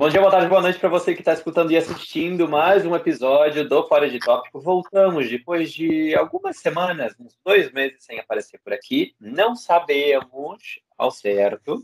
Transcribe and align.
Bom 0.00 0.08
dia, 0.08 0.18
boa 0.18 0.30
tarde, 0.30 0.48
boa 0.48 0.62
noite 0.62 0.78
para 0.78 0.88
você 0.88 1.12
que 1.12 1.20
está 1.20 1.34
escutando 1.34 1.72
e 1.72 1.76
assistindo 1.76 2.48
mais 2.48 2.86
um 2.86 2.96
episódio 2.96 3.68
do 3.68 3.86
Fora 3.86 4.08
de 4.08 4.18
Tópico. 4.18 4.58
Voltamos 4.58 5.28
depois 5.28 5.70
de 5.70 6.14
algumas 6.14 6.56
semanas, 6.56 7.14
uns 7.20 7.38
dois 7.44 7.70
meses 7.70 8.02
sem 8.02 8.18
aparecer 8.18 8.58
por 8.64 8.72
aqui. 8.72 9.14
Não 9.20 9.54
sabemos 9.54 10.80
ao 10.96 11.10
certo 11.10 11.82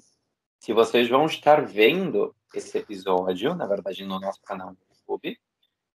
se 0.59 0.73
vocês 0.73 1.11
vão 1.11 1.27
estar 1.27 1.67
vendo 1.67 2.35
esse 2.55 2.79
episódio, 2.79 3.55
na 3.55 3.67
verdade, 3.67 4.03
no 4.03 4.19
nosso 4.19 4.41
canal 4.41 4.71
do 4.71 4.79
YouTube, 4.89 5.39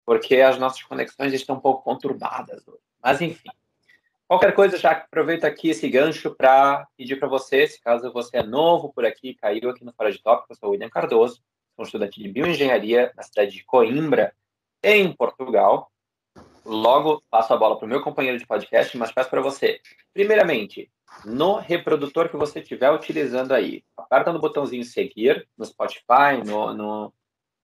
porque 0.04 0.42
as 0.42 0.58
nossas 0.58 0.82
conexões 0.82 1.32
estão 1.32 1.56
um 1.56 1.60
pouco 1.60 1.82
conturbadas 1.82 2.68
hoje. 2.68 2.82
Mas, 3.02 3.22
enfim. 3.22 3.48
Qualquer 4.28 4.54
coisa, 4.54 4.76
já 4.76 4.90
aproveito 4.90 5.44
aqui 5.44 5.70
esse 5.70 5.88
gancho 5.88 6.34
para 6.34 6.86
pedir 6.98 7.16
para 7.18 7.28
você, 7.28 7.66
se 7.66 7.80
caso 7.80 8.12
você 8.12 8.36
é 8.36 8.42
novo 8.42 8.92
por 8.92 9.06
aqui, 9.06 9.32
caiu 9.32 9.70
aqui 9.70 9.82
no 9.86 9.92
Fora 9.94 10.12
de 10.12 10.22
Tópico, 10.22 10.52
eu 10.52 10.56
sou 10.56 10.68
o 10.68 10.72
William 10.72 10.90
Cardoso, 10.90 11.42
sou 11.80 11.84
estudante 11.86 12.22
de 12.22 12.28
bioengenharia 12.28 13.12
na 13.16 13.22
cidade 13.22 13.52
de 13.52 13.64
Coimbra, 13.64 14.34
em 14.82 15.12
Portugal. 15.12 15.90
Logo 16.64 17.22
passo 17.30 17.54
a 17.54 17.56
bola 17.56 17.78
para 17.78 17.86
o 17.86 17.88
meu 17.88 18.02
companheiro 18.02 18.38
de 18.38 18.46
podcast, 18.46 18.96
mas 18.98 19.10
peço 19.10 19.30
para 19.30 19.40
você, 19.40 19.80
primeiramente, 20.12 20.90
no 21.24 21.56
reprodutor 21.56 22.28
que 22.28 22.36
você 22.36 22.60
estiver 22.60 22.90
utilizando 22.90 23.52
aí, 23.52 23.82
aperta 23.96 24.32
no 24.32 24.38
botãozinho 24.38 24.84
seguir 24.84 25.48
no 25.56 25.64
Spotify, 25.64 26.44
no, 26.46 26.74
no 26.74 27.14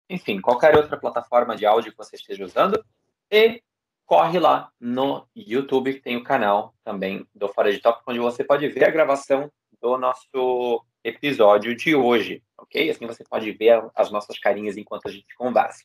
enfim, 0.08 0.40
qualquer 0.40 0.74
outra 0.76 0.96
plataforma 0.96 1.54
de 1.54 1.66
áudio 1.66 1.92
que 1.92 1.98
você 1.98 2.16
esteja 2.16 2.44
usando 2.44 2.82
e 3.30 3.62
corre 4.06 4.38
lá 4.38 4.70
no 4.80 5.26
YouTube, 5.34 5.92
que 5.92 6.00
tem 6.00 6.16
o 6.16 6.24
canal 6.24 6.74
também 6.82 7.26
do 7.34 7.48
Fora 7.48 7.70
de 7.70 7.80
Tópico, 7.80 8.10
onde 8.10 8.20
você 8.20 8.42
pode 8.42 8.66
ver 8.68 8.84
a 8.84 8.90
gravação 8.90 9.52
do 9.80 9.98
nosso 9.98 10.82
episódio 11.06 11.74
de 11.76 11.94
hoje, 11.94 12.42
ok? 12.58 12.90
Assim 12.90 13.06
você 13.06 13.22
pode 13.22 13.50
ver 13.52 13.82
as 13.94 14.10
nossas 14.10 14.38
carinhas 14.38 14.76
enquanto 14.76 15.06
a 15.06 15.10
gente 15.10 15.34
conversa. 15.36 15.84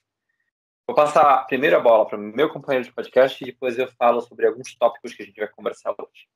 Vou 0.87 0.95
passar 0.95 1.45
a 1.75 1.79
bola 1.79 2.07
para 2.07 2.17
o 2.17 2.21
meu 2.21 2.49
companheiro 2.49 2.85
de 2.85 2.93
podcast 2.93 3.41
e 3.41 3.47
depois 3.47 3.77
eu 3.77 3.87
falo 3.93 4.19
sobre 4.21 4.47
alguns 4.47 4.75
tópicos 4.75 5.13
que 5.13 5.21
a 5.21 5.25
gente 5.25 5.39
vai 5.39 5.47
conversar 5.47 5.91
hoje. 5.91 6.27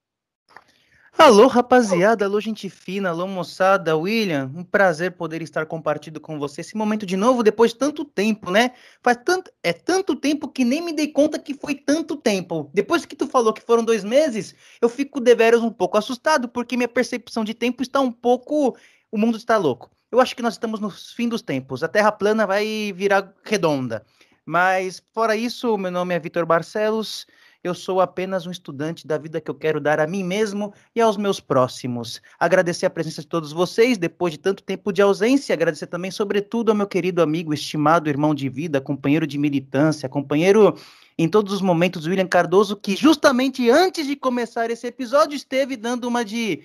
Alô, 1.17 1.47
rapaziada, 1.47 2.25
alô, 2.25 2.41
gente 2.41 2.69
fina, 2.69 3.09
alô, 3.09 3.25
moçada, 3.25 3.95
William, 3.95 4.51
um 4.53 4.65
prazer 4.65 5.13
poder 5.13 5.41
estar 5.41 5.65
compartilhando 5.65 6.19
com 6.19 6.37
você 6.37 6.59
esse 6.59 6.75
momento 6.75 7.05
de 7.05 7.15
novo 7.15 7.41
depois 7.41 7.71
de 7.71 7.77
tanto 7.77 8.03
tempo, 8.03 8.51
né? 8.51 8.71
Faz 9.01 9.17
tanto, 9.23 9.49
é 9.63 9.71
tanto 9.71 10.13
tempo 10.13 10.49
que 10.49 10.65
nem 10.65 10.81
me 10.81 10.91
dei 10.91 11.07
conta 11.07 11.39
que 11.39 11.53
foi 11.53 11.73
tanto 11.73 12.17
tempo. 12.17 12.69
Depois 12.73 13.05
que 13.05 13.15
tu 13.15 13.27
falou 13.27 13.53
que 13.53 13.61
foram 13.61 13.83
dois 13.83 14.03
meses, 14.03 14.53
eu 14.81 14.89
fico 14.89 15.21
deveras 15.21 15.61
um 15.61 15.71
pouco 15.71 15.97
assustado, 15.97 16.49
porque 16.49 16.75
minha 16.75 16.87
percepção 16.87 17.45
de 17.45 17.53
tempo 17.53 17.81
está 17.81 18.01
um 18.01 18.11
pouco, 18.11 18.75
o 19.09 19.17
mundo 19.17 19.37
está 19.37 19.55
louco. 19.55 19.89
Eu 20.11 20.19
acho 20.19 20.35
que 20.35 20.43
nós 20.43 20.55
estamos 20.55 20.81
no 20.81 20.89
fim 20.89 21.29
dos 21.29 21.41
tempos, 21.41 21.81
a 21.81 21.87
Terra 21.87 22.11
plana 22.11 22.45
vai 22.45 22.91
virar 22.93 23.33
redonda. 23.41 24.05
Mas, 24.45 25.01
fora 25.13 25.35
isso, 25.35 25.77
meu 25.77 25.89
nome 25.89 26.13
é 26.13 26.19
Vitor 26.19 26.45
Barcelos, 26.45 27.25
eu 27.67 27.73
sou 27.73 27.99
apenas 27.99 28.45
um 28.45 28.51
estudante 28.51 29.07
da 29.07 29.17
vida 29.17 29.41
que 29.41 29.49
eu 29.49 29.55
quero 29.55 29.79
dar 29.79 29.99
a 29.99 30.05
mim 30.05 30.23
mesmo 30.23 30.73
e 30.95 31.01
aos 31.01 31.17
meus 31.17 31.39
próximos. 31.39 32.21
Agradecer 32.39 32.85
a 32.85 32.89
presença 32.89 33.21
de 33.21 33.27
todos 33.27 33.51
vocês 33.51 33.97
depois 33.97 34.33
de 34.33 34.39
tanto 34.39 34.61
tempo 34.61 34.93
de 34.93 35.01
ausência. 35.01 35.53
Agradecer 35.53 35.87
também, 35.87 36.11
sobretudo, 36.11 36.69
ao 36.69 36.75
meu 36.75 36.87
querido 36.87 37.21
amigo, 37.21 37.53
estimado 37.53 38.09
irmão 38.09 38.35
de 38.35 38.47
vida, 38.49 38.79
companheiro 38.79 39.25
de 39.25 39.37
militância, 39.37 40.07
companheiro 40.07 40.77
em 41.17 41.29
todos 41.29 41.53
os 41.53 41.61
momentos, 41.61 42.05
William 42.05 42.27
Cardoso, 42.27 42.75
que 42.75 42.95
justamente 42.95 43.69
antes 43.69 44.05
de 44.05 44.15
começar 44.15 44.69
esse 44.69 44.85
episódio 44.85 45.35
esteve 45.35 45.77
dando 45.77 46.07
uma 46.07 46.23
de 46.23 46.61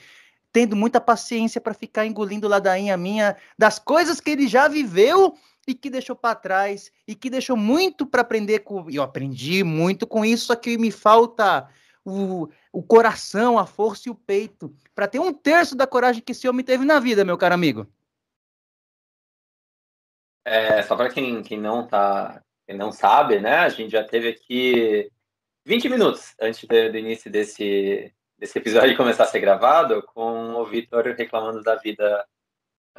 tendo 0.52 0.74
muita 0.74 1.00
paciência 1.00 1.60
para 1.60 1.72
ficar 1.72 2.06
engolindo 2.06 2.48
ladainha 2.48 2.96
minha 2.96 3.36
das 3.56 3.78
coisas 3.78 4.20
que 4.20 4.30
ele 4.30 4.48
já 4.48 4.66
viveu 4.66 5.34
e 5.70 5.74
que 5.74 5.88
deixou 5.88 6.16
para 6.16 6.34
trás 6.34 6.90
e 7.06 7.14
que 7.14 7.30
deixou 7.30 7.56
muito 7.56 8.04
para 8.04 8.22
aprender 8.22 8.60
com. 8.60 8.88
Eu 8.90 9.02
aprendi 9.02 9.62
muito 9.62 10.06
com 10.06 10.24
isso, 10.24 10.46
só 10.46 10.56
que 10.56 10.76
me 10.76 10.90
falta 10.90 11.68
o, 12.04 12.48
o 12.72 12.82
coração, 12.82 13.58
a 13.58 13.66
força 13.66 14.08
e 14.08 14.12
o 14.12 14.14
peito 14.14 14.74
para 14.94 15.06
ter 15.06 15.18
um 15.18 15.32
terço 15.32 15.76
da 15.76 15.86
coragem 15.86 16.22
que 16.22 16.32
esse 16.32 16.48
homem 16.48 16.64
teve 16.64 16.84
na 16.84 16.98
vida, 16.98 17.24
meu 17.24 17.38
caro 17.38 17.54
amigo. 17.54 17.86
É, 20.44 20.82
só 20.82 20.96
para 20.96 21.10
quem, 21.10 21.42
quem 21.42 21.60
não 21.60 21.86
tá, 21.86 22.42
quem 22.66 22.76
não 22.76 22.90
sabe, 22.90 23.38
né? 23.38 23.58
A 23.58 23.68
gente 23.68 23.92
já 23.92 24.02
teve 24.02 24.28
aqui 24.28 25.10
20 25.64 25.88
minutos 25.88 26.34
antes 26.40 26.64
do, 26.64 26.90
do 26.90 26.98
início 26.98 27.30
desse, 27.30 28.12
desse 28.36 28.58
episódio 28.58 28.96
começar 28.96 29.24
a 29.24 29.26
ser 29.26 29.40
gravado, 29.40 30.02
com 30.02 30.54
o 30.54 30.64
Vitor 30.64 31.04
reclamando 31.16 31.62
da 31.62 31.76
vida 31.76 32.26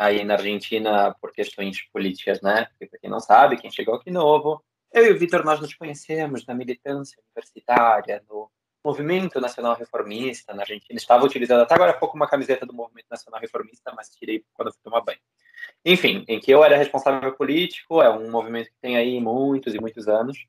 aí 0.02 0.24
na 0.24 0.34
Argentina 0.34 1.16
por 1.22 1.32
questões 1.32 1.80
políticas, 1.94 2.42
né? 2.42 2.66
Porque, 2.66 2.88
para 2.88 3.00
quem 3.00 3.10
não 3.10 3.20
sabe, 3.20 3.58
quem 3.58 3.72
chegou 3.72 3.94
aqui 3.94 4.10
novo, 4.10 4.64
eu 4.92 5.06
e 5.06 5.12
o 5.12 5.18
Vitor, 5.18 5.46
nós 5.46 5.60
nos 5.60 5.76
conhecemos 5.76 6.44
na 6.48 6.56
militância 6.56 7.22
universitária, 7.24 8.24
no 8.28 8.50
Movimento 8.84 9.40
Nacional 9.40 9.76
Reformista 9.76 10.56
na 10.56 10.64
Argentina. 10.64 10.98
Estava 10.98 11.24
utilizando 11.24 11.62
até 11.62 11.76
agora 11.76 11.92
há 11.92 11.94
pouco 11.94 12.16
uma 12.16 12.28
camiseta 12.28 12.66
do 12.66 12.74
Movimento 12.74 13.06
Nacional 13.12 13.40
Reformista, 13.40 13.94
mas 13.96 14.10
tirei 14.10 14.44
quando 14.54 14.72
fui 14.72 14.82
tomar 14.84 15.02
banho. 15.02 15.20
Enfim, 15.86 16.26
em 16.28 16.40
que 16.40 16.50
eu 16.50 16.64
era 16.64 16.76
responsável 16.76 17.32
político, 17.34 18.02
é 18.02 18.10
um 18.10 18.32
movimento 18.32 18.72
que 18.72 18.80
tem 18.82 18.98
aí 18.98 19.20
muitos 19.20 19.76
e 19.76 19.80
muitos 19.80 20.08
anos 20.08 20.48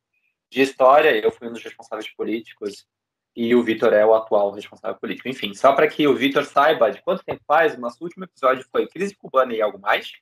de 0.51 0.63
história, 0.63 1.15
eu 1.15 1.31
fui 1.31 1.47
um 1.49 1.53
dos 1.53 1.63
responsáveis 1.63 2.09
políticos 2.15 2.87
e 3.35 3.55
o 3.55 3.63
Vitor 3.63 3.93
é 3.93 4.05
o 4.05 4.15
atual 4.15 4.51
responsável 4.51 4.99
político. 4.99 5.29
Enfim, 5.29 5.55
só 5.55 5.73
para 5.73 5.89
que 5.89 6.07
o 6.07 6.15
Vitor 6.15 6.45
saiba 6.45 6.91
de 6.91 7.01
quanto 7.03 7.25
tempo 7.25 7.43
faz, 7.47 7.75
o 7.75 7.81
nosso 7.81 8.03
último 8.03 8.25
episódio 8.25 8.67
foi 8.71 8.87
Crise 8.87 9.15
Cubana 9.15 9.55
e 9.55 9.63
Algo 9.63 9.79
Mais, 9.79 10.13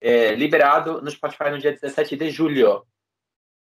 é, 0.00 0.34
liberado 0.34 1.00
no 1.00 1.10
Spotify 1.10 1.50
no 1.50 1.58
dia 1.58 1.72
17 1.72 2.16
de 2.16 2.30
julho. 2.30 2.84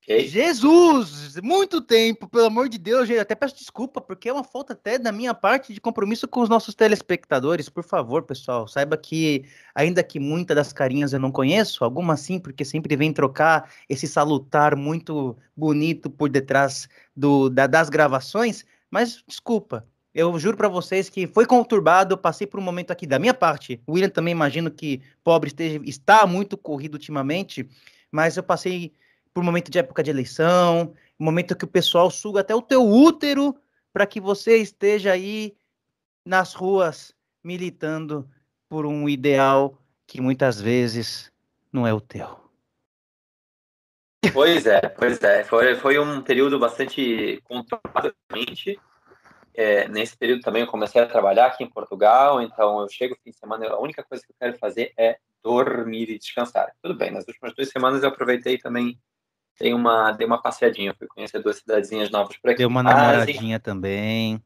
Okay. 0.10 0.26
Jesus! 0.26 1.36
Muito 1.44 1.82
tempo, 1.82 2.30
pelo 2.30 2.46
amor 2.46 2.70
de 2.70 2.78
Deus, 2.78 3.10
gente. 3.10 3.20
Até 3.20 3.36
peço 3.36 3.58
desculpa, 3.58 4.00
porque 4.00 4.30
é 4.30 4.34
uma 4.34 4.44
falta 4.44 4.72
até 4.72 4.98
da 4.98 5.12
minha 5.12 5.34
parte 5.34 5.74
de 5.74 5.82
compromisso 5.82 6.26
com 6.30 6.40
os 6.40 6.48
nossos 6.48 6.74
telespectadores. 6.74 7.68
Por 7.68 7.84
favor, 7.84 8.24
pessoal, 8.24 8.70
saiba 8.70 8.96
que, 8.96 9.44
ainda 9.76 10.02
que 10.02 10.18
muitas 10.18 10.56
das 10.56 10.72
carinhas 10.72 11.12
eu 11.12 11.20
não 11.20 11.30
conheço, 11.30 11.84
algumas 11.84 12.22
sim, 12.22 12.40
porque 12.40 12.64
sempre 12.64 12.96
vem 12.96 13.12
trocar 13.12 13.70
esse 13.90 14.08
salutar 14.08 14.78
muito 14.78 15.38
bonito 15.54 16.10
por 16.10 16.30
detrás 16.30 16.88
do, 17.14 17.50
da, 17.50 17.68
das 17.68 17.90
gravações. 17.90 18.64
Mas 18.90 19.22
desculpa, 19.28 19.86
eu 20.14 20.40
juro 20.40 20.56
para 20.56 20.70
vocês 20.70 21.10
que 21.10 21.28
foi 21.28 21.46
conturbado, 21.46 22.14
eu 22.14 22.18
passei 22.18 22.48
por 22.48 22.62
um 22.62 22.64
momento 22.64 22.92
aqui 22.92 23.06
da 23.06 23.20
minha 23.20 23.34
parte. 23.34 23.82
O 23.86 23.92
William 23.92 24.10
também 24.10 24.32
imagino 24.32 24.72
que 24.72 25.02
pobre 25.22 25.50
esteja, 25.50 25.82
está 25.84 26.26
muito 26.26 26.56
corrido 26.56 26.94
ultimamente, 26.94 27.70
mas 28.10 28.38
eu 28.38 28.44
passei 28.44 28.94
por 29.38 29.44
momento 29.44 29.70
de 29.70 29.78
época 29.78 30.02
de 30.02 30.10
eleição, 30.10 30.96
momento 31.20 31.56
que 31.56 31.64
o 31.64 31.68
pessoal 31.68 32.10
suga 32.10 32.42
até 32.42 32.56
o 32.56 32.62
teu 32.62 32.84
útero 32.84 33.56
para 33.94 34.08
que 34.08 34.20
você 34.20 34.58
esteja 34.58 35.12
aí 35.12 35.56
nas 36.26 36.56
ruas 36.56 37.14
militando 37.44 38.28
por 38.68 38.84
um 38.84 39.08
ideal 39.08 39.80
que 40.08 40.20
muitas 40.20 40.60
vezes 40.60 41.32
não 41.72 41.86
é 41.86 41.94
o 41.94 42.02
teu. 42.02 42.50
Pois 44.34 44.66
é, 44.66 44.82
pois 44.90 45.22
é. 45.22 45.44
Foi, 45.44 45.76
foi 45.76 46.00
um 46.00 46.20
período 46.24 46.58
bastante 46.58 47.40
conturbado 47.44 48.16
é, 49.54 49.88
nesse 49.88 50.18
período 50.18 50.42
também 50.42 50.64
eu 50.64 50.68
comecei 50.68 51.00
a 51.00 51.06
trabalhar 51.06 51.46
aqui 51.46 51.64
em 51.64 51.70
Portugal, 51.70 52.42
então 52.42 52.82
eu 52.82 52.90
chego 52.90 53.16
fim 53.24 53.30
de 53.30 53.38
semana, 53.38 53.68
a 53.68 53.80
única 53.80 54.04
coisa 54.04 54.24
que 54.26 54.32
eu 54.32 54.36
quero 54.40 54.58
fazer 54.58 54.94
é 54.98 55.20
dormir 55.44 56.10
e 56.10 56.18
descansar. 56.18 56.72
Tudo 56.82 56.96
bem, 56.96 57.12
nas 57.12 57.28
últimas 57.28 57.54
duas 57.54 57.70
semanas 57.70 58.02
eu 58.02 58.10
aproveitei 58.10 58.58
também 58.58 59.00
dei 59.60 59.74
uma, 59.74 60.12
dei 60.12 60.26
uma 60.26 60.42
passeadinha, 60.42 60.96
fui 60.98 61.08
conhecer 61.08 61.40
duas 61.40 61.58
cidadezinhas 61.58 62.10
novas 62.10 62.38
por 62.38 62.50
aqui. 62.50 62.60
Deu 62.60 62.70
uma 62.70 62.84
namoradinha 62.84 63.58
ah, 63.58 63.60
também. 63.60 64.42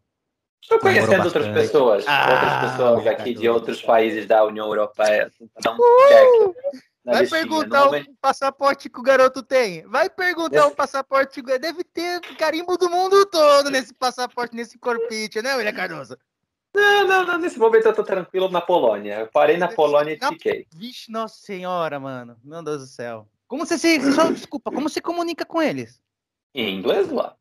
Estou 0.61 0.79
conhecendo 0.79 1.25
outras 1.25 1.47
pessoas, 1.47 2.05
ah, 2.07 2.29
outras 2.29 2.72
pessoas 2.72 3.07
aqui 3.07 3.33
de 3.33 3.49
outros 3.49 3.81
países 3.81 4.27
da 4.27 4.44
União 4.44 4.67
Europeia, 4.67 5.27
assim, 5.27 5.49
um 5.67 5.72
uh, 5.72 6.55
Vai 7.03 7.25
perguntar 7.25 7.89
o 7.89 8.16
passaporte 8.22 8.87
que 8.87 8.99
o 8.99 9.03
garoto 9.03 9.41
tem. 9.41 9.81
Vai 9.87 10.08
perguntar 10.08 10.67
o 10.67 10.75
passaporte. 10.75 11.41
Deve 11.41 11.84
ter 11.84 12.22
carimbo 12.37 12.78
do 12.78 12.90
mundo 12.91 13.25
todo 13.25 13.72
nesse 13.72 13.91
passaporte, 13.91 14.55
nesse 14.55 14.78
corpite, 14.78 15.41
né, 15.41 15.55
William 15.55 15.73
Cardoso? 15.73 16.16
Não, 16.73 17.08
não, 17.08 17.25
não, 17.25 17.37
nesse 17.40 17.58
momento 17.58 17.87
eu 17.87 17.93
tô 17.93 18.03
tranquilo 18.03 18.49
na 18.49 18.61
Polônia. 18.61 19.22
Eu 19.22 19.28
parei 19.28 19.58
na 19.58 19.67
Polônia 19.67 20.13
e 20.13 20.25
fiquei. 20.25 20.67
Vixe, 20.73 21.11
nossa 21.11 21.35
senhora, 21.41 21.99
mano. 21.99 22.37
Meu 22.43 22.63
Deus 22.63 22.81
do 22.81 22.87
céu. 22.87 23.28
Como 23.51 23.65
você 23.65 23.77
se. 23.77 24.13
Só, 24.13 24.31
desculpa, 24.31 24.71
como 24.71 24.87
você 24.87 25.01
comunica 25.01 25.45
com 25.45 25.61
eles? 25.61 26.01
Em 26.55 26.73
inglês 26.73 27.09
lá. 27.09 27.35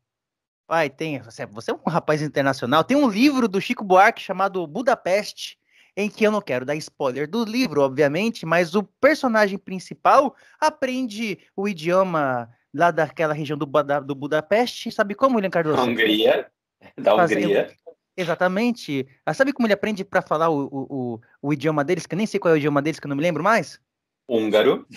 Vai, 0.67 0.89
tem. 0.89 1.21
Você, 1.21 1.45
você 1.45 1.71
é 1.71 1.73
um 1.73 1.89
rapaz 1.89 2.21
internacional. 2.21 2.83
Tem 2.83 2.97
um 2.97 3.07
livro 3.07 3.47
do 3.47 3.61
Chico 3.61 3.81
Buarque 3.81 4.21
chamado 4.21 4.67
Budapeste, 4.67 5.57
em 5.95 6.09
que 6.09 6.27
eu 6.27 6.29
não 6.29 6.41
quero 6.41 6.65
dar 6.65 6.75
spoiler 6.75 7.29
do 7.29 7.45
livro, 7.45 7.79
obviamente, 7.79 8.45
mas 8.45 8.75
o 8.75 8.83
personagem 8.83 9.57
principal 9.57 10.35
aprende 10.59 11.39
o 11.55 11.65
idioma 11.65 12.49
lá 12.73 12.91
daquela 12.91 13.33
região 13.33 13.57
do, 13.57 13.65
do 14.05 14.13
Budapeste. 14.13 14.91
Sabe 14.91 15.15
como, 15.15 15.37
William 15.37 15.49
Cardoso? 15.49 15.81
Hungria. 15.81 16.51
Da 16.97 17.15
Hungria. 17.15 17.73
Exatamente. 18.17 19.07
Ah, 19.25 19.33
sabe 19.33 19.53
como 19.53 19.65
ele 19.65 19.73
aprende 19.73 20.03
para 20.03 20.21
falar 20.21 20.49
o, 20.49 20.65
o, 20.65 20.87
o, 20.89 21.21
o, 21.41 21.53
idioma 21.53 21.85
deles? 21.85 22.05
Que 22.05 22.15
eu 22.15 22.17
nem 22.17 22.27
sei 22.27 22.37
qual 22.37 22.53
é 22.53 22.55
o 22.55 22.57
idioma 22.57 22.81
deles, 22.81 22.99
que 22.99 23.07
eu 23.07 23.09
não 23.09 23.15
me 23.15 23.23
lembro 23.23 23.41
mais. 23.41 23.79
Húngaro. 24.27 24.87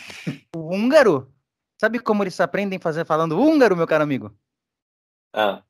O 0.54 0.74
húngaro? 0.74 1.32
Sabe 1.80 1.98
como 1.98 2.22
eles 2.22 2.38
aprendem 2.40 2.78
fazer 2.78 3.04
falando 3.04 3.38
húngaro, 3.38 3.76
meu 3.76 3.86
caro 3.86 4.04
amigo? 4.04 4.34
Ah, 5.32 5.62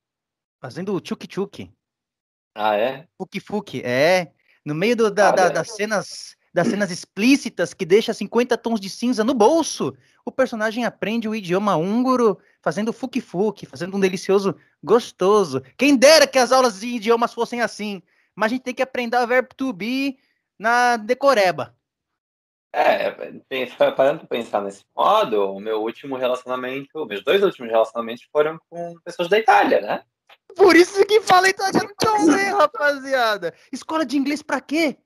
Fazendo 0.61 0.99
tchuk-tchuk. 1.01 1.71
ah 2.55 2.77
é? 2.77 3.09
Fuki-fuki, 3.19 3.83
é. 3.85 4.33
No 4.65 4.75
meio 4.75 4.97
do- 4.97 5.11
da- 5.11 5.31
da- 5.31 5.43
Olha. 5.45 5.51
das 5.53 5.71
cenas 5.73 6.37
das 6.55 6.69
cenas 6.69 6.89
explícitas 6.93 7.75
que 7.75 7.85
deixa 7.85 8.15
50 8.15 8.57
tons 8.57 8.79
de 8.81 8.89
cinza 8.89 9.25
no 9.25 9.35
bolso, 9.35 9.93
o 10.25 10.31
personagem 10.31 10.85
aprende 10.85 11.29
o 11.29 11.35
idioma 11.35 11.75
húngaro 11.75 12.39
fazendo 12.63 12.93
fuki-fuki, 12.93 13.67
fazendo 13.67 13.97
um 13.97 14.01
delicioso 14.01 14.55
gostoso. 14.81 15.61
Quem 15.77 15.97
dera 15.97 16.29
que 16.29 16.39
as 16.39 16.53
aulas 16.53 16.79
de 16.79 16.87
idiomas 16.87 17.35
fossem 17.35 17.61
assim, 17.61 18.01
mas 18.37 18.53
a 18.53 18.55
gente 18.55 18.63
tem 18.63 18.73
que 18.75 18.83
aprender 18.83 19.17
o 19.17 19.27
verbo 19.27 19.49
to 19.57 19.73
be 19.73 20.17
na 20.57 20.97
decoreba. 20.97 21.77
É, 22.77 23.11
parando 23.93 24.19
pra 24.21 24.29
pensar 24.29 24.61
nesse 24.61 24.85
modo, 24.97 25.53
o 25.55 25.61
meu 25.61 25.81
último 25.81 26.17
relacionamento, 26.17 27.07
meus 27.07 27.23
dois 27.23 27.41
últimos 27.43 27.71
relacionamentos 27.71 28.25
foram 28.33 28.59
com 28.69 28.97
pessoas 29.05 29.29
da 29.29 29.39
Itália, 29.39 29.81
né? 29.81 30.03
Por 30.57 30.75
isso 30.75 31.05
que 31.07 31.21
falei 31.21 31.53
italiano 31.53 31.91
também, 31.97 32.53
rapaziada. 32.53 33.55
Escola 33.71 34.05
de 34.05 34.17
inglês 34.17 34.43
pra 34.43 34.61
quê? 34.61 34.97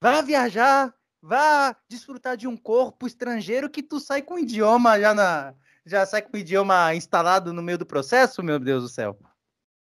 Vá 0.00 0.22
viajar, 0.22 0.94
vá 1.20 1.76
desfrutar 1.90 2.38
de 2.38 2.48
um 2.48 2.56
corpo 2.56 3.06
estrangeiro 3.06 3.68
que 3.68 3.82
tu 3.82 4.00
sai 4.00 4.22
com 4.22 4.34
o 4.34 4.38
idioma 4.38 4.98
já 4.98 5.12
na 5.12 5.54
já 5.86 6.06
sai 6.06 6.22
com 6.22 6.34
o 6.34 6.40
idioma 6.40 6.94
instalado 6.94 7.52
no 7.52 7.62
meio 7.62 7.76
do 7.76 7.84
processo, 7.84 8.42
meu 8.42 8.58
Deus 8.58 8.82
do 8.84 8.88
céu. 8.88 9.18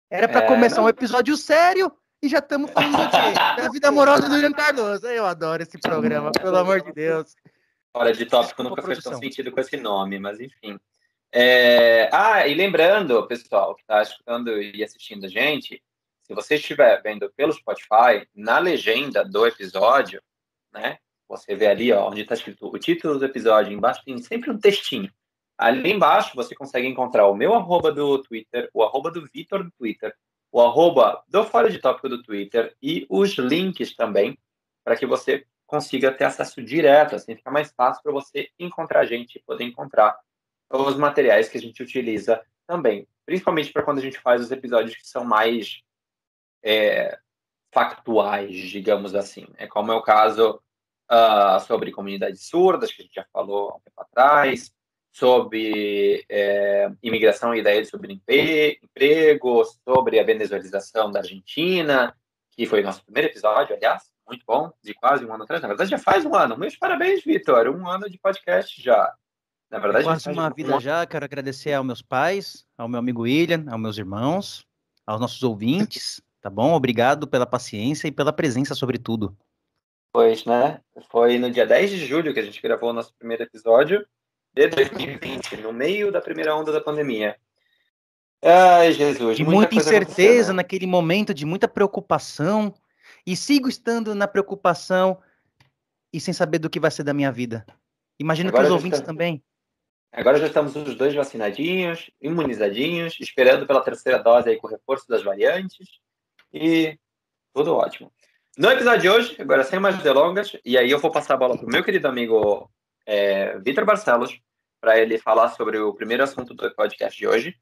Era 0.10 0.30
pra 0.30 0.44
É, 0.44 0.48
começar 0.48 0.78
não. 0.78 0.86
um 0.86 0.90
episódio 0.90 1.36
sério 1.36 1.92
e 2.22 2.30
já 2.30 2.40
estamos 2.40 2.72
falando 2.72 2.98
do 2.98 3.10
quê? 3.10 3.18
Da 3.62 3.70
vida 3.70 3.88
amorosa 3.88 4.28
do 4.28 4.34
Juliano 4.36 4.56
Cardoso. 4.56 5.08
Eu 5.08 5.26
adoro 5.26 5.64
esse 5.64 5.78
programa, 5.80 6.32
pelo 6.32 6.58
amor 6.58 6.82
de 6.82 6.92
Deus. 6.92 7.36
Fora 7.92 8.14
de 8.14 8.26
tópico 8.26 8.64
nunca 8.64 8.82
fez 8.82 9.04
tão 9.04 9.18
sentido 9.18 9.52
com 9.52 9.60
esse 9.60 9.78
nome, 9.78 10.20
mas 10.20 10.40
enfim. 10.40 10.80
É, 11.32 12.10
Ah, 12.12 12.48
e 12.48 12.54
lembrando, 12.54 13.26
pessoal, 13.28 13.76
que 13.76 13.82
está 13.82 14.02
escutando 14.02 14.62
e 14.62 14.84
assistindo 14.84 15.26
a 15.26 15.30
gente, 15.30 15.82
se 16.22 16.34
você 16.34 16.56
estiver 16.56 17.02
vendo 17.02 17.32
pelo 17.36 17.54
Spotify, 17.54 18.28
na 18.36 18.60
legenda 18.60 19.26
do 19.26 19.46
episódio, 19.46 20.22
né? 20.74 20.98
Você 21.28 21.56
vê 21.56 21.68
ali, 21.68 21.92
ó, 21.92 22.10
onde 22.10 22.22
está 22.22 22.36
escrito 22.36 22.68
o 22.68 22.78
título 22.78 23.18
do 23.18 23.26
episódio, 23.26 23.74
embaixo 23.74 24.04
tem 24.06 24.18
sempre 24.20 24.52
um 24.52 24.60
textinho. 24.60 25.12
Ali 25.58 25.92
embaixo 25.92 26.36
você 26.36 26.56
consegue 26.56 26.88
encontrar 26.88 27.28
o 27.28 27.36
meu 27.36 27.54
arroba 27.54 27.92
do 27.92 28.22
Twitter, 28.22 28.70
o 28.74 28.84
arroba 28.84 29.12
do 29.12 29.26
Vitor 29.26 29.64
do 29.64 29.72
Twitter, 29.72 30.14
o 30.52 30.62
arroba 30.62 31.24
do 31.28 31.44
Fora 31.44 31.70
de 31.70 31.80
Tópico 31.80 32.10
do 32.10 32.22
Twitter 32.22 32.76
e 32.82 33.06
os 33.10 33.32
links 33.38 33.96
também, 33.96 34.38
para 34.84 34.96
que 34.96 35.06
você 35.06 35.46
consiga 35.66 36.12
ter 36.12 36.26
acesso 36.26 36.62
direto, 36.62 37.16
assim 37.16 37.36
fica 37.36 37.50
mais 37.50 37.72
fácil 37.72 38.04
para 38.04 38.12
você 38.12 38.50
encontrar 38.60 39.02
a 39.02 39.06
gente 39.06 39.38
e 39.38 39.44
poder 39.44 39.64
encontrar 39.64 40.20
os 40.70 40.98
materiais 40.98 41.48
que 41.48 41.58
a 41.58 41.62
gente 41.62 41.82
utiliza 41.82 42.42
também, 42.68 43.08
principalmente 43.26 43.72
para 43.72 43.84
quando 43.84 44.00
a 44.00 44.02
gente 44.02 44.20
faz 44.20 44.42
os 44.42 44.52
episódios 44.52 44.96
que 44.96 45.08
são 45.08 45.24
mais 45.24 45.82
é, 46.64 47.18
factuais, 47.72 48.54
digamos 48.54 49.16
assim, 49.16 49.48
é 49.58 49.66
como 49.68 49.92
é 49.92 49.96
o 49.96 50.02
caso 50.02 50.62
ah, 51.08 51.60
sobre 51.60 51.92
comunidades 51.92 52.48
surdas, 52.48 52.92
que 52.92 53.02
a 53.02 53.06
gente 53.06 53.16
já 53.16 53.26
falou 53.32 53.70
há 53.70 53.76
um 53.76 53.80
tempo 53.80 54.02
atrás, 54.02 54.74
sobre 55.12 56.26
é, 56.30 56.90
imigração 57.04 57.54
e 57.54 57.60
ideias 57.60 57.90
sobre 57.90 58.14
emprego, 58.14 59.64
sobre 59.84 60.20
a 60.20 60.24
venezuelização 60.24 61.12
da 61.12 61.20
Argentina, 61.20 62.16
que 62.52 62.66
foi 62.66 62.82
nosso 62.82 63.04
primeiro 63.04 63.30
episódio, 63.30 63.76
aliás, 63.76 64.04
muito 64.28 64.44
bom, 64.48 64.72
de 64.82 64.94
quase 64.94 65.26
um 65.26 65.34
ano 65.34 65.44
atrás. 65.44 65.62
Na 65.62 65.68
verdade, 65.68 65.90
já 65.90 65.98
faz 65.98 66.26
um 66.26 66.34
ano. 66.34 66.58
Meus 66.58 66.78
parabéns, 66.78 67.24
Vitor. 67.24 67.68
Um 67.68 67.88
ano 67.88 68.10
de 68.10 68.18
podcast 68.18 68.82
já. 68.82 69.14
Na 69.70 69.80
verdade, 69.80 70.06
Quase 70.06 70.30
uma 70.30 70.48
um 70.48 70.54
vida 70.54 70.80
já. 70.80 71.06
Quero 71.06 71.26
agradecer 71.26 71.74
aos 71.74 71.86
meus 71.86 72.02
pais, 72.02 72.66
ao 72.78 72.88
meu 72.88 73.00
amigo 73.00 73.24
William, 73.24 73.66
aos 73.70 73.82
meus 73.82 73.98
irmãos, 73.98 74.66
aos 75.06 75.20
nossos 75.20 75.44
ouvintes, 75.44 76.22
tá 76.42 76.50
bom? 76.50 76.74
Obrigado 76.74 77.28
pela 77.28 77.46
paciência 77.46 78.08
e 78.08 78.12
pela 78.12 78.32
presença, 78.32 78.74
sobretudo. 78.74 79.36
Pois, 80.14 80.46
né? 80.46 80.82
Foi 81.10 81.38
no 81.38 81.50
dia 81.50 81.66
10 81.66 81.90
de 81.90 82.06
julho 82.06 82.34
que 82.34 82.40
a 82.40 82.44
gente 82.44 82.62
gravou 82.62 82.90
o 82.90 82.94
nosso 82.94 83.14
primeiro 83.16 83.44
episódio 83.44 84.06
de 84.54 84.68
2020, 84.68 85.58
no 85.58 85.72
meio 85.72 86.12
da 86.12 86.22
primeira 86.22 86.56
onda 86.56 86.72
da 86.72 86.82
pandemia. 86.82 87.38
Ai, 88.44 88.92
Jesus. 88.92 89.38
De 89.38 89.44
muita 89.44 89.60
muita 89.60 89.76
incerteza 89.76 90.52
né? 90.52 90.58
naquele 90.58 90.88
momento, 90.88 91.34
de 91.34 91.46
muita 91.46 91.68
preocupação, 91.68 92.74
e 93.26 93.36
sigo 93.36 93.70
estando 93.70 94.16
na 94.16 94.28
preocupação 94.28 95.22
e 96.12 96.20
sem 96.20 96.34
saber 96.34 96.60
do 96.60 96.70
que 96.70 96.80
vai 96.80 96.92
ser 96.92 97.04
da 97.04 97.14
minha 97.14 97.32
vida. 97.32 97.66
Imagino 98.20 98.50
Agora 98.50 98.64
que 98.64 98.68
os 98.70 98.74
ouvintes 98.74 99.00
está- 99.00 99.12
também. 99.12 99.44
Agora 100.14 100.38
já 100.38 100.48
estamos 100.48 100.76
os 100.76 100.96
dois 100.96 101.16
vacinadinhos, 101.16 102.12
imunizadinhos, 102.22 103.16
esperando 103.22 103.66
pela 103.66 103.80
terceira 103.80 104.18
dose 104.18 104.50
aí 104.50 104.58
com 104.58 104.68
o 104.68 104.70
reforço 104.70 105.08
das 105.08 105.24
variantes. 105.24 105.88
E 106.54 107.00
tudo 107.54 107.74
ótimo. 107.76 108.12
No 108.58 108.70
episódio 108.70 109.02
de 109.02 109.10
hoje, 109.10 109.42
agora 109.42 109.64
sem 109.64 109.80
mais 109.80 109.98
delongas, 110.04 110.58
e 110.66 110.78
aí 110.78 110.92
eu 110.92 111.00
vou 111.00 111.10
passar 111.12 111.36
a 111.36 111.38
bola 111.38 111.58
para 111.58 111.66
o 111.66 111.70
meu 111.70 111.82
querido 111.82 112.10
amigo 112.10 112.70
é, 113.06 113.58
Vitor 113.60 113.86
Barcelos, 113.86 114.40
para 114.80 115.00
ele 115.00 115.18
falar 115.18 115.50
sobre 115.50 115.78
o 115.78 115.94
primeiro 115.94 116.24
assunto 116.24 116.54
do 116.54 116.74
podcast 116.74 117.18
de 117.18 117.28
hoje, 117.28 117.56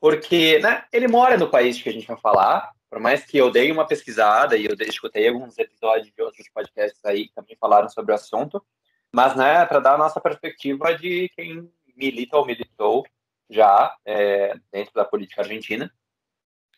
porque 0.00 0.58
né, 0.58 0.84
ele 0.92 1.08
mora 1.08 1.36
no 1.38 1.48
país 1.48 1.80
que 1.80 1.88
a 1.88 1.92
gente 1.92 2.06
vai 2.06 2.16
falar, 2.18 2.72
por 2.90 3.00
mais 3.00 3.24
que 3.24 3.38
eu 3.38 3.50
dei 3.50 3.72
uma 3.72 3.86
pesquisada 3.86 4.56
e 4.56 4.66
eu 4.66 4.76
escutei 4.80 5.28
alguns 5.28 5.56
episódios 5.58 6.12
de 6.14 6.22
outros 6.22 6.48
podcasts 6.48 7.04
aí 7.04 7.28
que 7.28 7.34
também 7.34 7.56
falaram 7.60 7.88
sobre 7.88 8.12
o 8.12 8.14
assunto, 8.14 8.64
mas 9.12 9.36
né, 9.36 9.64
para 9.66 9.80
dar 9.80 9.94
a 9.94 9.98
nossa 9.98 10.20
perspectiva 10.20 10.96
de 10.96 11.28
quem 11.30 11.70
milita 11.96 12.36
ou 12.36 12.44
militou 12.44 13.04
já 13.48 13.96
é, 14.04 14.56
dentro 14.72 14.92
da 14.94 15.04
política 15.04 15.42
argentina, 15.42 15.92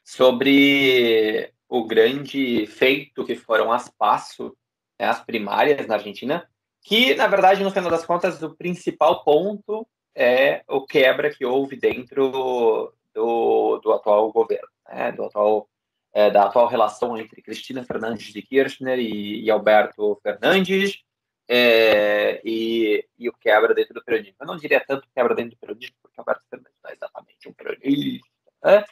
sobre 0.04 1.52
o 1.68 1.84
grande 1.84 2.66
feito 2.66 3.24
que 3.24 3.34
foram 3.34 3.72
as 3.72 3.88
PASSO, 3.88 4.56
né, 4.98 5.06
as 5.06 5.24
primárias 5.24 5.86
na 5.86 5.94
Argentina, 5.94 6.48
que, 6.86 7.16
na 7.16 7.26
verdade, 7.26 7.64
no 7.64 7.70
final 7.72 7.90
das 7.90 8.06
contas, 8.06 8.40
o 8.40 8.54
principal 8.54 9.24
ponto 9.24 9.84
é 10.14 10.62
o 10.68 10.86
quebra 10.86 11.34
que 11.34 11.44
houve 11.44 11.74
dentro 11.74 12.92
do, 13.12 13.78
do 13.80 13.92
atual 13.92 14.30
governo, 14.30 14.68
né, 14.88 15.10
do 15.10 15.24
atual, 15.24 15.68
é, 16.12 16.30
da 16.30 16.44
atual 16.44 16.68
relação 16.68 17.18
entre 17.18 17.42
Cristina 17.42 17.84
Fernandes 17.84 18.32
de 18.32 18.40
Kirchner 18.40 19.00
e, 19.00 19.42
e 19.42 19.50
Alberto 19.50 20.16
Fernandes, 20.22 21.02
é, 21.48 22.40
e, 22.44 23.04
e 23.18 23.28
o 23.28 23.32
quebra 23.32 23.74
dentro 23.74 23.92
do 23.92 24.04
peronismo. 24.04 24.36
Eu 24.40 24.46
não 24.46 24.56
diria 24.56 24.78
tanto 24.78 25.08
quebra 25.12 25.34
dentro 25.34 25.56
do 25.56 25.58
peronismo, 25.58 25.96
porque 26.00 26.20
Alberto 26.20 26.44
Fernandes 26.48 26.78
não 26.84 26.90
é 26.90 26.94
exatamente 26.94 27.48
um 27.48 27.52
peronista, 27.52 28.28
né? 28.62 28.84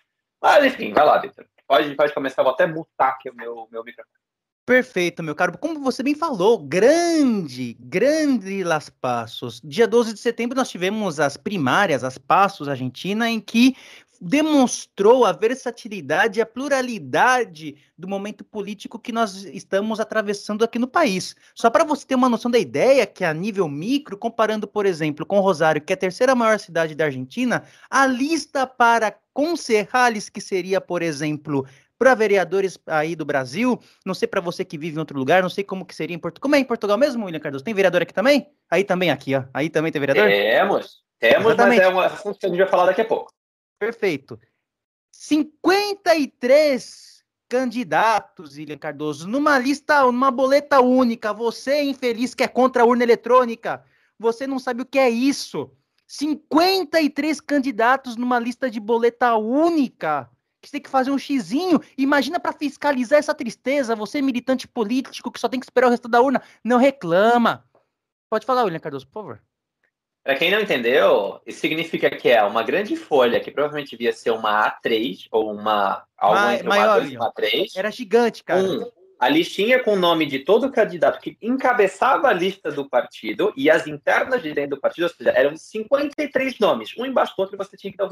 Mas, 0.42 0.64
enfim, 0.64 0.92
vai 0.92 1.04
lá, 1.04 1.18
Vitor. 1.18 1.47
Pode, 1.64 1.95
pode 1.95 2.12
começar, 2.12 2.42
vou 2.42 2.52
até 2.52 2.66
mutar 2.66 3.11
aqui 3.11 3.30
o 3.30 3.35
meu, 3.35 3.68
meu 3.71 3.85
microfone. 3.85 4.25
Perfeito, 4.66 5.23
meu 5.23 5.35
caro. 5.35 5.59
Como 5.59 5.78
você 5.80 6.02
bem 6.02 6.14
falou, 6.14 6.59
grande, 6.59 7.76
grande 7.78 8.64
Las 8.64 8.88
Passos. 8.88 9.61
Dia 9.62 9.87
12 9.87 10.14
de 10.14 10.21
setembro 10.21 10.56
nós 10.56 10.71
tivemos 10.71 11.21
as 11.21 11.37
primárias, 11.37 12.02
as 12.02 12.16
Passos 12.16 12.66
Argentina, 12.66 13.28
em 13.28 13.40
que 13.40 13.76
demonstrou 14.18 15.26
a 15.26 15.33
versatilidade 15.33 16.40
a 16.40 16.47
pluralidade 16.47 17.76
do 17.99 18.09
momento 18.09 18.42
político 18.42 18.99
que 18.99 19.12
nós 19.12 19.44
estamos 19.44 20.00
atravessando 20.00 20.64
aqui 20.64 20.78
no 20.78 20.88
país. 20.88 21.37
Só 21.54 21.68
para 21.68 21.85
você 21.85 22.06
ter 22.06 22.14
uma 22.14 22.30
noção 22.30 22.50
da 22.50 22.59
ideia, 22.59 23.04
que 23.04 23.23
a 23.23 23.35
nível 23.35 23.68
micro, 23.68 24.16
comparando, 24.16 24.66
por 24.66 24.87
exemplo, 24.87 25.26
com 25.26 25.40
Rosário, 25.40 25.83
que 25.83 25.92
é 25.92 25.94
a 25.94 25.99
terceira 25.99 26.35
maior 26.35 26.59
cidade 26.59 26.94
da 26.94 27.04
Argentina, 27.04 27.64
a 27.90 28.06
lista 28.06 28.66
para 28.66 29.14
concejales, 29.35 30.30
que 30.30 30.40
seria, 30.40 30.80
por 30.80 31.02
exemplo, 31.02 31.66
para 32.04 32.14
vereadores 32.14 32.78
aí 32.87 33.16
do 33.16 33.25
Brasil, 33.25 33.80
não 34.04 34.12
sei 34.12 34.28
para 34.28 34.38
você 34.38 34.62
que 34.62 34.76
vive 34.76 34.96
em 34.96 34.99
outro 34.99 35.18
lugar, 35.18 35.42
não 35.42 35.49
sei 35.49 35.64
como 35.64 35.87
que 35.87 35.94
seria 35.94 36.14
em 36.14 36.18
Portugal. 36.18 36.42
Como 36.42 36.54
é 36.54 36.58
em 36.58 36.64
Portugal 36.64 36.99
mesmo, 36.99 37.25
William 37.25 37.40
Cardoso? 37.40 37.64
Tem 37.64 37.73
vereador 37.73 38.02
aqui 38.02 38.12
também? 38.12 38.52
Aí 38.70 38.84
também 38.84 39.11
aqui, 39.11 39.34
ó. 39.34 39.44
Aí 39.54 39.70
também 39.70 39.90
tem 39.90 40.00
vereador? 40.00 40.28
Temos, 40.28 41.02
temos, 41.18 41.46
Exatamente. 41.46 41.82
mas 41.82 41.90
é 41.90 41.94
um 41.94 42.00
assunto 42.00 42.38
que 42.38 42.44
a 42.44 42.49
gente 42.50 42.58
vai 42.58 42.68
falar 42.68 42.84
daqui 42.84 43.00
a 43.00 43.06
pouco. 43.06 43.32
Perfeito. 43.78 44.38
53 45.12 47.25
candidatos, 47.49 48.58
William 48.58 48.76
Cardoso, 48.76 49.26
numa 49.26 49.58
lista, 49.58 50.02
numa 50.02 50.30
boleta 50.30 50.82
única. 50.82 51.32
Você, 51.32 51.84
infeliz, 51.84 52.34
que 52.34 52.42
é 52.42 52.49
contra 52.49 52.82
a 52.82 52.87
urna 52.87 53.02
eletrônica, 53.02 53.82
você 54.18 54.46
não 54.46 54.58
sabe 54.58 54.82
o 54.82 54.87
que 54.87 54.99
é 54.99 55.08
isso. 55.08 55.70
53 56.06 57.40
candidatos 57.40 58.14
numa 58.14 58.38
lista 58.38 58.70
de 58.70 58.78
boleta 58.78 59.34
única. 59.37 60.28
Que 60.64 60.68
você 60.71 60.73
tem 60.73 60.80
que 60.83 60.88
fazer 60.88 61.11
um 61.11 61.18
xizinho. 61.18 61.78
Imagina 61.99 62.40
para 62.40 62.54
fiscalizar 62.54 63.18
essa 63.18 63.35
tristeza. 63.35 63.94
Você, 63.94 64.23
militante 64.23 64.66
político, 64.66 65.30
que 65.30 65.38
só 65.38 65.47
tem 65.47 65.61
que 65.61 65.66
esperar 65.66 65.88
o 65.88 65.90
resto 65.90 66.09
da 66.09 66.23
urna. 66.23 66.42
Não 66.64 66.78
reclama. 66.78 67.68
Pode 68.30 68.47
falar, 68.47 68.64
William 68.64 68.80
Cardoso, 68.80 69.06
por 69.06 69.12
favor. 69.12 69.42
Para 70.25 70.37
quem 70.37 70.50
não 70.50 70.61
entendeu, 70.61 71.38
isso 71.44 71.61
significa 71.61 72.09
que 72.09 72.30
é 72.30 72.42
uma 72.42 72.62
grande 72.62 72.97
folha 72.97 73.38
que 73.40 73.50
provavelmente 73.50 73.90
devia 73.90 74.11
ser 74.11 74.30
uma 74.30 74.71
A3 74.71 75.26
ou 75.30 75.52
uma 75.52 76.02
algo 76.16 76.40
Ma- 76.40 76.54
entre 76.54 76.66
maior, 76.66 77.02
uma 77.02 77.06
A2 77.06 77.12
e 77.12 77.16
uma 77.18 77.30
A3, 77.30 77.66
Era 77.76 77.90
gigante, 77.90 78.42
cara. 78.42 78.62
um, 78.62 78.90
a 79.21 79.28
listinha 79.28 79.85
com 79.85 79.92
o 79.92 79.97
nome 79.99 80.25
de 80.25 80.38
todo 80.38 80.73
candidato 80.73 81.21
que 81.21 81.37
encabeçava 81.42 82.28
a 82.28 82.33
lista 82.33 82.73
do 82.73 82.88
partido 82.88 83.52
e 83.54 83.68
as 83.71 83.87
internas 83.87 84.42
de 84.42 84.54
dentro 84.54 84.76
do 84.76 84.80
partido, 84.80 85.04
ou 85.04 85.11
seja, 85.11 85.28
eram 85.37 85.54
53 85.59 86.59
nomes, 86.59 86.94
um 86.97 87.04
embaixo 87.04 87.35
do 87.37 87.40
outro, 87.40 87.54
e 87.54 87.59
você 87.59 87.76
tinha 87.76 87.90
que 87.90 87.99
dar 87.99 88.06
o. 88.06 88.09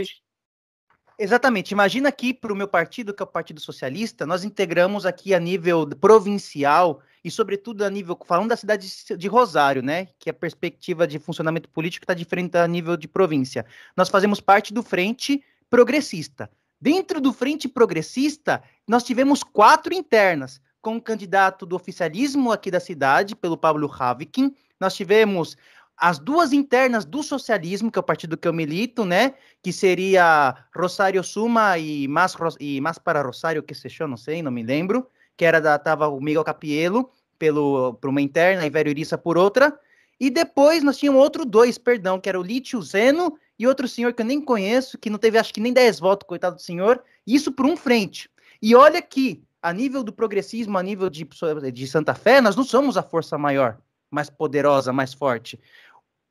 Exatamente. 1.23 1.71
Imagina 1.71 2.09
aqui 2.09 2.35
para 2.35 2.53
o 2.53 2.57
meu 2.57 2.67
partido, 2.67 3.15
que 3.15 3.23
é 3.23 3.25
o 3.25 3.29
Partido 3.29 3.61
Socialista, 3.61 4.27
nós 4.27 4.43
integramos 4.43 5.07
aqui 5.07 5.33
a 5.33 5.39
nível 5.39 5.87
provincial 5.87 7.01
e, 7.25 7.31
sobretudo, 7.31 7.85
a 7.85 7.91
nível, 7.91 8.19
falando 8.27 8.49
da 8.49 8.57
cidade 8.57 8.89
de 9.17 9.29
Rosário, 9.29 9.85
né? 9.85 10.09
Que 10.19 10.31
a 10.31 10.35
perspectiva 10.35 11.07
de 11.07 11.21
funcionamento 11.21 11.69
político 11.69 12.03
está 12.03 12.13
diferente 12.13 12.59
a 12.59 12.67
nível 12.67 12.97
de 12.97 13.07
província. 13.07 13.65
Nós 13.97 14.09
fazemos 14.09 14.41
parte 14.41 14.75
do 14.75 14.83
Frente 14.83 15.45
Progressista. 15.71 16.51
Dentro 16.81 17.21
do 17.21 17.33
Frente 17.33 17.69
Progressista, 17.69 18.61
nós 18.85 19.05
tivemos 19.05 19.45
quatro 19.45 19.95
internas, 19.95 20.61
com 20.81 20.97
o 20.97 21.01
candidato 21.01 21.65
do 21.65 21.77
oficialismo 21.77 22.51
aqui 22.51 22.69
da 22.69 22.81
cidade, 22.81 23.37
pelo 23.37 23.57
Pablo 23.57 23.89
Havikin. 23.97 24.53
Nós 24.81 24.97
tivemos 24.97 25.57
as 26.03 26.19
duas 26.19 26.53
internas 26.53 27.05
do 27.05 27.23
socialismo, 27.23 27.89
que 27.89 27.97
é 27.97 28.01
o 28.01 28.03
partido 28.03 28.37
que 28.37 28.49
eu 28.49 28.53
milito, 28.53 29.05
né? 29.05 29.35
Que 29.63 29.73
seria 29.73 30.53
Rosário 30.75 31.23
Suma 31.23 31.79
e 31.79 32.09
Mais, 32.09 32.35
e 32.59 32.81
mais 32.81 32.99
para 32.99 33.23
Rosário, 33.23 33.63
que 33.63 33.73
se 33.73 33.89
chama, 33.89 34.11
não 34.11 34.17
sei, 34.17 34.43
não 34.43 34.51
me 34.51 34.65
lembro. 34.65 35.07
Que 35.37 35.45
era 35.45 35.61
da, 35.61 35.79
tava 35.79 36.09
o 36.09 36.21
Miguel 36.21 36.43
Capielo, 36.43 37.09
pelo, 37.39 37.95
por 37.95 38.11
uma 38.11 38.21
interna, 38.21 38.67
e 38.67 38.71
Velho 38.71 38.91
Irissa 38.91 39.17
por 39.17 39.39
outra. 39.39 39.79
E 40.19 40.29
depois 40.29 40.83
nós 40.83 40.99
tínhamos 40.99 41.23
outro 41.23 41.45
dois, 41.45 41.79
perdão, 41.79 42.19
que 42.19 42.29
era 42.29 42.39
o 42.39 42.43
Lítio 42.43 42.83
Zeno 42.83 43.39
e 43.57 43.65
outro 43.65 43.87
senhor 43.87 44.13
que 44.13 44.23
eu 44.23 44.27
nem 44.27 44.41
conheço, 44.41 44.99
que 44.99 45.09
não 45.09 45.21
teve 45.21 45.39
acho 45.39 45.55
que 45.55 45.61
nem 45.61 45.73
10 45.73 46.01
votos, 46.01 46.27
coitado 46.27 46.57
do 46.57 46.63
senhor. 46.63 47.01
Isso 47.25 47.53
por 47.53 47.65
um 47.65 47.77
frente. 47.77 48.29
E 48.61 48.75
olha 48.75 49.01
que, 49.01 49.41
a 49.63 49.73
nível 49.73 50.03
do 50.03 50.13
progressismo, 50.13 50.77
a 50.77 50.83
nível 50.83 51.09
de, 51.09 51.25
de 51.73 51.87
Santa 51.87 52.13
Fé, 52.13 52.41
nós 52.41 52.57
não 52.57 52.65
somos 52.65 52.97
a 52.97 53.05
força 53.05 53.39
maior, 53.39 53.79
mais 54.11 54.29
poderosa, 54.29 54.93
mais 54.93 55.15
forte 55.15 55.61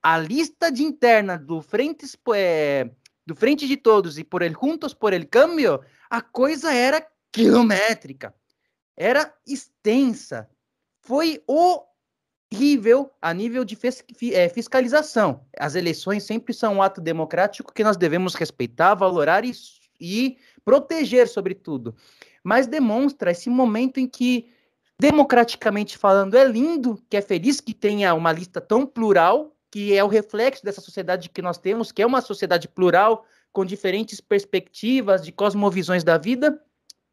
a 0.01 0.17
lista 0.17 0.71
de 0.71 0.83
interna 0.83 1.37
do 1.37 1.61
Frente, 1.61 2.05
é, 2.33 2.89
do 3.25 3.35
Frente 3.35 3.67
de 3.67 3.77
Todos 3.77 4.17
e 4.17 4.23
por 4.23 4.41
ele 4.41 4.55
Juntos 4.59 4.93
por 4.93 5.13
el 5.13 5.27
Cambio, 5.27 5.81
a 6.09 6.21
coisa 6.21 6.73
era 6.73 7.05
quilométrica, 7.31 8.33
era 8.97 9.33
extensa, 9.47 10.49
foi 11.01 11.41
horrível 11.47 13.11
a 13.21 13.33
nível 13.33 13.63
de 13.63 13.77
é, 14.33 14.49
fiscalização. 14.49 15.45
As 15.57 15.75
eleições 15.75 16.23
sempre 16.23 16.53
são 16.53 16.75
um 16.75 16.81
ato 16.81 16.99
democrático 16.99 17.73
que 17.73 17.83
nós 17.83 17.97
devemos 17.97 18.35
respeitar, 18.35 18.95
valorar 18.95 19.45
e, 19.45 19.51
e 19.99 20.37
proteger, 20.65 21.27
sobretudo. 21.27 21.95
Mas 22.43 22.67
demonstra 22.67 23.31
esse 23.31 23.49
momento 23.49 23.99
em 23.99 24.07
que 24.07 24.51
democraticamente 24.99 25.97
falando, 25.97 26.35
é 26.35 26.45
lindo, 26.45 27.01
que 27.09 27.17
é 27.17 27.21
feliz 27.21 27.59
que 27.59 27.73
tenha 27.73 28.13
uma 28.13 28.31
lista 28.31 28.61
tão 28.61 28.85
plural, 28.85 29.55
que 29.71 29.97
é 29.97 30.03
o 30.03 30.07
reflexo 30.07 30.63
dessa 30.63 30.81
sociedade 30.81 31.29
que 31.29 31.41
nós 31.41 31.57
temos, 31.57 31.91
que 31.91 32.01
é 32.01 32.05
uma 32.05 32.21
sociedade 32.21 32.67
plural, 32.67 33.25
com 33.53 33.65
diferentes 33.65 34.19
perspectivas 34.19 35.23
de 35.23 35.31
cosmovisões 35.31 36.03
da 36.03 36.17
vida, 36.17 36.61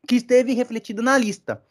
que 0.06 0.16
esteve 0.16 0.52
refletido 0.54 1.02
na 1.02 1.16
lista. 1.16 1.62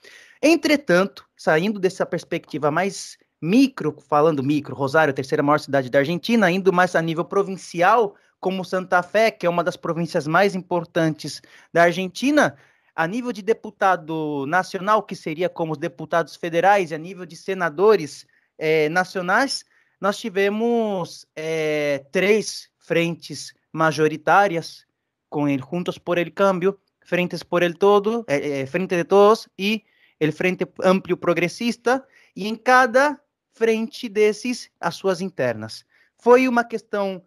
Entretanto, 0.41 1.25
saindo 1.36 1.79
dessa 1.79 2.06
perspectiva 2.06 2.72
mais 2.72 3.17
micro, 3.41 3.96
falando 4.08 4.44
micro, 4.44 4.75
Rosário, 4.75 5.13
terceira 5.13 5.44
maior 5.44 5.60
cidade 5.60 5.89
da 5.89 6.00
Argentina, 6.00 6.50
indo 6.50 6.72
mais 6.74 6.96
a 6.96 7.01
nível 7.01 7.25
provincial, 7.25 8.15
como 8.39 8.63
Santa 8.63 9.01
Fé, 9.03 9.32
que 9.32 9.46
é 9.46 9.50
uma 9.50 9.63
das 9.63 9.75
províncias 9.75 10.27
mais 10.27 10.56
importantes 10.56 11.41
da 11.74 11.84
Argentina, 11.84 12.56
a 12.96 13.08
nível 13.08 13.32
de 13.32 13.41
deputado 13.41 14.46
nacional, 14.48 15.03
que 15.03 15.15
seria 15.15 15.50
como 15.50 15.74
os 15.74 15.77
deputados 15.77 16.36
federais, 16.36 16.91
e 16.91 16.96
a 16.96 16.98
nível 16.98 17.25
de 17.25 17.36
senadores 17.36 18.25
eh, 18.58 18.89
nacionais, 18.89 19.63
nós 20.00 20.18
tivemos 20.18 21.25
é, 21.36 22.06
três 22.12 22.70
frentes 22.77 23.54
majoritárias 23.72 24.86
com 25.30 25.48
ele 25.48 25.63
Juntos 25.70 25.98
por 25.98 26.18
el 26.18 26.34
Cambio, 26.34 26.80
Frentes 27.01 27.44
por 27.44 27.63
el 27.63 27.77
Todo, 27.77 28.25
é, 28.27 28.62
é, 28.62 28.66
Frente 28.66 28.96
de 28.96 29.04
Todos 29.04 29.50
e 29.58 29.84
el 30.20 30.32
Frente 30.32 30.66
Amplio 30.84 31.18
Progressista, 31.18 32.06
e 32.36 32.48
em 32.48 32.56
cada 32.56 33.22
frente 33.51 34.08
desses 34.10 34.70
as 34.80 34.96
suas 34.96 35.22
internas. 35.22 35.86
Foi 36.18 36.48
uma 36.48 36.63
questão 36.63 37.24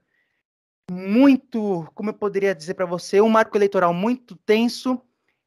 muito, 0.91 1.89
como 1.95 2.11
eu 2.11 2.15
poderia 2.15 2.55
dizer 2.55 2.75
para 2.75 2.87
você, 2.87 3.21
um 3.21 3.29
marco 3.29 3.57
eleitoral 3.57 3.95
muito 3.95 4.37
tenso, 4.37 5.01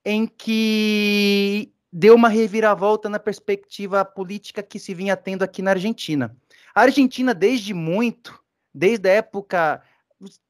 em 0.06 0.26
que 0.26 1.72
deu 1.92 2.16
uma 2.16 2.30
reviravolta 2.30 3.10
na 3.10 3.20
perspectiva 3.20 4.04
política 4.04 4.64
que 4.64 4.80
se 4.80 4.94
vinha 4.94 5.16
tendo 5.16 5.44
aqui 5.44 5.62
na 5.62 5.72
Argentina. 5.72 6.36
A 6.76 6.82
Argentina, 6.82 7.34
desde 7.34 7.74
muito, 7.74 8.42
desde 8.74 9.08
a 9.08 9.14
época, 9.14 9.84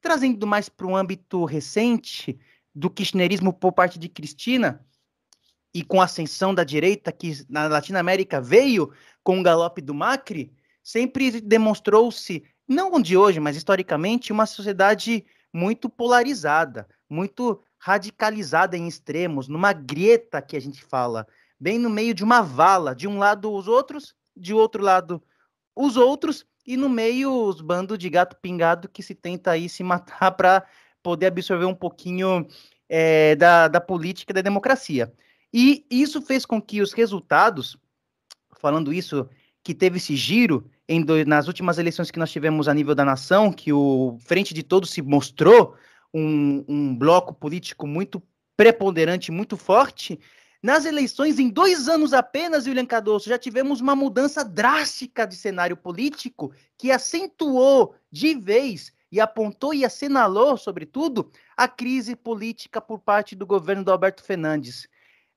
trazendo 0.00 0.46
mais 0.46 0.68
para 0.68 0.86
um 0.86 0.96
âmbito 0.96 1.44
recente, 1.44 2.38
do 2.74 2.90
kirchnerismo 2.90 3.52
por 3.52 3.72
parte 3.72 3.98
de 3.98 4.08
Cristina, 4.08 4.84
e 5.72 5.82
com 5.84 6.00
a 6.00 6.04
ascensão 6.04 6.54
da 6.54 6.62
direita 6.62 7.10
que 7.10 7.44
na 7.48 7.66
Latinoamérica 7.66 8.40
veio 8.40 8.92
com 9.22 9.40
o 9.40 9.42
galope 9.42 9.80
do 9.80 9.92
Macri, 9.92 10.52
sempre 10.82 11.40
demonstrou-se, 11.40 12.44
não 12.66 13.00
de 13.00 13.16
hoje, 13.16 13.40
mas 13.40 13.56
historicamente, 13.56 14.32
uma 14.32 14.46
sociedade 14.46 15.26
muito 15.52 15.90
polarizada, 15.90 16.88
muito 17.10 17.60
radicalizada 17.76 18.76
em 18.76 18.86
extremos, 18.86 19.48
numa 19.48 19.72
grieta 19.72 20.40
que 20.40 20.56
a 20.56 20.60
gente 20.60 20.82
fala, 20.84 21.26
bem 21.58 21.78
no 21.78 21.90
meio 21.90 22.14
de 22.14 22.22
uma 22.24 22.40
vala, 22.40 22.94
de 22.94 23.08
um 23.08 23.18
lado 23.18 23.52
os 23.52 23.66
outros, 23.66 24.14
de 24.36 24.54
outro 24.54 24.82
lado 24.82 25.22
os 25.74 25.96
outros, 25.96 26.46
e 26.66 26.76
no 26.76 26.88
meio 26.88 27.32
os 27.46 27.60
bandos 27.60 27.98
de 27.98 28.08
gato 28.08 28.36
pingado 28.40 28.88
que 28.88 29.02
se 29.02 29.14
tenta 29.14 29.50
aí 29.50 29.68
se 29.68 29.82
matar 29.82 30.30
para 30.32 30.64
poder 31.02 31.26
absorver 31.26 31.66
um 31.66 31.74
pouquinho 31.74 32.46
é, 32.88 33.36
da, 33.36 33.68
da 33.68 33.80
política 33.80 34.32
da 34.32 34.40
democracia. 34.40 35.12
E 35.52 35.86
isso 35.90 36.20
fez 36.22 36.44
com 36.44 36.60
que 36.60 36.80
os 36.80 36.92
resultados, 36.92 37.76
falando 38.58 38.92
isso, 38.92 39.28
que 39.62 39.74
teve 39.74 39.98
esse 39.98 40.16
giro 40.16 40.68
em 40.88 41.04
nas 41.24 41.46
últimas 41.46 41.78
eleições 41.78 42.10
que 42.10 42.18
nós 42.18 42.30
tivemos 42.30 42.68
a 42.68 42.74
nível 42.74 42.94
da 42.94 43.04
nação, 43.04 43.52
que 43.52 43.72
o 43.72 44.18
Frente 44.20 44.52
de 44.52 44.62
Todos 44.62 44.90
se 44.90 45.00
mostrou 45.00 45.74
um, 46.12 46.64
um 46.68 46.96
bloco 46.96 47.32
político 47.32 47.86
muito 47.86 48.22
preponderante, 48.56 49.32
muito 49.32 49.56
forte, 49.56 50.18
nas 50.64 50.86
eleições, 50.86 51.38
em 51.38 51.50
dois 51.50 51.90
anos 51.90 52.14
apenas, 52.14 52.66
William 52.66 52.86
Cardoso, 52.86 53.28
já 53.28 53.36
tivemos 53.36 53.82
uma 53.82 53.94
mudança 53.94 54.42
drástica 54.42 55.26
de 55.26 55.36
cenário 55.36 55.76
político 55.76 56.54
que 56.78 56.90
acentuou 56.90 57.94
de 58.10 58.34
vez 58.34 58.90
e 59.12 59.20
apontou 59.20 59.74
e 59.74 59.84
assinalou, 59.84 60.56
sobretudo, 60.56 61.30
a 61.54 61.68
crise 61.68 62.16
política 62.16 62.80
por 62.80 62.98
parte 62.98 63.36
do 63.36 63.44
governo 63.44 63.84
do 63.84 63.92
Alberto 63.92 64.24
Fernandes. 64.24 64.88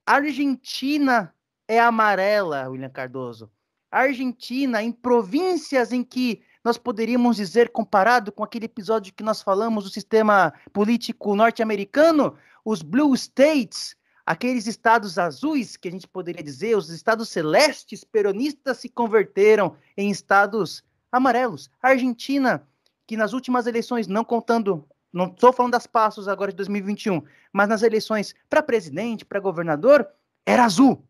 A 0.05 0.13
Argentina 0.13 1.35
é 1.67 1.77
amarela, 1.77 2.69
William 2.69 2.89
Cardoso. 2.89 3.51
A 3.91 4.03
Argentina, 4.03 4.81
em 4.81 4.93
províncias 4.93 5.91
em 5.91 6.05
que 6.05 6.41
nós 6.63 6.77
poderíamos 6.77 7.35
dizer, 7.35 7.67
comparado 7.73 8.31
com 8.31 8.45
aquele 8.45 8.63
episódio 8.63 9.13
que 9.13 9.23
nós 9.23 9.41
falamos 9.41 9.83
do 9.83 9.89
sistema 9.89 10.53
político 10.71 11.35
norte-americano, 11.35 12.37
os 12.63 12.81
Blue 12.81 13.13
States, 13.13 13.97
Aqueles 14.27 14.67
estados 14.67 15.17
azuis, 15.17 15.77
que 15.77 15.87
a 15.87 15.91
gente 15.91 16.05
poderia 16.05 16.43
dizer, 16.43 16.75
os 16.75 16.89
estados 16.89 17.29
celestes 17.29 18.03
peronistas 18.03 18.75
se 18.75 18.89
converteram 18.89 19.77
em 19.95 20.11
estados 20.11 20.83
amarelos. 21.09 21.71
A 21.81 21.91
Argentina, 21.91 22.67
que 23.07 23.15
nas 23.15 23.31
últimas 23.31 23.67
eleições, 23.67 24.05
não 24.05 24.25
contando, 24.25 24.85
não 25.13 25.27
estou 25.27 25.53
falando 25.53 25.71
das 25.71 25.87
passos 25.87 26.27
agora 26.27 26.51
de 26.51 26.57
2021, 26.57 27.23
mas 27.53 27.69
nas 27.69 27.83
eleições 27.83 28.35
para 28.49 28.61
presidente, 28.61 29.23
para 29.23 29.39
governador, 29.39 30.05
era 30.45 30.65
azul. 30.65 31.01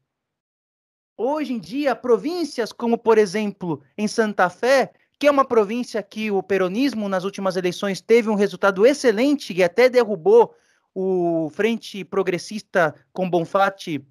Hoje 1.18 1.54
em 1.54 1.60
dia, 1.60 1.96
províncias 1.96 2.72
como, 2.72 3.00
por 3.00 3.18
exemplo, 3.18 3.82
em 3.98 4.08
Santa 4.08 4.48
Fé, 4.48 4.94
que 5.18 5.26
é 5.26 5.32
uma 5.32 5.44
província 5.44 6.04
que 6.04 6.30
o 6.30 6.44
peronismo 6.44 7.10
nas 7.10 7.24
últimas 7.24 7.56
eleições 7.56 8.00
teve 8.00 8.30
um 8.30 8.36
resultado 8.36 8.86
excelente 8.86 9.54
e 9.54 9.64
até 9.64 9.90
derrubou 9.90 10.54
o 11.00 11.52
Frente 11.52 12.04
Progressista 12.04 12.96
com 13.14 13.30
Bonfatti 13.30 14.04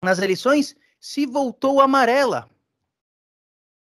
nas 0.00 0.20
eleições 0.20 0.76
se 1.00 1.26
voltou 1.26 1.80
amarela, 1.80 2.48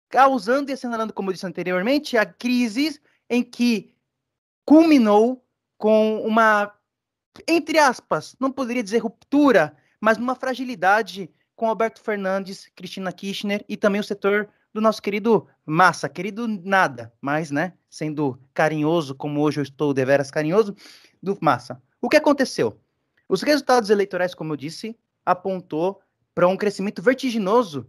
causando 0.07 0.69
e 0.69 0.73
assinalando, 0.73 1.11
como 1.13 1.29
eu 1.31 1.33
disse 1.33 1.47
anteriormente, 1.47 2.15
a 2.15 2.27
crise 2.27 3.01
em 3.27 3.41
que 3.41 3.95
culminou 4.63 5.43
com 5.79 6.21
uma, 6.21 6.71
entre 7.47 7.79
aspas, 7.79 8.35
não 8.39 8.51
poderia 8.51 8.83
dizer 8.83 8.99
ruptura, 8.99 9.75
mas 9.99 10.19
uma 10.19 10.35
fragilidade 10.35 11.31
com 11.55 11.67
Alberto 11.67 12.01
Fernandes, 12.01 12.69
Cristina 12.75 13.11
Kirchner 13.11 13.65
e 13.67 13.75
também 13.75 13.99
o 13.99 14.03
setor 14.03 14.47
do 14.71 14.79
nosso 14.79 15.01
querido 15.01 15.47
Massa, 15.65 16.07
querido 16.07 16.47
nada, 16.47 17.11
mas, 17.19 17.49
né, 17.49 17.73
sendo 17.89 18.39
carinhoso, 18.53 19.15
como 19.15 19.41
hoje 19.41 19.59
eu 19.59 19.63
estou 19.63 19.91
deveras 19.91 20.29
carinhoso, 20.29 20.75
do 21.19 21.35
Massa. 21.41 21.81
O 22.03 22.09
que 22.09 22.17
aconteceu? 22.17 22.77
Os 23.29 23.41
resultados 23.43 23.89
eleitorais, 23.89 24.35
como 24.35 24.51
eu 24.51 24.57
disse, 24.57 24.93
apontou 25.25 26.01
para 26.35 26.49
um 26.49 26.57
crescimento 26.57 27.01
vertiginoso 27.01 27.87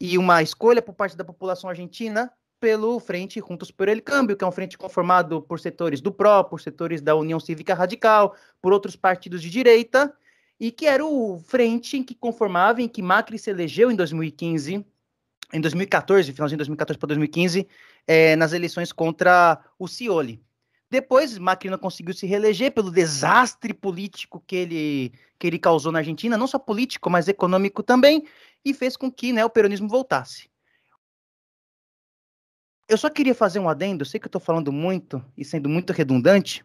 e 0.00 0.16
uma 0.16 0.42
escolha 0.42 0.80
por 0.80 0.94
parte 0.94 1.14
da 1.14 1.22
população 1.22 1.68
argentina 1.68 2.32
pelo 2.58 2.98
Frente 2.98 3.40
Juntos 3.46 3.70
por 3.70 3.88
el 3.88 4.00
Câmbio, 4.00 4.38
que 4.38 4.42
é 4.42 4.46
um 4.46 4.50
frente 4.50 4.78
conformado 4.78 5.42
por 5.42 5.60
setores 5.60 6.00
do 6.00 6.10
PRO, 6.10 6.44
por 6.44 6.62
setores 6.62 7.02
da 7.02 7.14
União 7.14 7.38
Cívica 7.38 7.74
Radical, 7.74 8.34
por 8.62 8.72
outros 8.72 8.96
partidos 8.96 9.42
de 9.42 9.50
direita, 9.50 10.10
e 10.58 10.70
que 10.70 10.86
era 10.86 11.04
o 11.04 11.38
frente 11.38 11.98
em 11.98 12.02
que 12.02 12.14
conformava, 12.14 12.80
em 12.80 12.88
que 12.88 13.02
Macri 13.02 13.38
se 13.38 13.50
elegeu 13.50 13.90
em 13.90 13.94
2015, 13.94 14.82
em 15.52 15.60
2014, 15.60 16.32
finalzinho 16.32 16.56
de 16.56 16.60
2014 16.60 16.98
para 16.98 17.08
2015, 17.08 17.68
é, 18.06 18.34
nas 18.34 18.54
eleições 18.54 18.92
contra 18.92 19.62
o 19.78 19.86
Cioli. 19.86 20.42
Depois, 20.92 21.38
Macri 21.38 21.70
não 21.70 21.78
conseguiu 21.78 22.12
se 22.12 22.26
reeleger 22.26 22.70
pelo 22.70 22.90
desastre 22.90 23.72
político 23.72 24.44
que 24.46 24.54
ele, 24.54 25.12
que 25.38 25.46
ele 25.46 25.58
causou 25.58 25.90
na 25.90 26.00
Argentina, 26.00 26.36
não 26.36 26.46
só 26.46 26.58
político, 26.58 27.08
mas 27.08 27.28
econômico 27.28 27.82
também, 27.82 28.28
e 28.62 28.74
fez 28.74 28.94
com 28.94 29.10
que 29.10 29.32
né, 29.32 29.42
o 29.42 29.48
peronismo 29.48 29.88
voltasse. 29.88 30.50
Eu 32.86 32.98
só 32.98 33.08
queria 33.08 33.34
fazer 33.34 33.58
um 33.58 33.70
adendo, 33.70 34.04
sei 34.04 34.20
que 34.20 34.26
eu 34.26 34.28
estou 34.28 34.38
falando 34.38 34.70
muito 34.70 35.24
e 35.34 35.46
sendo 35.46 35.66
muito 35.66 35.94
redundante, 35.94 36.62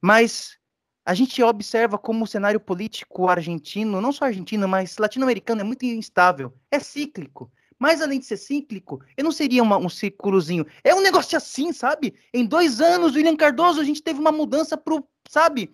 mas 0.00 0.56
a 1.04 1.12
gente 1.12 1.42
observa 1.42 1.98
como 1.98 2.22
o 2.22 2.28
cenário 2.28 2.60
político 2.60 3.28
argentino, 3.28 4.00
não 4.00 4.12
só 4.12 4.26
argentino, 4.26 4.68
mas 4.68 4.96
latino-americano, 4.96 5.62
é 5.62 5.64
muito 5.64 5.84
instável, 5.84 6.54
é 6.70 6.78
cíclico. 6.78 7.50
Mas 7.78 8.00
além 8.00 8.18
de 8.18 8.26
ser 8.26 8.36
cíclico, 8.36 9.02
eu 9.16 9.24
não 9.24 9.32
seria 9.32 9.62
uma, 9.62 9.76
um 9.76 9.88
círculozinho. 9.88 10.66
É 10.82 10.94
um 10.94 11.00
negócio 11.00 11.36
assim, 11.36 11.72
sabe? 11.72 12.14
Em 12.32 12.44
dois 12.44 12.80
anos, 12.80 13.14
William 13.14 13.36
Cardoso, 13.36 13.80
a 13.80 13.84
gente 13.84 14.02
teve 14.02 14.18
uma 14.18 14.32
mudança 14.32 14.76
pro, 14.76 15.06
sabe? 15.28 15.70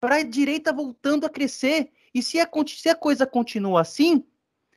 Para 0.00 0.16
a 0.16 0.22
direita 0.22 0.72
voltando 0.72 1.24
a 1.24 1.30
crescer. 1.30 1.90
E 2.12 2.22
se 2.22 2.40
a, 2.40 2.48
se 2.66 2.88
a 2.88 2.94
coisa 2.96 3.26
continua 3.26 3.80
assim, 3.80 4.24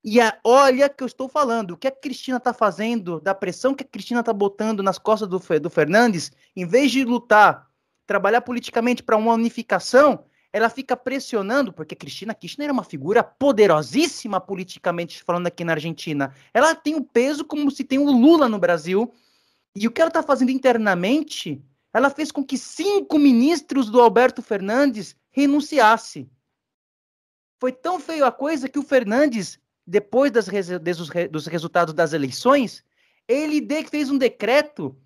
e 0.04 0.22
a, 0.22 0.38
olha 0.44 0.88
que 0.88 1.04
eu 1.04 1.08
estou 1.08 1.28
falando, 1.28 1.72
o 1.72 1.78
que 1.78 1.88
a 1.88 1.92
Cristina 1.92 2.38
está 2.38 2.54
fazendo, 2.54 3.20
da 3.20 3.36
pressão 3.36 3.74
que 3.74 3.84
a 3.84 3.88
Cristina 3.88 4.22
está 4.22 4.32
botando 4.32 4.82
nas 4.82 4.98
costas 4.98 5.28
do, 5.28 5.40
do 5.60 5.70
Fernandes, 5.70 6.32
em 6.56 6.66
vez 6.66 6.92
de 6.92 7.04
lutar, 7.04 7.68
trabalhar 8.06 8.42
politicamente 8.42 9.04
para 9.04 9.18
uma 9.18 9.34
unificação, 9.34 10.26
ela 10.52 10.70
fica 10.70 10.98
pressionando, 10.98 11.72
porque 11.72 11.96
Cristina 11.96 12.34
Kirchner 12.34 12.70
é 12.70 12.72
uma 12.72 12.84
figura 12.84 13.24
poderosíssima 13.24 14.42
politicamente 14.42 15.24
falando 15.24 15.48
aqui 15.48 15.64
na 15.64 15.74
Argentina. 15.74 16.34
Ela 16.54 16.74
tem 16.74 16.96
um 16.96 17.04
peso 17.04 17.46
como 17.46 17.70
se 17.70 17.84
tem 17.84 18.00
o 18.00 18.04
um 18.04 18.20
Lula 18.20 18.50
no 18.50 18.58
Brasil. 18.58 19.14
E 19.76 19.88
o 19.88 19.92
que 19.92 20.02
ela 20.02 20.10
está 20.10 20.24
fazendo 20.24 20.50
internamente, 20.50 21.64
ela 21.94 22.10
fez 22.10 22.32
com 22.32 22.44
que 22.44 22.58
cinco 22.58 23.20
ministros 23.20 23.90
do 23.90 24.02
Alberto 24.02 24.42
Fernandes 24.42 25.16
renunciassem. 25.32 26.30
Foi 27.60 27.72
tão 27.72 28.00
feio 28.00 28.26
a 28.26 28.32
coisa 28.32 28.68
que 28.68 28.80
o 28.80 28.84
Fernandes, 28.84 29.60
depois 29.86 30.32
das, 30.32 30.48
dos 31.30 31.46
resultados 31.46 31.94
das 31.94 32.14
eleições, 32.14 32.84
ele 33.28 33.68
fez 33.86 34.10
um 34.10 34.18
decreto 34.18 34.98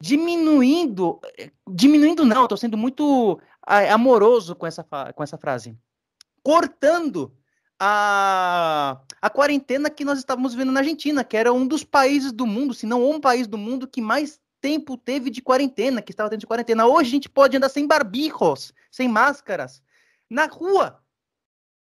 diminuindo, 0.00 1.20
diminuindo 1.68 2.24
não, 2.24 2.44
estou 2.44 2.56
sendo 2.56 2.76
muito 2.76 3.40
amoroso 3.66 4.54
com 4.54 4.66
essa, 4.66 4.84
com 4.84 5.22
essa 5.22 5.36
frase, 5.36 5.76
cortando 6.42 7.36
a, 7.78 9.00
a 9.20 9.28
quarentena 9.28 9.90
que 9.90 10.04
nós 10.04 10.18
estávamos 10.18 10.54
vendo 10.54 10.72
na 10.72 10.80
Argentina, 10.80 11.24
que 11.24 11.36
era 11.36 11.52
um 11.52 11.66
dos 11.66 11.84
países 11.84 12.32
do 12.32 12.46
mundo, 12.46 12.72
se 12.72 12.86
não 12.86 13.08
um 13.10 13.20
país 13.20 13.46
do 13.46 13.58
mundo 13.58 13.88
que 13.88 14.00
mais 14.00 14.40
tempo 14.60 14.96
teve 14.96 15.28
de 15.30 15.42
quarentena, 15.42 16.00
que 16.00 16.12
estava 16.12 16.30
tendo 16.30 16.40
de 16.40 16.46
quarentena. 16.46 16.86
Hoje 16.86 17.08
a 17.08 17.12
gente 17.12 17.28
pode 17.28 17.56
andar 17.56 17.68
sem 17.68 17.86
barbijos, 17.86 18.72
sem 18.90 19.08
máscaras, 19.08 19.82
na 20.30 20.46
rua. 20.46 21.02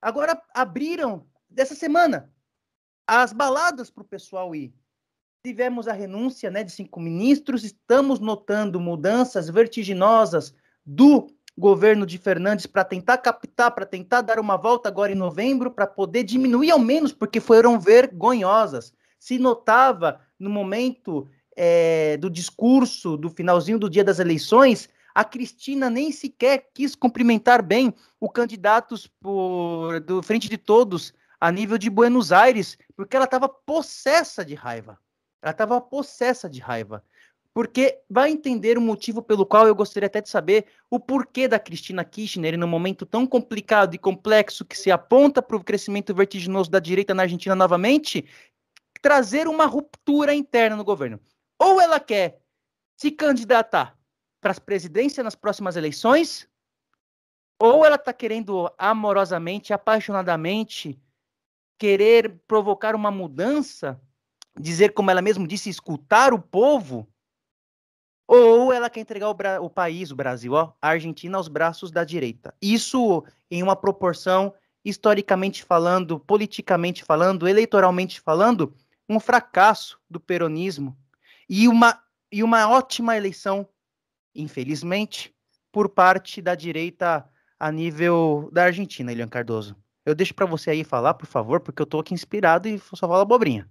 Agora 0.01 0.41
abriram, 0.55 1.27
dessa 1.51 1.75
semana, 1.75 2.33
as 3.07 3.33
baladas 3.33 3.91
para 3.91 4.03
o 4.03 4.07
pessoal 4.07 4.55
ir 4.55 4.75
tivemos 5.47 5.87
a 5.87 5.93
renúncia 5.93 6.51
né, 6.51 6.65
de 6.65 6.73
cinco 6.73 6.99
ministros, 6.99 7.63
estamos 7.63 8.19
notando 8.19 8.81
mudanças 8.81 9.49
vertiginosas 9.49 10.53
do 10.85 11.29
governo 11.57 12.05
de 12.05 12.19
Fernandes 12.19 12.67
para 12.67 12.85
tentar 12.85 13.19
captar, 13.19 13.71
para 13.71 13.87
tentar 13.87 14.21
dar 14.21 14.39
uma 14.39 14.57
volta 14.57 14.89
agora 14.89 15.13
em 15.13 15.17
novembro, 15.17 15.71
para 15.71 15.87
poder 15.87 16.23
diminuir 16.23 16.71
ao 16.71 16.79
menos, 16.79 17.13
porque 17.13 17.41
foram 17.41 17.81
vergonhosas. 17.81 18.93
Se 19.19 19.39
notava 19.39 20.21
no 20.39 20.51
momento 20.51 21.29
é, 21.57 22.17
do 22.19 22.29
discurso, 22.29 23.17
do 23.17 23.31
finalzinho 23.31 23.79
do 23.79 23.89
dia 23.89 24.05
das 24.05 24.19
eleições, 24.19 24.89
a 25.15 25.25
Cristina 25.25 25.89
nem 25.89 26.13
sequer 26.13 26.69
quis 26.75 26.95
cumprimentar 26.95 27.63
bem 27.63 27.95
o 28.21 28.29
candidatos 28.29 29.07
por, 29.07 29.99
do 30.01 30.23
Frente 30.23 30.47
de 30.47 30.59
Todos 30.59 31.15
a 31.41 31.51
nível 31.51 31.79
de 31.79 31.89
Buenos 31.89 32.33
Aires, 32.33 32.77
porque 32.95 33.17
ela 33.17 33.25
estava 33.25 33.49
possessa 33.49 34.45
de 34.45 34.55
raiva. 34.55 34.99
Ela 35.41 35.53
estava 35.53 35.81
possessa 35.81 36.51
de 36.51 36.61
raiva. 36.61 37.03
Porque 37.57 38.03
vai 38.11 38.31
entender 38.31 38.77
o 38.77 38.83
motivo 38.83 39.23
pelo 39.23 39.47
qual 39.47 39.67
eu 39.67 39.75
gostaria 39.75 40.09
até 40.09 40.21
de 40.21 40.29
saber 40.29 40.67
o 40.91 41.01
porquê 41.01 41.49
da 41.49 41.59
Cristina 41.59 42.05
Kirchner, 42.05 42.59
num 42.59 42.67
momento 42.67 43.07
tão 43.07 43.27
complicado 43.27 43.95
e 43.95 43.99
complexo 43.99 44.63
que 44.63 44.77
se 44.77 44.91
aponta 44.91 45.41
para 45.41 45.57
o 45.57 45.65
crescimento 45.65 46.15
vertiginoso 46.15 46.71
da 46.71 46.79
direita 46.79 47.15
na 47.15 47.23
Argentina 47.23 47.55
novamente, 47.55 48.27
trazer 49.01 49.49
uma 49.49 49.65
ruptura 49.65 50.35
interna 50.35 50.77
no 50.77 50.85
governo. 50.85 51.19
Ou 51.59 51.81
ela 51.81 51.99
quer 51.99 52.43
se 52.95 53.11
candidatar 53.11 53.99
para 54.39 54.51
as 54.51 54.59
presidências 54.59 55.25
nas 55.25 55.35
próximas 55.35 55.77
eleições, 55.77 56.47
ou 57.59 57.87
ela 57.87 57.97
está 57.97 58.13
querendo 58.13 58.71
amorosamente, 58.77 59.73
apaixonadamente, 59.73 61.01
querer 61.79 62.39
provocar 62.47 62.95
uma 62.95 63.11
mudança 63.11 63.99
dizer, 64.61 64.93
como 64.93 65.11
ela 65.11 65.23
mesmo 65.23 65.47
disse, 65.47 65.71
escutar 65.71 66.35
o 66.35 66.39
povo, 66.39 67.09
ou 68.27 68.73
ela 68.73 68.91
quer 68.91 69.01
entregar 69.01 69.29
o, 69.29 69.65
o, 69.65 69.71
país, 69.71 70.11
o 70.11 70.17
Brasil, 70.17 70.53
ó, 70.53 70.73
a 70.81 70.89
Argentina 70.89 71.37
aos 71.37 71.49
braços 71.49 71.91
da 71.91 72.05
direita. 72.05 72.55
Isso 72.61 73.25
em 73.51 73.63
uma 73.63 73.77
proporção, 73.77 74.53
historicamente 74.85 75.65
falando, 75.65 76.19
politicamente 76.19 77.05
falando, 77.05 77.47
eleitoralmente 77.47 78.21
falando, 78.21 78.75
um 79.09 79.21
fracasso 79.21 79.99
do 80.11 80.19
peronismo 80.19 80.97
e 81.49 81.69
uma, 81.69 82.03
e 82.31 82.43
uma 82.43 82.69
ótima 82.69 83.17
eleição, 83.17 83.69
infelizmente, 84.35 85.33
por 85.71 85.89
parte 85.89 86.43
da 86.43 86.55
direita 86.55 87.29
a 87.59 87.71
nível 87.71 88.49
da 88.53 88.65
Argentina, 88.65 89.13
Elian 89.13 89.29
Cardoso. 89.29 89.77
Eu 90.05 90.15
deixo 90.15 90.35
para 90.35 90.47
você 90.47 90.71
aí 90.71 90.85
falar, 90.85 91.15
por 91.15 91.27
favor, 91.27 91.61
porque 91.61 91.83
eu 91.83 91.85
estou 91.85 92.01
aqui 92.01 92.15
inspirado 92.15 92.69
e 92.69 92.79
só 92.79 93.09
falo 93.09 93.21
abobrinha. 93.21 93.69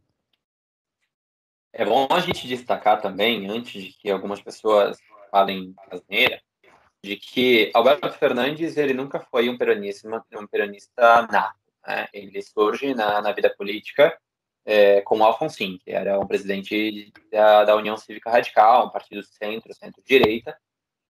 É 1.78 1.84
bom 1.84 2.08
a 2.10 2.22
gente 2.22 2.48
destacar 2.48 3.02
também, 3.02 3.50
antes 3.50 3.84
de 3.84 3.92
que 3.92 4.10
algumas 4.10 4.42
pessoas 4.42 4.98
falem 5.30 5.76
asneira, 5.92 6.42
de 7.04 7.18
que 7.18 7.70
Alberto 7.74 8.10
Fernandes 8.14 8.78
ele 8.78 8.94
nunca 8.94 9.20
foi 9.20 9.50
um 9.50 9.58
peronista, 9.58 10.08
um 10.40 10.48
peronista 10.48 11.28
nato. 11.30 11.60
Né? 11.86 12.08
Ele 12.14 12.42
surge 12.42 12.96
na, 12.96 13.22
na 13.22 13.34
vida 13.34 13.54
política 13.58 14.18
é, 14.64 15.02
com 15.02 15.22
Alfonsin, 15.22 15.78
que 15.84 15.92
era 15.92 16.18
um 16.18 16.26
presidente 16.26 17.12
da, 17.30 17.66
da 17.66 17.76
União 17.76 17.98
Cívica 17.98 18.32
Radical, 18.32 18.88
um 18.88 18.92
partido 18.92 19.22
centro, 19.22 19.74
centro-direita, 19.74 20.58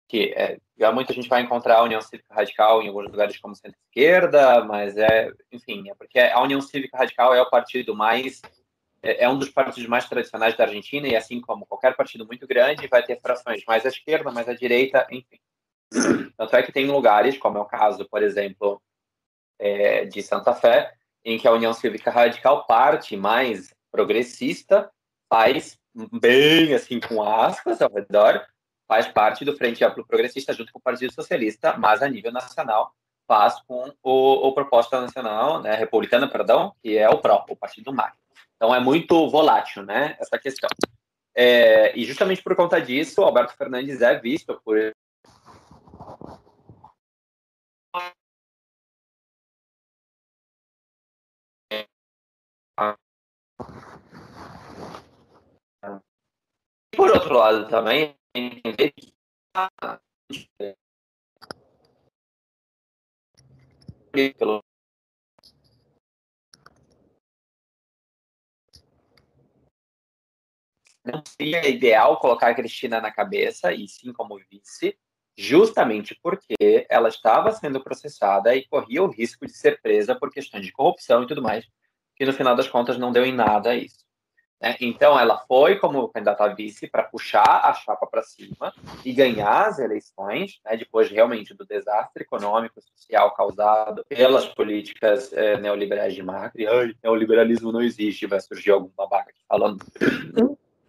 que 0.07 0.31
é, 0.37 0.59
já 0.77 0.91
muita 0.91 1.11
gente 1.11 1.27
vai 1.27 1.41
encontrar 1.41 1.77
a 1.77 1.83
União 1.83 2.01
Cívica 2.01 2.35
Radical 2.35 2.83
em 2.83 2.87
alguns 2.89 3.05
lugares 3.05 3.39
como 3.39 3.55
centro-esquerda, 3.55 4.63
mas 4.63 4.95
é, 4.95 5.31
enfim, 5.51 5.89
é 5.89 5.95
porque 5.95 6.19
a 6.19 6.39
União 6.39 6.61
Cívica 6.61 6.99
Radical 6.99 7.33
é 7.33 7.41
o 7.41 7.49
partido 7.49 7.95
mais 7.95 8.43
é, 9.01 9.25
é 9.25 9.29
um 9.29 9.37
dos 9.37 9.49
partidos 9.49 9.87
mais 9.87 10.07
tradicionais 10.07 10.55
da 10.55 10.65
Argentina 10.65 11.07
e 11.07 11.15
assim 11.15 11.41
como 11.41 11.65
qualquer 11.65 11.95
partido 11.95 12.25
muito 12.25 12.47
grande 12.47 12.87
vai 12.87 13.03
ter 13.03 13.19
frações 13.19 13.63
mais 13.65 13.85
à 13.85 13.89
esquerda, 13.89 14.31
mais 14.31 14.47
à 14.47 14.53
direita, 14.53 15.07
enfim. 15.09 15.39
Tanto 16.37 16.55
é 16.55 16.63
que 16.63 16.71
tem 16.71 16.87
lugares, 16.87 17.37
como 17.37 17.57
é 17.57 17.61
o 17.61 17.65
caso, 17.65 18.07
por 18.09 18.23
exemplo, 18.23 18.81
é, 19.59 20.05
de 20.05 20.21
Santa 20.21 20.53
Fé, 20.53 20.93
em 21.23 21.37
que 21.37 21.47
a 21.47 21.51
União 21.51 21.73
Cívica 21.73 22.09
Radical, 22.09 22.65
parte 22.65 23.15
mais 23.17 23.73
progressista, 23.91 24.89
faz 25.29 25.77
bem 26.13 26.73
assim 26.73 26.99
com 26.99 27.21
aspas 27.21 27.81
ao 27.81 27.91
redor, 27.91 28.45
faz 28.87 29.07
parte 29.07 29.45
do 29.45 29.55
Frente 29.55 29.83
Amplo 29.83 30.05
Progressista 30.05 30.53
junto 30.53 30.71
com 30.71 30.79
o 30.79 30.81
Partido 30.81 31.13
Socialista, 31.13 31.77
mas 31.77 32.01
a 32.01 32.07
nível 32.07 32.31
nacional 32.31 32.93
faz 33.27 33.61
com 33.61 33.93
o, 34.03 34.47
o 34.47 34.53
Proposta 34.53 34.99
Nacional, 34.99 35.61
né, 35.61 35.75
Republicana, 35.75 36.27
perdão, 36.27 36.75
que 36.81 36.97
é 36.97 37.09
o 37.09 37.19
PRO, 37.19 37.45
o 37.49 37.55
Partido 37.55 37.93
MAC. 37.93 38.20
Então 38.61 38.75
é 38.75 38.79
muito 38.79 39.27
volátil, 39.27 39.81
né, 39.81 40.15
essa 40.19 40.37
questão. 40.37 40.69
É, 41.35 41.97
e 41.97 42.05
justamente 42.05 42.43
por 42.43 42.55
conta 42.55 42.79
disso, 42.79 43.19
o 43.19 43.25
Alberto 43.25 43.57
Fernandes 43.57 44.03
é 44.03 44.19
visto 44.19 44.61
por 44.63 44.93
Por 56.95 57.09
outro 57.09 57.33
lado, 57.33 57.67
também 57.67 58.15
pelo 64.37 64.63
não 71.03 71.23
seria 71.25 71.67
ideal 71.67 72.19
colocar 72.19 72.49
a 72.49 72.53
Cristina 72.53 73.01
na 73.01 73.11
cabeça, 73.11 73.73
e 73.73 73.87
sim 73.87 74.13
como 74.13 74.39
vice, 74.49 74.97
justamente 75.37 76.17
porque 76.21 76.85
ela 76.89 77.09
estava 77.09 77.51
sendo 77.51 77.81
processada 77.83 78.55
e 78.55 78.67
corria 78.67 79.03
o 79.03 79.09
risco 79.09 79.45
de 79.45 79.53
ser 79.53 79.81
presa 79.81 80.15
por 80.15 80.31
questões 80.31 80.65
de 80.65 80.71
corrupção 80.71 81.23
e 81.23 81.27
tudo 81.27 81.41
mais, 81.41 81.65
que 82.15 82.25
no 82.25 82.33
final 82.33 82.55
das 82.55 82.67
contas 82.67 82.97
não 82.97 83.11
deu 83.11 83.25
em 83.25 83.33
nada 83.33 83.75
isso. 83.75 84.05
Né? 84.61 84.77
Então, 84.79 85.19
ela 85.19 85.39
foi 85.47 85.79
como 85.79 86.07
candidata 86.09 86.43
a 86.43 86.53
vice 86.53 86.87
para 86.87 87.03
puxar 87.03 87.61
a 87.63 87.73
chapa 87.73 88.05
para 88.05 88.21
cima 88.21 88.71
e 89.03 89.11
ganhar 89.11 89.67
as 89.67 89.79
eleições, 89.79 90.59
né? 90.63 90.77
depois 90.77 91.09
realmente 91.09 91.55
do 91.55 91.65
desastre 91.65 92.21
econômico 92.23 92.79
e 92.79 92.83
social 92.83 93.33
causado 93.33 94.05
pelas 94.07 94.45
políticas 94.45 95.33
é, 95.33 95.57
neoliberais 95.59 96.13
de 96.13 96.21
Macri. 96.21 96.67
Ai, 96.67 96.93
neoliberalismo 97.03 97.71
não 97.71 97.81
existe, 97.81 98.27
vai 98.27 98.39
surgir 98.39 98.69
algum 98.69 98.91
babaca 98.95 99.33
falando. 99.49 99.83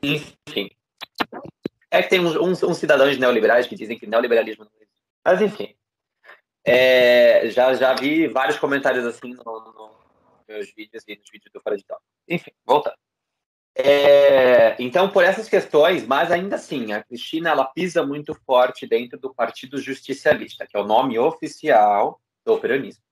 Enfim. 0.02 0.70
É 1.90 2.02
que 2.02 2.08
tem 2.08 2.20
uns, 2.20 2.36
uns, 2.36 2.62
uns 2.62 2.78
cidadãos 2.78 3.16
neoliberais 3.18 3.66
que 3.66 3.76
dizem 3.76 3.98
que 3.98 4.06
neoliberalismo 4.06 4.64
não 4.64 4.72
existe. 4.74 4.94
Mas, 5.24 5.42
enfim. 5.42 5.74
É, 6.64 7.48
já, 7.50 7.74
já 7.74 7.94
vi 7.94 8.28
vários 8.28 8.58
comentários 8.58 9.04
assim 9.04 9.34
nos 9.34 9.44
no 9.44 9.90
meus 10.48 10.72
vídeos 10.74 11.02
e 11.08 11.16
nos 11.16 11.28
vídeos 11.30 11.52
do 11.52 11.60
Fora 11.60 11.76
de 11.76 11.84
Top. 11.84 12.00
Enfim, 12.28 12.52
voltando. 12.64 12.96
É, 13.74 14.76
então, 14.82 15.10
por 15.10 15.24
essas 15.24 15.48
questões, 15.48 16.06
mas 16.06 16.30
ainda 16.30 16.56
assim, 16.56 16.92
a 16.92 17.02
Cristina 17.02 17.50
ela 17.50 17.64
pisa 17.64 18.04
muito 18.04 18.34
forte 18.46 18.86
dentro 18.86 19.18
do 19.18 19.34
Partido 19.34 19.80
Justicialista, 19.80 20.66
que 20.66 20.76
é 20.76 20.80
o 20.80 20.86
nome 20.86 21.18
oficial 21.18 22.20
do 22.44 22.58
peronismo. 22.58 23.02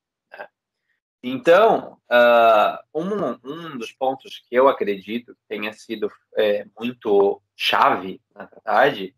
Então, 1.22 1.98
uh, 2.10 2.98
um, 2.98 3.38
um 3.44 3.78
dos 3.78 3.92
pontos 3.92 4.42
que 4.48 4.54
eu 4.54 4.68
acredito 4.68 5.34
que 5.34 5.40
tenha 5.48 5.72
sido 5.72 6.10
é, 6.34 6.66
muito 6.78 7.42
chave, 7.54 8.20
na 8.34 8.46
verdade, 8.46 9.14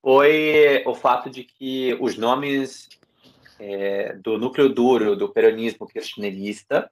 foi 0.00 0.82
o 0.86 0.94
fato 0.94 1.28
de 1.28 1.42
que 1.42 1.96
os 2.00 2.16
nomes 2.16 2.88
é, 3.58 4.14
do 4.14 4.38
núcleo 4.38 4.68
duro 4.68 5.16
do 5.16 5.28
peronismo 5.28 5.86
kirchnerista 5.86 6.90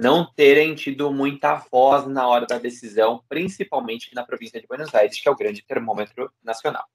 não 0.00 0.30
terem 0.34 0.74
tido 0.74 1.12
muita 1.12 1.54
voz 1.70 2.06
na 2.06 2.26
hora 2.26 2.46
da 2.46 2.58
decisão, 2.58 3.22
principalmente 3.28 4.14
na 4.14 4.24
província 4.24 4.60
de 4.60 4.66
Buenos 4.66 4.94
Aires, 4.94 5.20
que 5.20 5.28
é 5.28 5.30
o 5.30 5.36
grande 5.36 5.62
termômetro 5.62 6.32
nacional. 6.42 6.86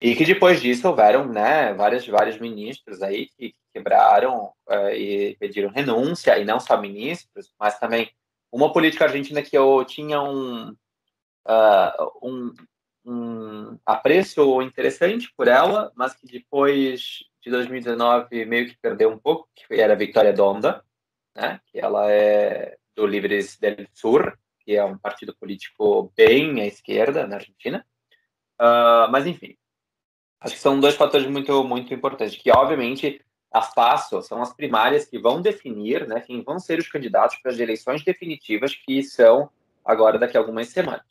E 0.00 0.14
que 0.14 0.24
depois 0.24 0.62
disso 0.62 0.88
houveram 0.88 1.26
né, 1.26 1.74
vários, 1.74 2.06
vários 2.06 2.38
ministros 2.38 3.02
aí 3.02 3.28
que 3.36 3.54
quebraram 3.72 4.52
uh, 4.66 4.88
e 4.94 5.36
pediram 5.38 5.70
renúncia, 5.70 6.38
e 6.38 6.44
não 6.44 6.58
só 6.58 6.80
ministros, 6.80 7.52
mas 7.58 7.78
também 7.78 8.10
uma 8.50 8.72
política 8.72 9.04
argentina 9.04 9.42
que 9.42 9.56
eu 9.56 9.84
tinha 9.84 10.22
um, 10.22 10.70
uh, 10.70 12.10
um, 12.22 12.54
um 13.04 13.78
apreço 13.84 14.62
interessante 14.62 15.30
por 15.36 15.48
ela, 15.48 15.92
mas 15.94 16.14
que 16.14 16.26
depois 16.26 17.24
de 17.42 17.50
2019 17.50 18.44
meio 18.46 18.68
que 18.68 18.78
perdeu 18.78 19.10
um 19.10 19.18
pouco, 19.18 19.48
que 19.54 19.74
era 19.74 19.92
a 19.92 19.96
Vitória 19.96 20.32
Donda, 20.32 20.82
né? 21.36 21.60
que 21.66 21.78
ela 21.78 22.10
é 22.10 22.76
do 22.96 23.06
Livres 23.06 23.58
del 23.58 23.86
Sur, 23.92 24.36
que 24.60 24.76
é 24.76 24.84
um 24.84 24.98
partido 24.98 25.34
político 25.36 26.12
bem 26.16 26.60
à 26.60 26.66
esquerda 26.66 27.26
na 27.26 27.36
Argentina. 27.36 27.86
Uh, 28.60 29.10
mas, 29.10 29.26
enfim, 29.26 29.56
acho 30.40 30.54
que 30.54 30.60
são 30.60 30.80
dois 30.80 30.94
fatores 30.94 31.26
muito, 31.26 31.62
muito 31.64 31.92
importantes, 31.92 32.36
que, 32.36 32.50
obviamente, 32.50 33.20
as 33.52 33.74
PASSO 33.74 34.22
são 34.22 34.40
as 34.40 34.52
primárias 34.54 35.04
que 35.04 35.18
vão 35.18 35.42
definir 35.42 36.06
né, 36.06 36.20
quem 36.20 36.42
vão 36.42 36.58
ser 36.58 36.78
os 36.78 36.88
candidatos 36.88 37.36
para 37.42 37.50
as 37.52 37.58
eleições 37.58 38.04
definitivas, 38.04 38.74
que 38.74 39.02
são 39.02 39.50
agora 39.84 40.18
daqui 40.18 40.36
a 40.36 40.40
algumas 40.40 40.68
semanas. 40.68 41.04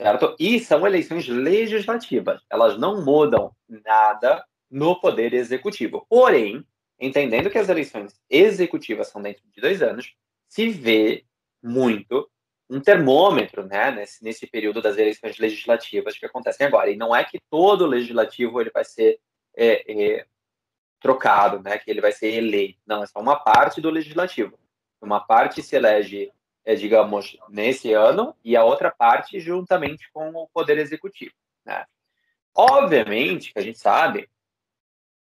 Certo? 0.00 0.36
E 0.38 0.60
são 0.60 0.86
eleições 0.86 1.26
legislativas. 1.26 2.40
Elas 2.48 2.78
não 2.78 3.02
mudam 3.04 3.52
nada 3.68 4.44
no 4.70 5.00
poder 5.00 5.34
executivo. 5.34 6.06
Porém, 6.08 6.64
entendendo 7.00 7.50
que 7.50 7.58
as 7.58 7.68
eleições 7.68 8.14
executivas 8.30 9.08
são 9.08 9.20
dentro 9.20 9.42
de 9.52 9.60
dois 9.60 9.82
anos, 9.82 10.14
se 10.48 10.68
vê 10.68 11.24
muito 11.62 12.30
um 12.70 12.80
termômetro 12.80 13.66
né, 13.66 13.90
nesse, 13.90 14.22
nesse 14.22 14.46
período 14.46 14.82
das 14.82 14.96
eleições 14.98 15.38
legislativas 15.38 16.18
que 16.18 16.26
acontecem 16.26 16.66
agora. 16.66 16.90
E 16.90 16.96
não 16.96 17.14
é 17.14 17.24
que 17.24 17.40
todo 17.50 17.86
legislativo 17.86 18.60
ele 18.60 18.70
vai 18.70 18.84
ser 18.84 19.18
é, 19.56 20.16
é, 20.16 20.26
trocado, 21.00 21.62
né, 21.62 21.78
que 21.78 21.90
ele 21.90 22.00
vai 22.00 22.12
ser 22.12 22.34
eleito. 22.34 22.80
Não, 22.86 23.02
é 23.02 23.06
só 23.06 23.20
uma 23.20 23.36
parte 23.36 23.80
do 23.80 23.90
legislativo. 23.90 24.58
Uma 25.00 25.20
parte 25.20 25.62
se 25.62 25.76
elege, 25.76 26.30
é, 26.64 26.74
digamos, 26.74 27.38
nesse 27.48 27.92
ano, 27.92 28.34
e 28.44 28.56
a 28.56 28.64
outra 28.64 28.90
parte 28.90 29.40
juntamente 29.40 30.10
com 30.12 30.30
o 30.30 30.48
Poder 30.48 30.76
Executivo. 30.78 31.34
Né? 31.64 31.86
Obviamente 32.54 33.52
que 33.52 33.58
a 33.58 33.62
gente 33.62 33.78
sabe 33.78 34.28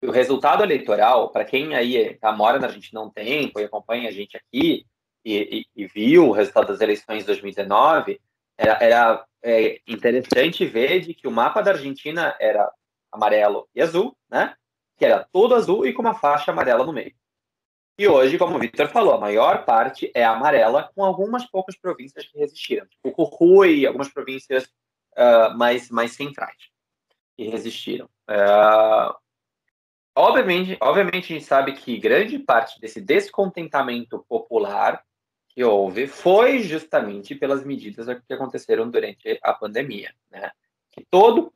o 0.04 0.12
resultado 0.12 0.64
eleitoral, 0.64 1.32
para 1.32 1.46
quem 1.46 1.76
aí 1.76 2.16
tá, 2.16 2.32
mora 2.32 2.60
na 2.60 2.68
Argentina 2.68 3.02
não 3.02 3.10
tem, 3.10 3.52
foi 3.52 3.64
acompanha 3.64 4.10
a 4.10 4.12
gente 4.12 4.38
aqui 4.38 4.86
e, 5.36 5.66
e, 5.76 5.88
viu 5.88 6.30
o 6.30 6.32
resultado 6.32 6.68
das 6.68 6.82
eleições 6.82 7.20
de 7.20 7.26
2019, 7.26 8.20
era, 8.58 8.84
era 8.84 9.26
é, 9.44 9.82
interessante 9.88 10.66
ver 10.66 11.02
de 11.02 11.14
que 11.14 11.28
o 11.28 11.32
mapa 11.32 11.62
da 11.62 11.72
Argentina 11.72 12.36
era 12.40 12.72
amarelo 13.12 13.68
e 13.76 13.82
azul, 13.82 14.16
né? 14.30 14.56
Que 14.98 15.06
era 15.06 15.24
todo 15.32 15.56
azul 15.56 15.86
e 15.86 15.94
com 15.94 16.02
uma 16.02 16.14
faixa 16.14 16.52
amarela 16.52 16.86
no 16.86 16.94
meio. 16.94 17.14
E 18.00 18.08
hoje, 18.08 18.38
como 18.38 18.56
o 18.56 18.60
Victor 18.60 18.88
falou, 18.90 19.14
a 19.14 19.20
maior 19.20 19.66
parte 19.66 20.12
é 20.14 20.24
amarela, 20.24 20.92
com 20.96 21.04
algumas 21.04 21.46
poucas 21.46 21.76
províncias 21.76 22.28
que 22.28 22.38
resistiram. 22.38 22.86
Tipo 22.88 23.14
Jujuy, 23.40 23.88
algumas 23.88 24.10
províncias 24.10 24.66
uh, 25.18 25.58
mais, 25.58 25.90
mais 25.90 26.12
centrais 26.12 26.58
que 27.36 27.48
resistiram. 27.50 28.08
Uh, 28.30 29.14
Obviamente, 30.18 30.76
obviamente, 30.82 31.32
a 31.32 31.36
gente 31.36 31.46
sabe 31.46 31.74
que 31.74 31.96
grande 32.00 32.40
parte 32.40 32.82
desse 32.82 33.00
descontentamento 33.00 34.26
popular 34.28 35.04
que 35.58 35.64
houve 35.64 36.06
foi 36.06 36.60
justamente 36.60 37.34
pelas 37.34 37.66
medidas 37.66 38.06
que 38.28 38.32
aconteceram 38.32 38.92
durante 38.92 39.40
a 39.42 39.52
pandemia, 39.52 40.14
né? 40.30 40.52
Que 40.92 41.04
todo, 41.10 41.52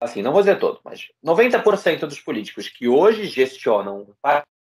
assim, 0.00 0.22
não 0.22 0.30
vou 0.30 0.40
dizer 0.40 0.60
todo, 0.60 0.80
mas 0.84 1.08
90% 1.20 2.06
dos 2.06 2.20
políticos 2.20 2.68
que 2.68 2.86
hoje 2.86 3.24
gestionam 3.24 4.02
o 4.02 4.14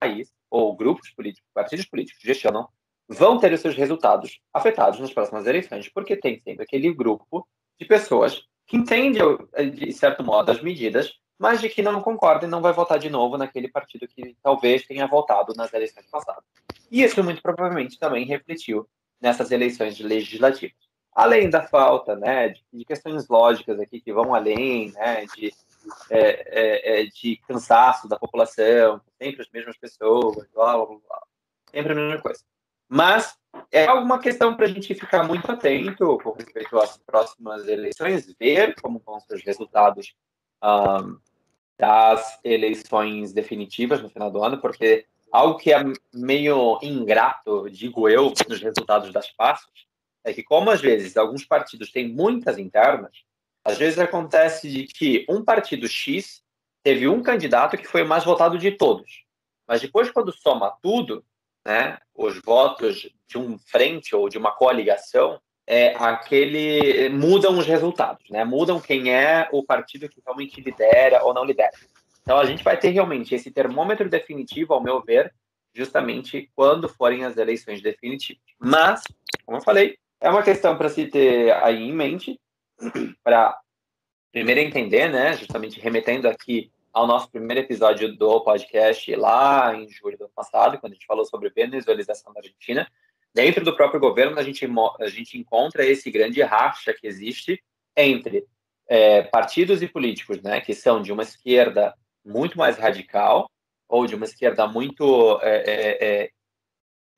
país, 0.01 0.35
ou 0.51 0.75
grupos 0.75 1.11
políticos, 1.11 1.49
partidos 1.55 1.87
políticos 1.87 2.21
gestionam, 2.25 2.69
vão 3.07 3.39
ter 3.39 3.53
os 3.53 3.61
seus 3.61 3.77
resultados 3.77 4.41
afetados 4.53 4.99
nas 4.99 5.13
próximas 5.13 5.47
eleições, 5.47 5.89
porque 5.89 6.17
tem 6.17 6.41
sempre 6.41 6.65
aquele 6.65 6.93
grupo 6.93 7.47
de 7.79 7.87
pessoas 7.87 8.43
que 8.67 8.77
entende, 8.77 9.21
de 9.77 9.93
certo 9.93 10.25
modo, 10.25 10.51
as 10.51 10.61
medidas 10.61 11.21
mas 11.39 11.61
de 11.61 11.69
que 11.69 11.83
não 11.83 12.01
concorda 12.01 12.47
e 12.47 12.49
não 12.49 12.61
vai 12.61 12.73
votar 12.73 12.99
de 12.99 13.11
novo 13.11 13.37
naquele 13.37 13.69
partido 13.69 14.07
que 14.07 14.37
talvez 14.43 14.87
tenha 14.87 15.07
votado 15.07 15.53
nas 15.57 15.73
eleições 15.73 16.07
passadas. 16.07 16.45
E 16.91 17.03
isso 17.03 17.23
muito 17.23 17.43
provavelmente 17.43 17.99
também 17.99 18.25
refletiu 18.25 18.89
nessas 19.21 19.51
eleições 19.51 19.99
legislativas. 19.99 20.77
Além 21.15 21.51
da 21.51 21.63
falta 21.63 22.17
né, 22.17 22.55
de, 22.73 22.85
questões 22.85 23.29
lógicas 23.29 23.79
aqui 23.79 24.01
que 24.01 24.13
vão 24.13 24.35
além 24.35 24.91
né, 24.93 25.27
de, 25.37 25.53
é, 26.11 26.21
é, 26.21 27.01
é, 27.03 27.07
de 27.07 27.37
cansaço 27.47 28.09
da 28.09 28.19
população, 28.19 29.01
sempre 29.21 29.43
as 29.43 29.51
mesmas 29.51 29.77
pessoas, 29.77 30.49
blá, 30.55 30.77
blá, 30.77 30.87
blá, 30.87 31.23
sempre 31.71 31.93
a 31.93 31.97
mesma 31.97 32.21
coisa. 32.21 32.41
Mas 32.89 33.37
é 33.71 33.87
alguma 33.87 34.19
questão 34.19 34.55
para 34.55 34.67
a 34.67 34.69
gente 34.69 34.95
ficar 34.95 35.23
muito 35.25 35.51
atento 35.51 36.19
com 36.19 36.33
respeito 36.33 36.79
às 36.79 36.97
próximas 36.99 37.67
eleições, 37.67 38.35
ver 38.39 38.75
como 38.81 39.03
vão 39.05 39.21
ser 39.21 39.35
os 39.35 39.45
resultados 39.45 40.15
um, 40.63 41.19
das 41.79 42.39
eleições 42.45 43.33
definitivas 43.33 44.01
no 44.01 44.09
final 44.09 44.31
do 44.31 44.43
ano, 44.43 44.61
porque 44.61 45.07
algo 45.33 45.59
que 45.59 45.73
é 45.73 45.83
meio 46.15 46.79
ingrato, 46.83 47.69
digo 47.71 48.09
eu, 48.09 48.33
nos 48.49 48.61
resultados 48.61 49.13
das 49.13 49.31
passos, 49.31 49.87
é 50.25 50.33
que 50.33 50.43
como 50.43 50.71
às 50.71 50.81
vezes 50.81 51.17
alguns 51.17 51.45
partidos 51.45 51.91
têm 51.91 52.09
muitas 52.09 52.59
internas, 52.59 53.25
às 53.65 53.79
vezes 53.79 53.99
acontece 53.99 54.71
de 54.71 54.85
que 54.85 55.25
um 55.29 55.45
partido 55.45 55.89
X 55.89 56.43
teve 56.83 57.09
um 57.09 57.23
candidato 57.23 57.77
que 57.77 57.87
foi 57.87 58.03
o 58.03 58.09
mais 58.09 58.25
votado 58.25 58.59
de 58.59 58.73
todos. 58.73 59.25
Mas 59.67 59.81
depois, 59.81 60.11
quando 60.11 60.33
soma 60.33 60.77
tudo, 60.83 61.25
né, 61.65 61.99
os 62.15 62.41
votos 62.41 63.09
de 63.27 63.39
um 63.39 63.59
frente 63.59 64.15
ou 64.15 64.29
de 64.29 64.37
uma 64.37 64.53
coligação, 64.53 65.41
é 65.67 65.95
aquele 65.97 67.09
mudam 67.11 67.59
os 67.59 67.67
resultados, 67.67 68.29
né? 68.31 68.45
Mudam 68.45 68.81
quem 68.81 69.13
é 69.13 69.49
o 69.53 69.63
partido 69.63 70.09
que 70.09 70.21
realmente 70.25 70.61
lidera 70.61 71.25
ou 71.25 71.33
não 71.33 71.45
lidera. 71.45 71.73
Então 72.23 72.39
a 72.39 72.45
gente 72.45 72.63
vai 72.63 72.77
ter 72.77 72.91
realmente 72.91 73.35
esse 73.35 73.51
termômetro 73.51 74.09
definitivo, 74.09 74.75
ao 74.75 74.83
meu 74.83 75.01
ver, 75.03 75.33
justamente 75.75 76.51
quando 76.55 76.89
forem 76.89 77.25
as 77.25 77.37
eleições 77.37 77.83
definitivas. 77.83 78.43
Mas, 78.59 79.03
como 79.45 79.59
eu 79.59 79.63
falei, 79.63 79.97
é 80.21 80.31
uma 80.31 80.43
questão 80.43 80.77
para 80.77 80.89
se 80.89 81.07
ter 81.07 81.53
aí 81.55 81.83
em 81.83 81.93
mente, 81.93 82.39
para 83.25 83.59
primeiro 84.31 84.61
entender, 84.61 85.09
né? 85.09 85.37
Justamente 85.37 85.81
remetendo 85.81 86.29
aqui 86.29 86.71
ao 86.93 87.07
nosso 87.07 87.31
primeiro 87.31 87.61
episódio 87.61 88.15
do 88.17 88.41
podcast 88.43 89.15
lá 89.17 89.75
em 89.75 89.89
julho 89.89 90.19
do 90.19 90.25
ano 90.25 90.33
passado, 90.35 90.79
quando 90.79 90.93
a 90.93 90.95
gente 90.95 91.07
falou 91.07 91.25
sobre 91.25 91.51
venezuelização 91.51 92.33
da 92.33 92.41
Argentina 92.41 92.87
dentro 93.35 93.65
do 93.65 93.75
próprio 93.75 94.01
governo 94.01 94.39
a 94.39 94.43
gente, 94.43 94.67
a 95.01 95.09
gente 95.09 95.39
encontra 95.39 95.85
esse 95.85 96.11
grande 96.11 96.43
racha 96.43 96.93
que 96.93 97.07
existe 97.07 97.63
entre 97.97 98.47
é, 98.89 99.23
partidos 99.23 99.83
e 99.83 99.89
políticos 99.89 100.41
né, 100.43 100.61
que 100.61 100.75
são 100.75 101.01
de 101.01 101.13
uma 101.13 101.23
esquerda 101.23 101.95
muito 102.25 102.59
mais 102.59 102.77
radical 102.77 103.51
ou 103.89 104.07
de 104.07 104.15
uma 104.15 104.25
esquerda 104.25 104.67
muito 104.67 105.39
é, 105.43 105.57
é, 105.57 106.23
é 106.25 106.31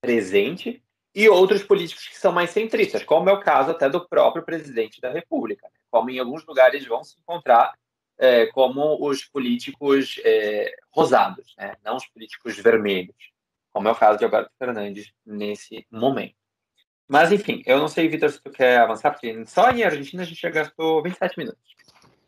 presente 0.01 0.83
e 1.15 1.29
outros 1.29 1.63
políticos 1.63 2.09
que 2.09 2.17
são 2.17 2.33
mais 2.33 2.51
centristas, 2.51 3.05
como 3.05 3.31
é 3.31 3.33
o 3.33 3.41
caso 3.41 3.71
até 3.71 3.89
do 3.89 4.07
próprio 4.07 4.45
presidente 4.45 5.01
da 5.01 5.11
República, 5.11 5.67
né? 5.73 5.81
como 5.91 6.11
em 6.11 6.19
alguns 6.19 6.45
lugares 6.45 6.85
vão 6.87 7.05
se 7.05 7.17
encontrar 7.21 7.73
é, 8.19 8.47
como 8.47 8.99
os 9.07 9.25
políticos 9.25 10.21
é, 10.25 10.75
rosados, 10.91 11.55
né? 11.57 11.77
não 11.85 11.97
os 11.97 12.07
políticos 12.07 12.57
vermelhos, 12.57 13.17
como 13.75 13.89
é 13.89 13.91
o 13.91 13.97
caso 13.97 14.19
de 14.19 14.25
Alberto 14.25 14.51
Fernandes 14.57 15.13
nesse 15.27 15.85
momento. 15.91 16.37
Mas, 17.09 17.33
enfim, 17.33 17.61
eu 17.67 17.79
não 17.79 17.89
sei, 17.89 18.09
Vitor, 18.09 18.31
se 18.31 18.41
tu 18.41 18.51
quer 18.51 18.79
avançar, 18.79 19.11
porque 19.11 19.45
só 19.47 19.71
em 19.71 19.83
Argentina 19.83 20.23
a 20.23 20.27
gente 20.27 20.41
já 20.41 20.49
gastou 20.49 21.03
27 21.03 21.37
minutos. 21.37 21.61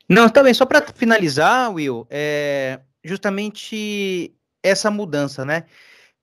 Não, 0.09 0.29
tá 0.29 0.43
bem. 0.43 0.53
Só 0.53 0.67
para 0.67 0.83
finalizar, 0.93 1.73
Will, 1.73 2.07
é 2.11 2.81
justamente 3.03 4.35
essa 4.63 4.91
mudança, 4.91 5.45
né? 5.45 5.65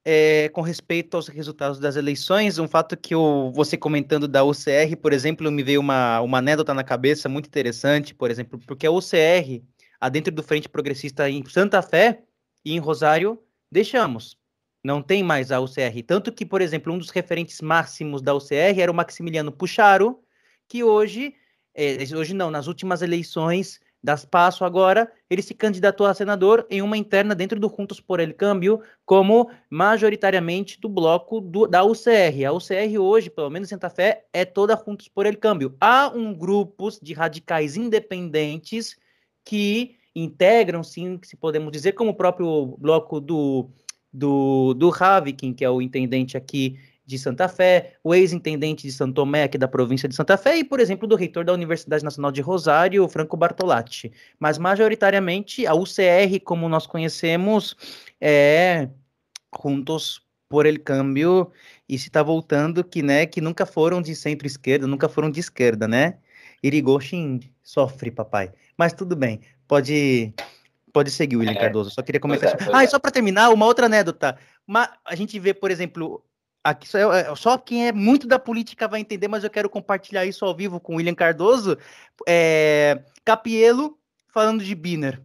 É, 0.05 0.49
com 0.49 0.61
respeito 0.61 1.15
aos 1.15 1.29
resultados 1.29 1.79
das 1.79 1.95
eleições, 1.95 2.59
um 2.59 2.67
fato 2.67 2.97
que 2.97 3.15
eu, 3.15 3.49
você 3.55 3.77
comentando 3.77 4.27
da 4.27 4.43
UCR, 4.43 4.97
por 5.01 5.13
exemplo, 5.13 5.49
me 5.49 5.63
veio 5.63 5.79
uma, 5.79 6.19
uma 6.19 6.39
anedota 6.39 6.73
na 6.73 6.83
cabeça 6.83 7.29
muito 7.29 7.47
interessante, 7.47 8.13
por 8.13 8.29
exemplo, 8.29 8.59
porque 8.67 8.85
a 8.85 8.91
UCR, 8.91 9.63
dentro 10.11 10.33
do 10.33 10.43
Frente 10.43 10.67
Progressista 10.67 11.29
em 11.29 11.43
Santa 11.45 11.81
Fé 11.81 12.21
e 12.65 12.73
em 12.73 12.79
Rosário, 12.79 13.41
deixamos. 13.71 14.37
Não 14.83 15.01
tem 15.01 15.23
mais 15.23 15.51
a 15.51 15.61
UCR. 15.61 16.03
Tanto 16.05 16.31
que, 16.31 16.45
por 16.45 16.61
exemplo, 16.61 16.91
um 16.91 16.97
dos 16.97 17.09
referentes 17.09 17.61
máximos 17.61 18.21
da 18.21 18.35
UCR 18.35 18.79
era 18.79 18.91
o 18.91 18.95
Maximiliano 18.95 19.51
Pucharo, 19.51 20.19
que 20.67 20.83
hoje, 20.83 21.33
é, 21.73 21.97
hoje 22.15 22.33
não, 22.33 22.51
nas 22.51 22.67
últimas 22.67 23.01
eleições 23.01 23.79
das 24.03 24.25
Passo 24.25 24.65
agora, 24.65 25.09
ele 25.29 25.41
se 25.41 25.53
candidatou 25.53 26.05
a 26.05 26.13
senador 26.13 26.67
em 26.69 26.81
uma 26.81 26.97
interna 26.97 27.33
dentro 27.33 27.57
do 27.57 27.69
Juntos 27.69 28.01
por 28.01 28.19
El 28.19 28.33
Câmbio, 28.33 28.81
como 29.05 29.49
majoritariamente 29.69 30.77
do 30.81 30.89
bloco 30.89 31.39
do, 31.39 31.65
da 31.65 31.85
UCR. 31.85 32.45
A 32.45 32.51
UCR 32.51 32.99
hoje, 32.99 33.29
pelo 33.29 33.49
menos 33.49 33.69
em 33.69 33.75
Santa 33.75 33.89
Fé, 33.89 34.25
é 34.33 34.43
toda 34.43 34.75
Juntos 34.75 35.07
por 35.07 35.25
El 35.25 35.37
Câmbio. 35.37 35.77
Há 35.79 36.11
um 36.13 36.33
grupos 36.37 36.99
de 37.01 37.13
radicais 37.13 37.77
independentes 37.77 38.97
que 39.45 39.95
integram, 40.13 40.83
sim, 40.83 41.17
se 41.23 41.37
podemos 41.37 41.71
dizer, 41.71 41.93
como 41.93 42.11
o 42.11 42.15
próprio 42.15 42.75
bloco 42.77 43.21
do 43.21 43.69
do, 44.13 44.73
do 44.73 44.93
Havikin, 44.93 45.53
que 45.53 45.65
é 45.65 45.69
o 45.69 45.81
intendente 45.81 46.37
aqui 46.37 46.77
de 47.05 47.19
Santa 47.19 47.49
Fé, 47.49 47.95
o 48.03 48.15
ex-intendente 48.15 48.83
de 48.87 48.93
Santo 48.93 49.15
Tomé, 49.15 49.43
aqui 49.43 49.57
da 49.57 49.67
província 49.67 50.07
de 50.07 50.15
Santa 50.15 50.37
Fé, 50.37 50.57
e, 50.57 50.63
por 50.63 50.79
exemplo, 50.79 51.07
do 51.07 51.15
reitor 51.15 51.43
da 51.43 51.51
Universidade 51.51 52.03
Nacional 52.03 52.31
de 52.31 52.41
Rosário, 52.41 53.07
Franco 53.09 53.35
Bartolatti. 53.35 54.11
Mas, 54.39 54.57
majoritariamente, 54.57 55.67
a 55.67 55.73
UCR, 55.73 56.39
como 56.43 56.69
nós 56.69 56.87
conhecemos, 56.87 57.75
é 58.21 58.87
Juntos 59.61 60.21
por 60.47 60.65
el 60.65 60.79
Câmbio, 60.79 61.51
e 61.89 61.97
se 61.97 62.07
está 62.07 62.23
voltando 62.23 62.83
que, 62.83 63.01
né, 63.01 63.25
que 63.25 63.41
nunca 63.41 63.65
foram 63.65 64.01
de 64.01 64.15
centro-esquerda, 64.15 64.87
nunca 64.87 65.09
foram 65.09 65.29
de 65.29 65.39
esquerda, 65.39 65.87
né? 65.87 66.17
Irigoshin 66.61 67.41
sofre, 67.61 68.11
papai. 68.11 68.51
Mas 68.77 68.93
tudo 68.93 69.15
bem, 69.15 69.41
pode 69.67 70.33
Pode 70.93 71.09
seguir, 71.09 71.35
William 71.35 71.53
é, 71.53 71.59
Cardoso. 71.59 71.89
Só 71.89 72.03
queria 72.03 72.21
comentar. 72.21 72.51
É, 72.51 72.57
ah, 72.71 72.83
é. 72.83 72.85
e 72.85 72.87
só 72.87 72.99
para 72.99 73.09
terminar, 73.09 73.49
uma 73.49 73.65
outra 73.65 73.87
anedota. 73.87 74.37
Uma, 74.67 74.87
a 75.03 75.15
gente 75.15 75.39
vê, 75.39 75.51
por 75.51 75.71
exemplo, 75.71 76.23
aqui 76.63 76.87
só, 76.87 77.11
é, 77.11 77.35
só, 77.35 77.57
quem 77.57 77.87
é 77.87 77.91
muito 77.91 78.27
da 78.27 78.37
política 78.37 78.87
vai 78.87 79.01
entender, 79.01 79.27
mas 79.27 79.43
eu 79.43 79.49
quero 79.49 79.69
compartilhar 79.69 80.23
isso 80.23 80.45
ao 80.45 80.55
vivo 80.55 80.79
com 80.79 80.93
o 80.93 80.95
William 80.97 81.15
Cardoso. 81.15 81.77
É, 82.27 83.01
Capielo 83.25 83.97
falando 84.27 84.63
de 84.63 84.75
Biner. 84.75 85.19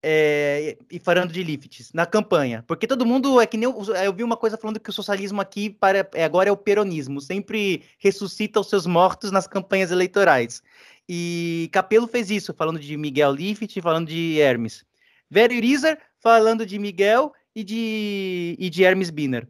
É, 0.00 0.78
e 0.88 1.00
falando 1.00 1.32
de 1.32 1.42
lifts 1.42 1.92
na 1.92 2.06
campanha, 2.06 2.62
porque 2.68 2.86
todo 2.86 3.04
mundo 3.04 3.40
é 3.40 3.46
que 3.48 3.56
nem 3.56 3.68
eu, 3.68 3.82
eu, 3.96 4.12
vi 4.12 4.22
uma 4.22 4.36
coisa 4.36 4.56
falando 4.56 4.78
que 4.78 4.90
o 4.90 4.92
socialismo 4.92 5.40
aqui 5.40 5.70
para, 5.70 6.08
é, 6.14 6.22
agora 6.22 6.48
é 6.48 6.52
o 6.52 6.56
peronismo, 6.56 7.20
sempre 7.20 7.82
ressuscita 7.98 8.60
os 8.60 8.68
seus 8.68 8.86
mortos 8.86 9.32
nas 9.32 9.48
campanhas 9.48 9.90
eleitorais. 9.90 10.62
E 11.08 11.70
Capelo 11.72 12.06
fez 12.06 12.30
isso, 12.30 12.52
falando 12.52 12.78
de 12.78 12.96
Miguel 12.96 13.32
Lift, 13.32 13.80
falando 13.80 14.08
de 14.08 14.38
Hermes. 14.40 14.84
Vério 15.30 15.56
Irizar 15.56 15.98
falando 16.20 16.66
de 16.66 16.78
Miguel 16.78 17.32
e 17.54 17.64
de, 17.64 18.56
e 18.58 18.68
de 18.68 18.84
Hermes 18.84 19.10
Biner. 19.10 19.48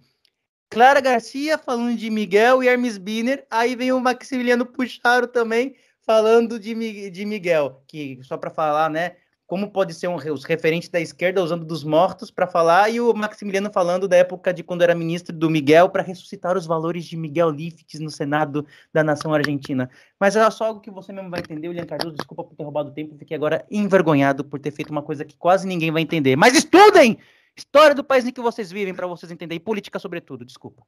Clara 0.71 1.01
Garcia 1.01 1.57
falando 1.57 1.97
de 1.97 2.11
Miguel 2.11 2.63
e 2.63 2.69
Hermes 2.69 2.99
Biner. 2.99 3.47
Aí 3.51 3.75
vem 3.75 3.93
o 3.93 4.01
Maximiliano 4.01 4.67
Puxaro 4.67 5.27
também 5.27 5.75
falando 6.03 6.59
de, 6.59 7.11
de 7.11 7.25
Miguel, 7.25 7.83
que 7.87 8.19
só 8.23 8.37
para 8.37 8.51
falar, 8.51 8.89
né? 8.89 9.17
Como 9.49 9.71
pode 9.71 9.95
ser 9.95 10.09
um, 10.09 10.15
os 10.15 10.45
referentes 10.45 10.91
da 10.91 11.01
esquerda 11.01 11.43
usando 11.43 11.65
dos 11.65 11.83
mortos 11.83 12.31
para 12.31 12.47
falar, 12.47 12.91
e 12.91 13.01
o 13.01 13.15
Maximiliano 13.15 13.73
falando 13.73 14.07
da 14.07 14.15
época 14.15 14.53
de 14.53 14.63
quando 14.63 14.83
era 14.83 14.95
ministro 14.95 15.35
do 15.35 15.49
Miguel 15.49 15.89
para 15.89 16.03
ressuscitar 16.03 16.55
os 16.55 16.67
valores 16.67 17.07
de 17.07 17.17
Miguel 17.17 17.49
Lifts 17.49 17.99
no 17.99 18.11
Senado 18.11 18.67
da 18.93 19.03
nação 19.03 19.33
argentina. 19.33 19.89
Mas 20.21 20.37
é 20.37 20.51
só 20.51 20.67
algo 20.67 20.81
que 20.81 20.91
você 20.91 21.15
mesmo 21.15 21.31
vai 21.31 21.41
entender, 21.41 21.67
William 21.67 21.87
Cardoso, 21.87 22.15
desculpa 22.15 22.45
por 22.45 22.55
ter 22.55 22.63
roubado 22.63 22.91
o 22.91 22.93
tempo, 22.93 23.17
fiquei 23.17 23.35
agora 23.35 23.65
envergonhado 23.71 24.45
por 24.45 24.61
ter 24.61 24.71
feito 24.71 24.91
uma 24.91 25.03
coisa 25.03 25.25
que 25.25 25.35
quase 25.35 25.67
ninguém 25.67 25.91
vai 25.91 26.03
entender. 26.03 26.37
Mas 26.37 26.55
estudem! 26.55 27.19
História 27.57 27.95
do 27.95 28.05
país 28.05 28.27
em 28.27 28.31
que 28.31 28.43
vocês 28.43 28.71
vivem 28.71 28.95
para 28.95 29.07
vocês 29.07 29.33
entenderem, 29.33 29.57
e 29.57 29.65
política 29.65 29.99
sobretudo, 29.99 30.45
desculpa. 30.45 30.83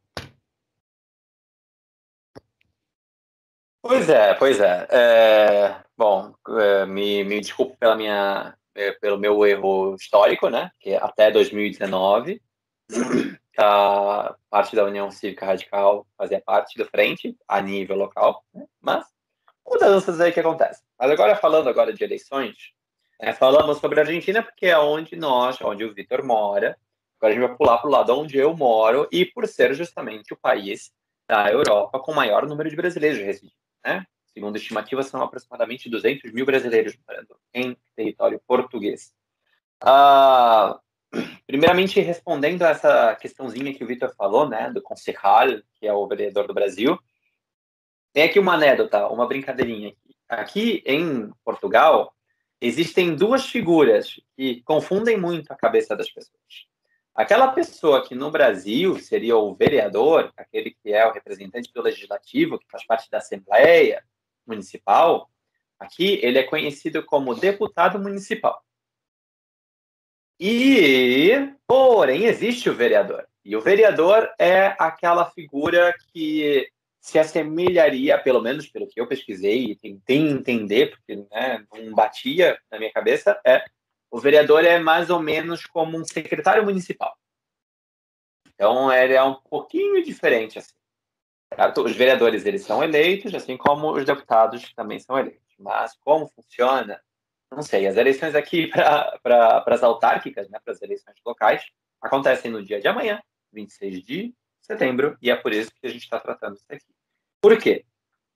Pois 3.83 4.09
é, 4.11 4.35
pois 4.35 4.61
é. 4.61 4.87
é 4.91 5.77
bom, 5.97 6.35
é, 6.59 6.87
me, 6.87 7.25
me 7.25 7.41
desculpo 7.41 7.77
pela 7.79 7.97
minha, 7.97 8.55
é, 8.75 8.93
pelo 8.93 9.19
meu 9.19 9.45
erro 9.47 9.95
histórico, 9.95 10.49
né? 10.51 10.71
Que 10.79 10.95
até 10.95 11.31
2019 11.31 12.43
a 13.59 14.35
parte 14.49 14.77
da 14.77 14.85
União 14.85 15.11
Cívica 15.11 15.47
Radical 15.47 16.07
fazia 16.17 16.41
parte 16.41 16.79
do 16.79 16.85
frente 16.87 17.37
a 17.49 17.61
nível 17.61 17.97
local, 17.97 18.45
né? 18.55 18.65
mas 18.81 19.07
mudanças 19.67 20.21
aí 20.21 20.33
que 20.33 20.41
acontecem. 20.41 20.85
Mas 20.99 21.11
agora 21.11 21.37
falando 21.37 21.69
agora 21.69 21.93
de 21.93 22.03
eleições, 22.03 22.73
é, 23.19 23.33
falamos 23.33 23.79
sobre 23.79 24.01
a 24.01 24.03
Argentina 24.03 24.43
porque 24.43 24.67
é 24.67 24.79
onde 24.79 25.17
nós, 25.17 25.61
onde 25.63 25.85
o 25.85 25.95
Vitor 25.95 26.25
mora. 26.25 26.77
Agora 27.19 27.33
a 27.33 27.37
gente 27.37 27.47
vai 27.47 27.57
pular 27.57 27.79
para 27.79 27.89
o 27.89 27.93
lado 27.93 28.19
onde 28.19 28.39
eu 28.39 28.55
moro 28.57 29.07
e 29.13 29.27
por 29.27 29.47
ser 29.47 29.75
justamente 29.75 30.33
o 30.33 30.39
país 30.39 30.91
da 31.29 31.51
Europa 31.51 31.99
com 32.01 32.15
maior 32.15 32.47
número 32.47 32.69
de 32.71 32.77
brasileiros 32.77 33.19
residindo 33.19 33.60
né? 33.85 34.05
Segundo 34.33 34.57
estimativas, 34.57 35.07
são 35.07 35.23
aproximadamente 35.23 35.91
200 35.91 36.33
mil 36.33 36.47
brasileiros 36.47 36.97
morando 37.07 37.37
em 37.53 37.77
território 37.97 38.41
português. 38.47 39.13
Ah, 39.81 40.79
primeiramente, 41.47 42.01
respondendo 42.01 42.63
a 42.63 42.71
essa 42.71 43.17
questãozinha 43.17 43.75
que 43.75 43.83
o 43.83 43.87
Vitor 43.87 44.15
falou, 44.15 44.49
né, 44.49 44.71
do 44.71 44.81
concejal, 44.81 45.49
que 45.75 45.87
é 45.87 45.93
o 45.93 46.07
vereador 46.07 46.47
do 46.47 46.55
Brasil, 46.55 46.99
tem 48.13 48.25
aqui 48.25 48.39
uma 48.39 48.55
anedota, 48.55 49.09
uma 49.09 49.27
brincadeirinha. 49.27 49.95
Aqui 50.29 50.83
em 50.87 51.31
Portugal, 51.45 52.15
existem 52.61 53.17
duas 53.17 53.47
figuras 53.47 54.21
que 54.37 54.63
confundem 54.63 55.19
muito 55.19 55.51
a 55.53 55.57
cabeça 55.57 55.97
das 55.97 56.11
pessoas. 56.11 56.70
Aquela 57.15 57.49
pessoa 57.49 58.07
que 58.07 58.15
no 58.15 58.31
Brasil 58.31 58.99
seria 58.99 59.37
o 59.37 59.55
vereador, 59.55 60.33
aquele 60.37 60.71
que 60.71 60.93
é 60.93 61.07
o 61.07 61.13
representante 61.13 61.73
do 61.73 61.83
legislativo, 61.83 62.59
que 62.59 62.71
faz 62.71 62.87
parte 62.87 63.11
da 63.11 63.19
Assembleia 63.19 64.05
Municipal, 64.47 65.29
aqui 65.79 66.21
ele 66.23 66.39
é 66.39 66.43
conhecido 66.45 67.05
como 67.05 67.35
deputado 67.35 67.99
municipal. 67.99 68.63
E, 70.39 71.53
porém, 71.67 72.25
existe 72.25 72.71
o 72.71 72.75
vereador. 72.75 73.27
E 73.45 73.55
o 73.57 73.61
vereador 73.61 74.33
é 74.39 74.75
aquela 74.79 75.31
figura 75.31 75.95
que 76.13 76.71
se 77.01 77.19
assemelharia, 77.19 78.19
pelo 78.19 78.41
menos 78.41 78.67
pelo 78.69 78.87
que 78.87 79.01
eu 79.01 79.07
pesquisei 79.07 79.65
e 79.65 79.77
tentei 79.77 80.19
entender, 80.19 80.91
porque 80.91 81.17
né, 81.31 81.65
não 81.73 81.93
batia 81.95 82.59
na 82.71 82.79
minha 82.79 82.93
cabeça, 82.93 83.41
é 83.45 83.65
o 84.11 84.19
vereador 84.19 84.65
é 84.65 84.79
mais 84.79 85.09
ou 85.09 85.21
menos 85.21 85.65
como 85.67 85.97
um 85.97 86.05
secretário 86.05 86.65
municipal. 86.65 87.17
Então, 88.55 88.93
ele 88.93 89.15
é 89.15 89.23
um 89.23 89.35
pouquinho 89.35 90.03
diferente. 90.03 90.59
Assim. 90.59 90.75
Os 91.83 91.97
vereadores 91.97 92.45
eles 92.45 92.63
são 92.63 92.83
eleitos, 92.83 93.35
assim 93.35 93.57
como 93.57 93.93
os 93.93 94.05
deputados 94.05 94.73
também 94.75 94.99
são 94.99 95.19
eleitos. 95.19 95.55
Mas 95.59 95.97
como 96.05 96.29
funciona? 96.29 97.01
Não 97.51 97.63
sei. 97.63 97.87
As 97.87 97.97
eleições 97.97 98.35
aqui 98.35 98.67
para 99.23 99.65
as 99.67 99.83
autárquicas, 99.83 100.49
né, 100.49 100.59
para 100.63 100.73
as 100.73 100.83
eleições 100.83 101.17
locais, 101.25 101.65
acontecem 102.01 102.51
no 102.51 102.65
dia 102.65 102.81
de 102.81 102.89
amanhã, 102.89 103.23
26 103.53 104.03
de 104.03 104.35
setembro, 104.61 105.17
e 105.21 105.31
é 105.31 105.37
por 105.37 105.53
isso 105.53 105.71
que 105.71 105.87
a 105.87 105.91
gente 105.91 106.03
está 106.03 106.21
tratando 106.21 106.57
isso 106.57 106.67
aqui. 106.69 106.87
Por 107.41 107.59
quê? 107.59 107.85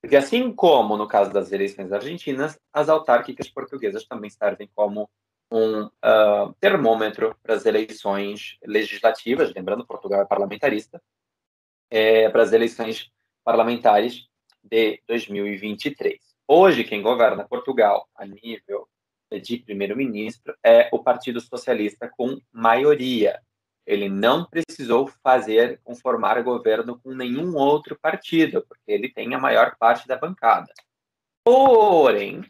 Porque 0.01 0.17
assim 0.17 0.53
como 0.53 0.97
no 0.97 1.07
caso 1.07 1.33
das 1.33 1.53
eleições 1.53 1.93
argentinas, 1.93 2.59
as 2.73 2.89
autárquicas 2.89 3.49
portuguesas 3.49 4.05
também 4.05 4.31
servem 4.31 4.69
como 4.75 5.09
um 5.51 5.85
uh, 5.85 6.55
termômetro 6.61 7.37
para 7.43 7.55
as 7.55 7.65
eleições 7.67 8.59
legislativas, 8.65 9.53
lembrando 9.55 9.87
Portugal 9.87 10.23
é 10.23 10.25
parlamentarista, 10.25 11.01
é, 11.91 12.29
para 12.29 12.43
as 12.43 12.53
eleições 12.53 13.11
parlamentares 13.45 14.29
de 14.63 15.01
2023. 15.07 16.19
Hoje, 16.49 16.85
quem 16.85 17.03
governa 17.03 17.47
Portugal 17.47 18.09
a 18.15 18.27
nível 18.27 18.89
de 19.41 19.59
primeiro-ministro 19.59 20.57
é 20.63 20.89
o 20.93 21.03
Partido 21.03 21.41
Socialista 21.41 22.09
com 22.09 22.39
maioria. 22.53 23.41
Ele 23.87 24.09
não 24.09 24.47
precisou 24.47 25.09
fazer, 25.23 25.81
conformar 25.85 26.43
governo 26.43 26.99
com 27.01 27.15
nenhum 27.15 27.55
outro 27.55 27.99
partido, 28.01 28.65
porque 28.67 28.91
ele 28.91 29.09
tem 29.09 29.35
a 29.35 29.39
maior 29.39 29.77
parte 29.79 30.09
da 30.09 30.17
bancada. 30.17 30.73
Porém, 31.45 32.43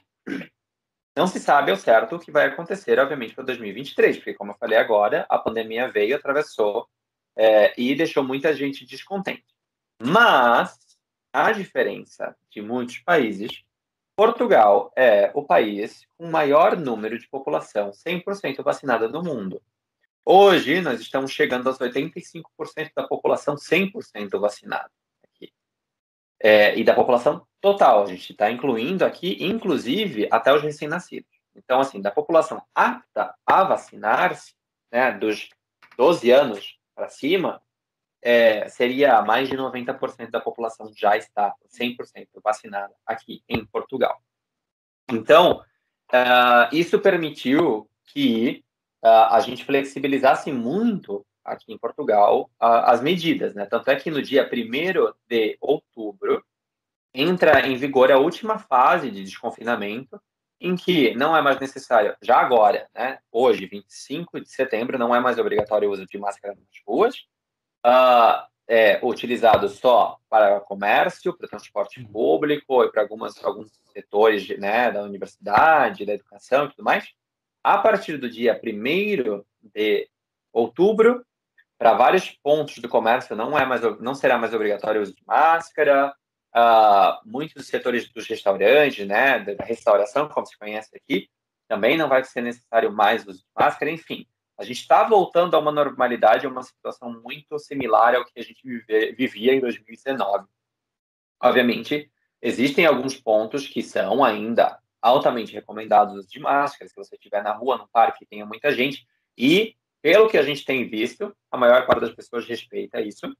não 1.17 1.27
se 1.27 1.39
sabe 1.39 1.71
ao 1.71 1.77
certo 1.77 2.17
o 2.17 2.19
que 2.19 2.33
vai 2.33 2.47
acontecer, 2.47 2.99
obviamente, 2.99 3.35
para 3.35 3.45
2023, 3.45 4.17
porque, 4.17 4.35
como 4.35 4.53
eu 4.53 4.57
falei 4.57 4.77
agora, 4.77 5.25
a 5.29 5.39
pandemia 5.39 5.91
veio, 5.91 6.17
atravessou 6.17 6.89
é, 7.37 7.73
e 7.81 7.95
deixou 7.95 8.25
muita 8.25 8.55
gente 8.55 8.85
descontente. 8.85 9.45
Mas, 10.03 10.77
a 11.33 11.53
diferença 11.53 12.37
de 12.51 12.61
muitos 12.61 12.99
países, 12.99 13.65
Portugal 14.17 14.93
é 14.97 15.31
o 15.35 15.45
país 15.45 16.07
com 16.17 16.31
maior 16.31 16.77
número 16.77 17.19
de 17.19 17.29
população 17.29 17.91
100% 17.91 18.63
vacinada 18.63 19.09
do 19.09 19.23
mundo. 19.23 19.63
Hoje, 20.25 20.81
nós 20.81 21.01
estamos 21.01 21.31
chegando 21.31 21.69
aos 21.69 21.79
85% 21.79 22.43
da 22.97 23.07
população 23.07 23.57
100% 23.57 24.41
vacinada. 24.41 24.91
É, 26.41 26.77
e 26.79 26.85
da 26.85 26.95
população 26.95 27.47
total, 27.61 28.03
a 28.03 28.07
gente 28.07 28.33
está 28.33 28.51
incluindo 28.51 29.05
aqui, 29.05 29.39
inclusive, 29.41 30.29
até 30.31 30.53
os 30.53 30.63
recém-nascidos. 30.63 31.31
Então, 31.57 31.81
assim, 31.81 32.01
da 32.01 32.11
população 32.11 32.63
apta 32.75 33.35
a 33.47 33.65
vacinar-se, 33.65 34.55
né, 34.93 35.13
dos 35.13 35.49
12 35.97 36.31
anos 36.31 36.79
para 36.95 37.09
cima, 37.09 37.63
é, 38.23 38.69
seria 38.69 39.23
mais 39.23 39.49
de 39.49 39.57
90% 39.57 40.31
da 40.31 40.41
população 40.41 40.91
já 40.95 41.17
está 41.17 41.55
100% 41.69 42.29
vacinada 42.43 42.95
aqui 43.07 43.43
em 43.49 43.65
Portugal. 43.67 44.21
Então, 45.11 45.63
uh, 46.13 46.75
isso 46.75 46.99
permitiu 46.99 47.89
que 48.07 48.65
uh, 49.05 49.29
a 49.31 49.41
gente 49.41 49.65
flexibilizasse 49.65 50.51
muito 50.51 51.25
aqui 51.45 51.73
em 51.73 51.79
Portugal 51.79 52.51
as 52.59 53.01
medidas, 53.01 53.55
né? 53.55 53.67
Tanto 53.67 53.91
é 53.91 53.97
que 53.97 54.11
no 54.11 54.23
dia 54.23 54.49
1 54.51 55.13
de 55.29 55.57
outubro 55.61 56.45
entra 57.13 57.67
em 57.67 57.77
vigor 57.77 58.11
a 58.11 58.19
última 58.19 58.59
fase 58.59 59.11
de 59.11 59.23
desconfinamento, 59.23 60.21
em 60.61 60.75
que 60.75 61.15
não 61.15 61.37
é 61.37 61.43
mais 61.43 61.61
necessário, 61.61 62.17
já 62.23 62.39
agora, 62.39 62.89
né? 62.95 63.19
Hoje, 63.31 63.67
25 63.67 64.41
de 64.41 64.51
setembro, 64.51 64.99
não 64.99 65.15
é 65.15 65.21
mais 65.21 65.39
obrigatório 65.39 65.89
o 65.89 65.93
uso 65.93 66.07
de 66.07 66.19
máscara 66.19 66.55
nas 66.55 66.83
ruas, 66.87 67.17
uh, 67.87 68.47
é 68.67 68.99
utilizado 69.03 69.69
só 69.69 70.19
para 70.29 70.61
comércio, 70.61 71.37
para 71.37 71.49
transporte 71.49 72.01
uhum. 72.01 72.07
público 72.07 72.83
e 72.83 72.91
para 72.91 73.03
algumas, 73.03 73.43
alguns 73.45 73.71
setores 73.93 74.49
né, 74.59 74.91
da 74.91 75.03
universidade, 75.03 76.07
da 76.07 76.15
educação 76.15 76.65
e 76.65 76.71
tudo 76.71 76.83
mais. 76.83 77.07
A 77.63 77.79
partir 77.79 78.17
do 78.17 78.29
dia 78.29 78.59
1 78.63 79.43
de 79.75 80.09
outubro, 80.53 81.25
para 81.79 81.95
vários 81.95 82.31
pontos 82.31 82.79
do 82.79 82.89
comércio 82.89 83.35
não, 83.37 83.59
é 83.59 83.67
mais, 83.67 83.83
não 84.01 84.15
será 84.15 84.39
mais 84.39 84.55
obrigatório 84.55 85.01
o 85.01 85.03
uso 85.03 85.15
de 85.15 85.23
máscara. 85.27 86.15
Uh, 86.57 87.29
muitos 87.29 87.55
dos 87.55 87.67
setores 87.67 88.09
dos 88.13 88.29
restaurantes, 88.29 89.07
né, 89.07 89.41
da 89.41 89.65
restauração, 89.65 90.29
como 90.29 90.47
se 90.47 90.57
conhece 90.57 90.97
aqui, 90.97 91.29
também 91.67 91.97
não 91.97 92.09
vai 92.09 92.23
ser 92.23 92.43
necessário 92.43 92.93
mais 92.93 93.27
uso 93.27 93.41
de 93.41 93.51
máscara. 93.59 93.91
Enfim, 93.91 94.27
a 94.57 94.65
gente 94.65 94.81
está 94.81 95.03
voltando 95.03 95.57
a 95.57 95.59
uma 95.59 95.73
normalidade, 95.73 96.47
a 96.47 96.49
uma 96.49 96.63
situação 96.63 97.21
muito 97.23 97.59
similar 97.59 98.15
ao 98.15 98.25
que 98.25 98.39
a 98.39 98.43
gente 98.43 98.61
vive, 98.63 99.13
vivia 99.13 99.53
em 99.53 99.61
2019. 99.61 100.47
Obviamente, 101.43 102.11
existem 102.41 102.87
alguns 102.87 103.17
pontos 103.17 103.67
que 103.67 103.83
são 103.83 104.25
ainda 104.25 104.79
altamente 105.03 105.53
recomendados 105.53 106.27
de 106.27 106.39
máscara, 106.39 106.89
se 106.89 106.97
você 106.97 107.17
estiver 107.17 107.43
na 107.43 107.53
rua, 107.53 107.77
no 107.77 107.89
parque, 107.89 108.25
tenha 108.25 108.47
muita 108.47 108.73
gente, 108.73 109.07
e 109.37 109.77
pelo 110.05 110.29
que 110.29 110.37
a 110.37 110.43
gente 110.43 110.67
tem 110.67 110.87
visto, 110.87 111.35
a 111.51 111.57
maior 111.57 111.87
parte 111.87 112.03
das 112.03 112.15
pessoas 112.15 112.47
respeita 112.47 113.01
isso. 113.01 113.35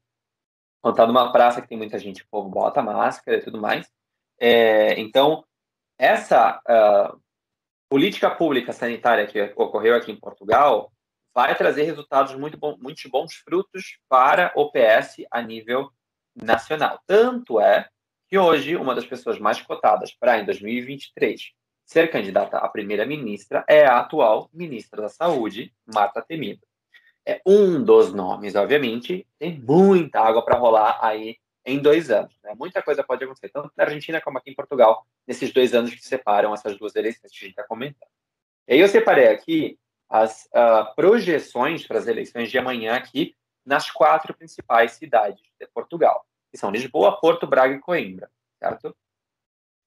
Quando 0.81 0.95
está 0.95 1.05
numa 1.05 1.31
praça 1.31 1.61
que 1.61 1.67
tem 1.67 1.77
muita 1.77 1.99
gente, 1.99 2.23
o 2.23 2.27
povo 2.27 2.49
bota 2.49 2.81
máscara 2.81 3.37
e 3.37 3.41
tudo 3.43 3.61
mais. 3.61 3.87
É, 4.39 4.99
então, 4.99 5.45
essa 5.95 6.59
uh, 6.67 7.21
política 7.87 8.31
pública 8.31 8.73
sanitária 8.73 9.27
que 9.27 9.39
ocorreu 9.55 9.93
aqui 9.95 10.11
em 10.11 10.19
Portugal, 10.19 10.91
vai 11.35 11.55
trazer 11.55 11.83
resultados 11.83 12.33
muito, 12.33 12.57
bom, 12.57 12.75
muito 12.79 13.07
bons 13.11 13.35
frutos 13.35 13.99
para 14.09 14.51
o 14.55 14.71
PS 14.71 15.17
a 15.29 15.43
nível 15.43 15.91
nacional. 16.35 16.99
Tanto 17.05 17.59
é 17.59 17.87
que 18.27 18.39
hoje 18.39 18.75
uma 18.75 18.95
das 18.95 19.05
pessoas 19.05 19.37
mais 19.37 19.61
cotadas 19.61 20.15
para 20.15 20.39
em 20.39 20.45
2023 20.45 21.53
ser 21.85 22.09
candidata 22.09 22.57
a 22.57 22.67
primeira-ministra 22.67 23.63
é 23.67 23.85
a 23.85 23.99
atual 23.99 24.49
ministra 24.51 25.01
da 25.01 25.09
Saúde, 25.09 25.71
Marta 25.85 26.21
Temido. 26.21 26.61
É 27.25 27.41
um 27.45 27.83
dos 27.83 28.13
nomes, 28.13 28.55
obviamente, 28.55 29.27
tem 29.39 29.59
muita 29.59 30.19
água 30.19 30.43
para 30.43 30.57
rolar 30.57 30.99
aí 31.01 31.37
em 31.65 31.79
dois 31.79 32.11
anos. 32.11 32.37
Né? 32.43 32.53
Muita 32.55 32.81
coisa 32.81 33.03
pode 33.03 33.23
acontecer, 33.23 33.49
tanto 33.49 33.71
na 33.75 33.83
Argentina 33.83 34.21
como 34.21 34.37
aqui 34.37 34.51
em 34.51 34.55
Portugal, 34.55 35.05
nesses 35.27 35.51
dois 35.51 35.73
anos 35.73 35.93
que 35.93 36.05
separam 36.05 36.53
essas 36.53 36.77
duas 36.77 36.95
eleições 36.95 37.31
que 37.31 37.37
a 37.37 37.41
gente 37.41 37.49
está 37.49 37.63
comentando. 37.63 38.09
E 38.67 38.73
aí 38.73 38.79
eu 38.79 38.87
separei 38.87 39.27
aqui 39.27 39.79
as 40.09 40.45
uh, 40.45 40.93
projeções 40.95 41.85
para 41.87 41.97
as 41.97 42.07
eleições 42.07 42.51
de 42.51 42.57
amanhã 42.57 42.95
aqui 42.95 43.35
nas 43.65 43.89
quatro 43.89 44.35
principais 44.35 44.93
cidades 44.93 45.41
de 45.59 45.67
Portugal, 45.73 46.25
que 46.51 46.57
são 46.57 46.69
Lisboa, 46.69 47.19
Porto, 47.19 47.47
Braga 47.47 47.73
e 47.73 47.79
Coimbra, 47.79 48.29
certo? 48.59 48.95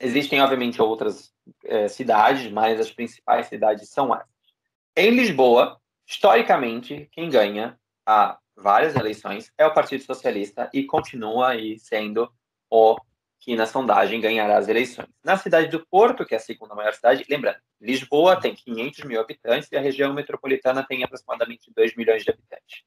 Existem, 0.01 0.41
obviamente, 0.41 0.81
outras 0.81 1.33
eh, 1.65 1.89
cidades, 1.89 2.51
mas 2.53 2.79
as 2.79 2.91
principais 2.91 3.47
cidades 3.47 3.89
são 3.89 4.15
essas. 4.15 4.29
Em 4.97 5.11
Lisboa, 5.11 5.81
historicamente, 6.07 7.09
quem 7.13 7.29
ganha 7.29 7.79
há 8.07 8.39
várias 8.57 8.97
eleições 8.97 9.53
é 9.57 9.67
o 9.67 9.75
Partido 9.75 10.03
Socialista 10.05 10.69
e 10.73 10.85
continua 10.85 11.51
aí 11.51 11.79
sendo 11.79 12.31
o 12.71 12.97
que 13.41 13.55
na 13.55 13.67
sondagem 13.67 14.21
ganhará 14.21 14.59
as 14.59 14.69
eleições. 14.69 15.09
Na 15.25 15.37
cidade 15.37 15.69
do 15.69 15.87
Porto, 15.87 16.25
que 16.27 16.35
é 16.35 16.37
a 16.37 16.41
segunda 16.41 16.75
maior 16.75 16.93
cidade, 16.95 17.25
lembrando, 17.31 17.59
Lisboa 17.81 18.41
tem 18.41 18.55
500 18.55 19.05
mil 19.05 19.21
habitantes 19.21 19.71
e 19.71 19.77
a 19.77 19.81
região 19.81 20.13
metropolitana 20.13 20.85
tem 20.85 21.05
aproximadamente 21.05 21.73
2 21.75 21.95
milhões 21.97 22.25
de 22.25 22.31
habitantes. 22.31 22.83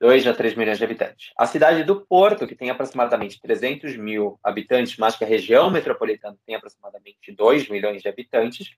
2 0.00 0.26
a 0.26 0.34
3 0.34 0.54
milhões 0.54 0.78
de 0.78 0.84
habitantes. 0.84 1.32
A 1.36 1.46
cidade 1.46 1.82
do 1.82 2.06
Porto, 2.06 2.46
que 2.46 2.54
tem 2.54 2.70
aproximadamente 2.70 3.40
300 3.40 3.96
mil 3.96 4.38
habitantes, 4.42 4.96
mas 4.96 5.16
que 5.16 5.24
a 5.24 5.26
região 5.26 5.70
metropolitana 5.70 6.36
tem 6.46 6.54
aproximadamente 6.54 7.32
2 7.32 7.68
milhões 7.68 8.00
de 8.00 8.08
habitantes, 8.08 8.70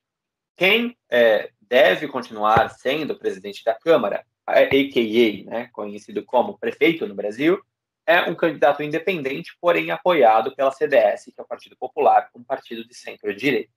quem 0.56 0.96
é, 1.11 1.50
deve 1.61 2.09
continuar 2.09 2.70
sendo 2.70 3.18
presidente 3.18 3.64
da 3.64 3.74
Câmara, 3.74 4.24
a.k.a., 4.46 5.50
né, 5.50 5.68
conhecido 5.72 6.24
como 6.24 6.59
prefeito 6.59 7.06
no 7.06 7.14
Brasil, 7.14 7.61
é 8.06 8.22
um 8.22 8.35
candidato 8.35 8.83
independente, 8.83 9.56
porém 9.61 9.90
apoiado 9.90 10.54
pela 10.56 10.72
CDS, 10.72 11.26
que 11.26 11.35
é 11.38 11.42
o 11.42 11.46
Partido 11.46 11.76
Popular, 11.76 12.28
um 12.35 12.42
partido 12.42 12.85
de 12.87 12.94
centro-direita. 12.94 13.70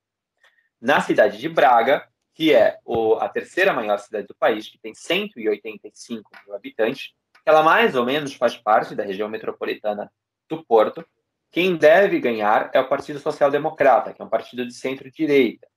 Na 0.81 1.01
cidade 1.01 1.37
de 1.37 1.47
Braga, 1.47 2.07
que 2.33 2.53
é 2.53 2.79
o, 2.83 3.15
a 3.15 3.29
terceira 3.29 3.71
maior 3.73 3.99
cidade 3.99 4.27
do 4.27 4.35
país, 4.35 4.67
que 4.67 4.79
tem 4.79 4.93
185 4.93 6.31
mil 6.45 6.55
habitantes, 6.55 7.13
ela 7.45 7.63
mais 7.63 7.95
ou 7.95 8.05
menos 8.05 8.33
faz 8.33 8.55
parte 8.55 8.95
da 8.95 9.03
região 9.03 9.29
metropolitana 9.29 10.11
do 10.49 10.63
Porto. 10.63 11.05
Quem 11.51 11.75
deve 11.75 12.19
ganhar 12.19 12.69
é 12.73 12.79
o 12.79 12.87
Partido 12.87 13.19
Social 13.19 13.51
Democrata, 13.51 14.13
que 14.13 14.21
é 14.21 14.25
um 14.25 14.29
partido 14.29 14.65
de 14.65 14.73
centro-direita. 14.73 15.67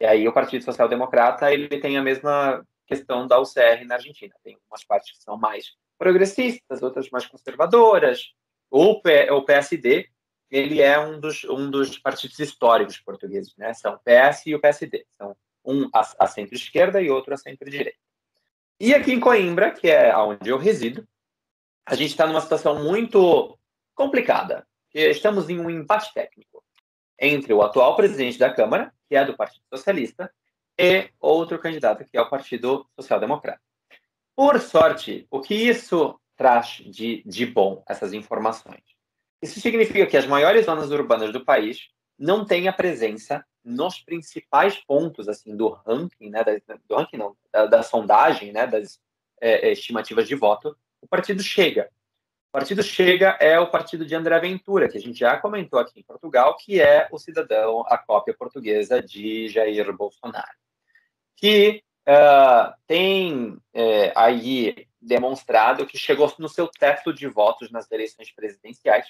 E 0.00 0.04
aí 0.04 0.26
o 0.26 0.32
Partido 0.32 0.64
Social 0.64 0.88
Democrata 0.88 1.52
ele 1.52 1.80
tem 1.80 1.96
a 1.96 2.02
mesma 2.02 2.64
questão 2.86 3.26
da 3.26 3.40
UCR 3.40 3.84
na 3.86 3.94
Argentina. 3.94 4.34
Tem 4.42 4.58
umas 4.68 4.84
partes 4.84 5.12
que 5.12 5.22
são 5.22 5.36
mais 5.36 5.72
progressistas, 5.96 6.82
outras 6.82 7.08
mais 7.10 7.26
conservadoras. 7.26 8.32
O, 8.70 9.00
o 9.00 9.42
PSD, 9.44 10.08
ele 10.50 10.82
é 10.82 10.98
um 10.98 11.20
dos, 11.20 11.44
um 11.44 11.70
dos 11.70 11.98
partidos 11.98 12.38
históricos 12.38 12.98
portugueses, 12.98 13.54
né? 13.56 13.72
São 13.74 13.94
o 13.94 13.98
PS 13.98 14.46
e 14.46 14.54
o 14.54 14.60
PSD. 14.60 15.06
São 15.10 15.36
um 15.64 15.88
a, 15.94 16.00
a 16.18 16.26
centro-esquerda 16.26 17.00
e 17.00 17.10
outro 17.10 17.32
a 17.32 17.36
centro-direita. 17.36 17.98
E 18.80 18.92
aqui 18.94 19.12
em 19.12 19.20
Coimbra, 19.20 19.70
que 19.70 19.88
é 19.88 20.16
onde 20.16 20.50
eu 20.50 20.58
resido, 20.58 21.06
a 21.86 21.94
gente 21.94 22.10
está 22.10 22.26
numa 22.26 22.40
situação 22.40 22.82
muito 22.82 23.58
complicada. 23.94 24.66
Estamos 24.94 25.48
em 25.48 25.58
um 25.58 25.70
empate 25.70 26.12
técnico 26.12 26.62
entre 27.18 27.52
o 27.52 27.62
atual 27.62 27.96
presidente 27.96 28.38
da 28.38 28.52
Câmara, 28.52 28.92
que 29.08 29.16
é 29.16 29.24
do 29.24 29.36
Partido 29.36 29.62
Socialista, 29.72 30.32
e 30.78 31.10
outro 31.20 31.58
candidato, 31.58 32.04
que 32.04 32.16
é 32.16 32.20
o 32.20 32.28
Partido 32.28 32.86
Social 32.98 33.20
Democrata. 33.20 33.60
Por 34.34 34.58
sorte, 34.60 35.26
o 35.30 35.40
que 35.40 35.54
isso 35.54 36.18
traz 36.36 36.82
de, 36.86 37.22
de 37.24 37.46
bom, 37.46 37.82
essas 37.88 38.12
informações? 38.12 38.82
Isso 39.40 39.60
significa 39.60 40.06
que 40.06 40.16
as 40.16 40.26
maiores 40.26 40.66
zonas 40.66 40.90
urbanas 40.90 41.32
do 41.32 41.44
país 41.44 41.88
não 42.18 42.44
têm 42.44 42.68
a 42.68 42.72
presença 42.72 43.44
nos 43.64 44.00
principais 44.00 44.76
pontos 44.84 45.28
assim 45.28 45.56
do 45.56 45.68
ranking, 45.68 46.30
né, 46.30 46.42
da, 46.42 46.52
do 46.88 46.96
ranking 46.96 47.16
não, 47.16 47.36
da, 47.52 47.66
da 47.66 47.82
sondagem, 47.82 48.52
né, 48.52 48.66
das 48.66 49.00
é, 49.40 49.70
estimativas 49.72 50.26
de 50.26 50.34
voto, 50.34 50.76
o 51.02 51.06
partido 51.06 51.42
chega. 51.42 51.90
partido 52.50 52.82
chega 52.82 53.36
é 53.40 53.58
o 53.58 53.70
partido 53.70 54.06
de 54.06 54.14
André 54.14 54.38
Ventura, 54.38 54.88
que 54.88 54.96
a 54.96 55.00
gente 55.00 55.18
já 55.18 55.36
comentou 55.36 55.78
aqui 55.78 56.00
em 56.00 56.04
Portugal, 56.04 56.56
que 56.56 56.80
é 56.80 57.08
o 57.10 57.18
cidadão, 57.18 57.84
a 57.88 57.98
cópia 57.98 58.34
portuguesa 58.34 59.02
de 59.02 59.48
Jair 59.48 59.92
Bolsonaro, 59.94 60.56
que 61.36 61.82
uh, 62.08 62.72
tem 62.86 63.58
é, 63.74 64.12
aí 64.14 64.86
demonstrado 65.00 65.86
que 65.86 65.98
chegou 65.98 66.32
no 66.38 66.48
seu 66.48 66.68
teto 66.68 67.12
de 67.12 67.26
votos 67.26 67.70
nas 67.72 67.90
eleições 67.90 68.32
presidenciais, 68.32 69.06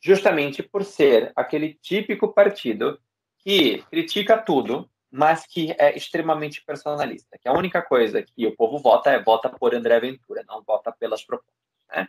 justamente 0.00 0.62
por 0.62 0.84
ser 0.84 1.32
aquele 1.36 1.74
típico 1.74 2.32
partido 2.32 2.98
que 3.38 3.82
critica 3.90 4.38
tudo, 4.38 4.88
mas 5.16 5.46
que 5.46 5.72
é 5.78 5.96
extremamente 5.96 6.60
personalista, 6.64 7.38
que 7.40 7.48
a 7.48 7.52
única 7.52 7.80
coisa 7.80 8.20
que 8.20 8.44
o 8.48 8.56
povo 8.56 8.78
vota 8.78 9.10
é 9.10 9.22
vota 9.22 9.48
por 9.48 9.72
André 9.72 10.00
Ventura, 10.00 10.42
não 10.44 10.60
vota 10.60 10.90
pelas 10.90 11.22
propostas. 11.22 11.54
Né? 11.88 12.08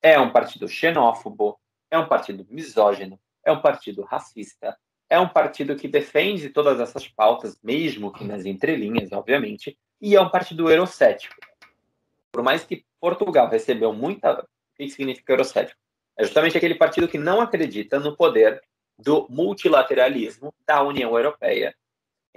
É 0.00 0.18
um 0.18 0.32
partido 0.32 0.66
xenófobo, 0.66 1.60
é 1.90 1.98
um 1.98 2.08
partido 2.08 2.46
misógino, 2.48 3.20
é 3.44 3.52
um 3.52 3.60
partido 3.60 4.02
racista, 4.04 4.74
é 5.10 5.20
um 5.20 5.28
partido 5.28 5.76
que 5.76 5.86
defende 5.86 6.48
todas 6.48 6.80
essas 6.80 7.06
pautas, 7.06 7.60
mesmo 7.62 8.10
que 8.10 8.24
nas 8.24 8.46
entrelinhas, 8.46 9.12
obviamente, 9.12 9.78
e 10.00 10.16
é 10.16 10.20
um 10.20 10.30
partido 10.30 10.70
eurocético. 10.70 11.36
Por 12.32 12.42
mais 12.42 12.64
que 12.64 12.86
Portugal 12.98 13.50
recebeu 13.50 13.92
muita. 13.92 14.32
O 14.32 14.46
que 14.78 14.88
significa 14.88 15.30
eurocético? 15.30 15.78
É 16.16 16.24
justamente 16.24 16.56
aquele 16.56 16.74
partido 16.74 17.06
que 17.06 17.18
não 17.18 17.38
acredita 17.38 18.00
no 18.00 18.16
poder 18.16 18.62
do 18.98 19.26
multilateralismo 19.28 20.54
da 20.66 20.82
União 20.82 21.14
Europeia. 21.14 21.76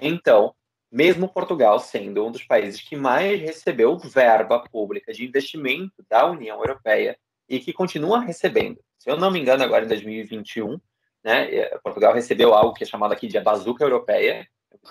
Então, 0.02 0.54
mesmo 0.92 1.30
Portugal 1.30 1.80
sendo 1.80 2.26
um 2.26 2.32
dos 2.32 2.44
países 2.44 2.82
que 2.82 2.96
mais 2.96 3.40
recebeu 3.40 3.98
verba 3.98 4.60
pública 4.72 5.14
de 5.14 5.26
investimento 5.26 6.04
da 6.10 6.26
União 6.26 6.58
Europeia 6.58 7.18
e 7.48 7.60
que 7.60 7.74
continua 7.74 8.20
recebendo. 8.20 8.80
Se 8.98 9.10
eu 9.10 9.18
não 9.18 9.32
me 9.32 9.40
engano, 9.40 9.64
agora 9.64 9.86
em 9.86 9.88
2021, 9.88 10.80
né, 11.24 11.54
eh, 11.54 11.80
Portugal 11.84 12.14
recebeu 12.14 12.54
algo 12.54 12.74
que 12.74 12.84
é 12.84 12.88
chamado 12.88 13.14
aqui 13.14 13.28
de 13.28 13.38
a 13.38 13.42
bazuca 13.42 13.84
europeia, 13.84 14.48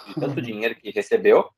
de 0.06 0.14
tanto 0.14 0.40
dinheiro 0.42 0.74
que 0.74 0.90
recebeu, 0.90 1.48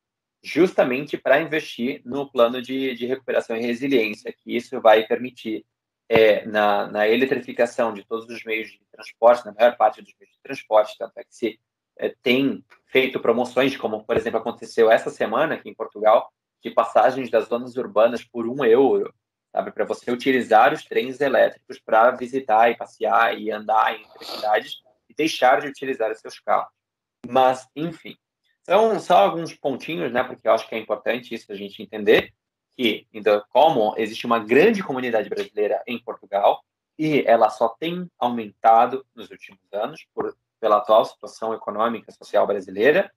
justamente 0.42 1.18
para 1.18 1.40
investir 1.40 2.02
no 2.04 2.30
plano 2.30 2.62
de, 2.62 2.94
de, 2.94 3.06
recuperação 3.06 3.56
e 3.56 3.60
resiliência, 3.60 4.32
que 4.32 4.56
isso 4.56 4.80
vai 4.80 5.06
permitir 5.06 5.66
é, 6.08 6.46
na, 6.46 6.86
na, 6.86 7.08
eletrificação 7.08 7.92
de 7.92 8.04
todos 8.04 8.28
os 8.28 8.42
meios 8.44 8.70
de 8.70 8.80
transporte, 8.90 9.44
na 9.44 9.52
maior 9.52 9.76
parte 9.76 10.00
dos 10.00 10.14
meios 10.18 10.34
de 10.34 10.42
transporte, 10.42 10.96
tanto 10.98 11.12
é 11.18 11.24
que 11.24 11.34
se 11.34 11.60
é, 12.00 12.14
tem 12.22 12.64
feito 12.86 13.20
promoções, 13.20 13.76
como, 13.76 14.02
por 14.04 14.16
exemplo, 14.16 14.40
aconteceu 14.40 14.90
essa 14.90 15.10
semana 15.10 15.54
aqui 15.54 15.68
em 15.68 15.74
Portugal, 15.74 16.32
de 16.62 16.70
passagens 16.70 17.30
das 17.30 17.46
zonas 17.46 17.76
urbanas 17.76 18.24
por 18.24 18.48
um 18.48 18.64
euro, 18.64 19.14
sabe, 19.52 19.70
para 19.70 19.84
você 19.84 20.10
utilizar 20.10 20.72
os 20.72 20.84
trens 20.84 21.20
elétricos 21.20 21.78
para 21.78 22.10
visitar 22.12 22.70
e 22.70 22.76
passear 22.76 23.38
e 23.38 23.50
andar 23.50 23.94
entre 23.94 24.24
cidades 24.24 24.78
e 25.08 25.14
deixar 25.14 25.60
de 25.60 25.68
utilizar 25.68 26.10
os 26.10 26.18
seus 26.18 26.40
carros. 26.40 26.72
Mas, 27.28 27.68
enfim, 27.76 28.16
são 28.62 28.98
só 28.98 29.18
alguns 29.18 29.52
pontinhos, 29.52 30.10
né, 30.10 30.24
porque 30.24 30.48
eu 30.48 30.52
acho 30.52 30.66
que 30.68 30.74
é 30.74 30.78
importante 30.78 31.34
isso 31.34 31.52
a 31.52 31.54
gente 31.54 31.82
entender 31.82 32.32
que, 32.76 33.06
ainda 33.14 33.44
como 33.50 33.94
existe 33.98 34.24
uma 34.24 34.38
grande 34.38 34.82
comunidade 34.82 35.28
brasileira 35.28 35.82
em 35.86 36.02
Portugal 36.02 36.62
e 36.98 37.22
ela 37.26 37.50
só 37.50 37.68
tem 37.68 38.10
aumentado 38.18 39.04
nos 39.14 39.30
últimos 39.30 39.60
anos 39.72 40.06
por 40.14 40.34
pela 40.60 40.76
atual 40.76 41.04
situação 41.04 41.54
econômica 41.54 42.12
social 42.12 42.46
brasileira 42.46 43.10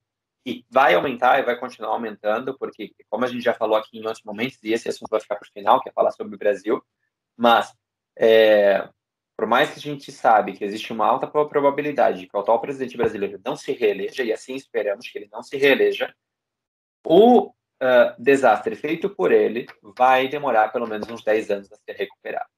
e 0.46 0.66
vai 0.70 0.94
aumentar 0.94 1.40
e 1.40 1.44
vai 1.44 1.58
continuar 1.58 1.92
aumentando, 1.92 2.58
porque, 2.58 2.94
como 3.10 3.24
a 3.24 3.28
gente 3.28 3.44
já 3.44 3.54
falou 3.54 3.78
aqui 3.78 3.98
em 3.98 4.06
outros 4.06 4.24
momentos, 4.24 4.58
e 4.64 4.74
esse 4.74 4.90
assunto 4.90 5.10
vai 5.10 5.22
ficar 5.22 5.36
para 5.36 5.48
o 5.48 5.52
final, 5.52 5.82
que 5.82 5.90
é 5.90 5.94
falar 5.94 6.12
sobre 6.12 6.36
o 6.36 6.40
Brasil, 6.40 6.84
mas 7.38 7.74
é, 8.18 8.88
por 9.38 9.48
mais 9.48 9.72
que 9.72 9.80
a 9.80 9.82
gente 9.82 10.12
sabe 10.12 10.54
que 10.54 10.64
existe 10.64 10.92
uma 10.92 11.06
alta 11.06 11.28
probabilidade 11.28 12.20
de 12.20 12.28
que 12.28 12.36
o 12.36 12.40
atual 12.40 12.60
presidente 12.60 12.98
brasileiro 12.98 13.40
não 13.44 13.56
se 13.56 13.72
reeleja, 13.72 14.24
e 14.24 14.34
assim 14.34 14.56
esperamos 14.56 15.08
que 15.08 15.18
ele 15.18 15.30
não 15.32 15.42
se 15.42 15.58
reeleja, 15.58 16.14
o 17.06 17.48
uh, 17.48 17.54
desastre 18.18 18.76
feito 18.76 19.10
por 19.10 19.32
ele 19.32 19.66
vai 19.98 20.28
demorar 20.28 20.72
pelo 20.72 20.88
menos 20.88 21.10
uns 21.10 21.24
10 21.24 21.52
anos 21.52 21.72
a 21.72 21.78
ser 21.78 21.94
recuperado. 21.94 22.50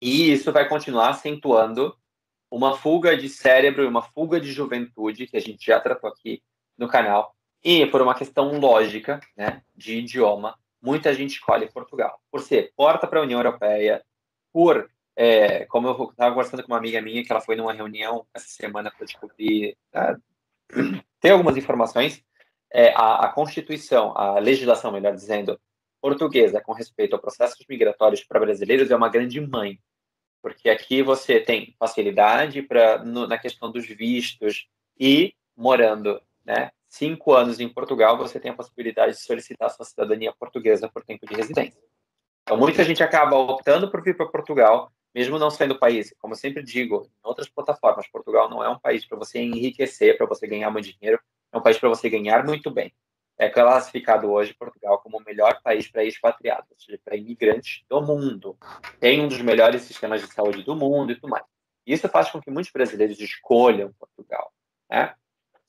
E 0.00 0.32
isso 0.32 0.52
vai 0.52 0.68
continuar 0.68 1.10
acentuando 1.10 1.96
uma 2.50 2.76
fuga 2.76 3.16
de 3.16 3.28
cérebro 3.28 3.82
e 3.82 3.86
uma 3.86 4.02
fuga 4.02 4.40
de 4.40 4.50
juventude, 4.52 5.26
que 5.26 5.36
a 5.36 5.40
gente 5.40 5.64
já 5.64 5.80
tratou 5.80 6.08
aqui 6.10 6.42
no 6.76 6.88
canal, 6.88 7.34
e 7.62 7.86
por 7.86 8.00
uma 8.00 8.14
questão 8.14 8.58
lógica, 8.58 9.20
né, 9.36 9.62
de 9.76 9.98
idioma, 9.98 10.58
muita 10.80 11.12
gente 11.12 11.32
escolhe 11.32 11.70
Portugal. 11.70 12.20
Por 12.30 12.40
ser 12.40 12.72
porta 12.76 13.06
para 13.06 13.20
a 13.20 13.22
União 13.22 13.40
Europeia, 13.40 14.04
por, 14.52 14.90
é, 15.16 15.64
como 15.66 15.88
eu 15.88 16.10
estava 16.10 16.34
conversando 16.34 16.62
com 16.62 16.72
uma 16.72 16.78
amiga 16.78 17.00
minha, 17.02 17.24
que 17.24 17.30
ela 17.30 17.40
foi 17.40 17.56
numa 17.56 17.72
reunião 17.72 18.26
essa 18.32 18.48
semana 18.48 18.90
para 18.90 19.06
descobrir, 19.06 19.76
ah, 19.92 20.16
ter 21.20 21.30
algumas 21.30 21.56
informações, 21.56 22.24
é, 22.72 22.92
a, 22.94 23.26
a 23.26 23.28
Constituição, 23.32 24.16
a 24.16 24.38
legislação, 24.38 24.92
melhor 24.92 25.14
dizendo, 25.14 25.60
portuguesa 26.00 26.60
com 26.60 26.72
respeito 26.72 27.16
a 27.16 27.18
processos 27.18 27.64
migratórios 27.68 28.22
para 28.24 28.40
brasileiros 28.40 28.90
é 28.90 28.96
uma 28.96 29.08
grande 29.08 29.40
mãe 29.40 29.80
porque 30.42 30.68
aqui 30.68 31.02
você 31.02 31.40
tem 31.40 31.74
facilidade 31.78 32.62
para 32.62 33.04
na 33.04 33.38
questão 33.38 33.70
dos 33.70 33.86
vistos 33.86 34.68
e 34.98 35.34
morando, 35.56 36.20
né, 36.44 36.70
cinco 36.86 37.34
anos 37.34 37.60
em 37.60 37.68
Portugal, 37.68 38.16
você 38.16 38.40
tem 38.40 38.50
a 38.50 38.54
possibilidade 38.54 39.12
de 39.12 39.22
solicitar 39.22 39.70
sua 39.70 39.84
cidadania 39.84 40.32
portuguesa 40.32 40.88
por 40.88 41.04
tempo 41.04 41.26
de 41.26 41.34
residência. 41.34 41.80
Então, 42.42 42.56
muita 42.56 42.82
gente 42.84 43.02
acaba 43.02 43.36
optando 43.36 43.90
por 43.90 44.02
vir 44.02 44.16
para 44.16 44.26
Portugal, 44.26 44.90
mesmo 45.14 45.38
não 45.38 45.50
sendo 45.50 45.78
país. 45.78 46.14
Como 46.18 46.34
sempre 46.34 46.62
digo, 46.62 47.10
em 47.24 47.28
outras 47.28 47.48
plataformas, 47.48 48.08
Portugal 48.08 48.48
não 48.48 48.64
é 48.64 48.68
um 48.68 48.78
país 48.78 49.04
para 49.04 49.18
você 49.18 49.40
enriquecer, 49.40 50.16
para 50.16 50.26
você 50.26 50.46
ganhar 50.46 50.70
muito 50.70 50.90
dinheiro, 50.90 51.20
é 51.52 51.58
um 51.58 51.62
país 51.62 51.78
para 51.78 51.88
você 51.88 52.08
ganhar 52.08 52.44
muito 52.44 52.70
bem 52.70 52.92
é 53.38 53.48
classificado 53.48 54.30
hoje 54.30 54.52
Portugal 54.52 54.98
como 54.98 55.18
o 55.18 55.24
melhor 55.24 55.62
país 55.62 55.88
para 55.88 56.04
expatriados, 56.04 56.68
ou 56.70 56.78
seja, 56.78 57.00
para 57.04 57.16
imigrantes 57.16 57.84
do 57.88 58.02
mundo. 58.02 58.58
Tem 58.98 59.20
um 59.20 59.28
dos 59.28 59.40
melhores 59.40 59.82
sistemas 59.82 60.20
de 60.20 60.32
saúde 60.34 60.64
do 60.64 60.74
mundo 60.74 61.12
e 61.12 61.14
tudo 61.14 61.30
mais. 61.30 61.44
Isso 61.86 62.08
faz 62.08 62.30
com 62.30 62.40
que 62.40 62.50
muitos 62.50 62.72
brasileiros 62.72 63.20
escolham 63.20 63.92
Portugal. 63.92 64.52
Né? 64.90 65.14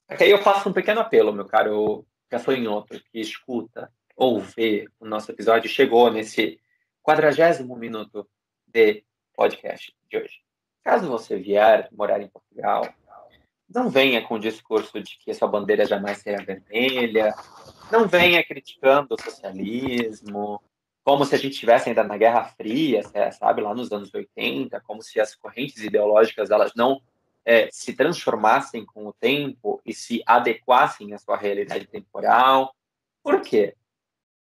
Aqui 0.08 0.26
eu 0.26 0.40
faço 0.40 0.68
um 0.68 0.74
pequeno 0.74 1.00
apelo, 1.00 1.32
meu 1.32 1.46
caro 1.46 2.06
gafanhoto, 2.30 3.00
que 3.12 3.20
escuta 3.20 3.92
ou 4.16 4.40
vê 4.40 4.90
o 5.00 5.06
nosso 5.06 5.32
episódio, 5.32 5.70
chegou 5.70 6.12
nesse 6.12 6.60
quadragésimo 7.02 7.76
minuto 7.76 8.28
de 8.68 9.04
podcast 9.34 9.96
de 10.10 10.18
hoje. 10.18 10.42
Caso 10.84 11.08
você 11.08 11.38
vier 11.38 11.88
morar 11.92 12.20
em 12.20 12.28
Portugal, 12.28 12.94
não 13.74 13.90
venha 13.90 14.22
com 14.22 14.36
o 14.36 14.40
discurso 14.40 15.02
de 15.02 15.18
que 15.20 15.32
a 15.32 15.34
sua 15.34 15.48
bandeira 15.48 15.86
jamais 15.86 16.18
será 16.20 16.44
vermelha, 16.44 17.34
não 17.92 18.08
venha 18.08 18.44
criticando 18.44 19.16
o 19.16 19.22
socialismo, 19.22 20.62
como 21.04 21.26
se 21.26 21.36
a 21.36 21.38
gente 21.38 21.54
estivesse 21.54 21.90
ainda 21.90 22.04
na 22.04 22.18
Guerra 22.18 22.44
Fria, 22.46 23.02
sabe, 23.32 23.62
lá 23.62 23.74
nos 23.74 23.92
anos 23.92 24.14
80, 24.14 24.80
como 24.82 25.02
se 25.02 25.20
as 25.20 25.36
correntes 25.36 25.84
ideológicas 25.84 26.52
elas 26.52 26.74
não 26.76 27.02
é, 27.46 27.70
se 27.72 27.94
transformassem 27.94 28.86
com 28.86 29.08
o 29.08 29.14
tempo 29.14 29.82
e 29.86 29.94
se 29.94 30.22
adequassem 30.26 31.14
à 31.14 31.18
sua 31.18 31.38
realidade 31.38 31.88
temporal. 31.88 32.76
Por 33.24 33.42
quê? 33.42 33.76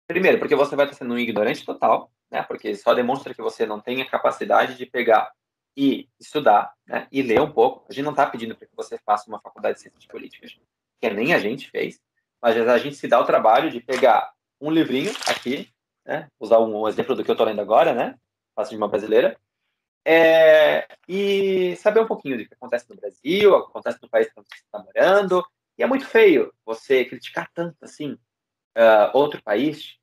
Primeiro, 0.06 0.38
porque 0.38 0.56
você 0.56 0.74
vai 0.74 0.86
estar 0.86 0.96
sendo 0.96 1.14
um 1.14 1.18
ignorante 1.18 1.64
total, 1.64 2.10
né? 2.30 2.42
Porque 2.42 2.74
só 2.74 2.94
demonstra 2.94 3.34
que 3.34 3.42
você 3.42 3.66
não 3.66 3.78
tem 3.80 4.00
a 4.00 4.08
capacidade 4.08 4.76
de 4.76 4.86
pegar 4.86 5.30
e 5.78 6.08
estudar 6.18 6.74
né, 6.84 7.06
e 7.12 7.22
ler 7.22 7.40
um 7.40 7.52
pouco. 7.52 7.86
A 7.88 7.92
gente 7.92 8.04
não 8.04 8.10
está 8.10 8.26
pedindo 8.26 8.56
para 8.56 8.66
que 8.66 8.74
você 8.74 8.98
faça 8.98 9.28
uma 9.28 9.40
faculdade 9.40 9.76
de 9.76 9.82
ciências 9.82 10.04
políticas, 10.06 10.58
que 11.00 11.08
nem 11.08 11.32
a 11.32 11.38
gente 11.38 11.70
fez, 11.70 12.00
mas 12.42 12.56
a 12.56 12.78
gente 12.78 12.96
se 12.96 13.06
dá 13.06 13.20
o 13.20 13.24
trabalho 13.24 13.70
de 13.70 13.80
pegar 13.80 14.32
um 14.60 14.72
livrinho 14.72 15.12
aqui, 15.28 15.72
né, 16.04 16.28
usar 16.40 16.58
um 16.58 16.88
exemplo 16.88 17.14
do 17.14 17.22
que 17.22 17.30
eu 17.30 17.34
estou 17.34 17.46
lendo 17.46 17.60
agora, 17.60 17.94
né, 17.94 18.18
faço 18.56 18.70
de 18.70 18.76
uma 18.76 18.88
brasileira, 18.88 19.38
é, 20.04 20.88
e 21.06 21.76
saber 21.76 22.00
um 22.00 22.08
pouquinho 22.08 22.38
do 22.38 22.44
que 22.44 22.54
acontece 22.54 22.90
no 22.90 22.96
Brasil, 22.96 23.54
acontece 23.54 24.02
no 24.02 24.08
país 24.08 24.26
que 24.26 24.34
você 24.34 24.54
está 24.54 24.78
morando. 24.78 25.46
E 25.76 25.82
é 25.82 25.86
muito 25.86 26.06
feio 26.06 26.52
você 26.64 27.04
criticar 27.04 27.48
tanto 27.52 27.76
assim 27.82 28.12
uh, 28.12 29.10
outro 29.12 29.40
país, 29.42 29.96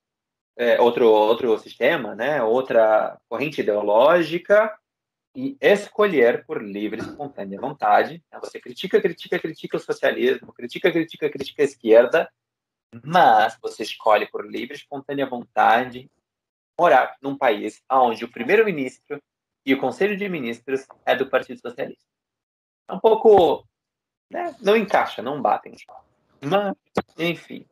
é, 0.56 0.80
outro 0.80 1.10
outro 1.10 1.58
sistema, 1.58 2.16
né, 2.16 2.42
outra 2.44 3.20
corrente 3.28 3.62
ideológica 3.62 4.78
e 5.36 5.58
escolher 5.60 6.46
por 6.46 6.64
livre, 6.64 7.02
espontânea 7.02 7.60
vontade. 7.60 8.24
Né? 8.32 8.40
Você 8.40 8.60
critica, 8.60 9.02
critica, 9.02 9.38
critica 9.38 9.78
o 9.78 9.80
socialismo, 9.80 10.54
critica, 10.54 10.92
critica, 10.92 11.30
critica 11.30 11.62
a 11.62 11.66
esquerda, 11.66 12.32
mas 13.04 13.58
você 13.62 13.84
escolhe 13.84 14.26
por 14.28 14.50
livre, 14.50 14.76
espontânea 14.76 15.26
vontade 15.26 16.10
morar 16.80 17.18
num 17.22 17.38
país 17.38 17.82
onde 17.92 18.26
o 18.26 18.32
primeiro-ministro 18.32 19.22
e 19.66 19.74
o 19.74 19.80
conselho 19.80 20.16
de 20.16 20.28
ministros 20.30 20.86
é 21.06 21.16
do 21.16 21.30
Partido 21.30 21.60
Socialista. 21.60 22.06
É 22.88 22.94
um 22.94 23.00
pouco. 23.00 23.68
Né? 24.30 24.56
Não 24.62 24.76
encaixa, 24.76 25.22
não 25.22 25.42
batem. 25.42 25.76
Mas, 26.42 26.76
enfim. 27.18 27.66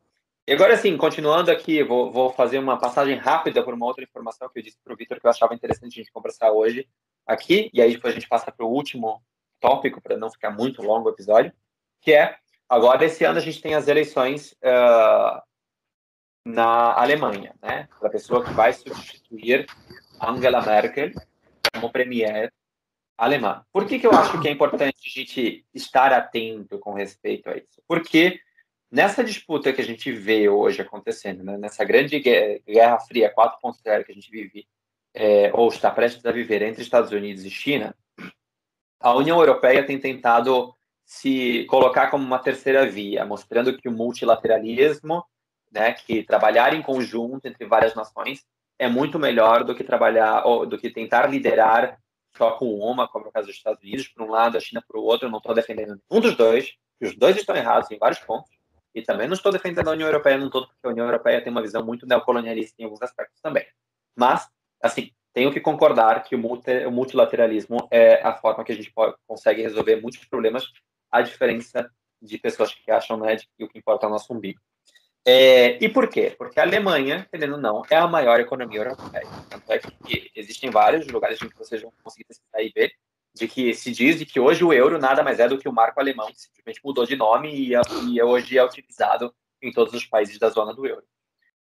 E 0.46 0.52
agora 0.52 0.76
sim, 0.76 0.96
continuando 0.96 1.50
aqui, 1.50 1.82
vou, 1.82 2.12
vou, 2.12 2.30
fazer 2.30 2.58
uma 2.58 2.78
passagem 2.78 3.16
rápida 3.16 3.62
por 3.62 3.72
uma 3.72 3.86
outra 3.86 4.04
informação 4.04 4.48
que 4.50 4.58
eu 4.58 4.62
disse 4.62 4.78
para 4.84 4.92
o 4.92 4.96
Vitor 4.96 5.18
que 5.18 5.26
eu 5.26 5.30
achava 5.30 5.54
interessante 5.54 5.94
a 5.94 6.02
gente 6.02 6.12
conversar 6.12 6.52
hoje 6.52 6.86
aqui, 7.26 7.70
e 7.72 7.80
aí 7.80 7.92
depois 7.92 8.12
a 8.12 8.18
gente 8.18 8.28
passa 8.28 8.52
para 8.52 8.64
o 8.64 8.70
último 8.70 9.22
tópico, 9.60 10.00
para 10.00 10.16
não 10.16 10.30
ficar 10.30 10.50
muito 10.50 10.82
longo 10.82 11.08
o 11.08 11.12
episódio, 11.12 11.52
que 12.00 12.12
é, 12.12 12.36
agora 12.68 13.04
esse 13.04 13.24
ano 13.24 13.38
a 13.38 13.42
gente 13.42 13.62
tem 13.62 13.74
as 13.74 13.88
eleições 13.88 14.52
uh, 14.62 15.40
na 16.44 16.92
Alemanha, 16.92 17.54
né? 17.62 17.88
Para 17.98 18.08
a 18.08 18.12
pessoa 18.12 18.44
que 18.44 18.52
vai 18.52 18.72
substituir 18.72 19.66
Angela 20.20 20.60
Merkel 20.60 21.12
como 21.72 21.90
premier 21.90 22.52
alemã. 23.16 23.64
Por 23.72 23.86
que, 23.86 23.98
que 23.98 24.06
eu 24.06 24.12
acho 24.12 24.40
que 24.40 24.48
é 24.48 24.50
importante 24.50 24.98
a 25.06 25.08
gente 25.08 25.64
estar 25.72 26.12
atento 26.12 26.78
com 26.78 26.92
respeito 26.92 27.48
a 27.48 27.56
isso? 27.56 27.82
Porque 27.88 28.40
nessa 28.90 29.24
disputa 29.24 29.72
que 29.72 29.80
a 29.80 29.84
gente 29.84 30.12
vê 30.12 30.48
hoje 30.48 30.82
acontecendo, 30.82 31.42
né, 31.42 31.56
nessa 31.56 31.84
grande 31.84 32.18
guerra 32.18 33.00
fria 33.00 33.32
4.0 33.34 34.04
que 34.04 34.12
a 34.12 34.14
gente 34.14 34.30
vive, 34.30 34.66
é, 35.14 35.50
ou 35.54 35.68
está 35.68 35.90
prestes 35.90 36.24
a 36.26 36.32
viver 36.32 36.62
entre 36.62 36.82
Estados 36.82 37.12
Unidos 37.12 37.44
e 37.44 37.50
China, 37.50 37.94
a 39.00 39.14
União 39.14 39.38
Europeia 39.38 39.86
tem 39.86 39.98
tentado 39.98 40.74
se 41.04 41.64
colocar 41.66 42.10
como 42.10 42.24
uma 42.24 42.38
terceira 42.38 42.86
via, 42.86 43.24
mostrando 43.24 43.76
que 43.76 43.88
o 43.88 43.92
multilateralismo, 43.92 45.24
né, 45.70 45.92
que 45.92 46.22
trabalhar 46.22 46.72
em 46.74 46.82
conjunto 46.82 47.46
entre 47.46 47.66
várias 47.66 47.94
nações, 47.94 48.44
é 48.78 48.88
muito 48.88 49.18
melhor 49.18 49.62
do 49.64 49.74
que 49.74 49.84
trabalhar, 49.84 50.44
ou 50.46 50.66
do 50.66 50.78
que 50.78 50.90
tentar 50.90 51.26
liderar 51.26 51.98
só 52.36 52.52
com 52.52 52.74
uma, 52.78 53.06
como 53.06 53.26
é 53.26 53.28
o 53.28 53.32
caso 53.32 53.46
dos 53.46 53.56
Estados 53.56 53.82
Unidos, 53.82 54.08
por 54.08 54.24
um 54.24 54.30
lado, 54.30 54.56
a 54.56 54.60
China 54.60 54.82
por 54.86 54.98
outro. 54.98 55.30
Não 55.30 55.38
estou 55.38 55.54
defendendo 55.54 56.00
um 56.10 56.20
dos 56.20 56.36
dois, 56.36 56.74
os 57.00 57.16
dois 57.16 57.36
estão 57.36 57.54
errados 57.54 57.90
em 57.90 57.98
vários 57.98 58.18
pontos. 58.20 58.50
E 58.94 59.02
também 59.02 59.26
não 59.26 59.34
estou 59.34 59.50
defendendo 59.50 59.88
a 59.88 59.92
União 59.92 60.08
Europeia 60.08 60.38
num 60.38 60.48
todo, 60.48 60.68
porque 60.68 60.86
a 60.86 60.90
União 60.90 61.06
Europeia 61.06 61.42
tem 61.42 61.50
uma 61.50 61.62
visão 61.62 61.84
muito 61.84 62.06
neocolonialista 62.06 62.74
em 62.78 62.84
alguns 62.84 63.02
aspectos 63.02 63.40
também. 63.40 63.66
Mas, 64.16 64.48
assim, 64.84 65.10
tenho 65.32 65.50
que 65.50 65.60
concordar 65.60 66.22
que 66.22 66.34
o, 66.34 66.38
multi, 66.38 66.84
o 66.86 66.90
multilateralismo 66.90 67.88
é 67.90 68.22
a 68.22 68.34
forma 68.34 68.62
que 68.62 68.70
a 68.70 68.74
gente 68.74 68.92
pode, 68.92 69.16
consegue 69.26 69.62
resolver 69.62 69.96
muitos 69.96 70.24
problemas, 70.26 70.70
a 71.10 71.22
diferença 71.22 71.90
de 72.20 72.38
pessoas 72.38 72.72
que 72.74 72.90
acham 72.90 73.16
né, 73.16 73.36
que 73.36 73.64
o 73.64 73.68
que 73.68 73.78
importa 73.78 74.06
é 74.06 74.08
o 74.08 74.12
nosso 74.12 74.32
umbigo. 74.32 74.60
É, 75.26 75.82
e 75.82 75.88
por 75.88 76.08
quê? 76.08 76.34
Porque 76.36 76.60
a 76.60 76.64
Alemanha, 76.64 77.26
entendendo 77.26 77.54
ou 77.54 77.60
não, 77.60 77.82
é 77.90 77.96
a 77.96 78.06
maior 78.06 78.38
economia 78.40 78.80
europeia. 78.80 79.26
Tanto 79.48 79.72
é 79.72 79.78
que 79.78 80.30
existem 80.36 80.70
vários 80.70 81.06
lugares 81.08 81.38
que 81.38 81.56
vocês 81.56 81.80
vão 81.80 81.92
conseguir 82.02 82.24
pesquisar 82.24 82.62
e 82.62 82.68
ver 82.68 82.92
de 83.34 83.48
que 83.48 83.74
se 83.74 83.90
diz 83.90 84.18
de 84.18 84.26
que 84.26 84.38
hoje 84.38 84.62
o 84.62 84.72
euro 84.72 84.98
nada 84.98 85.22
mais 85.22 85.40
é 85.40 85.48
do 85.48 85.58
que 85.58 85.68
o 85.68 85.72
marco 85.72 85.98
alemão, 85.98 86.30
que 86.30 86.40
simplesmente 86.40 86.80
mudou 86.84 87.06
de 87.06 87.16
nome 87.16 87.52
e, 87.52 87.72
e 87.72 88.22
hoje 88.22 88.58
é 88.58 88.64
utilizado 88.64 89.34
em 89.62 89.72
todos 89.72 89.94
os 89.94 90.04
países 90.04 90.38
da 90.38 90.50
zona 90.50 90.74
do 90.74 90.86
euro. 90.86 91.04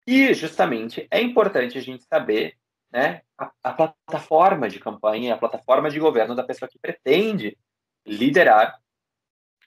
E, 0.07 0.35
justamente, 0.35 1.07
é 1.11 1.21
importante 1.21 1.79
a 1.79 1.81
gente 1.81 2.03
saber 2.05 2.57
né, 2.93 3.22
a, 3.38 3.51
a 3.62 3.72
plataforma 3.72 4.68
de 4.68 4.78
campanha, 4.78 5.34
a 5.34 5.38
plataforma 5.38 5.90
de 5.90 5.99
governo 5.99 6.34
da 6.34 6.45
pessoa 6.45 6.68
que 6.68 6.78
pretende 6.78 7.57
liderar 8.07 8.78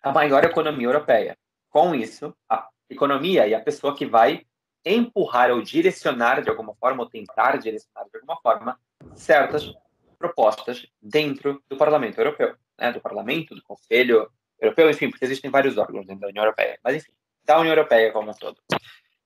a 0.02 0.12
maior 0.12 0.44
economia 0.44 0.88
europeia. 0.88 1.38
Com 1.70 1.96
isso, 1.96 2.36
a 2.50 2.70
economia 2.90 3.48
e 3.48 3.56
a 3.56 3.60
pessoa 3.60 3.96
que 3.96 4.06
vai 4.06 4.46
empurrar 4.86 5.50
ou 5.50 5.62
direcionar 5.62 6.44
de 6.44 6.50
alguma 6.50 6.76
forma, 6.76 7.04
ou 7.04 7.10
tentar 7.10 7.58
direcionar 7.58 8.08
de 8.08 8.18
alguma 8.18 8.40
forma, 8.40 8.80
certas 9.16 9.74
propostas 10.18 10.86
dentro 11.02 11.62
do 11.68 11.76
Parlamento 11.76 12.20
Europeu, 12.20 12.56
né? 12.78 12.92
do 12.92 13.02
Parlamento, 13.02 13.56
do 13.56 13.64
Conselho 13.64 14.30
Europeu, 14.60 14.90
enfim, 14.90 15.10
porque 15.10 15.26
existem 15.26 15.50
vários 15.50 15.78
órgãos 15.78 16.06
dentro 16.06 16.22
da 16.22 16.28
União 16.28 16.44
Europeia, 16.44 16.80
mas 16.84 16.96
enfim, 16.96 17.12
da 17.44 17.60
União 17.60 17.74
Europeia 17.74 18.12
como 18.12 18.30
um 18.30 18.34
todo. 18.34 18.58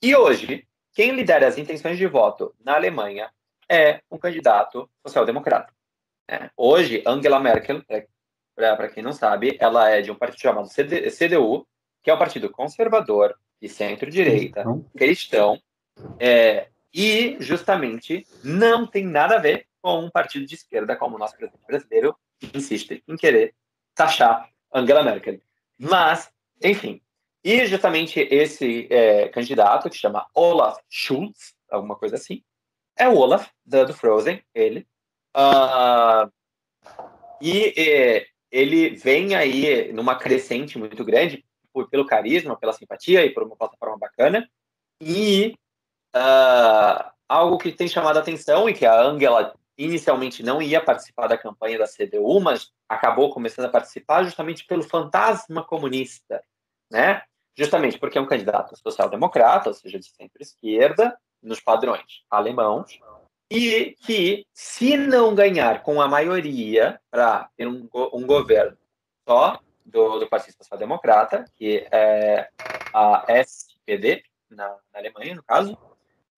E 0.01 0.15
hoje, 0.15 0.65
quem 0.93 1.11
lidera 1.11 1.47
as 1.47 1.57
intenções 1.57 1.97
de 1.97 2.07
voto 2.07 2.55
na 2.59 2.75
Alemanha 2.75 3.29
é 3.69 4.01
um 4.09 4.17
candidato 4.17 4.89
social-democrata. 5.05 5.71
Né? 6.29 6.49
Hoje, 6.57 7.03
Angela 7.05 7.39
Merkel, 7.39 7.83
para 8.55 8.89
quem 8.89 9.03
não 9.03 9.13
sabe, 9.13 9.57
ela 9.59 9.89
é 9.89 10.01
de 10.01 10.11
um 10.11 10.15
partido 10.15 10.41
chamado 10.41 10.69
CDU, 10.69 11.67
que 12.01 12.09
é 12.09 12.13
um 12.13 12.17
partido 12.17 12.49
conservador, 12.49 13.35
de 13.61 13.67
centro-direita, 13.67 14.63
cristão, 14.97 15.61
é, 16.17 16.69
e 16.93 17.37
justamente 17.39 18.25
não 18.43 18.87
tem 18.87 19.05
nada 19.05 19.35
a 19.35 19.39
ver 19.39 19.67
com 19.81 19.99
um 19.99 20.09
partido 20.09 20.45
de 20.45 20.55
esquerda 20.55 20.95
como 20.95 21.15
o 21.15 21.19
nosso 21.19 21.35
presidente 21.35 21.65
brasileiro 21.67 22.15
insiste 22.53 23.03
em 23.07 23.15
querer 23.17 23.53
taxar 23.93 24.49
Angela 24.73 25.03
Merkel. 25.03 25.39
Mas, 25.77 26.31
enfim, 26.63 27.01
e 27.43 27.65
justamente 27.65 28.19
esse 28.19 28.87
é, 28.89 29.27
candidato, 29.29 29.89
que 29.89 29.97
chama 29.97 30.25
Olaf 30.33 30.79
Schulz, 30.89 31.53
alguma 31.69 31.95
coisa 31.95 32.15
assim, 32.15 32.43
é 32.99 33.07
o 33.07 33.15
Olaf, 33.15 33.47
do, 33.65 33.93
Frozen, 33.93 34.43
ele. 34.53 34.85
Uh, 35.35 36.29
e 37.41 37.73
é, 37.77 38.27
ele 38.51 38.89
vem 38.97 39.35
aí 39.35 39.91
numa 39.93 40.15
crescente 40.15 40.77
muito 40.77 41.03
grande, 41.05 41.45
por, 41.71 41.89
pelo 41.89 42.05
carisma, 42.05 42.57
pela 42.57 42.73
simpatia 42.73 43.25
e 43.25 43.33
por 43.33 43.43
uma 43.43 43.55
plataforma 43.55 43.97
bacana. 43.97 44.47
E 45.01 45.55
uh, 46.15 47.09
algo 47.27 47.57
que 47.57 47.71
tem 47.71 47.87
chamado 47.87 48.17
a 48.17 48.19
atenção 48.19 48.69
e 48.69 48.73
que 48.73 48.85
a 48.85 49.01
Angela 49.01 49.55
inicialmente 49.77 50.43
não 50.43 50.61
ia 50.61 50.83
participar 50.83 51.27
da 51.27 51.37
campanha 51.37 51.79
da 51.79 51.87
CDU, 51.87 52.41
mas 52.41 52.69
acabou 52.89 53.33
começando 53.33 53.65
a 53.65 53.69
participar 53.69 54.23
justamente 54.23 54.65
pelo 54.65 54.83
fantasma 54.83 55.63
comunista, 55.63 56.43
né? 56.91 57.21
Justamente 57.57 57.97
porque 57.97 58.17
é 58.17 58.21
um 58.21 58.25
candidato 58.25 58.77
social-democrata, 58.77 59.69
ou 59.69 59.73
seja, 59.73 59.97
de 59.97 60.09
centro-esquerda, 60.09 61.17
nos 61.41 61.59
padrões 61.59 62.23
alemãos, 62.29 62.99
e 63.51 63.95
que, 64.05 64.45
se 64.53 64.95
não 64.95 65.33
ganhar 65.33 65.81
com 65.81 65.99
a 66.01 66.07
maioria 66.07 66.99
para 67.09 67.49
ter 67.57 67.67
um, 67.67 67.89
um 68.13 68.25
governo 68.25 68.77
só 69.27 69.59
do, 69.83 70.19
do 70.19 70.29
Partido 70.29 70.55
Social 70.57 70.77
Democrata, 70.77 71.45
que 71.55 71.87
é 71.91 72.47
a 72.93 73.25
SPD, 73.29 74.23
na, 74.49 74.67
na, 74.93 74.99
Alemanha, 74.99 75.35
no 75.35 75.43
caso, 75.43 75.77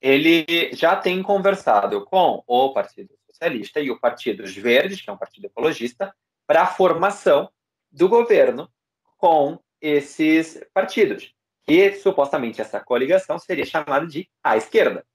ele 0.02 0.74
já 0.74 0.95
tem 0.95 1.22
conversado 1.22 2.06
com 2.06 2.43
o 2.47 2.74
Partido 2.74 3.14
Socialista 3.28 3.80
e 3.82 3.91
o 3.91 3.99
Partido 3.99 4.45
Verdes, 4.45 5.02
que 5.02 5.10
é 5.10 5.14
um 5.14 5.18
partido 5.18 5.45
ecologista, 5.45 6.16
para 6.47 6.64
a 6.64 6.68
formação 6.68 7.49
do 7.91 8.08
governo 8.08 8.70
com 9.18 9.60
esses 9.82 10.66
partidos. 10.74 11.34
E 11.68 11.93
supostamente 11.95 12.62
essa 12.62 12.80
coligação 12.80 13.38
seria 13.39 13.66
chamada 13.66 14.05
de 14.05 14.30
a 14.43 14.57
esquerda. 14.57 15.05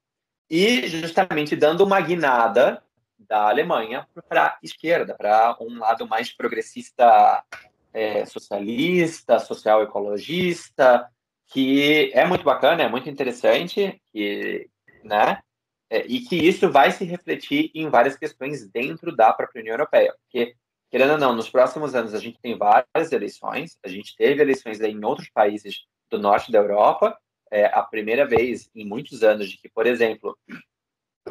E 0.49 0.87
justamente 0.89 1.57
dando 1.57 1.85
uma 1.85 2.01
guinada 2.01 2.83
da 3.19 3.49
Alemanha 3.49 4.07
para 4.29 4.47
a 4.47 4.59
esquerda, 4.63 5.15
para 5.15 5.57
um 5.61 5.79
lado 5.79 6.07
mais 6.07 6.33
progressista 6.33 7.45
é, 7.93 8.25
socialista, 8.27 9.39
social 9.39 9.83
ecologista, 9.83 11.09
que 11.47 12.11
é 12.13 12.25
muito 12.25 12.45
bacana, 12.45 12.83
é 12.83 12.89
muito 12.89 13.09
interessante, 13.09 14.01
e, 14.15 14.69
né? 15.03 15.41
É, 15.89 16.05
e 16.07 16.21
que 16.21 16.37
isso 16.37 16.71
vai 16.71 16.91
se 16.91 17.05
refletir 17.05 17.71
em 17.75 17.89
várias 17.89 18.17
questões 18.17 18.69
dentro 18.69 19.15
da 19.15 19.33
própria 19.33 19.61
União 19.61 19.75
Europeia, 19.75 20.13
porque 20.21 20.57
querendo 20.91 21.13
ou 21.13 21.19
não, 21.19 21.35
nos 21.35 21.49
próximos 21.49 21.95
anos 21.95 22.15
a 22.15 22.19
gente 22.19 22.39
tem 22.41 22.57
várias 22.57 23.13
eleições, 23.13 23.79
a 23.85 23.89
gente 23.89 24.17
teve 24.17 24.43
eleições 24.43 24.81
em 24.81 25.05
outros 25.05 25.29
países 25.31 25.85
do 26.11 26.19
norte 26.19 26.53
da 26.53 26.59
Europa, 26.59 27.17
é 27.51 27.67
a 27.67 27.83
primeira 27.83 28.27
vez 28.27 28.71
em 28.75 28.85
muitos 28.85 29.23
anos 29.23 29.49
de 29.49 29.59
que, 29.59 29.69
por 29.69 29.87
exemplo, 29.87 30.37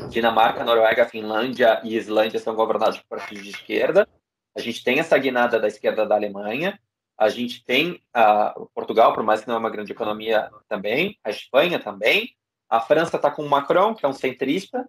Dinamarca, 0.10 0.64
Noruega, 0.64 1.08
Finlândia 1.08 1.82
e 1.84 1.96
Islândia 1.96 2.40
são 2.40 2.56
governados 2.56 2.98
por 3.00 3.08
partidos 3.18 3.44
de 3.44 3.52
esquerda, 3.52 4.08
a 4.56 4.62
gente 4.62 4.84
tem 4.84 5.00
essa 5.00 5.18
guinada 5.18 5.60
da 5.60 5.68
esquerda 5.68 6.06
da 6.06 6.16
Alemanha, 6.16 6.80
a 7.18 7.30
gente 7.30 7.64
tem 7.64 8.02
uh, 8.16 8.70
Portugal, 8.74 9.14
por 9.14 9.24
mais 9.24 9.42
que 9.42 9.48
não 9.48 9.56
é 9.56 9.60
uma 9.60 9.70
grande 9.70 9.92
economia 9.92 10.50
também, 10.68 11.18
a 11.24 11.30
Espanha 11.30 11.80
também, 11.80 12.36
a 12.70 12.80
França 12.80 13.16
está 13.16 13.32
com 13.32 13.44
o 13.44 13.50
Macron, 13.50 13.96
que 13.96 14.06
é 14.06 14.10
um 14.10 14.14
centrista, 14.14 14.88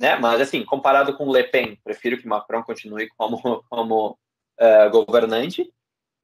né? 0.00 0.16
Mas 0.16 0.40
assim, 0.40 0.64
comparado 0.64 1.16
com 1.16 1.30
Le 1.30 1.44
Pen, 1.44 1.78
prefiro 1.82 2.18
que 2.18 2.28
Macron 2.28 2.62
continue 2.62 3.08
como 3.16 3.64
como 3.68 4.18
uh, 4.60 4.90
governante. 4.90 5.72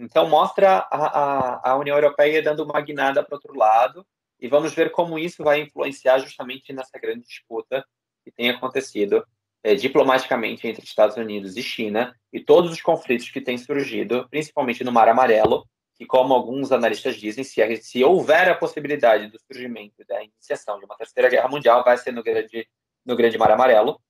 Então 0.00 0.26
mostra 0.28 0.86
a, 0.90 1.60
a, 1.60 1.70
a 1.72 1.76
União 1.76 1.94
Europeia 1.94 2.42
dando 2.42 2.64
uma 2.64 2.80
guinada 2.80 3.22
para 3.22 3.34
outro 3.36 3.54
lado 3.54 4.06
e 4.40 4.48
vamos 4.48 4.72
ver 4.72 4.90
como 4.90 5.18
isso 5.18 5.44
vai 5.44 5.60
influenciar 5.60 6.18
justamente 6.18 6.72
nessa 6.72 6.98
grande 6.98 7.26
disputa 7.26 7.84
que 8.24 8.32
tem 8.32 8.48
acontecido 8.48 9.22
é, 9.62 9.74
diplomaticamente 9.74 10.66
entre 10.66 10.82
Estados 10.84 11.18
Unidos 11.18 11.54
e 11.58 11.62
China 11.62 12.16
e 12.32 12.40
todos 12.40 12.72
os 12.72 12.80
conflitos 12.80 13.28
que 13.28 13.42
têm 13.42 13.58
surgido, 13.58 14.26
principalmente 14.30 14.82
no 14.82 14.90
Mar 14.90 15.08
Amarelo, 15.08 15.66
que, 15.96 16.06
como 16.06 16.32
alguns 16.32 16.72
analistas 16.72 17.16
dizem, 17.16 17.44
se, 17.44 17.76
se 17.76 18.02
houver 18.02 18.48
a 18.48 18.54
possibilidade 18.54 19.26
do 19.26 19.38
surgimento 19.38 20.02
da 20.08 20.24
iniciação 20.24 20.78
de 20.78 20.86
uma 20.86 20.96
terceira 20.96 21.28
guerra 21.28 21.48
mundial, 21.48 21.84
vai 21.84 21.98
ser 21.98 22.12
no 22.12 22.22
Grande, 22.22 22.66
no 23.04 23.14
grande 23.14 23.36
Mar 23.36 23.50
Amarelo. 23.50 24.00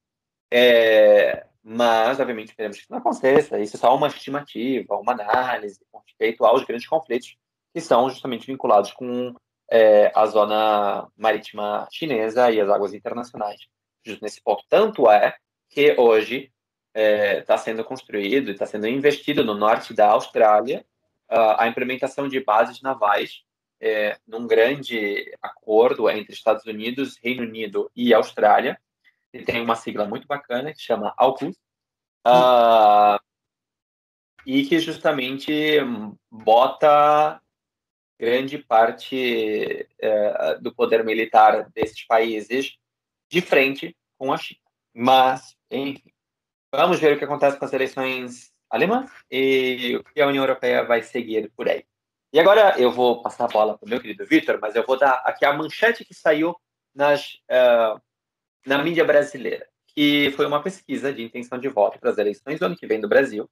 É, 0.53 1.47
mas, 1.63 2.19
obviamente, 2.19 2.49
esperamos 2.49 2.77
que 2.77 2.83
isso 2.83 2.93
não 2.93 2.99
aconteça. 2.99 3.59
Isso 3.59 3.77
é 3.77 3.79
só 3.79 3.95
uma 3.95 4.07
estimativa, 4.07 4.97
uma 4.97 5.13
análise 5.13 5.81
com 5.91 5.99
respeito 5.99 6.45
aos 6.45 6.65
grandes 6.65 6.87
conflitos 6.87 7.37
que 7.73 7.81
são 7.81 8.09
justamente 8.11 8.47
vinculados 8.47 8.93
com 8.93 9.35
é, 9.71 10.11
a 10.15 10.27
zona 10.27 11.09
marítima 11.17 11.87
chinesa 11.93 12.51
e 12.51 12.61
as 12.61 12.69
águas 12.69 12.95
internacionais. 12.95 13.61
Justo 14.05 14.23
nesse 14.23 14.43
ponto. 14.43 14.65
Tanto 14.69 15.11
é 15.11 15.37
que 15.69 15.95
hoje 15.99 16.51
está 16.93 17.01
é, 17.01 17.41
tá 17.43 17.57
sendo 17.57 17.85
construído 17.85 18.51
está 18.51 18.67
sendo 18.67 18.89
investido 18.89 19.45
no 19.45 19.55
norte 19.55 19.95
da 19.95 20.09
Austrália 20.09 20.85
a 21.29 21.69
implementação 21.69 22.27
de 22.27 22.41
bases 22.41 22.83
navais 22.83 23.45
é, 23.81 24.19
num 24.27 24.47
grande 24.47 25.33
acordo 25.41 26.11
entre 26.11 26.35
Estados 26.35 26.67
Unidos, 26.67 27.17
Reino 27.23 27.45
Unido 27.45 27.91
e 27.95 28.13
Austrália. 28.13 28.79
E 29.33 29.43
tem 29.43 29.63
uma 29.63 29.77
sigla 29.77 30.07
muito 30.07 30.27
bacana 30.27 30.73
que 30.73 30.81
chama 30.81 31.15
AUKUS, 31.17 31.57
uh, 32.27 33.19
e 34.45 34.65
que 34.67 34.79
justamente 34.79 35.79
bota 36.31 37.41
grande 38.19 38.59
parte 38.59 39.89
uh, 40.03 40.61
do 40.61 40.75
poder 40.75 41.05
militar 41.05 41.71
desses 41.71 42.05
países 42.07 42.77
de 43.31 43.41
frente 43.41 43.97
com 44.19 44.33
a 44.33 44.37
China. 44.37 44.61
Mas, 44.95 45.57
enfim, 45.71 46.13
vamos 46.75 46.99
ver 46.99 47.15
o 47.15 47.19
que 47.19 47.25
acontece 47.25 47.59
com 47.59 47.65
as 47.65 47.73
eleições 47.73 48.53
alemãs 48.69 49.11
e 49.31 49.97
o 49.97 50.05
que 50.05 50.21
a 50.21 50.27
União 50.27 50.45
Europeia 50.45 50.85
vai 50.85 51.03
seguir 51.03 51.51
por 51.57 51.69
aí. 51.69 51.85
E 52.33 52.39
agora 52.39 52.79
eu 52.79 52.93
vou 52.93 53.23
passar 53.23 53.47
a 53.47 53.49
bola 53.49 53.77
para 53.77 53.87
o 53.87 53.89
meu 53.89 54.01
querido 54.01 54.25
Vitor, 54.25 54.59
mas 54.61 54.77
eu 54.77 54.87
vou 54.87 54.97
dar 54.97 55.23
aqui 55.25 55.45
a 55.45 55.53
manchete 55.53 56.05
que 56.05 56.15
saiu 56.15 56.55
nas, 56.95 57.35
uh, 57.51 58.01
na 58.67 58.83
mídia 58.83 59.05
brasileira, 59.05 59.67
que 59.87 60.33
foi 60.37 60.47
uma 60.47 60.63
pesquisa 60.63 61.13
de 61.13 61.23
intenção 61.23 61.59
de 61.59 61.69
voto 61.69 61.99
para 61.99 62.11
as 62.11 62.19
eleições 62.19 62.59
do 62.59 62.67
ano 62.67 62.77
que 62.77 62.87
vem 62.87 63.01
do 63.01 63.09
Brasil, 63.09 63.49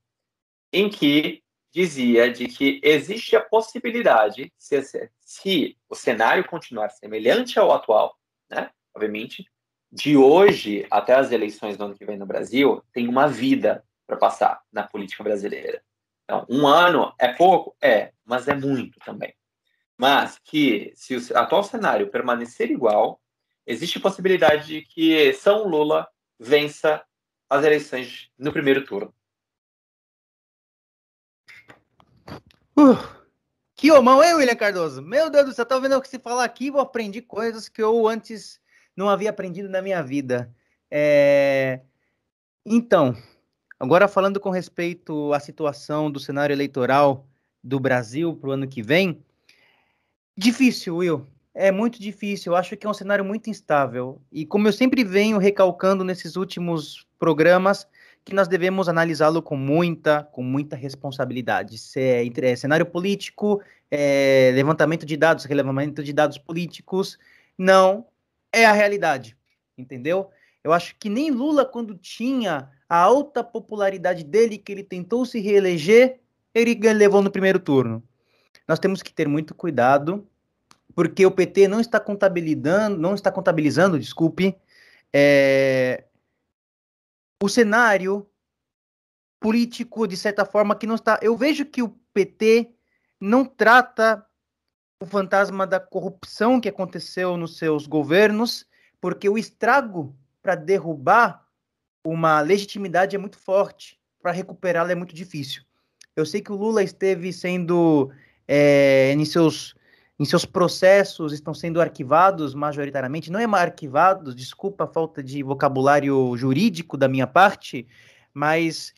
em 0.73 0.89
que 0.89 1.43
dizia 1.73 2.31
de 2.31 2.47
que 2.47 2.81
existe 2.83 3.37
a 3.37 3.41
possibilidade, 3.41 4.53
se, 4.57 5.11
se 5.21 5.77
o 5.89 5.95
cenário 5.95 6.47
continuar 6.47 6.89
semelhante 6.91 7.59
ao 7.59 7.73
atual, 7.73 8.17
né, 8.51 8.71
obviamente, 8.95 9.47
de 9.91 10.17
hoje 10.17 10.87
até 10.91 11.15
as 11.15 11.33
eleições 11.33 11.77
do 11.77 11.85
ano 11.85 11.95
que 11.95 12.05
vem 12.05 12.19
no 12.19 12.27
Brasil, 12.27 12.83
tem 12.93 13.09
uma 13.09 13.27
vida 13.27 13.85
para 14.07 14.17
passar 14.17 14.61
na 14.73 14.83
política 14.83 15.23
brasileira. 15.23 15.83
Então, 16.25 16.45
um 16.49 16.67
ano 16.67 17.13
é 17.19 17.29
pouco? 17.29 17.75
É, 17.83 18.13
mas 18.25 18.49
é 18.49 18.55
muito 18.55 18.99
também. 19.01 19.35
Mas 19.97 20.39
que, 20.39 20.93
se 20.95 21.17
o 21.17 21.39
atual 21.39 21.63
cenário 21.63 22.11
permanecer 22.11 22.71
igual, 22.71 23.21
existe 23.69 24.01
possibilidade 24.01 24.66
de 24.66 24.83
que 24.83 25.33
São 25.35 25.69
Lula 25.69 26.09
vença 26.39 27.05
as 27.49 27.64
eleições 27.64 28.31
no 28.39 28.53
primeiro 28.53 28.85
turno. 28.85 29.14
Uh, 32.77 32.97
que 33.75 33.91
homão, 33.93 34.23
hein, 34.23 34.35
William 34.35 34.57
Cardoso? 34.57 35.03
Meu 35.03 35.31
Deus 35.31 35.47
do 35.47 35.53
céu, 35.53 35.66
tá 35.66 35.79
vendo 35.79 35.97
o 35.97 36.03
que 36.03 36.09
se 36.09 36.19
falar 36.19 36.45
aqui? 36.45 36.69
Eu 36.69 36.81
aprendi 36.81 37.23
coisas 37.23 37.69
que 37.69 37.83
eu 37.83 38.09
antes 38.09 38.61
não 38.97 39.09
havia 39.09 39.31
aprendido 39.31 39.69
na 39.69 39.83
minha 39.83 40.03
vida. 40.03 40.53
É... 40.91 41.83
Então, 42.64 43.16
Agora, 43.81 44.09
falando 44.09 44.41
com 44.41 44.51
respeito 44.51 45.33
à 45.33 45.39
situação 45.39 46.11
do 46.11 46.19
cenário 46.19 46.53
eleitoral 46.53 47.29
do 47.62 47.79
Brasil 47.79 48.35
para 48.35 48.51
o 48.51 48.53
ano 48.53 48.66
que 48.66 48.83
vem, 48.83 49.25
difícil, 50.37 50.97
Will. 50.97 51.25
É 51.61 51.73
muito 51.73 52.01
difícil. 52.01 52.53
Eu 52.53 52.57
acho 52.57 52.77
que 52.77 52.87
é 52.87 52.91
um 52.91 52.95
cenário 52.95 53.25
muito 53.25 53.51
instável. 53.51 54.23
E 54.31 54.47
como 54.47 54.69
eu 54.69 54.73
sempre 54.73 55.03
venho 55.03 55.39
recalcando 55.39 56.05
nesses 56.05 56.37
últimos 56.37 57.05
programas, 57.19 57.85
que 58.25 58.33
nós 58.33 58.47
devemos 58.47 58.89
analisá-lo 58.89 59.43
com 59.43 59.57
muita, 59.57 60.23
com 60.23 60.41
muita 60.41 60.77
responsabilidade. 60.77 61.77
Se 61.77 61.99
é, 61.99 62.25
é 62.25 62.55
cenário 62.55 62.87
político, 62.87 63.61
é, 63.91 64.53
levantamento 64.55 65.05
de 65.05 65.17
dados, 65.17 65.47
relevamento 65.47 66.05
de 66.05 66.13
dados 66.13 66.39
políticos, 66.39 67.19
não 67.59 68.07
é 68.53 68.65
a 68.65 68.73
realidade, 68.73 69.37
entendeu? 69.77 70.31
Eu 70.63 70.73
acho 70.73 70.95
que 70.97 71.09
nem 71.09 71.29
Lula, 71.29 71.65
quando 71.65 71.97
tinha 71.97 72.71
a 72.89 72.99
alta 72.99 73.43
popularidade 73.43 74.23
dele, 74.23 74.59
que 74.59 74.71
ele 74.71 74.85
tentou 74.85 75.27
se 75.27 75.41
reeleger, 75.41 76.21
ele 76.55 76.79
levou 76.93 77.21
no 77.21 77.33
primeiro 77.33 77.59
turno. 77.59 78.01
Nós 78.69 78.79
temos 78.79 79.03
que 79.03 79.13
ter 79.13 79.27
muito 79.27 79.57
cuidado, 79.57 80.25
porque 80.99 81.24
o 81.24 81.30
PT 81.30 81.68
não 81.68 81.78
está 81.78 82.01
contabilizando, 82.01 82.99
não 82.99 83.14
está 83.14 83.30
contabilizando, 83.30 84.01
desculpe, 84.01 84.59
é, 85.14 86.07
o 87.40 87.49
cenário 87.49 88.28
político 89.38 90.09
de 90.09 90.16
certa 90.16 90.44
forma 90.44 90.74
que 90.74 90.88
não 90.88 90.96
está. 90.96 91.16
Eu 91.22 91.36
vejo 91.36 91.64
que 91.64 91.84
o 91.84 91.90
PT 92.12 92.74
não 93.20 93.44
trata 93.44 94.26
o 95.01 95.07
fantasma 95.07 95.68
da 95.68 95.78
corrupção 95.78 96.61
que 96.61 96.68
aconteceu 96.68 97.36
nos 97.36 97.59
seus 97.59 97.86
governos, 97.86 98.66
porque 99.01 99.28
o 99.28 99.38
estrago 99.38 100.18
para 100.42 100.57
derrubar 100.57 101.46
uma 102.05 102.40
legitimidade 102.40 103.14
é 103.14 103.20
muito 103.20 103.38
forte, 103.38 104.01
para 104.20 104.32
recuperá-la 104.32 104.90
é 104.90 104.96
muito 104.96 105.14
difícil. 105.14 105.62
Eu 106.16 106.26
sei 106.26 106.40
que 106.40 106.51
o 106.51 106.57
Lula 106.57 106.82
esteve 106.82 107.32
sendo, 107.32 108.11
é, 108.49 109.12
em, 109.12 109.24
seus, 109.24 109.78
em 110.19 110.25
seus 110.25 110.45
processos, 110.45 111.33
estão 111.33 111.55
sendo 111.55 111.81
arquivados 111.81 112.55
majoritariamente, 112.55 113.31
não 113.31 113.39
é 113.39 113.45
arquivados, 113.45 114.35
desculpa 114.35 114.85
a 114.85 114.89
falta 114.89 115.23
de 115.23 115.43
vocabulário 115.43 116.37
jurídico 116.37 116.97
da 116.97 117.07
minha 117.07 117.27
parte, 117.27 117.87
mas 118.35 118.93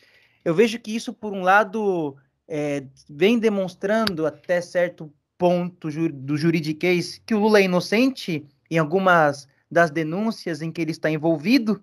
eu 0.45 0.55
vejo 0.55 0.79
que 0.79 0.97
isso, 0.97 1.13
por 1.13 1.33
um 1.33 1.43
lado, 1.43 2.17
é, 2.49 2.85
vem 3.09 3.39
demonstrando 3.39 4.27
até 4.27 4.61
certo 4.61 5.13
ponto 5.37 5.89
do 6.13 6.37
juridiquês 6.37 7.21
que 7.25 7.35
o 7.35 7.39
Lula 7.39 7.61
é 7.61 7.65
inocente 7.65 8.47
em 8.71 8.79
algumas 8.79 9.47
das 9.71 9.91
denúncias 9.91 10.63
em 10.63 10.73
que 10.73 10.81
ele 10.81 10.91
está 10.91 11.11
envolvido, 11.11 11.83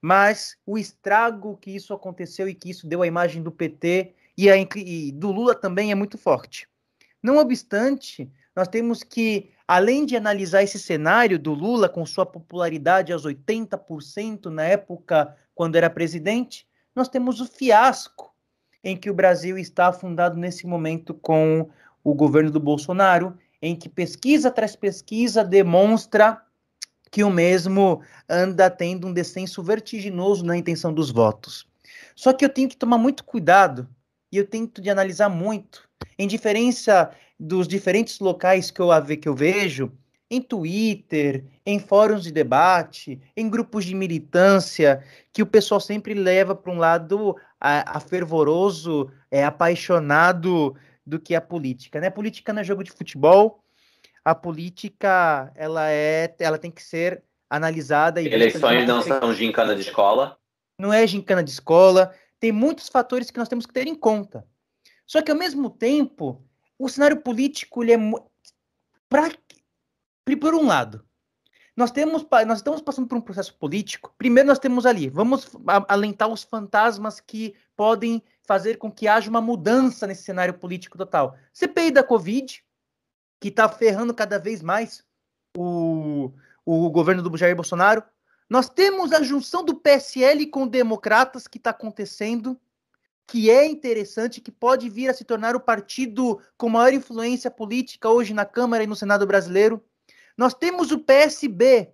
mas 0.00 0.56
o 0.66 0.76
estrago 0.76 1.56
que 1.56 1.70
isso 1.70 1.94
aconteceu 1.94 2.48
e 2.48 2.54
que 2.54 2.70
isso 2.70 2.86
deu 2.86 3.02
à 3.02 3.06
imagem 3.06 3.42
do 3.42 3.52
PT 3.52 4.12
e, 4.36 4.50
a, 4.50 4.56
e 4.56 5.12
do 5.12 5.30
Lula 5.30 5.54
também 5.54 5.92
é 5.92 5.94
muito 5.94 6.18
forte. 6.18 6.68
Não 7.22 7.38
obstante, 7.38 8.30
nós 8.54 8.68
temos 8.68 9.02
que, 9.02 9.50
além 9.66 10.04
de 10.04 10.16
analisar 10.16 10.62
esse 10.62 10.78
cenário 10.78 11.38
do 11.38 11.54
Lula 11.54 11.88
com 11.88 12.04
sua 12.04 12.26
popularidade 12.26 13.12
aos 13.12 13.24
80% 13.24 14.46
na 14.46 14.64
época 14.64 15.34
quando 15.54 15.76
era 15.76 15.88
presidente, 15.88 16.66
nós 16.94 17.08
temos 17.08 17.40
o 17.40 17.46
fiasco 17.46 18.32
em 18.84 18.96
que 18.96 19.08
o 19.08 19.14
Brasil 19.14 19.56
está 19.56 19.88
afundado 19.88 20.36
nesse 20.36 20.66
momento 20.66 21.14
com 21.14 21.70
o 22.02 22.14
governo 22.14 22.50
do 22.50 22.60
Bolsonaro, 22.60 23.36
em 23.60 23.76
que 23.76 23.88
pesquisa 23.88 24.50
tras 24.50 24.74
pesquisa 24.74 25.44
demonstra 25.44 26.42
que 27.10 27.22
o 27.22 27.30
mesmo 27.30 28.02
anda 28.28 28.68
tendo 28.68 29.06
um 29.06 29.12
descenso 29.12 29.62
vertiginoso 29.62 30.44
na 30.44 30.56
intenção 30.56 30.92
dos 30.92 31.10
votos. 31.10 31.66
Só 32.16 32.32
que 32.32 32.44
eu 32.44 32.48
tenho 32.48 32.68
que 32.68 32.76
tomar 32.76 32.98
muito 32.98 33.22
cuidado 33.22 33.88
e 34.32 34.38
eu 34.38 34.46
tento 34.46 34.80
de 34.80 34.90
analisar 34.90 35.28
muito, 35.28 35.88
em 36.18 36.26
diferença 36.26 37.10
dos 37.42 37.66
diferentes 37.66 38.20
locais 38.20 38.70
que 38.70 38.80
eu, 38.80 38.88
que 39.20 39.28
eu 39.28 39.34
vejo, 39.34 39.90
em 40.30 40.40
Twitter, 40.40 41.44
em 41.66 41.78
fóruns 41.78 42.22
de 42.22 42.30
debate, 42.30 43.20
em 43.36 43.50
grupos 43.50 43.84
de 43.84 43.94
militância, 43.94 45.04
que 45.32 45.42
o 45.42 45.46
pessoal 45.46 45.80
sempre 45.80 46.14
leva 46.14 46.54
para 46.54 46.72
um 46.72 46.78
lado 46.78 47.36
a, 47.60 47.98
a 47.98 48.00
fervoroso, 48.00 49.10
é, 49.30 49.44
apaixonado 49.44 50.74
do 51.04 51.18
que 51.18 51.34
a 51.34 51.40
política. 51.40 52.00
Né? 52.00 52.08
Política 52.10 52.52
não 52.52 52.60
é 52.60 52.64
jogo 52.64 52.84
de 52.84 52.92
futebol, 52.92 53.62
a 54.24 54.36
política 54.36 55.52
ela 55.56 55.90
é, 55.90 56.32
ela 56.38 56.58
tem 56.58 56.70
que 56.70 56.82
ser 56.82 57.24
analisada. 57.50 58.22
E 58.22 58.32
Eleições 58.32 58.86
não 58.86 59.02
são 59.02 59.34
gincana 59.34 59.74
de 59.74 59.82
escola. 59.82 60.38
Não 60.78 60.92
é 60.92 61.04
gincana 61.08 61.42
de 61.42 61.50
escola. 61.50 62.14
Tem 62.38 62.52
muitos 62.52 62.88
fatores 62.88 63.32
que 63.32 63.38
nós 63.38 63.48
temos 63.48 63.66
que 63.66 63.72
ter 63.72 63.88
em 63.88 63.96
conta. 63.96 64.46
Só 65.04 65.20
que 65.20 65.30
ao 65.30 65.36
mesmo 65.36 65.68
tempo, 65.68 66.42
o 66.78 66.88
cenário 66.88 67.20
político 67.20 67.82
ele 67.82 67.92
é 67.92 67.98
pra... 69.08 69.30
por 70.40 70.54
um 70.54 70.66
lado, 70.66 71.04
nós 71.76 71.90
temos 71.90 72.26
nós 72.46 72.58
estamos 72.58 72.82
passando 72.82 73.08
por 73.08 73.16
um 73.16 73.20
processo 73.20 73.54
político. 73.54 74.14
Primeiro 74.18 74.48
nós 74.48 74.58
temos 74.58 74.84
ali, 74.84 75.08
vamos 75.08 75.50
alentar 75.88 76.28
os 76.28 76.42
fantasmas 76.42 77.18
que 77.18 77.54
podem 77.74 78.22
fazer 78.42 78.76
com 78.76 78.90
que 78.90 79.08
haja 79.08 79.30
uma 79.30 79.40
mudança 79.40 80.06
nesse 80.06 80.22
cenário 80.22 80.54
político 80.54 80.98
total. 80.98 81.36
CPI 81.52 81.90
da 81.90 82.02
Covid, 82.02 82.62
que 83.40 83.48
está 83.48 83.68
ferrando 83.68 84.12
cada 84.12 84.38
vez 84.38 84.62
mais 84.62 85.04
o, 85.56 86.30
o 86.64 86.90
governo 86.90 87.22
do 87.22 87.36
Jair 87.36 87.56
Bolsonaro. 87.56 88.02
Nós 88.48 88.68
temos 88.68 89.12
a 89.12 89.22
junção 89.22 89.64
do 89.64 89.74
PSL 89.74 90.46
com 90.48 90.66
democratas 90.66 91.46
que 91.46 91.56
está 91.56 91.70
acontecendo, 91.70 92.60
que 93.26 93.50
é 93.50 93.66
interessante, 93.66 94.40
que 94.40 94.50
pode 94.50 94.88
vir 94.88 95.08
a 95.08 95.14
se 95.14 95.24
tornar 95.24 95.56
o 95.56 95.60
partido 95.60 96.40
com 96.56 96.68
maior 96.68 96.92
influência 96.92 97.50
política 97.50 98.08
hoje 98.08 98.34
na 98.34 98.44
Câmara 98.44 98.84
e 98.84 98.86
no 98.86 98.96
Senado 98.96 99.26
brasileiro. 99.26 99.82
Nós 100.36 100.54
temos 100.54 100.90
o 100.90 100.98
PSB, 100.98 101.92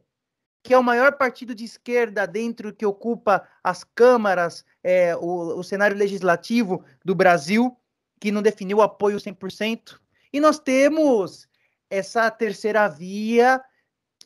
que 0.63 0.75
é 0.75 0.79
o 0.79 0.83
maior 0.83 1.17
partido 1.17 1.55
de 1.55 1.65
esquerda 1.65 2.27
dentro 2.27 2.75
que 2.75 2.85
ocupa 2.85 3.47
as 3.63 3.85
câmaras, 3.85 4.65
é, 4.83 5.17
o, 5.17 5.59
o 5.59 5.63
cenário 5.63 5.97
legislativo 5.97 6.85
do 7.05 7.15
Brasil, 7.15 7.77
que 8.21 8.33
não 8.33 8.43
definiu 8.43 8.83
apoio 8.83 9.19
100%. 9.19 9.99
E 10.33 10.41
nós 10.41 10.59
temos 10.59 11.49
essa 11.91 12.31
terceira 12.31 12.89
via 12.89 13.63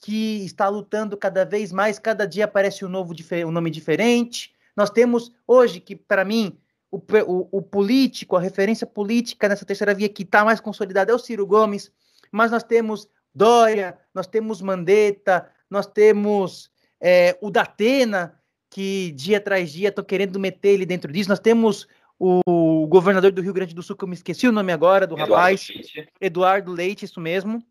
que 0.01 0.45
está 0.45 0.69
lutando 0.69 1.17
cada 1.17 1.45
vez 1.45 1.71
mais, 1.71 1.99
cada 1.99 2.27
dia 2.27 2.45
aparece 2.45 2.85
um 2.85 2.89
novo 2.89 3.15
um 3.47 3.51
nome 3.53 3.71
diferente. 3.71 4.53
Nós 4.77 4.91
temos 4.91 5.33
hoje 5.47 5.79
que, 5.79 5.95
para 5.95 6.25
mim, 6.25 6.59
o, 6.93 6.99
o, 6.99 7.49
o, 7.51 7.63
político, 7.63 8.37
a 8.37 8.41
referência 8.41 8.87
política 8.87 9.49
nessa 9.49 9.65
terceira 9.65 9.95
via 9.95 10.11
que 10.11 10.23
está 10.23 10.45
mais 10.45 10.61
consolidada 10.61 11.11
é 11.11 11.15
o 11.15 11.19
Ciro 11.19 11.47
Gomes, 11.47 11.91
mas 12.31 12.51
nós 12.51 12.63
temos 12.63 13.09
Dória, 13.35 13.99
nós 14.15 14.27
temos 14.27 14.61
Mandetta, 14.61 15.51
nós 15.71 15.87
temos 15.87 16.71
é, 17.01 17.39
o 17.41 17.51
Datena, 17.51 18.39
que 18.71 19.13
dia 19.13 19.39
atrás 19.39 19.73
dia 19.73 19.89
estão 19.89 20.05
querendo 20.05 20.39
meter 20.39 20.75
ele 20.75 20.85
dentro 20.85 21.11
disso. 21.11 21.31
Nós 21.31 21.41
temos 21.41 21.89
o 22.19 22.87
governador 22.87 23.33
do 23.33 23.41
Rio 23.41 23.55
Grande 23.55 23.75
do 23.75 23.83
Sul, 23.83 23.97
que 23.97 24.05
eu 24.05 24.09
me 24.09 24.15
esqueci 24.15 24.47
o 24.47 24.53
nome 24.53 24.71
agora, 24.71 25.07
do 25.07 25.15
Eduardo 25.15 25.33
rapaz, 25.35 25.69
Leite. 25.69 26.09
Eduardo 26.21 26.73
Leite, 26.73 27.05
isso 27.07 27.21
mesmo. 27.21 27.65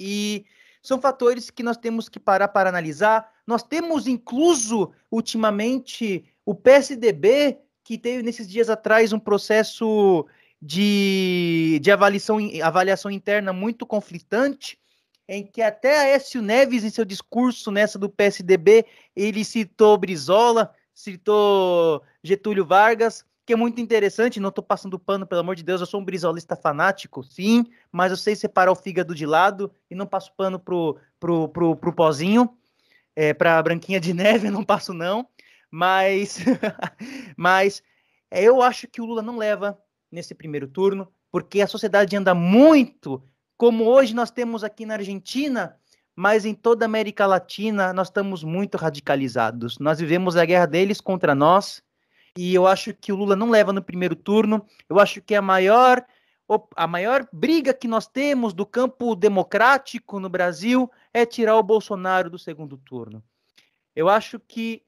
E 0.00 0.44
são 0.82 1.00
fatores 1.00 1.48
que 1.48 1.62
nós 1.62 1.76
temos 1.76 2.08
que 2.08 2.18
parar 2.18 2.48
para 2.48 2.68
analisar. 2.68 3.30
Nós 3.46 3.62
temos 3.62 4.06
incluso, 4.06 4.92
ultimamente, 5.10 6.24
o 6.44 6.54
PSDB, 6.54 7.58
que 7.88 7.96
teve 7.96 8.22
nesses 8.22 8.46
dias 8.46 8.68
atrás 8.68 9.14
um 9.14 9.18
processo 9.18 10.26
de, 10.60 11.80
de 11.80 11.90
avaliação, 11.90 12.36
avaliação 12.62 13.10
interna 13.10 13.50
muito 13.50 13.86
conflitante, 13.86 14.78
em 15.26 15.42
que 15.42 15.62
até 15.62 15.98
a 15.98 16.04
Écio 16.08 16.42
Neves, 16.42 16.84
em 16.84 16.90
seu 16.90 17.06
discurso 17.06 17.70
nessa 17.70 17.98
do 17.98 18.10
PSDB, 18.10 18.84
ele 19.16 19.42
citou 19.42 19.96
Brizola, 19.96 20.70
citou 20.94 22.02
Getúlio 22.22 22.66
Vargas, 22.66 23.24
que 23.46 23.54
é 23.54 23.56
muito 23.56 23.80
interessante, 23.80 24.38
não 24.38 24.50
estou 24.50 24.62
passando 24.62 24.98
pano, 24.98 25.26
pelo 25.26 25.40
amor 25.40 25.56
de 25.56 25.62
Deus, 25.62 25.80
eu 25.80 25.86
sou 25.86 25.98
um 25.98 26.04
brizolista 26.04 26.54
fanático, 26.54 27.24
sim, 27.24 27.64
mas 27.90 28.10
eu 28.10 28.18
sei 28.18 28.36
separar 28.36 28.70
o 28.70 28.76
fígado 28.76 29.14
de 29.14 29.24
lado 29.24 29.72
e 29.90 29.94
não 29.94 30.06
passo 30.06 30.30
pano 30.36 30.58
pro, 30.58 30.98
pro, 31.18 31.48
pro, 31.48 31.74
pro 31.74 31.92
pozinho, 31.94 32.54
é, 33.16 33.32
pra 33.32 33.62
branquinha 33.62 33.98
de 33.98 34.12
neve, 34.12 34.48
eu 34.48 34.52
não 34.52 34.62
passo 34.62 34.92
não, 34.92 35.26
mas, 35.70 36.38
mas 37.36 37.82
é, 38.30 38.42
eu 38.42 38.62
acho 38.62 38.86
que 38.88 39.00
o 39.00 39.04
Lula 39.04 39.22
não 39.22 39.36
leva 39.36 39.78
nesse 40.10 40.34
primeiro 40.34 40.68
turno, 40.68 41.08
porque 41.30 41.60
a 41.60 41.66
sociedade 41.66 42.16
anda 42.16 42.34
muito, 42.34 43.22
como 43.56 43.84
hoje 43.84 44.14
nós 44.14 44.30
temos 44.30 44.64
aqui 44.64 44.86
na 44.86 44.94
Argentina, 44.94 45.76
mas 46.16 46.44
em 46.44 46.54
toda 46.54 46.84
a 46.84 46.86
América 46.86 47.26
Latina 47.26 47.92
nós 47.92 48.08
estamos 48.08 48.42
muito 48.42 48.76
radicalizados. 48.76 49.78
Nós 49.78 49.98
vivemos 49.98 50.36
a 50.36 50.44
guerra 50.44 50.66
deles 50.66 51.00
contra 51.00 51.34
nós, 51.34 51.82
e 52.36 52.54
eu 52.54 52.66
acho 52.66 52.94
que 52.94 53.12
o 53.12 53.16
Lula 53.16 53.34
não 53.34 53.50
leva 53.50 53.72
no 53.72 53.82
primeiro 53.82 54.14
turno. 54.14 54.64
Eu 54.88 54.98
acho 54.98 55.20
que 55.20 55.34
a 55.34 55.42
maior 55.42 56.04
a 56.76 56.86
maior 56.86 57.28
briga 57.30 57.74
que 57.74 57.86
nós 57.86 58.06
temos 58.06 58.54
do 58.54 58.64
campo 58.64 59.14
democrático 59.14 60.18
no 60.18 60.30
Brasil 60.30 60.90
é 61.12 61.26
tirar 61.26 61.56
o 61.56 61.62
Bolsonaro 61.62 62.30
do 62.30 62.38
segundo 62.38 62.78
turno. 62.78 63.22
Eu 63.94 64.08
acho 64.08 64.40
que 64.40 64.82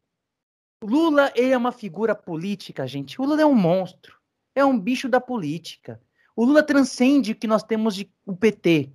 Lula 0.82 1.32
ele 1.34 1.52
é 1.52 1.56
uma 1.56 1.72
figura 1.72 2.14
política, 2.14 2.86
gente. 2.86 3.20
O 3.20 3.24
Lula 3.24 3.42
é 3.42 3.46
um 3.46 3.54
monstro, 3.54 4.16
é 4.54 4.64
um 4.64 4.78
bicho 4.78 5.08
da 5.08 5.20
política. 5.20 6.00
O 6.34 6.44
Lula 6.44 6.62
transcende 6.62 7.32
o 7.32 7.36
que 7.36 7.46
nós 7.46 7.62
temos 7.62 7.94
de 7.94 8.10
o 8.24 8.34
PT. 8.34 8.90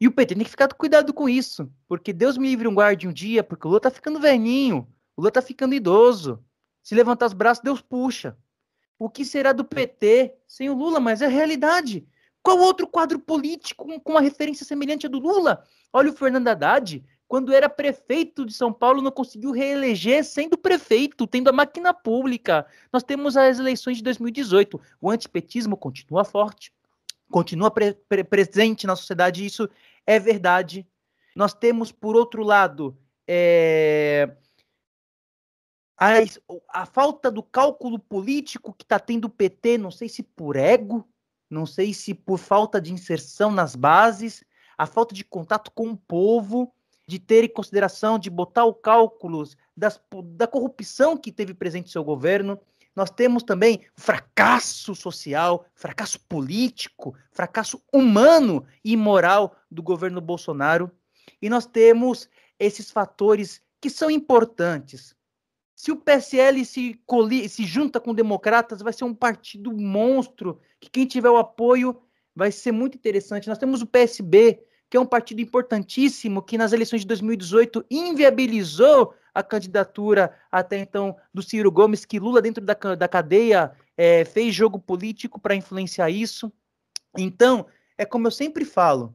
E 0.00 0.06
o 0.06 0.12
PT 0.12 0.34
tem 0.34 0.44
que 0.44 0.50
ficar 0.50 0.68
cuidado 0.74 1.12
com 1.12 1.28
isso, 1.28 1.70
porque 1.88 2.12
Deus 2.12 2.36
me 2.36 2.48
livre 2.48 2.68
um 2.68 2.74
guarde 2.74 3.08
um 3.08 3.12
dia, 3.12 3.42
porque 3.42 3.66
o 3.66 3.70
Lula 3.70 3.80
tá 3.80 3.90
ficando 3.90 4.20
velhinho, 4.20 4.86
o 5.16 5.20
Lula 5.20 5.30
tá 5.30 5.42
ficando 5.42 5.74
idoso. 5.74 6.42
Se 6.82 6.94
levantar 6.94 7.26
os 7.26 7.32
braços, 7.32 7.62
Deus 7.62 7.80
puxa. 7.80 8.36
O 8.98 9.10
que 9.10 9.24
será 9.24 9.52
do 9.52 9.64
PT 9.64 10.34
sem 10.46 10.70
o 10.70 10.74
Lula? 10.74 11.00
Mas 11.00 11.20
é 11.20 11.26
a 11.26 11.30
realidade. 11.30 12.06
Qual 12.42 12.58
outro 12.58 12.86
quadro 12.86 13.18
político 13.18 14.00
com 14.00 14.12
uma 14.12 14.20
referência 14.20 14.64
semelhante 14.64 15.06
à 15.06 15.08
do 15.08 15.18
Lula? 15.18 15.64
Olha 15.92 16.10
o 16.10 16.14
Fernando 16.14 16.48
Haddad, 16.48 17.04
quando 17.28 17.52
era 17.52 17.68
prefeito 17.68 18.44
de 18.44 18.52
São 18.52 18.72
Paulo, 18.72 19.02
não 19.02 19.10
conseguiu 19.10 19.50
reeleger 19.50 20.24
sendo 20.24 20.56
prefeito, 20.56 21.26
tendo 21.26 21.48
a 21.48 21.52
máquina 21.52 21.92
pública. 21.92 22.66
Nós 22.92 23.02
temos 23.02 23.36
as 23.36 23.58
eleições 23.58 23.96
de 23.96 24.02
2018. 24.04 24.80
O 25.00 25.10
antipetismo 25.10 25.76
continua 25.76 26.24
forte, 26.24 26.72
continua 27.30 27.70
pre 27.70 27.94
pre 28.08 28.22
presente 28.22 28.86
na 28.86 28.94
sociedade, 28.94 29.44
isso 29.44 29.68
é 30.06 30.18
verdade. 30.18 30.86
Nós 31.34 31.52
temos, 31.52 31.90
por 31.90 32.14
outro 32.14 32.44
lado, 32.44 32.96
é, 33.26 34.36
a, 35.98 36.82
a 36.82 36.86
falta 36.86 37.30
do 37.30 37.42
cálculo 37.42 37.98
político 37.98 38.72
que 38.72 38.84
está 38.84 38.98
tendo 39.00 39.24
o 39.24 39.30
PT, 39.30 39.78
não 39.78 39.90
sei 39.90 40.08
se 40.08 40.22
por 40.22 40.54
ego, 40.54 41.06
não 41.50 41.66
sei 41.66 41.92
se 41.92 42.14
por 42.14 42.38
falta 42.38 42.80
de 42.80 42.92
inserção 42.92 43.50
nas 43.50 43.74
bases, 43.74 44.44
a 44.78 44.86
falta 44.86 45.14
de 45.14 45.24
contato 45.24 45.70
com 45.72 45.90
o 45.90 45.96
povo, 45.96 46.72
de 47.06 47.18
ter 47.18 47.44
em 47.44 47.48
consideração, 47.48 48.18
de 48.18 48.28
botar 48.28 48.64
o 48.64 48.74
cálculos 48.74 49.56
das, 49.76 50.00
da 50.24 50.46
corrupção 50.46 51.16
que 51.16 51.30
teve 51.30 51.54
presente 51.54 51.88
em 51.88 51.92
seu 51.92 52.02
governo. 52.02 52.58
Nós 52.94 53.10
temos 53.10 53.42
também 53.42 53.82
fracasso 53.94 54.94
social, 54.94 55.66
fracasso 55.74 56.18
político, 56.20 57.14
fracasso 57.30 57.82
humano 57.92 58.66
e 58.84 58.96
moral 58.96 59.56
do 59.70 59.82
governo 59.82 60.20
Bolsonaro. 60.20 60.90
E 61.40 61.48
nós 61.48 61.66
temos 61.66 62.28
esses 62.58 62.90
fatores 62.90 63.62
que 63.80 63.90
são 63.90 64.10
importantes, 64.10 65.16
se 65.76 65.92
o 65.92 65.96
PSL 65.96 66.64
se, 66.64 66.94
coli 67.04 67.46
se 67.50 67.64
junta 67.64 68.00
com 68.00 68.14
democratas, 68.14 68.80
vai 68.80 68.94
ser 68.94 69.04
um 69.04 69.14
partido 69.14 69.70
monstro, 69.76 70.58
que 70.80 70.88
quem 70.88 71.06
tiver 71.06 71.28
o 71.28 71.36
apoio 71.36 72.00
vai 72.34 72.50
ser 72.50 72.72
muito 72.72 72.96
interessante. 72.96 73.46
Nós 73.46 73.58
temos 73.58 73.82
o 73.82 73.86
PSB, 73.86 74.58
que 74.88 74.96
é 74.96 75.00
um 75.00 75.06
partido 75.06 75.40
importantíssimo, 75.40 76.42
que 76.42 76.56
nas 76.56 76.72
eleições 76.72 77.00
de 77.00 77.06
2018 77.08 77.84
inviabilizou 77.90 79.14
a 79.34 79.42
candidatura 79.42 80.34
até 80.50 80.78
então 80.78 81.16
do 81.32 81.42
Ciro 81.42 81.70
Gomes, 81.70 82.04
que 82.04 82.18
Lula, 82.18 82.40
dentro 82.40 82.64
da, 82.64 82.74
da 82.74 83.08
cadeia, 83.08 83.72
é, 83.96 84.24
fez 84.24 84.54
jogo 84.54 84.78
político 84.78 85.40
para 85.40 85.54
influenciar 85.54 86.08
isso. 86.10 86.52
Então, 87.16 87.66
é 87.98 88.04
como 88.04 88.26
eu 88.26 88.30
sempre 88.30 88.64
falo: 88.64 89.14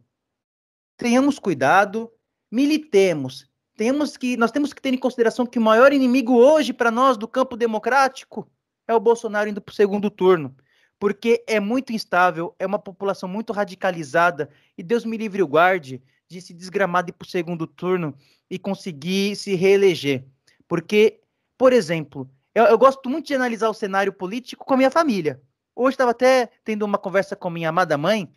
tenhamos 0.98 1.40
cuidado, 1.40 2.12
militemos, 2.52 3.50
temos 3.76 4.18
que, 4.18 4.38
nós 4.38 4.52
temos 4.52 4.74
que 4.74 4.82
ter 4.82 4.94
em 4.94 4.98
consideração 4.98 5.46
que 5.46 5.58
o 5.58 5.62
maior 5.62 5.94
inimigo 5.94 6.34
hoje 6.34 6.74
para 6.74 6.92
nós 6.92 7.18
do 7.18 7.28
campo 7.28 7.56
democrático 7.56 8.48
é 8.88 8.94
o 8.94 9.00
Bolsonaro 9.00 9.50
indo 9.50 9.62
para 9.62 9.72
o 9.72 9.76
segundo 9.76 10.10
turno, 10.10 10.56
porque 11.02 11.44
é 11.48 11.60
muito 11.60 11.92
instável, 11.92 12.56
é 12.60 12.66
uma 12.68 12.78
população 12.78 13.28
muito 13.28 13.52
radicalizada 13.52 14.52
e 14.78 14.84
Deus 14.84 15.04
me 15.04 15.18
livre 15.18 15.42
o 15.42 15.48
guarde 15.48 16.00
de 16.30 16.40
se 16.40 16.54
desgramar 16.54 17.04
de 17.04 17.12
para 17.12 17.26
o 17.26 17.28
segundo 17.28 17.66
turno 17.66 18.16
e 18.48 18.60
conseguir 18.60 19.36
se 19.36 19.56
reeleger. 19.56 20.24
Porque, 20.68 21.20
por 21.58 21.74
exemplo, 21.74 22.30
eu, 22.54 22.66
eu 22.66 22.78
gosto 22.78 23.10
muito 23.10 23.26
de 23.26 23.34
analisar 23.34 23.68
o 23.68 23.74
cenário 23.74 24.14
político 24.14 24.64
com 24.64 24.76
a 24.76 24.78
minha 24.78 24.92
família. 24.92 25.42
Hoje 25.76 25.96
estava 25.96 26.12
até 26.12 26.52
tendo 26.64 26.86
uma 26.86 27.00
conversa 27.00 27.36
com 27.36 27.50
minha 27.50 27.70
amada 27.70 27.98
mãe, 27.98 28.32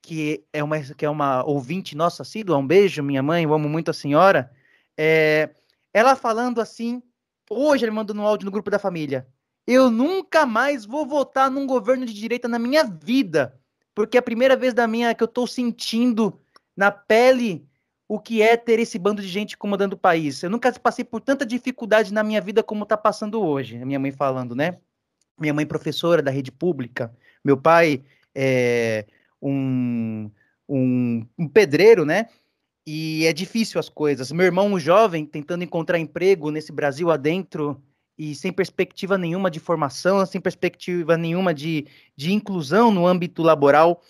que 0.00 0.44
é 0.52 0.62
uma, 0.62 0.78
que 0.78 1.04
é 1.04 1.10
uma 1.10 1.44
ouvinte 1.44 1.96
nossa 1.96 2.22
assídua. 2.22 2.56
Um 2.56 2.64
beijo, 2.64 3.02
minha 3.02 3.20
mãe, 3.20 3.42
eu 3.42 3.52
amo 3.52 3.68
muito 3.68 3.90
a 3.90 3.94
senhora. 3.94 4.48
É, 4.96 5.50
ela 5.92 6.14
falando 6.14 6.60
assim, 6.60 7.02
hoje 7.50 7.84
ele 7.84 7.90
mandou 7.90 8.14
no 8.14 8.24
áudio 8.24 8.44
no 8.44 8.52
grupo 8.52 8.70
da 8.70 8.78
família. 8.78 9.26
Eu 9.66 9.90
nunca 9.90 10.46
mais 10.46 10.84
vou 10.84 11.04
votar 11.04 11.50
num 11.50 11.66
governo 11.66 12.06
de 12.06 12.14
direita 12.14 12.46
na 12.46 12.58
minha 12.58 12.84
vida, 12.84 13.58
porque 13.94 14.16
é 14.16 14.20
a 14.20 14.22
primeira 14.22 14.56
vez 14.56 14.72
da 14.72 14.86
minha 14.86 15.14
que 15.14 15.22
eu 15.22 15.26
estou 15.26 15.46
sentindo 15.46 16.40
na 16.76 16.90
pele 16.90 17.66
o 18.08 18.20
que 18.20 18.40
é 18.40 18.56
ter 18.56 18.78
esse 18.78 18.98
bando 18.98 19.20
de 19.20 19.26
gente 19.26 19.56
comandando 19.56 19.96
o 19.96 19.98
país. 19.98 20.40
Eu 20.42 20.50
nunca 20.50 20.72
passei 20.78 21.04
por 21.04 21.20
tanta 21.20 21.44
dificuldade 21.44 22.12
na 22.12 22.22
minha 22.22 22.40
vida 22.40 22.62
como 22.62 22.84
está 22.84 22.96
passando 22.96 23.42
hoje. 23.42 23.84
Minha 23.84 23.98
mãe 23.98 24.12
falando, 24.12 24.54
né? 24.54 24.78
Minha 25.38 25.52
mãe 25.52 25.66
professora 25.66 26.22
da 26.22 26.30
rede 26.30 26.52
pública, 26.52 27.14
meu 27.44 27.56
pai 27.56 28.04
é 28.34 29.06
um, 29.42 30.30
um, 30.68 31.26
um 31.36 31.48
pedreiro, 31.48 32.04
né? 32.04 32.28
E 32.86 33.26
é 33.26 33.32
difícil 33.32 33.80
as 33.80 33.88
coisas. 33.88 34.30
Meu 34.30 34.46
irmão, 34.46 34.68
um 34.68 34.78
jovem, 34.78 35.26
tentando 35.26 35.64
encontrar 35.64 35.98
emprego 35.98 36.50
nesse 36.52 36.70
Brasil 36.70 37.10
adentro 37.10 37.82
e 38.18 38.34
sem 38.34 38.52
perspectiva 38.52 39.18
nenhuma 39.18 39.50
de 39.50 39.60
formação, 39.60 40.24
sem 40.24 40.40
perspectiva 40.40 41.16
nenhuma 41.16 41.52
de, 41.52 41.86
de 42.16 42.32
inclusão 42.32 42.90
no 42.90 43.06
âmbito 43.06 43.42
laboral. 43.42 44.02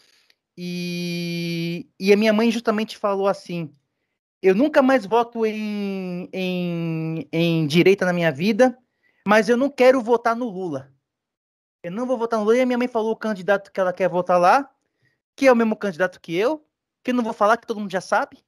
E, 0.57 1.89
e 1.99 2.13
a 2.13 2.17
minha 2.17 2.33
mãe 2.33 2.51
justamente 2.51 2.97
falou 2.97 3.27
assim: 3.27 3.75
eu 4.43 4.55
nunca 4.55 4.81
mais 4.81 5.05
voto 5.05 5.45
em, 5.45 6.29
em, 6.33 7.29
em 7.33 7.67
direita 7.67 8.07
na 8.07 8.13
minha 8.13 8.31
vida, 8.31 8.79
mas 9.27 9.49
eu 9.49 9.57
não 9.57 9.69
quero 9.69 10.01
votar 10.01 10.37
no 10.37 10.49
Lula. 10.49 10.93
Eu 11.83 11.91
não 11.91 12.07
vou 12.07 12.17
votar 12.17 12.39
no 12.39 12.45
Lula. 12.45 12.57
E 12.57 12.61
a 12.61 12.67
minha 12.67 12.79
mãe 12.79 12.89
falou 12.89 13.13
o 13.13 13.17
candidato 13.17 13.73
que 13.73 13.81
ela 13.81 13.93
quer 13.93 14.09
votar 14.09 14.39
lá, 14.39 14.71
que 15.35 15.47
é 15.47 15.53
o 15.53 15.57
mesmo 15.57 15.77
candidato 15.77 16.21
que 16.21 16.35
eu, 16.35 16.65
que 17.03 17.11
eu 17.11 17.15
não 17.15 17.25
vou 17.25 17.33
falar, 17.33 17.57
que 17.57 17.67
todo 17.67 17.81
mundo 17.81 17.91
já 17.91 18.01
sabe. 18.01 18.39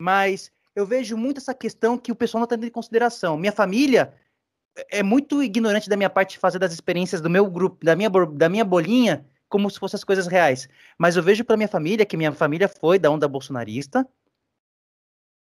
Mas 0.00 0.52
eu 0.74 0.86
vejo 0.86 1.16
muito 1.16 1.38
essa 1.38 1.54
questão 1.54 1.98
que 1.98 2.12
o 2.12 2.16
pessoal 2.16 2.40
não 2.40 2.44
está 2.44 2.56
tendo 2.56 2.66
em 2.66 2.70
consideração. 2.70 3.36
Minha 3.36 3.52
família 3.52 4.14
é 4.90 5.02
muito 5.02 5.42
ignorante 5.42 5.88
da 5.88 5.96
minha 5.96 6.10
parte 6.10 6.38
fazer 6.38 6.58
das 6.58 6.72
experiências 6.72 7.20
do 7.20 7.30
meu 7.30 7.50
grupo, 7.50 7.84
da 7.84 7.96
minha, 7.96 8.10
da 8.10 8.48
minha 8.48 8.64
bolinha, 8.64 9.26
como 9.48 9.70
se 9.70 9.78
fossem 9.78 9.96
as 9.96 10.04
coisas 10.04 10.26
reais. 10.26 10.68
Mas 10.98 11.16
eu 11.16 11.22
vejo 11.22 11.44
para 11.44 11.56
minha 11.56 11.68
família 11.68 12.06
que 12.06 12.16
minha 12.16 12.32
família 12.32 12.68
foi 12.68 12.98
da 12.98 13.10
onda 13.10 13.28
bolsonarista 13.28 14.06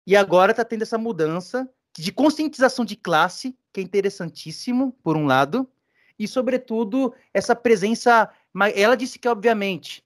e 0.06 0.16
agora 0.16 0.52
está 0.52 0.66
tendo 0.66 0.82
essa 0.82 0.98
mudança 0.98 1.70
de 1.98 2.12
conscientização 2.12 2.86
de 2.86 2.96
classe, 2.96 3.56
que 3.72 3.80
é 3.80 3.84
interessantíssimo, 3.84 4.94
por 5.04 5.18
um 5.18 5.26
lado, 5.26 5.70
e, 6.18 6.28
sobretudo, 6.28 7.14
essa 7.34 7.56
presença. 7.56 8.30
Ela 8.76 8.96
disse 8.96 9.20
que, 9.20 9.28
obviamente, 9.28 10.04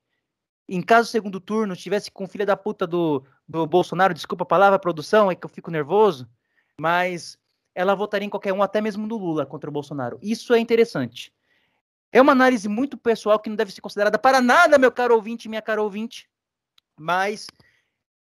em 0.68 0.82
caso 0.82 1.08
do 1.08 1.12
segundo 1.12 1.40
turno, 1.40 1.76
tivesse 1.76 2.12
com 2.12 2.28
filha 2.28 2.46
da 2.46 2.58
puta 2.58 2.86
do, 2.86 3.24
do 3.48 3.66
Bolsonaro, 3.66 4.14
desculpa 4.14 4.44
a 4.44 4.48
palavra, 4.48 4.80
produção, 4.80 5.32
é 5.32 5.36
que 5.36 5.46
eu 5.46 5.50
fico 5.50 5.72
nervoso, 5.72 6.28
mas 6.80 7.38
ela 7.76 7.96
votaria 7.96 8.26
em 8.26 8.30
qualquer 8.30 8.54
um, 8.54 8.62
até 8.62 8.82
mesmo 8.82 9.08
no 9.08 9.18
Lula 9.18 9.46
contra 9.46 9.70
o 9.70 9.74
Bolsonaro. 9.74 10.20
Isso 10.22 10.54
é 10.54 10.60
interessante. 10.60 11.34
É 12.12 12.22
uma 12.22 12.32
análise 12.32 12.70
muito 12.70 12.98
pessoal 12.98 13.40
que 13.40 13.50
não 13.50 13.56
deve 13.56 13.72
ser 13.72 13.82
considerada 13.82 14.20
para 14.20 14.40
nada, 14.40 14.78
meu 14.78 14.92
caro 14.92 15.16
ouvinte, 15.16 15.50
minha 15.50 15.62
caro 15.62 15.84
ouvinte, 15.84 16.30
mas 16.96 17.48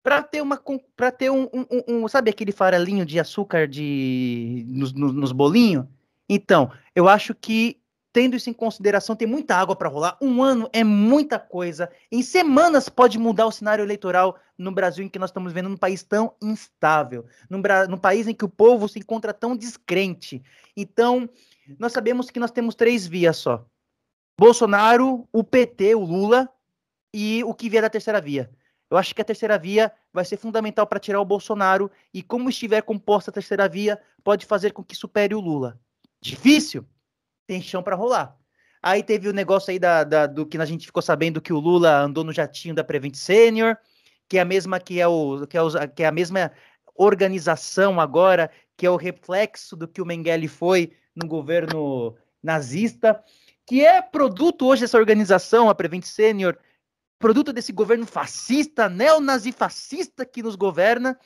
para 0.04 0.24
ter 0.24 0.42
uma 0.42 0.60
para 0.96 1.12
ter 1.12 1.30
um, 1.30 1.48
um, 1.54 1.84
um, 1.88 2.08
sabe 2.08 2.30
aquele 2.30 2.52
farelinho 2.52 3.06
de 3.06 3.20
açúcar 3.20 3.68
de 3.68 4.66
nos, 4.68 4.94
nos 4.94 5.32
bolinhos 5.32 5.86
então 6.28 6.72
eu 6.96 7.08
acho 7.08 7.36
que 7.36 7.80
tendo 8.12 8.36
isso 8.36 8.50
em 8.50 8.54
consideração 8.54 9.16
tem 9.16 9.28
muita 9.28 9.56
água 9.56 9.76
para 9.76 9.90
rolar 9.90 10.18
um 10.22 10.42
ano 10.42 10.70
é 10.74 10.84
muita 10.84 11.38
coisa 11.38 11.90
em 12.12 12.24
semanas 12.24 12.90
pode 12.90 13.20
mudar 13.20 13.46
o 13.46 13.52
cenário 13.52 13.84
eleitoral 13.84 14.38
no 14.62 14.72
Brasil 14.72 15.04
em 15.04 15.10
que 15.10 15.20
nós 15.20 15.30
estamos 15.30 15.52
vendo 15.52 15.70
um 15.70 15.78
país 15.78 16.04
tão 16.04 16.36
instável 16.42 17.26
num, 17.50 17.62
num 17.90 17.98
país 17.98 18.28
em 18.28 18.34
que 18.34 18.46
o 18.46 18.50
povo 18.50 18.88
se 18.88 19.00
encontra 19.00 19.34
tão 19.34 19.56
descrente 19.56 20.42
então 20.76 21.30
nós 21.80 21.92
sabemos 21.92 22.30
que 22.30 22.40
nós 22.40 22.52
temos 22.52 22.76
três 22.76 23.08
vias 23.08 23.38
só 23.38 23.66
Bolsonaro 24.40 25.28
o 25.32 25.44
PT 25.44 25.96
o 25.96 26.04
Lula 26.04 26.50
e 27.14 27.44
o 27.44 27.54
que 27.54 27.70
vier 27.70 27.82
da 27.82 27.90
terceira 27.90 28.22
via 28.22 28.50
eu 28.92 28.98
acho 28.98 29.16
que 29.16 29.22
a 29.22 29.26
terceira 29.26 29.58
via 29.58 29.90
vai 30.12 30.26
ser 30.26 30.36
fundamental 30.36 30.86
para 30.86 31.00
tirar 31.00 31.22
o 31.22 31.26
Bolsonaro 31.26 31.90
e 32.14 32.22
como 32.22 32.50
estiver 32.50 32.82
composta 32.82 33.32
a 33.32 33.34
terceira 33.34 33.68
via, 33.70 33.98
pode 34.22 34.46
fazer 34.46 34.74
com 34.74 34.84
que 34.84 34.94
supere 34.94 35.34
o 35.34 35.40
Lula. 35.40 35.80
Difícil? 36.22 36.86
Tem 37.48 37.62
chão 37.62 37.82
para 37.82 37.96
rolar. 37.96 38.38
Aí 38.84 39.02
teve 39.02 39.30
o 39.30 39.34
negócio 39.34 39.72
aí 39.72 39.80
da, 39.80 40.04
da, 40.04 40.28
do 40.28 40.46
que 40.46 40.58
a 40.58 40.66
gente 40.66 40.86
ficou 40.86 41.02
sabendo 41.02 41.40
que 41.40 41.54
o 41.54 41.60
Lula 41.60 42.02
andou 42.02 42.26
no 42.26 42.34
jatinho 42.34 42.76
da 42.76 42.84
Prevent 42.84 43.16
Senior, 43.16 43.78
que 44.32 44.38
é 44.38 44.42
a 44.42 44.46
mesma 44.46 44.80
que 44.80 44.98
é, 44.98 45.06
o, 45.06 45.46
que 45.46 45.58
é, 45.58 45.62
o, 45.62 45.70
que 45.90 46.04
é 46.04 46.08
a 46.08 46.12
mesma 46.12 46.54
organização 46.96 48.00
agora, 48.00 48.50
que 48.78 48.86
é 48.86 48.90
o 48.90 48.96
reflexo 48.96 49.76
do 49.76 49.90
que 49.90 50.02
o 50.02 50.06
Mengele 50.06 50.48
foi 50.48 50.94
no 51.14 51.28
governo 51.28 52.16
nazista, 52.42 53.22
que 53.68 53.86
é 53.86 54.02
produto 54.02 54.66
hoje 54.66 54.84
dessa 54.84 54.98
organização, 54.98 55.70
a 55.70 55.76
Prevent 55.76 56.06
Senior, 56.06 56.58
produto 57.20 57.52
desse 57.52 57.74
governo 57.74 58.06
fascista, 58.06 58.88
neonazifascista 58.88 60.26
que 60.26 60.42
nos 60.42 60.56
governa, 60.56 61.20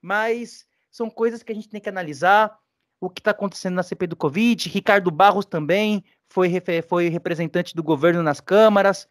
mas 0.00 0.64
são 0.88 1.10
coisas 1.10 1.42
que 1.42 1.50
a 1.50 1.54
gente 1.56 1.68
tem 1.68 1.80
que 1.80 1.88
analisar. 1.88 2.56
O 3.00 3.10
que 3.10 3.18
está 3.18 3.32
acontecendo 3.32 3.74
na 3.74 3.82
CP 3.82 4.06
do 4.06 4.14
Covid, 4.14 4.68
Ricardo 4.68 5.10
Barros 5.10 5.46
também 5.46 6.04
foi, 6.28 6.48
foi 6.88 7.08
representante 7.08 7.74
do 7.74 7.82
governo 7.82 8.22
nas 8.22 8.40
câmaras. 8.40 9.08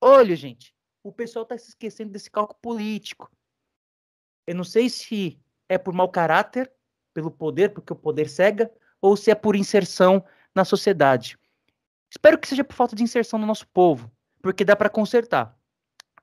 Olha, 0.00 0.34
gente, 0.34 0.74
o 1.02 1.12
pessoal 1.12 1.42
está 1.42 1.56
se 1.56 1.68
esquecendo 1.70 2.12
desse 2.12 2.30
cálculo 2.30 2.58
político. 2.60 3.30
Eu 4.46 4.54
não 4.54 4.64
sei 4.64 4.88
se 4.88 5.40
é 5.68 5.76
por 5.78 5.92
mau 5.94 6.08
caráter, 6.08 6.70
pelo 7.12 7.30
poder, 7.30 7.72
porque 7.72 7.92
o 7.92 7.96
poder 7.96 8.28
cega, 8.28 8.70
ou 9.00 9.16
se 9.16 9.30
é 9.30 9.34
por 9.34 9.56
inserção 9.56 10.24
na 10.54 10.64
sociedade. 10.64 11.38
Espero 12.10 12.38
que 12.38 12.48
seja 12.48 12.64
por 12.64 12.74
falta 12.74 12.96
de 12.96 13.02
inserção 13.02 13.38
no 13.38 13.46
nosso 13.46 13.66
povo 13.68 14.10
porque 14.42 14.64
dá 14.64 14.76
para 14.76 14.88
consertar. 14.88 15.56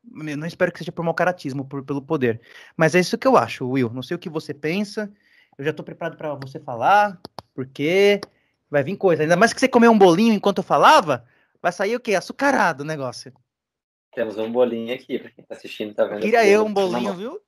Eu 0.03 0.37
não 0.37 0.47
espero 0.47 0.71
que 0.71 0.79
seja 0.79 0.91
por 0.91 1.03
mau 1.03 1.13
caratismo, 1.13 1.65
por, 1.65 1.83
pelo 1.83 2.01
poder. 2.01 2.41
Mas 2.77 2.93
é 2.95 2.99
isso 2.99 3.17
que 3.17 3.27
eu 3.27 3.35
acho, 3.35 3.67
Will. 3.67 3.89
Não 3.89 4.03
sei 4.03 4.15
o 4.15 4.19
que 4.19 4.29
você 4.29 4.53
pensa. 4.53 5.11
Eu 5.57 5.63
já 5.65 5.71
estou 5.71 5.83
preparado 5.83 6.17
para 6.17 6.33
você 6.35 6.59
falar, 6.59 7.19
porque 7.53 8.21
vai 8.69 8.83
vir 8.83 8.97
coisa. 8.97 9.23
Ainda 9.23 9.35
mais 9.35 9.53
que 9.53 9.59
você 9.59 9.67
comeu 9.67 9.91
um 9.91 9.97
bolinho 9.97 10.33
enquanto 10.33 10.59
eu 10.59 10.63
falava, 10.63 11.25
vai 11.61 11.71
sair 11.71 11.95
o 11.95 11.99
quê? 11.99 12.13
Açucarado 12.13 12.83
o 12.83 12.85
negócio. 12.85 13.33
Temos 14.15 14.37
um 14.37 14.49
bolinho 14.49 14.95
aqui, 14.95 15.19
para 15.19 15.29
quem 15.29 15.41
está 15.43 15.55
assistindo, 15.55 15.93
tá 15.93 16.05
vendo? 16.05 16.21
Queria 16.21 16.47
eu 16.47 16.65
um 16.65 16.73
bolinho, 16.73 17.13
viu? 17.13 17.41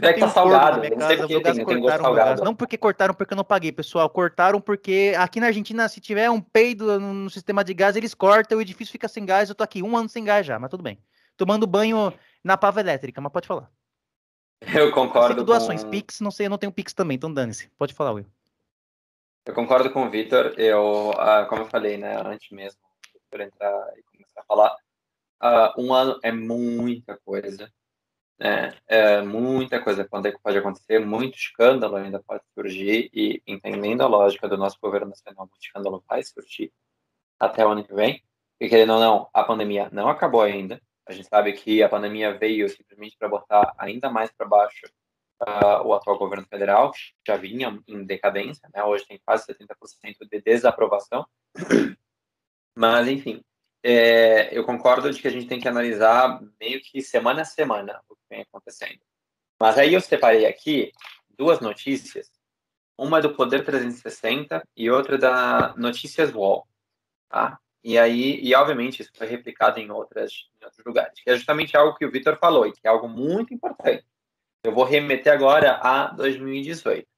É 0.00 0.12
que 0.12 0.20
tá 0.20 0.28
salgado, 0.28 0.80
não 0.96 1.06
sei 1.06 1.16
porque 1.16 1.40
tem, 1.40 1.64
tem 1.64 1.80
gosto 1.80 2.00
salgado. 2.00 2.44
Não 2.44 2.54
porque 2.54 2.76
cortaram 2.76 3.14
porque 3.14 3.34
eu 3.34 3.36
não 3.36 3.44
paguei, 3.44 3.70
pessoal. 3.70 4.08
Cortaram 4.08 4.60
porque 4.60 5.14
aqui 5.16 5.38
na 5.38 5.46
Argentina, 5.46 5.88
se 5.88 6.00
tiver 6.00 6.28
um 6.30 6.40
peido 6.40 6.98
no, 6.98 7.30
sistema 7.30 7.62
de 7.62 7.74
gás, 7.74 7.94
eles 7.94 8.14
cortam, 8.14 8.58
o 8.58 8.60
edifício 8.60 8.90
fica 8.90 9.06
sem 9.06 9.24
gás. 9.24 9.48
Eu 9.48 9.54
tô 9.54 9.62
aqui 9.62 9.82
um 9.82 9.96
ano 9.96 10.08
sem 10.08 10.24
gás 10.24 10.44
já, 10.46 10.58
mas 10.58 10.70
tudo 10.70 10.82
bem. 10.82 10.98
Tomando 11.36 11.66
banho 11.66 12.12
na 12.42 12.56
pava 12.56 12.80
elétrica, 12.80 13.20
mas 13.20 13.32
pode 13.32 13.46
falar. 13.46 13.70
Eu 14.74 14.92
concordo. 14.92 15.40
Eu 15.40 15.44
doações, 15.44 15.84
com... 15.84 15.90
Pix, 15.90 16.20
não 16.20 16.30
sei, 16.30 16.46
eu 16.46 16.50
não 16.50 16.58
tenho 16.58 16.72
Pix 16.72 16.92
também, 16.92 17.16
então 17.16 17.32
dane-se. 17.32 17.68
Pode 17.78 17.94
falar, 17.94 18.12
Will. 18.12 18.26
Eu 19.44 19.54
concordo 19.54 19.90
com 19.90 20.04
o 20.04 20.10
Vitor. 20.10 20.54
Eu, 20.56 21.12
ah, 21.18 21.46
como 21.46 21.62
eu 21.62 21.66
falei, 21.66 21.96
né, 21.96 22.20
antes 22.24 22.50
mesmo 22.50 22.80
de 23.32 23.42
entrar 23.42 23.92
e 23.96 24.02
começar 24.02 24.40
a 24.40 24.44
falar, 24.44 24.76
ah, 25.42 25.74
um 25.76 25.92
ano 25.92 26.18
é 26.22 26.30
muita 26.32 27.18
coisa. 27.24 27.70
É, 28.40 28.74
é, 28.88 29.22
muita 29.22 29.82
coisa 29.82 30.04
pode, 30.08 30.32
pode 30.40 30.58
acontecer, 30.58 30.98
muito 31.00 31.36
escândalo 31.36 31.96
ainda 31.96 32.22
pode 32.22 32.42
surgir, 32.54 33.10
e 33.12 33.42
entendendo 33.46 34.02
a 34.02 34.08
lógica 34.08 34.48
do 34.48 34.56
nosso 34.56 34.78
governo 34.82 35.10
nacional, 35.10 35.46
muito 35.46 35.62
escândalo 35.64 36.04
vai 36.08 36.22
surgir 36.24 36.72
até 37.38 37.64
o 37.66 37.70
ano 37.70 37.84
que 37.84 37.94
vem, 37.94 38.22
e 38.60 38.68
querendo 38.68 38.94
ou 38.94 39.00
não, 39.00 39.28
a 39.34 39.44
pandemia 39.44 39.88
não 39.92 40.08
acabou 40.08 40.42
ainda. 40.42 40.80
A 41.06 41.12
gente 41.12 41.28
sabe 41.28 41.52
que 41.52 41.82
a 41.82 41.88
pandemia 41.88 42.36
veio 42.38 42.68
simplesmente 42.68 43.16
para 43.18 43.28
botar 43.28 43.74
ainda 43.78 44.10
mais 44.10 44.32
para 44.32 44.46
baixo 44.46 44.86
uh, 45.42 45.86
o 45.86 45.94
atual 45.94 46.18
governo 46.18 46.46
federal, 46.46 46.92
que 46.92 47.12
já 47.26 47.36
vinha 47.36 47.80
em 47.88 48.04
decadência, 48.04 48.68
né? 48.74 48.84
hoje 48.84 49.06
tem 49.06 49.20
quase 49.24 49.46
70% 49.46 50.28
de 50.30 50.40
desaprovação. 50.40 51.26
Mas, 52.76 53.08
enfim, 53.08 53.42
é, 53.82 54.56
eu 54.56 54.64
concordo 54.64 55.10
de 55.10 55.20
que 55.20 55.28
a 55.28 55.30
gente 55.30 55.46
tem 55.46 55.60
que 55.60 55.68
analisar 55.68 56.40
meio 56.60 56.80
que 56.80 57.02
semana 57.02 57.42
a 57.42 57.44
semana 57.44 58.00
o 58.08 58.14
que 58.14 58.22
vem 58.30 58.42
acontecendo. 58.42 59.00
Mas 59.60 59.78
aí 59.78 59.94
eu 59.94 60.00
separei 60.00 60.46
aqui 60.46 60.92
duas 61.36 61.60
notícias, 61.60 62.30
uma 62.96 63.20
do 63.20 63.34
Poder 63.34 63.64
360 63.64 64.62
e 64.76 64.90
outra 64.90 65.18
da 65.18 65.74
Notícias 65.76 66.32
Wall, 66.32 66.66
tá? 67.28 67.58
E 67.84 67.98
aí, 67.98 68.38
e 68.40 68.54
obviamente 68.54 69.02
isso 69.02 69.10
foi 69.16 69.26
replicado 69.26 69.80
em, 69.80 69.90
outras, 69.90 70.48
em 70.60 70.64
outros 70.64 70.84
lugares, 70.86 71.20
que 71.20 71.28
é 71.28 71.34
justamente 71.34 71.76
algo 71.76 71.96
que 71.96 72.06
o 72.06 72.10
Vitor 72.10 72.38
falou 72.38 72.66
e 72.66 72.72
que 72.72 72.86
é 72.86 72.88
algo 72.88 73.08
muito 73.08 73.52
importante. 73.52 74.06
Eu 74.62 74.72
vou 74.72 74.84
remeter 74.84 75.32
agora 75.32 75.80
a 75.82 76.06
2018. 76.08 77.08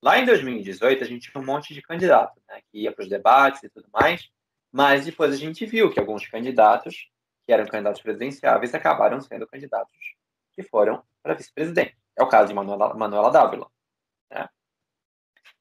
Lá 0.00 0.18
em 0.18 0.24
2018, 0.24 1.02
a 1.02 1.06
gente 1.06 1.30
tinha 1.30 1.42
um 1.42 1.44
monte 1.44 1.74
de 1.74 1.82
candidatos, 1.82 2.40
né, 2.48 2.60
que 2.70 2.82
ia 2.82 2.92
para 2.92 3.02
os 3.02 3.08
debates 3.08 3.64
e 3.64 3.68
tudo 3.68 3.88
mais, 3.92 4.30
mas 4.74 5.04
depois 5.04 5.32
a 5.32 5.36
gente 5.36 5.64
viu 5.64 5.88
que 5.88 6.00
alguns 6.00 6.26
candidatos, 6.26 7.08
que 7.46 7.52
eram 7.52 7.64
candidatos 7.64 8.02
presidenciáveis, 8.02 8.74
acabaram 8.74 9.20
sendo 9.20 9.46
candidatos 9.46 9.96
que 10.52 10.64
foram 10.64 11.00
para 11.22 11.34
vice-presidente. 11.34 11.96
É 12.18 12.24
o 12.24 12.28
caso 12.28 12.48
de 12.48 12.54
Manuela, 12.54 12.92
Manuela 12.92 13.30
Dávila. 13.30 13.70
Né? 14.28 14.48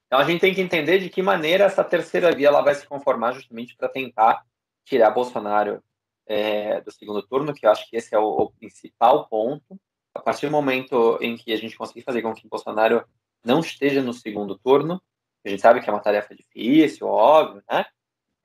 Então 0.08 0.18
a 0.18 0.24
gente 0.24 0.42
tem 0.42 0.52
que 0.52 0.62
entender 0.62 0.98
de 0.98 1.12
que 1.12 1.22
maneira 1.22 1.66
essa 1.66 1.84
terceira 1.84 2.34
via 2.36 2.48
ela 2.48 2.64
vai 2.64 2.74
se 2.74 2.88
conformar 2.88 3.34
justamente 3.34 3.76
para 3.78 3.88
tentar 3.88 4.44
tirar 4.84 5.12
Bolsonaro 5.12 5.84
é, 6.26 6.82
do 6.82 6.92
segundo 6.92 7.22
turno, 7.22 7.54
que 7.54 7.68
eu 7.68 7.72
acho 7.72 7.88
que 7.88 7.96
esse 7.96 8.16
é 8.16 8.18
o, 8.18 8.26
o, 8.26 8.52
principal 8.54 9.28
ponto. 9.28 9.80
A 10.16 10.22
partir 10.22 10.48
do 10.48 10.52
momento 10.52 11.20
em 11.22 11.38
que 11.38 11.54
a 11.54 11.58
gente 11.58 11.78
conseguir 11.78 12.02
fazer 12.02 12.24
com 12.24 12.34
que 12.34 12.48
Bolsonaro 12.48 13.08
não 13.46 13.60
esteja 13.60 14.02
no 14.02 14.12
segundo 14.12 14.58
turno, 14.58 15.00
a 15.46 15.50
gente 15.50 15.62
sabe 15.62 15.82
que 15.82 15.90
é 15.90 15.94
uma 15.94 16.02
tarefa 16.02 16.34
difícil, 16.34 17.06
óbvio, 17.06 17.62
né? 17.70 17.86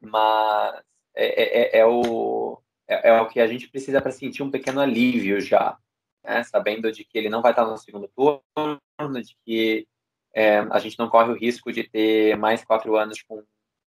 Mas 0.01 0.81
é, 1.15 1.27
é, 1.27 1.79
é, 1.79 1.79
é 1.81 1.87
o, 1.87 2.61
é, 2.87 3.09
é, 3.11 3.21
o 3.21 3.29
que 3.29 3.41
a 3.41 3.47
gente 3.47 3.69
precisa 3.69 4.01
para 4.01 4.13
sentir 4.13 4.43
um 4.43 4.51
pequeno 4.51 4.81
alívio 4.81 5.41
já, 5.41 5.77
né? 6.25 6.43
sabendo 6.45 6.91
de 6.93 7.05
que 7.05 7.19
ele 7.19 7.29
não 7.29 7.43
vai 7.43 7.53
estar 7.53 7.65
no 7.65 7.77
segundo 7.77 8.09
turno, 8.15 9.23
de 9.23 9.37
que 9.45 9.87
é, 10.35 10.59
a 10.59 10.79
gente 10.79 10.99
não 10.99 11.09
corre 11.09 11.33
o 11.33 11.37
risco 11.37 11.73
de 11.73 11.85
ter 11.85 12.37
mais 12.37 12.65
quatro 12.65 12.97
anos 12.97 13.23
com 13.23 13.43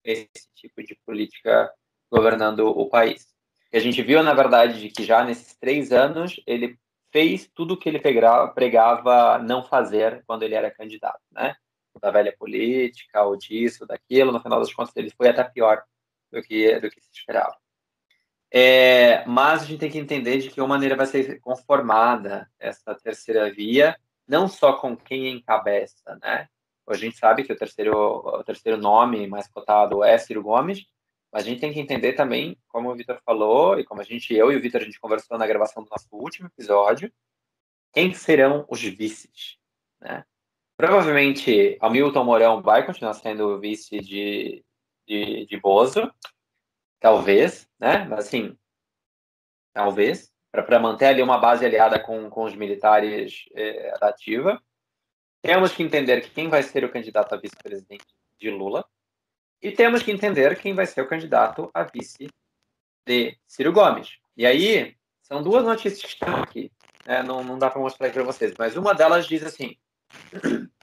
esse 0.03 0.29
tipo 0.55 0.83
de 0.83 0.97
política 1.05 1.71
governando 2.11 2.67
o 2.67 2.89
país. 2.89 3.27
E 3.71 3.77
a 3.77 3.79
gente 3.79 4.01
viu, 4.01 4.21
na 4.23 4.33
verdade, 4.33 4.81
de 4.81 4.89
que 4.89 5.03
já 5.03 5.23
nesses 5.23 5.55
três 5.57 5.91
anos 5.91 6.41
ele 6.45 6.77
fez 7.11 7.49
tudo 7.53 7.73
o 7.73 7.77
que 7.77 7.87
ele 7.87 7.99
pregava 7.99 9.37
não 9.39 9.63
fazer 9.63 10.23
quando 10.25 10.43
ele 10.43 10.55
era 10.55 10.71
candidato, 10.71 11.21
né? 11.31 11.55
Da 11.99 12.11
velha 12.11 12.35
política, 12.37 13.23
ou 13.23 13.35
disso, 13.35 13.85
daquilo, 13.85 14.31
no 14.31 14.41
final 14.41 14.59
das 14.59 14.73
contas 14.73 14.95
ele 14.95 15.11
foi 15.11 15.29
até 15.29 15.43
pior 15.43 15.83
do 16.31 16.41
que, 16.41 16.79
do 16.79 16.89
que 16.89 17.01
se 17.01 17.09
esperava. 17.11 17.55
É, 18.53 19.25
mas 19.25 19.63
a 19.63 19.65
gente 19.65 19.79
tem 19.79 19.91
que 19.91 19.97
entender 19.97 20.39
de 20.39 20.49
que 20.49 20.61
maneira 20.61 20.95
vai 20.95 21.05
ser 21.05 21.39
conformada 21.39 22.49
essa 22.59 22.93
terceira 22.95 23.51
via, 23.53 23.95
não 24.27 24.47
só 24.47 24.73
com 24.73 24.95
quem 24.95 25.29
encabeça, 25.29 26.17
né? 26.21 26.47
A 26.87 26.95
gente 26.95 27.17
sabe 27.17 27.43
que 27.43 27.53
o 27.53 27.57
terceiro, 27.57 27.95
o 27.95 28.43
terceiro 28.43 28.77
nome 28.77 29.25
mais 29.27 29.47
cotado 29.47 30.03
é 30.03 30.17
Ciro 30.17 30.43
Gomes, 30.43 30.85
Mas 31.31 31.43
a 31.43 31.47
gente 31.47 31.61
tem 31.61 31.71
que 31.71 31.79
entender 31.79 32.13
também, 32.13 32.57
como 32.67 32.91
o 32.91 32.95
Vitor 32.95 33.21
falou, 33.25 33.79
e 33.79 33.85
como 33.85 34.01
a 34.01 34.03
gente, 34.03 34.33
eu 34.33 34.51
e 34.51 34.57
o 34.57 34.61
Vitor, 34.61 34.81
a 34.81 34.83
gente 34.83 34.99
conversou 34.99 35.37
na 35.37 35.47
gravação 35.47 35.83
do 35.83 35.89
nosso 35.89 36.07
último 36.11 36.47
episódio, 36.47 37.11
quem 37.93 38.13
serão 38.13 38.65
os 38.69 38.81
vices, 38.81 39.57
né? 40.01 40.25
Provavelmente, 40.81 41.77
Hamilton 41.79 42.23
Mourão 42.23 42.59
vai 42.59 42.83
continuar 42.83 43.13
sendo 43.13 43.59
vice 43.59 43.99
de, 43.99 44.65
de, 45.07 45.45
de 45.45 45.59
Bozo, 45.59 46.11
talvez, 46.99 47.69
né? 47.79 48.03
Mas, 48.05 48.25
assim, 48.25 48.57
talvez, 49.71 50.33
para 50.51 50.79
manter 50.79 51.05
ali 51.05 51.21
uma 51.21 51.37
base 51.37 51.63
aliada 51.63 51.99
com, 51.99 52.27
com 52.31 52.45
os 52.45 52.55
militares 52.55 53.45
é, 53.53 53.93
ativa. 54.01 54.59
Temos 55.43 55.71
que 55.71 55.83
entender 55.83 56.27
quem 56.31 56.49
vai 56.49 56.63
ser 56.63 56.83
o 56.83 56.91
candidato 56.91 57.35
a 57.35 57.37
vice-presidente 57.37 58.07
de 58.39 58.49
Lula, 58.49 58.83
e 59.61 59.71
temos 59.71 60.01
que 60.01 60.11
entender 60.11 60.59
quem 60.59 60.73
vai 60.73 60.87
ser 60.87 61.01
o 61.01 61.07
candidato 61.07 61.69
a 61.75 61.83
vice 61.83 62.27
de 63.05 63.37
Ciro 63.47 63.71
Gomes. 63.71 64.17
E 64.35 64.47
aí, 64.47 64.97
são 65.21 65.43
duas 65.43 65.63
notícias 65.63 66.01
que 66.01 66.07
estão 66.07 66.41
aqui. 66.41 66.71
Né? 67.05 67.21
Não, 67.21 67.43
não 67.43 67.59
dá 67.59 67.69
para 67.69 67.79
mostrar 67.79 68.07
aqui 68.07 68.15
para 68.15 68.23
vocês, 68.23 68.55
mas 68.57 68.75
uma 68.75 68.95
delas 68.95 69.27
diz 69.27 69.43
assim: 69.43 69.77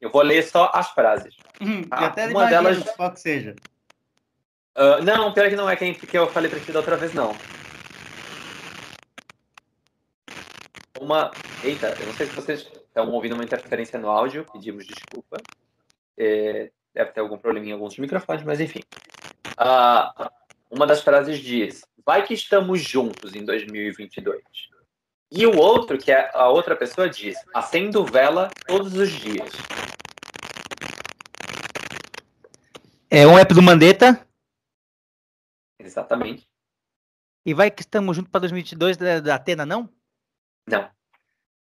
eu 0.01 0.11
vou 0.11 0.23
ler 0.23 0.43
só 0.43 0.71
as 0.75 0.91
frases. 0.91 1.35
Hum, 1.61 1.83
tá? 1.85 2.07
até 2.07 2.27
uma 2.29 2.47
delas. 2.47 2.83
Qual 2.97 3.13
que 3.13 3.21
seja. 3.21 3.55
Uh, 4.77 5.03
não, 5.03 5.33
pior 5.33 5.49
que 5.49 5.57
não 5.57 5.69
é 5.69 5.75
quem 5.75 5.93
que 5.93 6.17
eu 6.17 6.29
falei 6.29 6.49
para 6.51 6.61
ti 6.61 6.71
da 6.71 6.79
outra 6.79 6.97
vez, 6.97 7.13
não. 7.13 7.35
Uma. 11.01 11.31
Eita, 11.65 11.97
eu 11.99 12.07
não 12.07 12.15
sei 12.15 12.27
se 12.27 12.35
vocês 12.35 12.61
estão 12.61 13.11
ouvindo 13.11 13.35
uma 13.35 13.45
interferência 13.45 13.99
no 13.99 14.09
áudio, 14.09 14.47
pedimos 14.53 14.87
desculpa. 14.87 15.39
É, 16.17 16.71
deve 16.95 17.11
ter 17.11 17.21
algum 17.21 17.39
problema 17.39 17.67
em 17.67 17.73
alguns 17.73 17.99
microfones, 17.99 18.45
mas 18.45 18.61
enfim. 18.61 18.81
Uh, 19.59 20.29
uma 20.71 20.87
das 20.87 21.03
frases 21.03 21.39
diz: 21.39 21.85
Vai 22.05 22.25
que 22.25 22.35
estamos 22.35 22.81
juntos 22.81 23.35
em 23.35 23.45
2022. 23.45 24.43
E 25.31 25.47
o 25.47 25.57
outro, 25.57 25.99
que 25.99 26.11
é 26.11 26.31
a 26.33 26.49
outra 26.49 26.75
pessoa, 26.75 27.09
diz: 27.09 27.37
Acendo 27.55 28.05
vela 28.05 28.51
todos 28.67 28.95
os 28.95 29.11
dias. 29.11 29.53
É 33.11 33.27
um 33.27 33.39
app 33.39 33.53
do 33.53 33.63
Mandetta? 33.63 34.27
Exatamente. 35.79 36.49
E 37.45 37.55
vai 37.55 37.71
que 37.71 37.83
estamos 37.83 38.17
juntos 38.17 38.31
para 38.31 38.41
2022 38.41 38.97
da, 38.97 39.21
da 39.21 39.35
Atena, 39.35 39.65
não? 39.65 39.89
Não. 40.67 40.89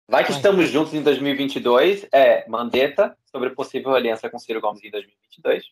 Vai 0.07 0.25
que 0.25 0.31
estamos 0.31 0.69
juntos 0.69 0.93
em 0.93 1.01
2022 1.01 2.07
é 2.11 2.47
Mandetta 2.49 3.17
sobre 3.25 3.51
possível 3.51 3.95
aliança 3.95 4.29
com 4.29 4.39
Ciro 4.39 4.59
Gomes 4.59 4.83
em 4.83 4.89
2022. 4.89 5.65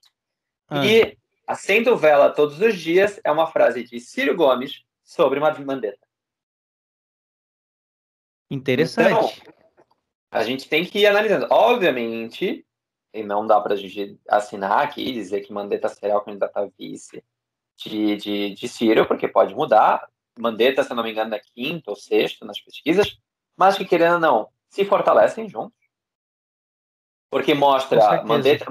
Ah. 0.70 0.86
E 0.86 1.18
acendo 1.46 1.98
vela 1.98 2.30
todos 2.30 2.62
os 2.62 2.80
dias 2.80 3.20
é 3.24 3.32
uma 3.32 3.48
frase 3.48 3.84
de 3.84 4.00
Ciro 4.00 4.36
Gomes 4.36 4.84
sobre 5.04 5.40
uma 5.40 5.52
Mandetta. 5.60 6.07
Interessante. 8.50 9.42
Então, 9.42 9.54
a 10.32 10.44
gente 10.44 10.68
tem 10.70 10.86
que 10.86 11.00
ir 11.00 11.08
analisando. 11.08 11.48
Obviamente, 11.50 12.66
e 13.14 13.24
não 13.24 13.46
dá 13.46 13.60
para 13.60 13.74
a 13.74 13.78
gente 13.78 14.20
assinar 14.28 14.84
aqui 14.84 15.10
e 15.10 15.14
dizer 15.14 15.42
que 15.42 15.54
Mandetta 15.54 15.90
será 15.90 16.18
o 16.18 16.22
candidato 16.22 16.58
a 16.58 16.66
vice 16.66 17.24
de, 17.78 18.16
de, 18.18 18.50
de 18.54 18.68
Ciro, 18.68 19.08
porque 19.08 19.28
pode 19.28 19.54
mudar. 19.56 20.08
Mandetta, 20.38 20.84
se 20.84 20.94
não 20.94 21.04
me 21.04 21.12
engano, 21.12 21.34
é 21.34 21.42
quinto 21.54 21.90
ou 21.90 21.96
sexto 21.96 22.46
nas 22.46 22.60
pesquisas 22.60 23.18
mas 23.58 23.76
que 23.76 23.84
querendo 23.84 24.14
ou 24.14 24.20
não, 24.20 24.50
se 24.70 24.86
fortalecem 24.86 25.50
juntos. 25.50 25.76
Porque 27.30 27.56
mostra 27.56 28.24
Mandetta, 28.24 28.66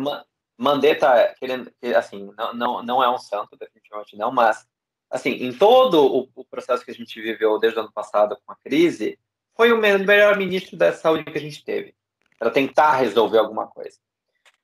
Mandetta 0.56 1.34
querendo, 1.38 1.70
assim, 1.96 2.32
não, 2.38 2.54
não, 2.54 2.82
não 2.82 3.02
é 3.02 3.10
um 3.10 3.18
santo, 3.18 3.56
definitivamente 3.58 4.16
não, 4.16 4.30
mas 4.30 4.66
assim, 5.10 5.30
em 5.30 5.52
todo 5.52 6.06
o, 6.06 6.30
o, 6.34 6.44
processo 6.44 6.84
que 6.84 6.90
a 6.90 6.94
gente 6.94 7.20
viveu 7.20 7.58
desde 7.58 7.78
o 7.78 7.82
ano 7.82 7.92
passado 7.92 8.38
com 8.46 8.52
a 8.52 8.56
crise, 8.56 9.18
foi 9.56 9.72
o 9.72 9.78
melhor 9.78 10.36
ministro 10.36 10.76
da 10.76 10.92
saúde 10.92 11.24
que 11.24 11.38
a 11.38 11.40
gente 11.40 11.64
teve 11.64 11.94
para 12.38 12.50
tentar 12.50 12.96
resolver 12.96 13.38
alguma 13.38 13.66
coisa. 13.66 13.98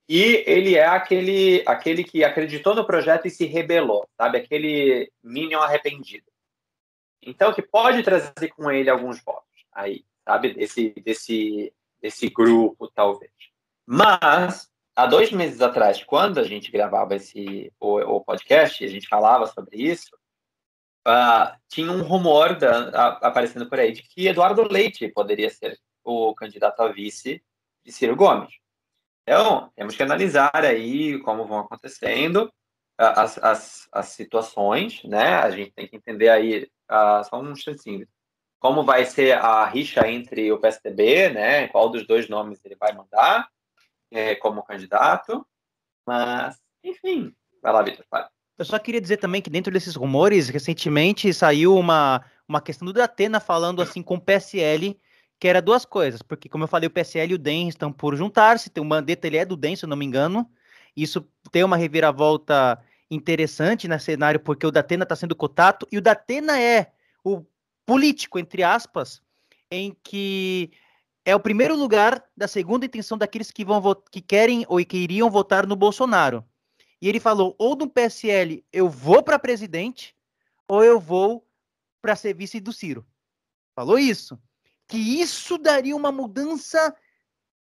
E 0.09 0.45
ele 0.47 0.75
é 0.75 0.87
aquele, 0.87 1.63
aquele 1.67 2.05
que 2.05 2.23
acreditou 2.23 2.75
no 2.75 2.85
projeto 2.85 3.27
e 3.27 3.31
se 3.31 3.47
rebelou, 3.47 4.07
sabe? 4.17 4.39
Aquele 4.39 5.11
Minion 5.23 5.61
arrependido. 5.61 6.27
Então, 7.23 7.53
que 7.53 7.63
pode 7.63 8.03
trazer 8.03 8.49
com 8.51 8.71
ele 8.71 8.91
alguns 8.91 9.23
votos 9.23 9.49
aí 9.73 10.05
sabe? 10.25 10.55
Desse, 10.55 10.91
desse, 11.05 11.73
desse 12.01 12.29
grupo, 12.29 12.89
talvez. 12.89 13.33
Mas, 13.87 14.71
há 14.95 15.07
dois 15.07 15.31
meses 15.31 15.61
atrás, 15.61 16.03
quando 16.03 16.39
a 16.39 16.45
gente 16.45 16.71
gravava 16.71 17.17
esse, 17.17 17.73
o, 17.81 17.99
o 17.99 18.21
podcast, 18.25 18.85
a 18.85 18.89
gente 18.89 19.09
falava 19.09 19.47
sobre 19.47 19.77
isso, 19.77 20.11
uh, 21.07 21.57
tinha 21.69 21.91
um 21.91 22.03
rumor 22.03 22.57
da, 22.57 22.89
a, 22.91 23.09
aparecendo 23.29 23.69
por 23.69 23.79
aí 23.79 23.93
de 23.93 24.03
que 24.03 24.29
Eduardo 24.29 24.63
Leite 24.63 25.09
poderia 25.09 25.51
ser 25.51 25.79
o 26.05 26.35
candidato 26.35 26.81
a 26.81 26.89
vice 26.89 27.43
de 27.85 27.93
Ciro 27.93 28.17
Gomes. 28.17 28.55
Então, 29.23 29.71
temos 29.77 29.95
que 29.95 30.03
analisar 30.03 30.51
aí 30.55 31.21
como 31.21 31.47
vão 31.47 31.61
acontecendo 31.61 32.53
as, 32.99 33.39
as, 33.39 33.89
as 33.93 34.07
situações, 34.07 35.03
né? 35.05 35.37
A 35.37 35.51
gente 35.51 35.73
tem 35.73 35.87
que 35.89 35.97
entender 35.97 36.29
aí, 36.29 36.69
uh, 36.91 37.25
só 37.25 37.41
um 37.41 37.53
instantinho, 37.53 38.07
como 38.59 38.85
vai 38.85 39.05
ser 39.05 39.33
a 39.33 39.65
rixa 39.67 40.09
entre 40.09 40.53
o 40.53 40.61
PSDB, 40.61 41.31
né? 41.31 41.69
Qual 41.69 41.89
dos 41.91 42.07
dois 42.07 42.29
nomes 42.29 42.65
ele 42.65 42.77
vai 42.77 42.93
mandar 42.93 43.49
é, 44.11 44.35
como 44.37 44.63
candidato. 44.63 45.47
Mas, 46.07 46.61
enfim, 46.85 47.35
vai 47.63 47.73
lá, 47.73 47.83
Vitor, 47.83 48.05
fala. 48.09 48.32
Eu 48.63 48.67
só 48.67 48.79
queria 48.79 49.01
dizer 49.01 49.17
também 49.17 49.43
que 49.43 49.51
dentro 49.51 49.73
desses 49.73 49.97
rumores, 49.97 50.49
recentemente 50.49 51.35
saiu 51.35 51.77
uma, 51.77 52.25
uma 52.49 52.61
questão 52.61 52.87
do 52.87 52.93
Datena 52.93 53.41
falando 53.41 53.83
assim 53.83 54.01
com 54.03 54.15
o 54.15 54.21
PSL, 54.21 54.97
que 55.41 55.49
era 55.49 55.61
duas 55.61 55.85
coisas, 55.85 56.23
porque 56.23 56.49
como 56.49 56.63
eu 56.63 56.69
falei, 56.69 56.87
o 56.87 56.91
PSL 56.91 57.33
e 57.33 57.35
o 57.35 57.39
DEM 57.39 57.69
estão 57.69 57.93
por 57.93 58.15
juntar-se, 58.15 58.71
o 58.79 58.85
Mandetta 58.85 59.27
ele 59.27 59.37
é 59.37 59.45
do 59.45 59.57
DEM, 59.57 59.75
se 59.75 59.85
eu 59.85 59.89
não 59.89 59.97
me 59.97 60.07
engano, 60.07 60.49
isso 60.97 61.27
tem 61.51 61.65
uma 61.65 61.77
reviravolta 61.77 62.81
interessante 63.11 63.89
no 63.89 63.99
cenário, 63.99 64.39
porque 64.39 64.65
o 64.65 64.71
Datena 64.71 65.03
está 65.03 65.17
sendo 65.17 65.35
cotado, 65.35 65.85
e 65.91 65.99
o 65.99 66.01
Datena 66.01 66.61
é 66.61 66.93
o 67.25 67.45
político, 67.85 68.39
entre 68.39 68.63
aspas, 68.63 69.21
em 69.73 69.97
que 70.05 70.71
é 71.25 71.35
o 71.35 71.41
primeiro 71.41 71.75
lugar 71.75 72.23
da 72.37 72.47
segunda 72.47 72.87
intenção 72.87 73.19
daqueles 73.19 73.51
que 73.51 73.65
vão 73.65 73.83
que 74.09 74.21
querem 74.21 74.65
ou 74.69 74.79
que 74.85 74.99
iriam 74.99 75.29
votar 75.29 75.67
no 75.67 75.75
Bolsonaro. 75.75 76.45
E 77.03 77.09
ele 77.09 77.19
falou: 77.19 77.57
ou 77.59 77.75
no 77.75 77.91
PSL 77.91 78.65
eu 78.73 78.89
vou 78.89 79.25
para 79.25 79.37
presidente, 79.37 80.17
ou 80.69 80.85
eu 80.85 81.01
vou 81.01 81.45
para 82.01 82.15
ser 82.15 82.33
vice 82.33 82.61
do 82.61 82.73
Ciro. 82.73 83.05
Falou 83.75 83.99
isso. 83.99 84.41
Que 84.87 84.97
isso 84.97 85.59
daria 85.59 85.97
uma 85.97 86.13
mudança 86.13 86.95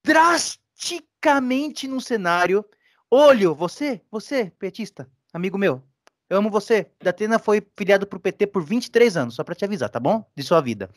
drasticamente 0.04 1.88
no 1.88 2.02
cenário. 2.02 2.66
Olho, 3.10 3.56
você, 3.56 4.02
você, 4.12 4.52
petista, 4.60 5.10
amigo 5.34 5.58
meu, 5.58 5.82
eu 6.30 6.38
amo 6.38 6.50
você. 6.50 6.92
Datena 7.02 7.40
foi 7.40 7.66
filiado 7.78 8.06
pro 8.06 8.20
PT 8.20 8.48
por 8.48 8.64
23 8.64 9.16
anos, 9.16 9.36
só 9.36 9.44
para 9.44 9.56
te 9.56 9.64
avisar, 9.64 9.90
tá 9.90 10.00
bom? 10.00 10.30
De 10.36 10.44
sua 10.44 10.60
vida. 10.60 10.90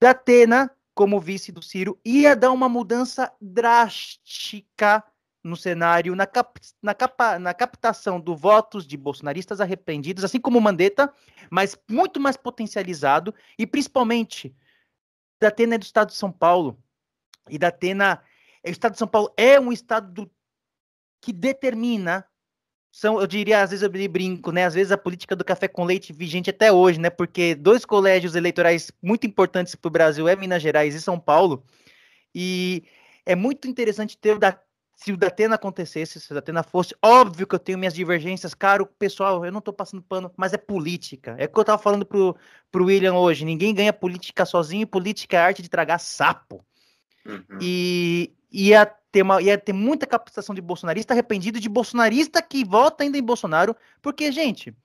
Datena, 0.00 0.70
como 0.94 1.20
vice 1.20 1.52
do 1.52 1.62
Ciro, 1.62 2.00
ia 2.04 2.34
dar 2.34 2.50
uma 2.50 2.68
mudança 2.68 3.32
drástica 3.40 5.04
no 5.42 5.56
cenário, 5.56 6.14
na, 6.14 6.26
cap, 6.26 6.60
na, 6.82 6.94
capa, 6.94 7.38
na 7.38 7.54
captação 7.54 8.20
do 8.20 8.36
votos 8.36 8.86
de 8.86 8.96
bolsonaristas 8.96 9.60
arrependidos, 9.60 10.24
assim 10.24 10.40
como 10.40 10.60
Mandetta, 10.60 11.12
mas 11.50 11.78
muito 11.88 12.20
mais 12.20 12.36
potencializado, 12.36 13.34
e 13.58 13.66
principalmente, 13.66 14.54
Datena 15.40 15.76
é 15.76 15.78
do 15.78 15.84
estado 15.84 16.08
de 16.08 16.14
São 16.14 16.30
Paulo, 16.30 16.78
e 17.48 17.58
Datena, 17.58 18.22
o 18.64 18.70
estado 18.70 18.92
de 18.92 18.98
São 18.98 19.08
Paulo 19.08 19.32
é 19.36 19.58
um 19.58 19.72
estado 19.72 20.12
do, 20.12 20.30
que 21.20 21.32
determina 21.32 22.26
são, 22.92 23.20
eu 23.20 23.26
diria, 23.26 23.62
às 23.62 23.70
vezes 23.70 23.82
eu 23.84 24.08
brinco, 24.08 24.50
né? 24.50 24.64
Às 24.64 24.74
vezes 24.74 24.90
a 24.90 24.98
política 24.98 25.36
do 25.36 25.44
café 25.44 25.68
com 25.68 25.84
leite 25.84 26.12
vigente 26.12 26.50
até 26.50 26.72
hoje, 26.72 26.98
né? 27.00 27.08
Porque 27.08 27.54
dois 27.54 27.84
colégios 27.84 28.34
eleitorais 28.34 28.90
muito 29.00 29.26
importantes 29.26 29.74
para 29.76 29.88
o 29.88 29.92
Brasil 29.92 30.28
é 30.28 30.34
Minas 30.34 30.60
Gerais 30.60 30.94
e 30.94 31.00
São 31.00 31.18
Paulo. 31.18 31.64
E 32.34 32.84
é 33.24 33.36
muito 33.36 33.68
interessante 33.68 34.18
ter 34.18 34.34
o 34.36 34.38
da, 34.40 34.60
se 35.02 35.12
o 35.12 35.16
Datena 35.16 35.54
acontecesse, 35.54 36.20
se 36.20 36.30
o 36.30 36.34
Datena 36.34 36.62
fosse, 36.62 36.94
óbvio 37.02 37.46
que 37.46 37.54
eu 37.54 37.58
tenho 37.58 37.78
minhas 37.78 37.94
divergências, 37.94 38.52
caro 38.52 38.84
pessoal, 38.84 39.42
eu 39.46 39.50
não 39.50 39.60
estou 39.60 39.72
passando 39.72 40.02
pano, 40.02 40.30
mas 40.36 40.52
é 40.52 40.58
política. 40.58 41.34
É 41.38 41.46
o 41.46 41.48
que 41.48 41.58
eu 41.58 41.62
estava 41.62 41.82
falando 41.82 42.04
pro, 42.04 42.36
pro 42.70 42.84
William 42.84 43.14
hoje. 43.14 43.46
Ninguém 43.46 43.74
ganha 43.74 43.94
política 43.94 44.44
sozinho, 44.44 44.86
política 44.86 45.38
é 45.38 45.40
arte 45.40 45.62
de 45.62 45.70
tragar 45.70 45.98
sapo. 45.98 46.62
Uhum. 47.24 47.58
E 47.62 48.30
ia 48.52 48.84
ter, 48.84 49.22
uma, 49.22 49.40
ia 49.40 49.56
ter 49.56 49.72
muita 49.72 50.06
captação 50.06 50.54
de 50.54 50.60
bolsonarista 50.60 51.14
arrependido, 51.14 51.58
de 51.58 51.68
bolsonarista 51.70 52.42
que 52.42 52.62
vota 52.62 53.02
ainda 53.02 53.16
em 53.16 53.22
Bolsonaro, 53.22 53.74
porque, 54.02 54.30
gente, 54.30 54.76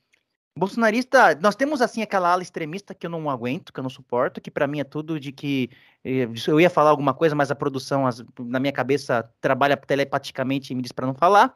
bolsonarista, 0.58 1.36
nós 1.42 1.56
temos 1.56 1.82
assim 1.82 2.02
aquela 2.02 2.32
ala 2.32 2.42
extremista 2.42 2.96
que 2.96 3.06
eu 3.06 3.10
não 3.10 3.30
aguento, 3.30 3.74
que 3.74 3.80
eu 3.80 3.84
não 3.84 3.90
suporto, 3.90 4.40
que 4.42 4.50
para 4.50 4.68
mim 4.68 4.80
é 4.80 4.84
tudo 4.86 5.20
de 5.20 5.32
que 5.32 5.70
eh, 6.04 6.28
eu 6.48 6.62
ia 6.62 6.70
falar 6.70 6.92
alguma 6.92 7.14
coisa, 7.14 7.36
mas 7.36 7.52
a 7.52 7.56
produção 7.56 8.08
as, 8.08 8.24
na 8.40 8.60
minha 8.60 8.72
cabeça 8.72 9.30
trabalha 9.42 9.76
telepaticamente 9.78 10.72
e 10.72 10.76
me 10.76 10.82
diz 10.82 10.92
para 10.94 11.08
não 11.08 11.14
falar, 11.14 11.56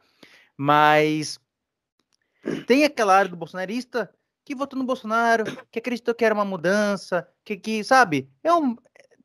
mas 0.56 1.40
Tem 2.66 2.84
aquela 2.84 3.14
área 3.16 3.30
do 3.30 3.36
bolsonarista 3.36 4.10
que 4.44 4.54
votou 4.54 4.78
no 4.78 4.84
Bolsonaro, 4.84 5.44
que 5.70 5.78
acreditou 5.78 6.14
que 6.14 6.24
era 6.24 6.34
uma 6.34 6.44
mudança, 6.44 7.28
que, 7.44 7.56
que 7.56 7.84
sabe? 7.84 8.28
É 8.42 8.52
um, 8.52 8.76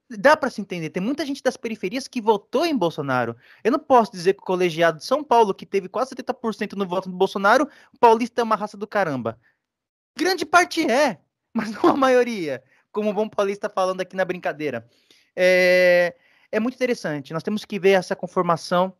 dá 0.09 0.35
para 0.37 0.49
se 0.49 0.61
entender. 0.61 0.89
Tem 0.89 1.01
muita 1.01 1.25
gente 1.25 1.41
das 1.41 1.57
periferias 1.57 2.07
que 2.07 2.21
votou 2.21 2.65
em 2.65 2.75
Bolsonaro. 2.77 3.35
Eu 3.63 3.71
não 3.71 3.79
posso 3.79 4.11
dizer 4.11 4.33
que 4.33 4.41
o 4.41 4.45
colegiado 4.45 4.97
de 4.99 5.05
São 5.05 5.23
Paulo, 5.23 5.53
que 5.53 5.65
teve 5.65 5.87
quase 5.89 6.13
70% 6.13 6.73
no 6.73 6.85
voto 6.85 7.09
do 7.09 7.15
Bolsonaro, 7.15 7.67
paulista 7.99 8.41
é 8.41 8.43
uma 8.43 8.55
raça 8.55 8.77
do 8.77 8.87
caramba. 8.87 9.39
Grande 10.17 10.45
parte 10.45 10.89
é, 10.89 11.19
mas 11.53 11.71
não 11.71 11.89
a 11.89 11.97
maioria, 11.97 12.63
como 12.91 13.09
o 13.09 13.13
bom 13.13 13.27
paulista 13.27 13.69
falando 13.69 14.01
aqui 14.01 14.15
na 14.15 14.25
brincadeira. 14.25 14.87
É, 15.35 16.15
é 16.51 16.59
muito 16.59 16.75
interessante. 16.75 17.33
Nós 17.33 17.43
temos 17.43 17.65
que 17.65 17.79
ver 17.79 17.91
essa 17.91 18.15
conformação 18.15 18.93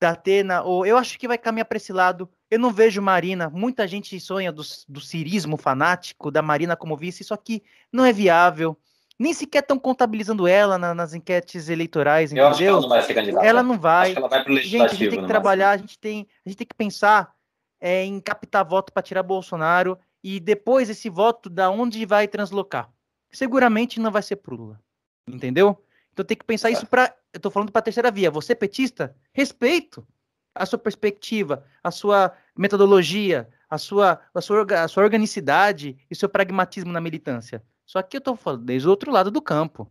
da 0.00 0.10
Atena, 0.10 0.62
ou 0.62 0.86
eu 0.86 0.96
acho 0.96 1.18
que 1.18 1.26
vai 1.26 1.36
caminhar 1.36 1.64
para 1.64 1.76
esse 1.76 1.92
lado. 1.92 2.30
Eu 2.50 2.58
não 2.58 2.70
vejo 2.70 3.02
Marina, 3.02 3.50
muita 3.50 3.86
gente 3.86 4.18
sonha 4.20 4.52
do, 4.52 4.62
do 4.88 5.00
cirismo 5.00 5.56
fanático, 5.56 6.30
da 6.30 6.40
Marina 6.40 6.76
como 6.76 6.96
vice, 6.96 7.22
isso 7.22 7.34
aqui 7.34 7.62
não 7.92 8.04
é 8.04 8.12
viável 8.12 8.78
nem 9.18 9.34
sequer 9.34 9.62
estão 9.62 9.78
contabilizando 9.78 10.46
ela 10.46 10.78
na, 10.78 10.94
nas 10.94 11.12
enquetes 11.12 11.68
eleitorais, 11.68 12.30
entendeu? 12.30 12.44
Eu 12.44 12.50
acho 12.50 12.58
que 12.58 12.64
ela 12.64 12.80
não 12.80 12.88
vai 12.88 13.02
ser 13.02 13.14
candidata. 13.14 13.46
Ela 13.46 13.62
não 13.62 13.78
vai. 13.78 14.14
ela 14.14 14.28
vai. 14.28 14.44
Gente, 14.62 14.84
a 14.84 14.88
gente 14.88 15.10
tem 15.10 15.20
que 15.20 15.26
trabalhar, 15.26 15.70
a 15.70 15.76
gente 15.76 15.98
tem, 15.98 16.26
a 16.46 16.48
gente 16.48 16.58
tem 16.58 16.66
que 16.66 16.74
pensar 16.74 17.34
é, 17.80 18.04
em 18.04 18.20
captar 18.20 18.64
voto 18.64 18.92
para 18.92 19.02
tirar 19.02 19.24
Bolsonaro 19.24 19.98
e 20.22 20.40
depois 20.40 20.90
esse 20.90 21.08
voto 21.08 21.48
da 21.48 21.70
onde 21.70 22.04
vai 22.04 22.26
translocar. 22.28 22.90
Seguramente 23.30 24.00
não 24.00 24.10
vai 24.10 24.22
ser 24.22 24.36
pro 24.36 24.56
Lula, 24.56 24.80
entendeu? 25.26 25.82
Então 26.12 26.24
tem 26.24 26.36
que 26.36 26.44
pensar 26.44 26.70
isso 26.70 26.86
para, 26.86 27.14
eu 27.32 27.40
tô 27.40 27.50
falando 27.50 27.70
para 27.70 27.80
a 27.80 27.82
terceira 27.82 28.10
via. 28.10 28.30
Você 28.30 28.54
petista, 28.54 29.14
respeito 29.32 30.06
a 30.54 30.66
sua 30.66 30.78
perspectiva, 30.78 31.64
a 31.82 31.90
sua 31.90 32.32
metodologia, 32.56 33.48
a 33.70 33.78
sua, 33.78 34.20
a 34.34 34.40
sua, 34.40 34.66
a 34.82 34.88
sua 34.88 35.04
organicidade 35.04 35.96
e 36.10 36.16
seu 36.16 36.28
pragmatismo 36.28 36.90
na 36.90 37.00
militância. 37.00 37.62
Só 37.86 38.02
que 38.02 38.16
eu 38.16 38.20
tô 38.20 38.34
falando 38.34 38.64
desde 38.64 38.88
o 38.88 38.90
outro 38.90 39.12
lado 39.12 39.30
do 39.30 39.40
campo. 39.40 39.90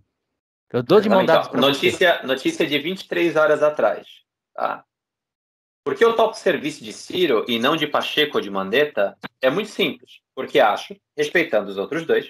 Eu 0.72 0.84
dou 0.84 1.00
de 1.00 1.08
dada 1.08 1.48
então, 1.48 1.62
notícia, 1.62 2.22
notícia 2.24 2.68
de 2.68 2.78
23 2.78 3.36
horas 3.38 3.64
atrás. 3.64 4.06
Tá? 4.54 4.84
Por 5.88 5.96
que 5.96 6.04
eu 6.04 6.18
topo 6.18 6.34
serviço 6.34 6.84
de 6.84 6.92
Ciro 6.92 7.46
e 7.48 7.58
não 7.58 7.78
de 7.78 7.88
Pacheco 7.88 8.36
ou 8.36 8.42
de 8.42 8.50
Mandetta? 8.50 9.18
É 9.42 9.50
muito 9.50 9.70
simples. 9.70 10.20
Porque 10.36 10.60
acho, 10.60 10.94
respeitando 11.16 11.72
os 11.72 11.78
outros 11.78 12.06
dois, 12.06 12.26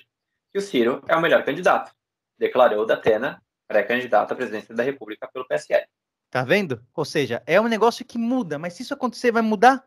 que 0.51 0.59
o 0.59 0.61
Ciro 0.61 1.03
é 1.07 1.15
o 1.15 1.19
melhor 1.19 1.43
candidato. 1.43 1.91
Declarou 2.37 2.85
da 2.85 2.93
Atena, 2.93 3.41
pré-candidato 3.67 4.31
à 4.31 4.35
presidência 4.35 4.75
da 4.75 4.83
República 4.83 5.27
pelo 5.33 5.47
PSL. 5.47 5.87
Tá 6.29 6.43
vendo? 6.43 6.85
Ou 6.93 7.03
seja, 7.03 7.41
é 7.47 7.59
um 7.59 7.67
negócio 7.67 8.05
que 8.05 8.19
muda, 8.19 8.59
mas 8.59 8.73
se 8.73 8.83
isso 8.83 8.93
acontecer, 8.93 9.31
vai 9.31 9.41
mudar 9.41 9.83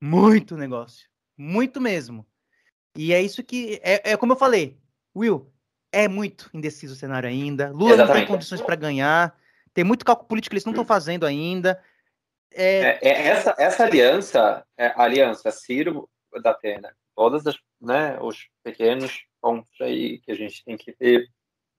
muito 0.00 0.56
negócio. 0.56 1.06
Muito 1.36 1.82
mesmo. 1.82 2.26
E 2.96 3.12
é 3.12 3.20
isso 3.20 3.44
que. 3.44 3.78
É, 3.82 4.12
é 4.12 4.16
como 4.16 4.32
eu 4.32 4.38
falei, 4.38 4.74
Will, 5.14 5.52
é 5.92 6.08
muito 6.08 6.48
indeciso 6.54 6.94
o 6.94 6.96
cenário 6.96 7.28
ainda. 7.28 7.68
Lula 7.72 7.92
Exatamente. 7.92 8.08
não 8.08 8.14
tem 8.14 8.26
condições 8.26 8.62
para 8.62 8.74
ganhar. 8.74 9.38
Tem 9.74 9.84
muito 9.84 10.02
cálculo 10.02 10.28
político 10.28 10.52
que 10.52 10.54
eles 10.54 10.64
não 10.64 10.72
estão 10.72 10.86
fazendo 10.86 11.26
ainda. 11.26 11.78
É... 12.56 12.80
É, 12.80 12.98
é 13.02 13.26
essa, 13.28 13.54
essa 13.58 13.84
aliança, 13.84 14.64
é, 14.78 14.92
aliança 14.96 15.50
Ciro 15.50 16.08
da 16.42 16.50
Atena, 16.50 16.94
todos 17.14 17.44
né, 17.80 18.18
os 18.20 18.48
pequenos 18.64 19.24
pontos 19.40 19.70
aí 19.80 20.18
que 20.20 20.32
a 20.32 20.34
gente 20.34 20.64
tem 20.64 20.76
que 20.76 20.92
ter 20.92 21.28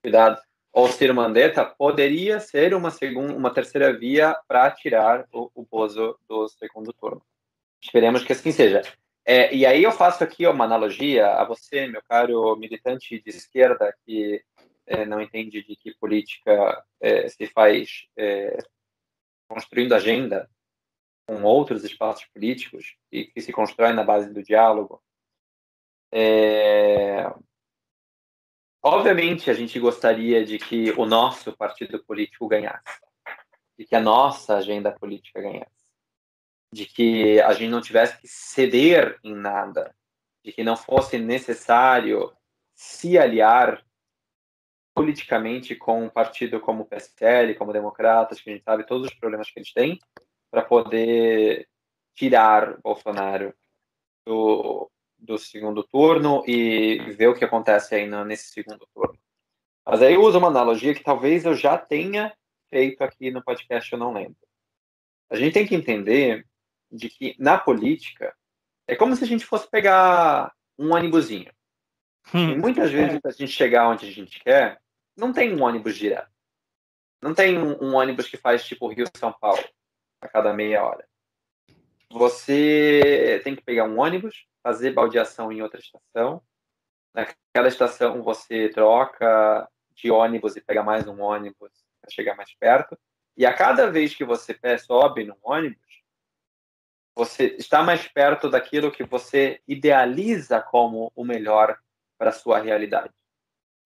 cuidado, 0.01 0.39
ou 0.71 0.87
Ciro 0.87 1.15
Mandetta, 1.15 1.65
poderia 1.65 2.39
ser 2.39 2.75
uma, 2.75 2.91
segunda, 2.91 3.33
uma 3.33 3.51
terceira 3.51 3.91
via 3.97 4.37
para 4.47 4.69
tirar 4.69 5.25
o, 5.33 5.49
o 5.55 5.65
Bozo 5.65 6.17
do 6.29 6.47
segundo 6.47 6.93
turno. 6.93 7.21
Esperemos 7.81 8.23
que 8.23 8.33
assim 8.33 8.51
seja. 8.51 8.83
É, 9.25 9.53
e 9.53 9.65
aí 9.65 9.83
eu 9.83 9.91
faço 9.91 10.23
aqui 10.23 10.45
uma 10.45 10.65
analogia 10.65 11.27
a 11.33 11.43
você, 11.43 11.87
meu 11.87 12.01
caro 12.07 12.55
militante 12.55 13.19
de 13.19 13.29
esquerda, 13.29 13.93
que 14.05 14.41
é, 14.85 15.05
não 15.05 15.19
entende 15.19 15.63
de 15.63 15.75
que 15.75 15.93
política 15.95 16.83
é, 17.01 17.27
se 17.27 17.47
faz 17.47 18.07
é, 18.15 18.57
construindo 19.49 19.93
agenda 19.93 20.49
com 21.27 21.43
outros 21.43 21.83
espaços 21.83 22.25
políticos 22.33 22.95
e 23.11 23.25
que 23.25 23.41
se 23.41 23.51
constrói 23.51 23.93
na 23.93 24.03
base 24.03 24.33
do 24.33 24.41
diálogo. 24.41 25.03
É, 26.11 27.29
obviamente, 28.81 29.51
a 29.51 29.53
gente 29.53 29.79
gostaria 29.79 30.45
de 30.45 30.57
que 30.57 30.91
o 30.91 31.05
nosso 31.05 31.55
partido 31.55 32.03
político 32.05 32.47
ganhasse, 32.47 33.01
de 33.77 33.85
que 33.85 33.95
a 33.95 34.01
nossa 34.01 34.55
agenda 34.55 34.91
política 34.91 35.41
ganhasse 35.41 35.77
de 36.71 36.85
que 36.85 37.41
a 37.41 37.53
gente 37.53 37.69
não 37.69 37.81
tivesse 37.81 38.19
que 38.19 38.27
ceder 38.27 39.17
em 39.23 39.33
nada, 39.33 39.95
de 40.43 40.51
que 40.51 40.63
não 40.63 40.75
fosse 40.75 41.17
necessário 41.17 42.33
se 42.75 43.17
aliar 43.17 43.83
politicamente 44.93 45.75
com 45.75 46.03
um 46.03 46.09
partido 46.09 46.59
como 46.59 46.83
o 46.83 46.85
PSL, 46.85 47.55
como 47.55 47.73
Democratas, 47.73 48.41
que 48.41 48.49
a 48.49 48.53
gente 48.53 48.63
sabe 48.63 48.85
todos 48.85 49.07
os 49.07 49.13
problemas 49.13 49.49
que 49.49 49.59
eles 49.59 49.71
têm, 49.71 49.99
para 50.49 50.61
poder 50.61 51.67
tirar 52.15 52.79
Bolsonaro 52.81 53.53
do, 54.25 54.89
do 55.17 55.37
segundo 55.37 55.83
turno 55.83 56.43
e 56.47 56.99
ver 57.13 57.27
o 57.27 57.35
que 57.35 57.45
acontece 57.45 57.95
aí 57.95 58.07
nesse 58.25 58.51
segundo 58.51 58.87
turno. 58.93 59.17
Mas 59.85 60.01
aí 60.01 60.15
eu 60.15 60.21
uso 60.21 60.37
uma 60.37 60.47
analogia 60.47 60.93
que 60.93 61.03
talvez 61.03 61.45
eu 61.45 61.55
já 61.55 61.77
tenha 61.77 62.35
feito 62.69 63.01
aqui 63.03 63.31
no 63.31 63.43
podcast, 63.43 63.91
eu 63.91 63.99
não 63.99 64.13
lembro. 64.13 64.35
A 65.29 65.35
gente 65.35 65.53
tem 65.53 65.67
que 65.67 65.75
entender 65.75 66.45
de 66.91 67.09
que 67.09 67.35
na 67.39 67.57
política 67.57 68.35
é 68.87 68.95
como 68.95 69.15
se 69.15 69.23
a 69.23 69.27
gente 69.27 69.45
fosse 69.45 69.69
pegar 69.69 70.53
um 70.77 70.93
ônibusinho. 70.93 71.51
Hum. 72.33 72.51
E 72.51 72.57
muitas 72.57 72.91
vezes, 72.91 73.19
para 73.19 73.31
a 73.31 73.33
gente 73.33 73.51
chegar 73.51 73.87
onde 73.89 74.07
a 74.07 74.11
gente 74.11 74.39
quer, 74.41 74.79
não 75.15 75.31
tem 75.31 75.53
um 75.53 75.63
ônibus 75.63 75.95
direto. 75.95 76.31
Não 77.21 77.33
tem 77.33 77.57
um, 77.57 77.83
um 77.83 77.95
ônibus 77.95 78.27
que 78.27 78.37
faz 78.37 78.65
tipo 78.65 78.87
Rio-São 78.87 79.33
Paulo 79.39 79.63
a 80.21 80.27
cada 80.27 80.53
meia 80.53 80.83
hora. 80.83 81.07
Você 82.11 83.41
tem 83.43 83.55
que 83.55 83.63
pegar 83.63 83.83
um 83.83 83.99
ônibus, 83.99 84.45
fazer 84.63 84.91
baldeação 84.91 85.51
em 85.51 85.61
outra 85.61 85.79
estação. 85.79 86.41
Naquela 87.13 87.67
estação 87.67 88.21
você 88.21 88.69
troca 88.69 89.67
de 89.93 90.11
ônibus 90.11 90.55
e 90.55 90.61
pega 90.61 90.83
mais 90.83 91.07
um 91.07 91.21
ônibus 91.21 91.71
para 92.01 92.11
chegar 92.11 92.35
mais 92.35 92.53
perto. 92.55 92.97
E 93.35 93.45
a 93.45 93.53
cada 93.53 93.89
vez 93.91 94.15
que 94.15 94.23
você 94.23 94.57
sobe 94.79 95.25
num 95.25 95.37
ônibus, 95.43 96.03
você 97.15 97.55
está 97.57 97.83
mais 97.83 98.07
perto 98.07 98.49
daquilo 98.49 98.91
que 98.91 99.03
você 99.03 99.61
idealiza 99.67 100.61
como 100.61 101.11
o 101.15 101.25
melhor 101.25 101.77
para 102.17 102.31
sua 102.31 102.59
realidade. 102.59 103.13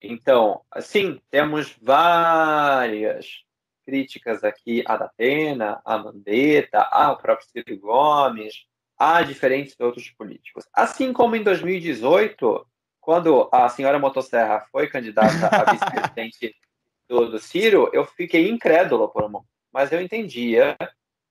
Então, 0.00 0.64
assim, 0.70 1.20
temos 1.30 1.76
várias 1.80 3.44
críticas 3.84 4.42
aqui 4.44 4.82
à 4.86 4.96
Datena, 4.96 5.80
à 5.84 5.98
Mandetta, 5.98 6.82
ao 6.82 7.16
próprio 7.16 7.48
Ciro 7.48 7.78
Gomes, 7.78 8.54
a 8.98 9.22
diferentes 9.22 9.74
outros 9.80 10.10
políticos. 10.10 10.64
Assim 10.72 11.12
como 11.12 11.36
em 11.36 11.42
2018, 11.42 12.66
quando 13.00 13.48
a 13.52 13.68
senhora 13.68 13.98
Motosserra 13.98 14.60
foi 14.70 14.86
candidata 14.86 15.48
a 15.48 15.72
vice-presidente 15.72 16.54
do, 17.08 17.30
do 17.30 17.38
Ciro, 17.38 17.90
eu 17.92 18.04
fiquei 18.04 18.48
incrédulo 18.48 19.08
por 19.08 19.24
um 19.24 19.28
momento. 19.28 19.48
Mas 19.72 19.90
eu 19.90 20.00
entendia, 20.00 20.76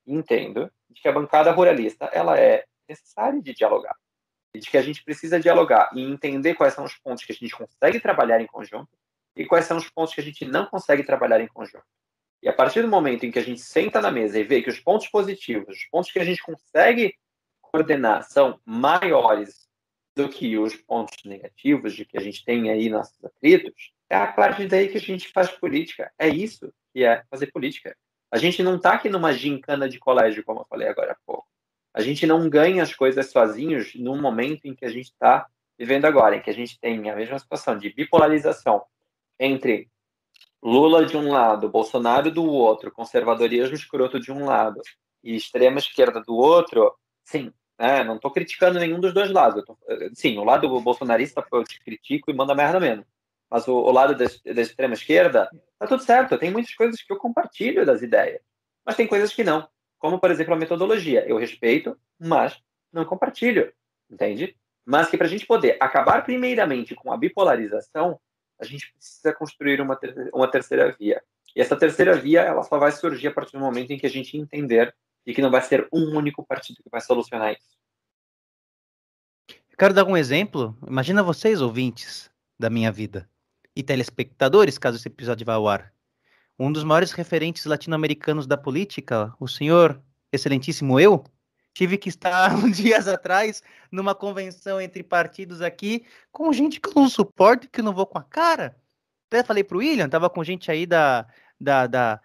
entendo, 0.06 0.70
de 0.90 1.02
que 1.02 1.08
a 1.08 1.14
bancada 1.14 1.52
ruralista 1.52 2.06
ela 2.06 2.38
é 2.38 2.66
necessária 2.90 3.42
de 3.42 3.54
dialogar, 3.54 3.96
de 4.54 4.70
que 4.70 4.78
a 4.78 4.82
gente 4.82 5.04
precisa 5.04 5.40
dialogar 5.40 5.90
e 5.94 6.02
entender 6.02 6.56
quais 6.56 6.74
são 6.74 6.84
os 6.84 6.98
pontos 6.98 7.24
que 7.24 7.32
a 7.32 7.36
gente 7.36 7.56
consegue 7.56 8.00
trabalhar 8.00 8.42
em 8.42 8.48
conjunto 8.48 8.90
e 9.36 9.46
quais 9.46 9.66
são 9.66 9.78
os 9.78 9.90
pontos 9.90 10.14
que 10.14 10.20
a 10.20 10.24
gente 10.24 10.44
não 10.44 10.66
consegue 10.66 11.04
trabalhar 11.04 11.40
em 11.40 11.48
conjunto. 11.48 11.86
E 12.42 12.50
a 12.50 12.54
partir 12.54 12.82
do 12.82 12.88
momento 12.88 13.26
em 13.26 13.32
que 13.32 13.40
a 13.40 13.44
gente 13.44 13.62
senta 13.62 14.02
na 14.02 14.12
mesa 14.12 14.40
e 14.40 14.44
vê 14.44 14.62
que 14.62 14.70
os 14.70 14.80
pontos 14.80 15.08
positivos, 15.08 15.78
os 15.78 15.86
pontos 15.86 16.12
que 16.12 16.20
a 16.20 16.24
gente 16.24 16.42
consegue 16.42 17.14
coordenar 17.62 18.24
são 18.24 18.60
maiores 18.66 19.70
do 20.16 20.28
que 20.28 20.58
os 20.58 20.76
pontos 20.76 21.24
negativos 21.24 21.94
de 21.94 22.04
que 22.04 22.18
a 22.18 22.22
gente 22.22 22.44
tem 22.44 22.70
aí 22.70 22.90
nossos 22.90 23.24
atritos, 23.24 23.94
é 24.10 24.16
a 24.16 24.28
partir 24.28 24.68
daí 24.68 24.90
que 24.90 24.98
a 24.98 25.02
gente 25.02 25.30
faz 25.30 25.50
política. 25.50 26.12
É 26.18 26.28
isso 26.28 26.74
que 26.94 27.04
é 27.04 27.24
fazer 27.30 27.48
política. 27.48 27.96
A 28.30 28.38
gente 28.38 28.62
não 28.64 28.76
está 28.76 28.94
aqui 28.94 29.10
numa 29.10 29.34
gincana 29.34 29.88
de 29.88 30.00
colégio, 30.00 30.44
como 30.44 30.62
eu 30.62 30.66
falei 30.66 30.88
agora 30.88 31.14
há 31.14 31.18
pouco. 31.26 31.48
A 31.94 32.02
gente 32.02 32.26
não 32.26 32.50
ganha 32.50 32.84
as 32.84 32.94
coisas 32.94 33.30
sozinhos 33.30 33.94
num 33.96 34.20
momento 34.20 34.66
em 34.66 34.74
que 34.74 34.86
a 34.86 34.90
gente 34.90 35.08
está 35.08 35.48
vivendo 35.78 36.06
agora, 36.06 36.36
em 36.36 36.42
que 36.42 36.50
a 36.50 36.54
gente 36.54 36.80
tem 36.80 37.10
a 37.10 37.16
mesma 37.16 37.38
situação 37.38 37.78
de 37.78 37.94
bipolarização 37.94 38.84
entre 39.40 39.90
Lula 40.64 41.06
de 41.06 41.18
um 41.18 41.32
lado, 41.32 41.70
Bolsonaro 41.70 42.32
do 42.32 42.46
outro, 42.46 42.92
conservadorismo 42.92 43.76
escroto 43.76 44.20
de 44.20 44.32
um 44.32 44.46
lado 44.46 44.82
e 45.24 45.36
extrema 45.36 45.80
esquerda 45.80 46.22
do 46.22 46.36
outro, 46.36 46.94
sim, 47.24 47.52
né, 47.80 48.04
não 48.04 48.16
estou 48.16 48.32
criticando 48.32 48.80
nenhum 48.80 49.00
dos 49.00 49.14
dois 49.14 49.32
lados. 49.32 49.64
Tô, 49.66 49.78
sim, 50.14 50.38
o 50.38 50.44
lado 50.44 50.68
bolsonarista 50.82 51.44
eu 51.52 51.64
te 51.64 51.80
critico 51.80 52.30
e 52.30 52.34
manda 52.34 52.54
merda 52.54 52.80
mesmo 52.80 53.06
mas 53.52 53.68
o, 53.68 53.74
o 53.74 53.92
lado 53.92 54.16
da, 54.16 54.26
da 54.54 54.62
extrema 54.62 54.94
esquerda, 54.94 55.50
tá 55.78 55.86
tudo 55.86 56.02
certo. 56.02 56.38
Tem 56.38 56.50
muitas 56.50 56.74
coisas 56.74 57.02
que 57.02 57.12
eu 57.12 57.18
compartilho 57.18 57.86
das 57.86 58.02
ideias, 58.02 58.40
mas 58.86 58.96
tem 58.96 59.06
coisas 59.06 59.34
que 59.34 59.44
não. 59.44 59.68
Como, 60.00 60.18
por 60.20 60.32
exemplo, 60.32 60.54
a 60.54 60.58
metodologia. 60.58 61.28
Eu 61.28 61.38
respeito, 61.38 62.00
mas 62.18 62.58
não 62.94 63.04
compartilho, 63.04 63.72
entende? 64.10 64.56
Mas 64.86 65.10
que 65.10 65.18
para 65.18 65.28
a 65.28 65.30
gente 65.30 65.46
poder 65.46 65.76
acabar 65.82 66.24
primeiramente 66.24 66.96
com 66.96 67.12
a 67.12 67.18
bipolarização, 67.18 68.18
a 68.62 68.66
gente 68.66 68.94
precisa 68.94 69.34
construir 69.34 69.82
uma, 69.82 69.96
ter 69.96 70.30
uma 70.34 70.50
terceira 70.50 70.96
via. 70.98 71.22
E 71.56 71.62
essa 71.62 71.76
terceira 71.76 72.16
via, 72.16 72.42
ela 72.42 72.64
só 72.64 72.78
vai 72.78 72.92
surgir 72.92 73.28
a 73.28 73.34
partir 73.34 73.54
do 73.54 73.60
momento 73.60 73.92
em 73.92 73.98
que 73.98 74.06
a 74.06 74.10
gente 74.10 74.38
entender 74.38 74.94
e 75.26 75.34
que 75.34 75.42
não 75.42 75.52
vai 75.52 75.62
ser 75.62 75.88
um 75.92 76.16
único 76.16 76.46
partido 76.46 76.82
que 76.82 76.90
vai 76.90 77.02
solucionar 77.02 77.54
isso. 77.54 77.78
Quero 79.78 79.94
dar 79.94 80.06
um 80.06 80.16
exemplo. 80.16 80.78
Imagina 80.88 81.24
vocês, 81.24 81.60
ouvintes 81.60 82.30
da 82.58 82.70
minha 82.70 82.92
vida, 82.92 83.28
e 83.76 83.82
telespectadores, 83.82 84.78
caso 84.78 84.98
esse 84.98 85.08
episódio 85.08 85.46
vá 85.46 85.56
ao 85.56 85.68
ar. 85.68 85.92
Um 86.60 86.72
dos 86.72 86.84
maiores 86.84 87.12
referentes 87.12 87.66
latino-americanos 87.66 88.46
da 88.46 88.56
política, 88.56 89.34
o 89.40 89.48
senhor 89.48 90.00
excelentíssimo 90.32 91.00
eu, 91.00 91.24
tive 91.74 91.98
que 91.98 92.10
estar 92.10 92.54
uns 92.56 92.78
dias 92.78 93.08
atrás 93.08 93.62
numa 93.92 94.16
convenção 94.16 94.80
entre 94.80 95.04
partidos 95.04 95.62
aqui 95.62 96.06
com 96.32 96.52
gente 96.52 96.80
que 96.80 96.90
eu 96.90 96.94
não 96.96 97.10
suporto, 97.10 97.70
que 97.70 97.80
eu 97.80 97.84
não 97.84 97.94
vou 97.94 98.06
com 98.06 98.18
a 98.18 98.24
cara. 98.24 98.76
Até 99.28 99.44
falei 99.44 99.64
pro 99.64 99.80
William, 99.80 100.10
tava 100.10 100.30
com 100.30 100.44
gente 100.44 100.70
aí 100.70 100.86
da, 100.86 101.26
da, 101.60 101.88
da, 101.88 102.22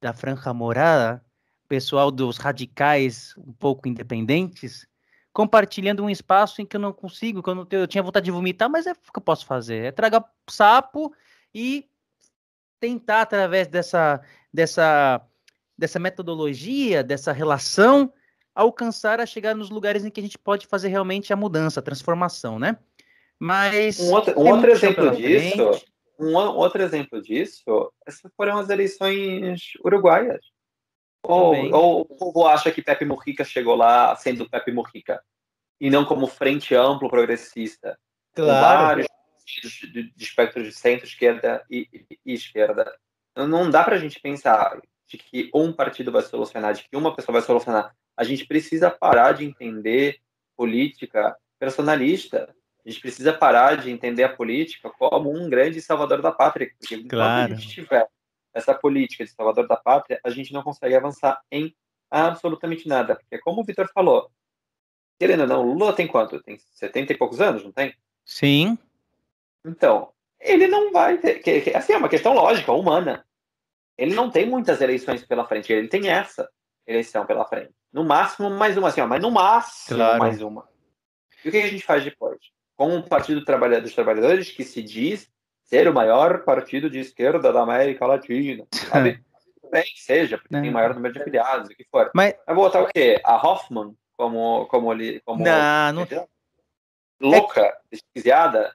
da 0.00 0.12
Franja 0.12 0.52
Morada, 0.52 1.24
pessoal 1.66 2.10
dos 2.10 2.36
radicais 2.36 3.34
um 3.38 3.52
pouco 3.52 3.88
independentes, 3.88 4.86
compartilhando 5.32 6.02
um 6.02 6.10
espaço 6.10 6.60
em 6.60 6.66
que 6.66 6.76
eu 6.76 6.80
não 6.80 6.92
consigo, 6.92 7.42
que 7.42 7.48
eu, 7.48 7.54
não 7.54 7.66
tenho, 7.66 7.82
eu 7.82 7.86
tinha 7.86 8.02
vontade 8.02 8.24
de 8.24 8.30
vomitar, 8.30 8.70
mas 8.70 8.86
é 8.86 8.92
o 8.92 8.94
que 8.94 9.18
eu 9.18 9.22
posso 9.22 9.46
fazer? 9.46 9.84
É 9.84 9.92
tragar 9.92 10.24
sapo 10.48 11.12
e 11.54 11.88
tentar, 12.78 13.22
através 13.22 13.68
dessa, 13.68 14.20
dessa, 14.52 15.20
dessa 15.76 15.98
metodologia, 15.98 17.02
dessa 17.02 17.32
relação, 17.32 18.12
alcançar 18.56 19.20
a 19.20 19.26
chegar 19.26 19.54
nos 19.54 19.68
lugares 19.68 20.04
em 20.04 20.10
que 20.10 20.18
a 20.18 20.22
gente 20.22 20.38
pode 20.38 20.66
fazer 20.66 20.88
realmente 20.88 21.32
a 21.32 21.36
mudança, 21.36 21.78
a 21.78 21.82
transformação, 21.82 22.58
né? 22.58 22.78
Mas 23.38 24.00
um 24.00 24.14
outro, 24.14 24.40
um 24.40 24.50
outro 24.50 24.70
exemplo 24.70 25.14
disso, 25.14 25.84
um 26.18 26.34
outro 26.34 26.82
exemplo 26.82 27.20
disso, 27.20 27.92
essas 28.06 28.32
foram 28.34 28.58
as 28.58 28.70
eleições 28.70 29.72
uruguaias. 29.84 30.40
Ou, 31.22 31.54
ou, 31.74 32.00
o 32.02 32.16
povo 32.16 32.46
acha 32.46 32.70
que 32.70 32.80
Pepe 32.80 33.04
Mujica 33.04 33.44
chegou 33.44 33.74
lá 33.74 34.16
sendo 34.16 34.48
Pepe 34.48 34.72
Mujica 34.72 35.22
e 35.78 35.90
não 35.90 36.04
como 36.04 36.26
frente 36.26 36.74
amplo 36.74 37.10
progressista. 37.10 37.98
Claro. 38.32 38.86
vários 38.86 39.06
de, 39.46 40.12
de 40.14 40.24
espectro 40.24 40.62
de 40.62 40.72
centro, 40.72 41.06
esquerda 41.06 41.64
e, 41.70 41.88
e, 41.92 42.18
e 42.24 42.34
esquerda. 42.34 42.94
Não 43.36 43.70
dá 43.70 43.84
para 43.84 43.96
a 43.96 43.98
gente 43.98 44.20
pensar 44.20 44.80
de 45.06 45.18
que 45.18 45.50
um 45.54 45.72
partido 45.72 46.10
vai 46.10 46.22
solucionar, 46.22 46.74
de 46.74 46.84
que 46.84 46.96
uma 46.96 47.14
pessoa 47.14 47.34
vai 47.34 47.42
solucionar. 47.42 47.94
A 48.16 48.24
gente 48.24 48.46
precisa 48.46 48.90
parar 48.90 49.32
de 49.32 49.44
entender 49.44 50.18
política 50.56 51.36
personalista. 51.58 52.54
A 52.84 52.88
gente 52.88 53.00
precisa 53.00 53.32
parar 53.32 53.76
de 53.76 53.90
entender 53.90 54.24
a 54.24 54.34
política 54.34 54.90
como 54.90 55.30
um 55.30 55.50
grande 55.50 55.80
salvador 55.82 56.22
da 56.22 56.32
pátria. 56.32 56.70
Porque 56.78 57.02
claro. 57.04 57.52
enquanto 57.52 57.58
a 57.58 57.60
gente 57.60 57.74
tiver 57.74 58.08
essa 58.54 58.74
política 58.74 59.24
de 59.24 59.30
salvador 59.30 59.68
da 59.68 59.76
pátria, 59.76 60.18
a 60.24 60.30
gente 60.30 60.52
não 60.52 60.62
consegue 60.62 60.94
avançar 60.94 61.40
em 61.50 61.74
absolutamente 62.10 62.88
nada. 62.88 63.16
Porque, 63.16 63.38
como 63.38 63.60
o 63.60 63.64
Vitor 63.64 63.88
falou, 63.92 64.30
querendo 65.18 65.40
ou 65.40 65.46
não, 65.46 65.62
Lula 65.62 65.92
tem 65.92 66.06
quanto? 66.06 66.42
Tem 66.42 66.56
70 66.56 67.12
e 67.12 67.18
poucos 67.18 67.40
anos, 67.40 67.62
não 67.62 67.72
tem? 67.72 67.94
Sim. 68.24 68.78
Então, 69.64 70.12
ele 70.40 70.66
não 70.68 70.92
vai 70.92 71.18
ter. 71.18 71.40
Que, 71.40 71.60
que, 71.60 71.70
assim, 71.70 71.92
é 71.92 71.98
uma 71.98 72.08
questão 72.08 72.34
lógica, 72.34 72.72
humana. 72.72 73.26
Ele 73.98 74.14
não 74.14 74.30
tem 74.30 74.48
muitas 74.48 74.80
eleições 74.80 75.24
pela 75.24 75.46
frente, 75.46 75.72
ele 75.72 75.88
tem 75.88 76.08
essa 76.08 76.48
eleição 76.86 77.26
pela 77.26 77.44
frente. 77.44 77.72
No 77.92 78.04
máximo, 78.04 78.50
mais 78.50 78.76
uma, 78.76 78.88
assim, 78.88 79.00
ó, 79.00 79.06
mas 79.06 79.20
no 79.20 79.30
máximo, 79.30 79.98
claro. 79.98 80.18
mais 80.18 80.42
uma. 80.42 80.68
E 81.44 81.48
o 81.48 81.52
que 81.52 81.58
a 81.58 81.68
gente 81.68 81.84
faz 81.84 82.04
depois? 82.04 82.38
Com 82.76 82.96
o 82.98 83.02
Partido 83.02 83.36
dos 83.36 83.94
Trabalhadores, 83.94 84.50
que 84.50 84.64
se 84.64 84.82
diz 84.82 85.30
ser 85.64 85.88
o 85.88 85.94
maior 85.94 86.44
partido 86.44 86.88
de 86.88 86.98
esquerda 86.98 87.52
da 87.52 87.62
América 87.62 88.06
Latina, 88.06 88.66
sabe? 88.72 89.24
Bem, 89.70 89.84
seja, 89.96 90.38
porque 90.38 90.54
é. 90.54 90.60
tem 90.60 90.70
maior 90.70 90.94
número 90.94 91.12
de 91.12 91.20
afiliados, 91.20 91.68
o 91.68 91.74
que 91.74 91.84
for. 91.90 92.10
Mas... 92.14 92.34
Vai 92.46 92.54
botar 92.54 92.82
o 92.82 92.86
quê? 92.86 93.20
A 93.24 93.34
Hoffman 93.34 93.96
como, 94.16 94.66
como, 94.66 94.90
ali, 94.90 95.20
como 95.20 95.44
não, 95.44 95.92
não... 95.92 96.28
louca, 97.20 97.76
desquiciada, 97.90 98.74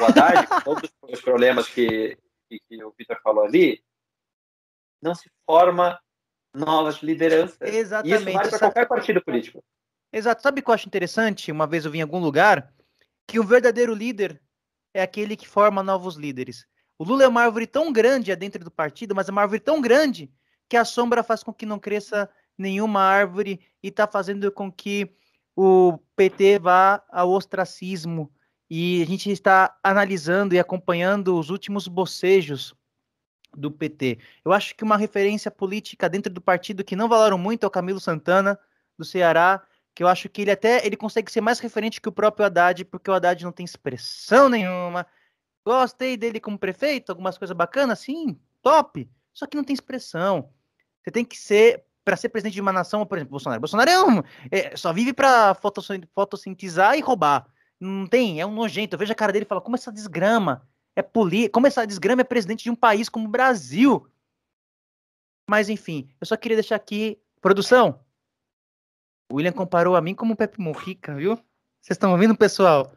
o 0.00 0.04
Haddad, 0.04 0.46
com 0.48 0.60
todos 0.60 0.90
os 1.02 1.20
problemas 1.20 1.68
que, 1.68 2.16
que, 2.48 2.60
que 2.68 2.84
o 2.84 2.94
Vitor 2.96 3.20
falou 3.22 3.44
ali, 3.44 3.82
não 5.02 5.14
se 5.14 5.30
forma 5.44 6.00
novas 6.58 7.02
lideranças. 7.02 7.58
Exatamente. 7.60 8.22
isso 8.22 8.32
vale 8.32 8.48
para 8.50 8.58
qualquer 8.58 8.88
partido 8.88 9.22
político. 9.22 9.62
Exato. 10.12 10.42
Sabe 10.42 10.60
o 10.60 10.64
que 10.64 10.70
eu 10.70 10.74
acho 10.74 10.86
interessante? 10.86 11.52
Uma 11.52 11.66
vez 11.66 11.84
eu 11.84 11.90
vi 11.90 11.98
em 11.98 12.02
algum 12.02 12.18
lugar 12.18 12.72
que 13.26 13.38
o 13.38 13.44
verdadeiro 13.44 13.94
líder 13.94 14.40
é 14.92 15.02
aquele 15.02 15.36
que 15.36 15.46
forma 15.46 15.82
novos 15.82 16.16
líderes. 16.16 16.66
O 16.98 17.04
Lula 17.04 17.24
é 17.24 17.28
uma 17.28 17.42
árvore 17.42 17.66
tão 17.66 17.92
grande 17.92 18.34
dentro 18.34 18.64
do 18.64 18.70
partido, 18.70 19.14
mas 19.14 19.28
é 19.28 19.32
uma 19.32 19.42
árvore 19.42 19.60
tão 19.60 19.80
grande 19.80 20.30
que 20.68 20.76
a 20.76 20.84
sombra 20.84 21.22
faz 21.22 21.42
com 21.42 21.52
que 21.52 21.64
não 21.64 21.78
cresça 21.78 22.28
nenhuma 22.56 23.00
árvore 23.00 23.60
e 23.82 23.88
está 23.88 24.06
fazendo 24.06 24.50
com 24.50 24.70
que 24.70 25.14
o 25.54 25.98
PT 26.16 26.58
vá 26.58 27.02
ao 27.10 27.30
ostracismo. 27.30 28.32
E 28.68 29.02
a 29.02 29.06
gente 29.06 29.30
está 29.30 29.78
analisando 29.82 30.54
e 30.54 30.58
acompanhando 30.58 31.38
os 31.38 31.50
últimos 31.50 31.86
bocejos 31.86 32.74
do 33.56 33.70
PT. 33.70 34.18
Eu 34.44 34.52
acho 34.52 34.74
que 34.74 34.84
uma 34.84 34.96
referência 34.96 35.50
política 35.50 36.08
dentro 36.08 36.32
do 36.32 36.40
partido 36.40 36.84
que 36.84 36.96
não 36.96 37.08
valoram 37.08 37.38
muito 37.38 37.64
é 37.64 37.66
o 37.66 37.70
Camilo 37.70 38.00
Santana, 38.00 38.58
do 38.96 39.04
Ceará, 39.04 39.62
que 39.94 40.02
eu 40.02 40.08
acho 40.08 40.28
que 40.28 40.42
ele 40.42 40.50
até 40.50 40.84
ele 40.86 40.96
consegue 40.96 41.30
ser 41.30 41.40
mais 41.40 41.58
referente 41.58 42.00
que 42.00 42.08
o 42.08 42.12
próprio 42.12 42.46
Haddad, 42.46 42.84
porque 42.84 43.10
o 43.10 43.14
Haddad 43.14 43.44
não 43.44 43.52
tem 43.52 43.64
expressão 43.64 44.48
nenhuma. 44.48 45.06
Gostei 45.64 46.16
dele 46.16 46.40
como 46.40 46.58
prefeito, 46.58 47.10
algumas 47.10 47.36
coisas 47.36 47.56
bacanas, 47.56 48.00
sim, 48.00 48.38
top. 48.62 49.10
Só 49.32 49.46
que 49.46 49.56
não 49.56 49.64
tem 49.64 49.74
expressão. 49.74 50.50
Você 51.02 51.10
tem 51.10 51.24
que 51.24 51.36
ser 51.36 51.84
para 52.04 52.16
ser 52.16 52.30
presidente 52.30 52.54
de 52.54 52.60
uma 52.60 52.72
nação, 52.72 53.04
por 53.04 53.18
exemplo, 53.18 53.32
Bolsonaro. 53.32 53.60
Bolsonaro 53.60 53.90
é 53.90 54.02
um, 54.02 54.22
é, 54.50 54.74
só 54.76 54.92
vive 54.94 55.12
para 55.12 55.54
fotossintetizar 55.54 56.96
e 56.96 57.00
roubar. 57.00 57.46
Não 57.78 58.06
tem, 58.06 58.40
é 58.40 58.46
um 58.46 58.54
nojento. 58.54 58.94
Eu 58.94 58.98
vejo 58.98 59.12
a 59.12 59.14
cara 59.14 59.30
dele 59.30 59.44
e 59.44 59.48
falo, 59.48 59.60
como 59.60 59.76
essa 59.76 59.92
desgrama 59.92 60.66
é 60.98 61.02
política. 61.02 61.52
Como 61.52 61.66
essa 61.66 61.86
desgrama 61.86 62.22
é 62.22 62.24
presidente 62.24 62.64
de 62.64 62.70
um 62.70 62.74
país 62.74 63.08
como 63.08 63.26
o 63.26 63.30
Brasil. 63.30 64.04
Mas 65.48 65.68
enfim, 65.68 66.08
eu 66.20 66.26
só 66.26 66.36
queria 66.36 66.56
deixar 66.56 66.74
aqui. 66.74 67.18
Produção. 67.40 68.00
O 69.30 69.36
William 69.36 69.52
comparou 69.52 69.94
a 69.94 70.00
mim 70.00 70.12
como 70.12 70.32
o 70.32 70.36
Pepe 70.36 70.60
Mujica, 70.60 71.14
viu? 71.14 71.36
Vocês 71.80 71.94
estão 71.94 72.10
ouvindo, 72.10 72.36
pessoal? 72.36 72.92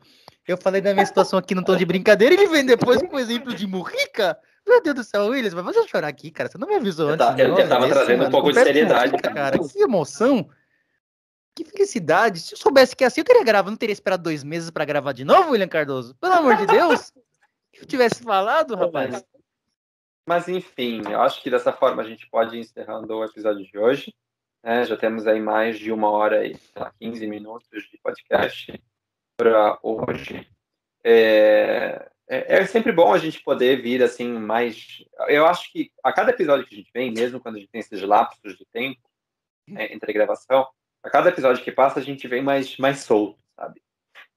Eu 0.48 0.58
falei 0.58 0.82
da 0.82 0.94
minha 0.94 1.06
situação 1.06 1.38
aqui 1.38 1.54
no 1.54 1.64
tom 1.64 1.76
de 1.78 1.86
brincadeira 1.86 2.34
e 2.34 2.38
ele 2.38 2.48
vem 2.48 2.66
depois 2.66 3.00
com 3.04 3.16
um 3.16 3.20
exemplo 3.20 3.54
de 3.54 3.68
Mujica. 3.68 4.36
Meu 4.68 4.82
Deus 4.82 4.96
do 4.96 5.04
céu, 5.04 5.28
William, 5.28 5.52
vai 5.52 5.64
fazer 5.64 5.80
eu 5.80 5.88
chorar 5.88 6.08
aqui, 6.08 6.32
cara. 6.32 6.50
Você 6.50 6.58
não 6.58 6.68
me 6.68 6.76
avisou 6.76 7.08
eu 7.08 7.14
antes. 7.14 7.28
Tá, 7.28 7.36
eu 7.38 7.56
já 7.56 7.68
tava 7.68 7.88
trazendo 7.88 8.18
mano. 8.18 8.30
um 8.30 8.32
pouco 8.32 8.52
de 8.52 8.56
seriedade. 8.56 9.12
Mujica, 9.12 9.32
cara, 9.32 9.60
que 9.60 9.80
emoção. 9.80 10.50
Que 11.56 11.64
felicidade. 11.66 12.40
Se 12.40 12.56
eu 12.56 12.58
soubesse 12.58 12.96
que 12.96 13.04
é 13.04 13.08
assim, 13.08 13.22
eu 13.22 13.26
queria 13.26 13.44
gravar. 13.44 13.70
Não 13.70 13.78
teria 13.78 13.94
esperado 13.94 14.24
dois 14.24 14.44
meses 14.44 14.72
para 14.72 14.86
gravar 14.86 15.12
de 15.12 15.24
novo, 15.24 15.52
William 15.52 15.68
Cardoso? 15.68 16.16
Pelo 16.16 16.34
amor 16.34 16.56
de 16.56 16.66
Deus 16.66 17.14
eu 17.82 17.88
tivesse 17.88 18.24
falado, 18.24 18.76
rapaz. 18.76 19.24
Mas 20.28 20.48
enfim, 20.48 21.02
eu 21.10 21.22
acho 21.22 21.42
que 21.42 21.50
dessa 21.50 21.74
forma 21.74 22.02
a 22.02 22.06
gente 22.06 22.30
pode 22.30 22.56
ir 22.56 22.60
encerrando 22.60 23.16
o 23.16 23.26
episódio 23.26 23.66
de 23.66 23.78
hoje. 23.78 24.16
Né? 24.64 24.86
Já 24.86 24.96
temos 24.96 25.26
aí 25.26 25.42
mais 25.42 25.80
de 25.80 25.92
uma 25.92 26.10
hora 26.10 26.46
e 26.46 26.56
15 27.00 27.28
minutos 27.28 27.68
de 27.90 27.98
podcast 27.98 28.82
para 29.36 29.80
hoje. 29.82 30.48
É, 31.04 32.12
é, 32.30 32.60
é, 32.60 32.66
sempre 32.66 32.92
bom 32.92 33.12
a 33.12 33.18
gente 33.18 33.44
poder 33.44 33.82
vir 33.82 34.04
assim 34.04 34.32
mais. 34.32 35.04
Eu 35.28 35.48
acho 35.48 35.72
que 35.72 35.92
a 36.04 36.14
cada 36.14 36.30
episódio 36.30 36.66
que 36.68 36.76
a 36.76 36.78
gente 36.78 36.92
vem, 36.94 37.12
mesmo 37.12 37.40
quando 37.40 37.56
a 37.56 37.60
gente 37.60 37.72
tem 37.72 37.82
esses 37.82 38.02
lapsos 38.04 38.56
de 38.56 38.66
tempo 38.72 39.02
né, 39.68 39.92
entre 39.92 40.12
a 40.12 40.14
gravação, 40.14 40.68
a 41.04 41.10
cada 41.10 41.30
episódio 41.30 41.64
que 41.64 41.72
passa 41.72 42.00
a 42.00 42.04
gente 42.04 42.28
vem 42.28 42.44
mais 42.44 42.78
mais 42.78 43.00
solto, 43.00 43.44
sabe? 43.56 43.82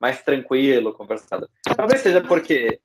Mais 0.01 0.23
tranquilo, 0.23 0.95
conversado. 0.95 1.49
Talvez 1.77 2.01
seja 2.01 2.23
porque 2.23 2.81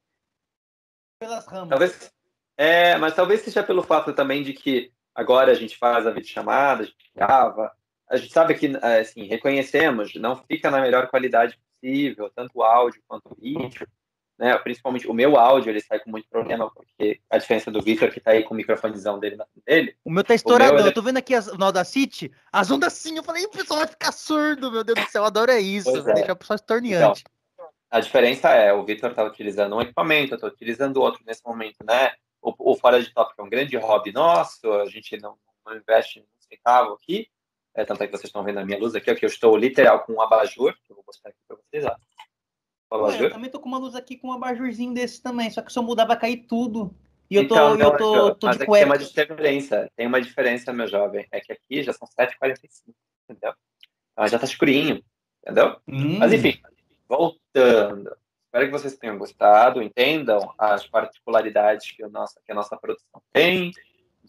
pelas 1.19 1.45
ramas. 1.45 1.69
Talvez, 1.69 2.11
é, 2.57 2.97
mas 2.97 3.13
talvez 3.13 3.41
seja 3.41 3.61
pelo 3.61 3.83
fato 3.83 4.13
também 4.13 4.41
de 4.41 4.53
que 4.53 4.91
agora 5.13 5.51
a 5.51 5.55
gente 5.55 5.77
faz 5.77 6.07
a 6.07 6.11
videochamada, 6.11 6.83
a 6.83 6.85
gente 6.85 7.11
grava, 7.13 7.71
a 8.09 8.17
gente 8.17 8.33
sabe 8.33 8.55
que, 8.55 8.71
assim, 8.77 9.25
reconhecemos, 9.25 10.15
não 10.15 10.35
fica 10.35 10.71
na 10.71 10.81
melhor 10.81 11.07
qualidade 11.07 11.59
possível, 11.81 12.31
tanto 12.33 12.51
o 12.55 12.63
áudio 12.63 13.01
quanto 13.07 13.31
o 13.31 13.35
vídeo, 13.39 13.87
né? 14.37 14.57
Principalmente 14.57 15.07
o 15.07 15.13
meu 15.13 15.37
áudio, 15.37 15.69
ele 15.69 15.81
sai 15.81 15.99
com 15.99 16.09
muito 16.09 16.27
problema, 16.29 16.71
porque 16.73 17.19
a 17.29 17.37
diferença 17.37 17.69
do 17.69 17.81
Victor, 17.81 18.09
que 18.09 18.21
tá 18.21 18.31
aí 18.31 18.43
com 18.43 18.53
o 18.53 18.57
microfonezão 18.57 19.19
dele 19.19 19.35
na 19.35 19.45
dele. 19.67 19.95
O 20.03 20.09
meu 20.09 20.23
tá 20.23 20.33
estourado, 20.33 20.75
meu, 20.75 20.85
eu 20.85 20.93
tô 20.93 21.01
vendo 21.01 21.17
aqui 21.17 21.35
as, 21.35 21.47
no 21.47 21.65
Audacity, 21.65 22.31
as 22.51 22.71
ondas 22.71 22.93
assim, 22.93 23.17
eu 23.17 23.23
falei, 23.23 23.43
o 23.43 23.49
pessoal 23.49 23.81
vai 23.81 23.87
ficar 23.87 24.13
surdo, 24.13 24.71
meu 24.71 24.83
Deus 24.83 24.97
do 24.97 25.11
céu, 25.11 25.23
eu 25.23 25.25
adoro 25.27 25.51
é 25.51 25.59
isso, 25.59 25.95
é. 26.09 26.13
deixar 26.13 26.33
o 26.33 26.37
pessoal 26.37 26.55
estorneante. 26.55 27.21
Então, 27.21 27.38
a 27.89 27.99
diferença 27.99 28.49
é, 28.49 28.71
o 28.71 28.83
Victor 28.85 29.09
está 29.11 29.23
utilizando 29.23 29.75
um 29.75 29.81
equipamento, 29.81 30.33
eu 30.33 30.35
estou 30.35 30.49
utilizando 30.49 30.97
outro 30.97 31.23
nesse 31.25 31.43
momento, 31.45 31.83
né? 31.83 32.11
O, 32.41 32.71
o 32.71 32.75
Fora 32.75 33.01
de 33.01 33.11
Tópico 33.13 33.41
é 33.41 33.43
um 33.43 33.49
grande 33.49 33.75
hobby 33.77 34.11
nosso, 34.11 34.71
a 34.71 34.85
gente 34.85 35.17
não, 35.17 35.37
não 35.65 35.75
investe 35.75 36.19
um 36.19 36.25
centavo 36.39 36.93
aqui, 36.93 37.27
É, 37.73 37.83
tanto 37.83 38.03
é 38.03 38.07
que 38.07 38.11
vocês 38.11 38.25
estão 38.25 38.43
vendo 38.43 38.59
a 38.59 38.65
minha 38.65 38.77
luz 38.77 38.95
aqui, 38.95 39.13
que 39.15 39.25
eu 39.25 39.29
estou 39.29 39.57
literal 39.57 40.03
com 40.03 40.13
um 40.13 40.21
abajur, 40.21 40.73
que 40.83 40.91
eu 40.91 40.95
vou 40.95 41.03
mostrar 41.05 41.31
aqui 41.31 41.39
para 41.47 41.57
vocês. 41.57 41.85
Ó. 41.85 41.95
Ué, 42.91 43.25
eu 43.25 43.31
também 43.31 43.49
tô 43.49 43.59
com 43.59 43.67
uma 43.67 43.77
luz 43.77 43.95
aqui 43.95 44.17
com 44.17 44.29
um 44.29 44.33
abajurzinho 44.33 44.93
desse 44.93 45.21
também, 45.21 45.49
só 45.49 45.61
que 45.61 45.71
se 45.71 45.77
eu 45.77 45.83
mudar 45.83 46.05
vai 46.05 46.19
cair 46.19 46.45
tudo. 46.47 46.93
E 47.29 47.35
eu 47.35 47.47
tô, 47.47 47.53
então, 47.53 47.79
eu 47.79 47.97
tô, 47.97 48.15
não, 48.15 48.35
tô 48.35 48.47
mas 48.47 48.57
de 48.57 48.63
é 48.63 48.65
cueca. 48.65 48.85
tem 48.85 48.91
uma 48.91 48.97
diferença, 48.97 49.91
tem 49.95 50.07
uma 50.07 50.21
diferença, 50.21 50.73
meu 50.73 50.87
jovem, 50.87 51.27
é 51.31 51.39
que 51.39 51.53
aqui 51.53 51.83
já 51.83 51.93
são 51.93 52.07
7h45, 52.07 52.93
entendeu? 53.29 53.53
Então 54.13 54.27
já 54.27 54.39
tá 54.39 54.45
escurinho, 54.45 55.03
entendeu? 55.43 55.79
Hum. 55.87 56.17
Mas 56.17 56.33
enfim, 56.33 56.59
voltando. 57.09 58.15
Espero 58.45 58.65
que 58.65 58.71
vocês 58.71 58.97
tenham 58.97 59.17
gostado, 59.17 59.81
entendam 59.81 60.53
as 60.57 60.87
particularidades 60.87 61.91
que, 61.91 62.03
o 62.03 62.09
nossa, 62.09 62.39
que 62.45 62.51
a 62.51 62.55
nossa 62.55 62.77
produção 62.77 63.21
tem, 63.33 63.71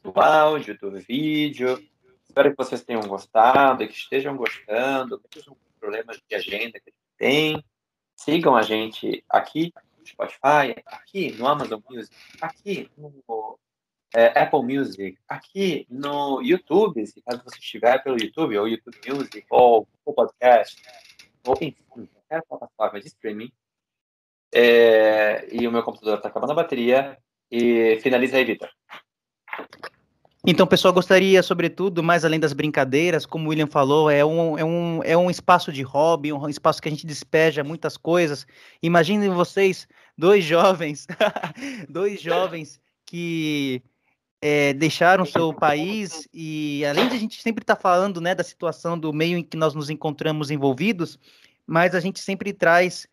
do 0.03 0.19
áudio, 0.19 0.79
do 0.79 0.99
vídeo. 0.99 1.79
Espero 2.27 2.51
que 2.51 2.57
vocês 2.57 2.83
tenham 2.83 3.03
gostado 3.03 3.87
que 3.87 3.95
estejam 3.95 4.37
gostando, 4.37 5.21
mesmo 5.35 5.55
com 5.55 5.81
problemas 5.81 6.21
de 6.27 6.35
agenda 6.35 6.81
que 6.81 6.91
a 6.91 6.93
gente 6.93 7.17
tem. 7.19 7.65
Sigam 8.17 8.57
a 8.57 8.63
gente 8.63 9.25
aqui 9.29 9.73
no 9.99 10.07
Spotify, 10.07 10.83
aqui 10.87 11.33
no 11.33 11.47
Amazon 11.47 11.81
Music, 11.89 12.15
aqui 12.41 12.91
no 12.97 13.59
é, 14.15 14.39
Apple 14.39 14.63
Music, 14.63 15.19
aqui 15.29 15.87
no 15.89 16.43
YouTube, 16.43 17.07
se 17.07 17.23
caso 17.23 17.43
você 17.45 17.59
estiver 17.59 18.03
pelo 18.03 18.21
YouTube, 18.21 18.59
ou 18.59 18.69
YouTube 18.69 18.99
Music, 19.09 19.45
ou 19.49 19.89
o 20.05 20.13
podcast, 20.13 20.77
ou 21.47 21.55
enfim, 21.55 21.77
qualquer 22.31 22.43
plataforma 22.49 23.01
de 23.01 23.09
streaming. 23.09 23.51
É, 24.53 25.49
e 25.53 25.67
o 25.67 25.73
meu 25.73 25.83
computador 25.83 26.17
está 26.17 26.29
acabando 26.29 26.53
a 26.53 26.57
bateria. 26.57 27.19
E 27.51 27.99
finaliza 28.01 28.37
aí, 28.37 28.45
Vitor. 28.45 28.69
Então, 30.47 30.67
pessoal, 30.67 30.95
gostaria, 30.95 31.43
sobretudo, 31.43 32.03
mais 32.03 32.25
além 32.25 32.41
das 32.41 32.55
brincadeiras, 32.55 33.27
como 33.27 33.47
o 33.47 33.49
William 33.51 33.67
falou, 33.67 34.09
é 34.09 34.25
um, 34.25 34.57
é 34.57 34.65
um, 34.65 35.01
é 35.05 35.17
um 35.17 35.29
espaço 35.29 35.71
de 35.71 35.83
hobby, 35.83 36.33
um 36.33 36.49
espaço 36.49 36.81
que 36.81 36.89
a 36.89 36.91
gente 36.91 37.07
despeja 37.07 37.63
muitas 37.63 37.97
coisas. 37.97 38.47
Imaginem 38.83 39.29
vocês, 39.29 39.87
dois 40.17 40.45
jovens, 40.45 41.07
dois 41.91 42.23
jovens 42.23 42.81
que 43.05 43.83
é, 44.41 44.73
deixaram 44.73 45.27
seu 45.27 45.53
país 45.53 46.27
e, 46.33 46.85
além 46.87 47.09
de 47.09 47.17
a 47.17 47.19
gente 47.19 47.43
sempre 47.43 47.63
estar 47.63 47.77
tá 47.77 47.83
falando 47.83 48.21
né, 48.21 48.35
da 48.35 48.45
situação 48.45 48.99
do 48.99 49.13
meio 49.13 49.37
em 49.37 49.43
que 49.43 49.57
nós 49.57 49.75
nos 49.75 49.91
encontramos 49.91 50.51
envolvidos, 50.51 51.19
mas 51.71 51.95
a 51.95 52.01
gente 52.01 52.19
sempre 52.19 52.53
traz. 52.53 53.07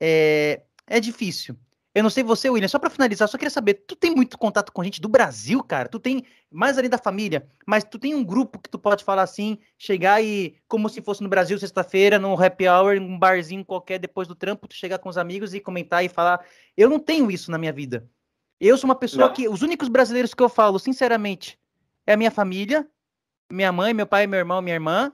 É, 0.00 0.62
é 0.86 1.00
difícil. 1.00 1.56
Eu 1.92 2.04
não 2.04 2.10
sei 2.10 2.22
você, 2.22 2.48
William, 2.48 2.68
só 2.68 2.78
para 2.78 2.90
finalizar, 2.90 3.28
só 3.28 3.36
queria 3.36 3.50
saber, 3.50 3.74
tu 3.74 3.94
tem 3.94 4.12
muito 4.12 4.36
contato 4.36 4.72
com 4.72 4.82
gente 4.82 5.00
do 5.00 5.08
Brasil, 5.08 5.62
cara? 5.62 5.88
Tu 5.88 6.00
tem, 6.00 6.24
mais 6.50 6.76
além 6.76 6.90
da 6.90 6.98
família, 6.98 7.46
mas 7.64 7.84
tu 7.84 7.98
tem 8.00 8.14
um 8.14 8.24
grupo 8.24 8.58
que 8.58 8.68
tu 8.68 8.78
pode 8.78 9.04
falar 9.04 9.22
assim, 9.22 9.58
chegar 9.78 10.22
e, 10.22 10.56
como 10.66 10.88
se 10.88 11.00
fosse 11.00 11.22
no 11.22 11.28
Brasil, 11.28 11.56
sexta-feira, 11.56 12.18
no 12.18 12.40
happy 12.40 12.68
hour, 12.68 12.96
um 12.96 13.16
barzinho 13.16 13.64
qualquer, 13.64 14.00
depois 14.00 14.26
do 14.26 14.34
trampo, 14.34 14.66
tu 14.66 14.74
chegar 14.74 14.98
com 14.98 15.08
os 15.08 15.16
amigos 15.16 15.54
e 15.54 15.60
comentar 15.60 16.04
e 16.04 16.08
falar, 16.08 16.44
eu 16.76 16.90
não 16.90 16.98
tenho 16.98 17.30
isso 17.30 17.50
na 17.50 17.58
minha 17.58 17.72
vida. 17.72 18.08
Eu 18.60 18.76
sou 18.76 18.88
uma 18.88 18.96
pessoa 18.96 19.28
não. 19.28 19.34
que, 19.34 19.48
os 19.48 19.62
únicos 19.62 19.88
brasileiros 19.88 20.34
que 20.34 20.42
eu 20.42 20.48
falo, 20.48 20.80
sinceramente, 20.80 21.58
é 22.04 22.14
a 22.14 22.16
minha 22.16 22.30
família, 22.30 22.88
minha 23.50 23.70
mãe, 23.70 23.94
meu 23.94 24.06
pai, 24.06 24.26
meu 24.26 24.38
irmão, 24.38 24.60
minha 24.60 24.74
irmã, 24.74 25.12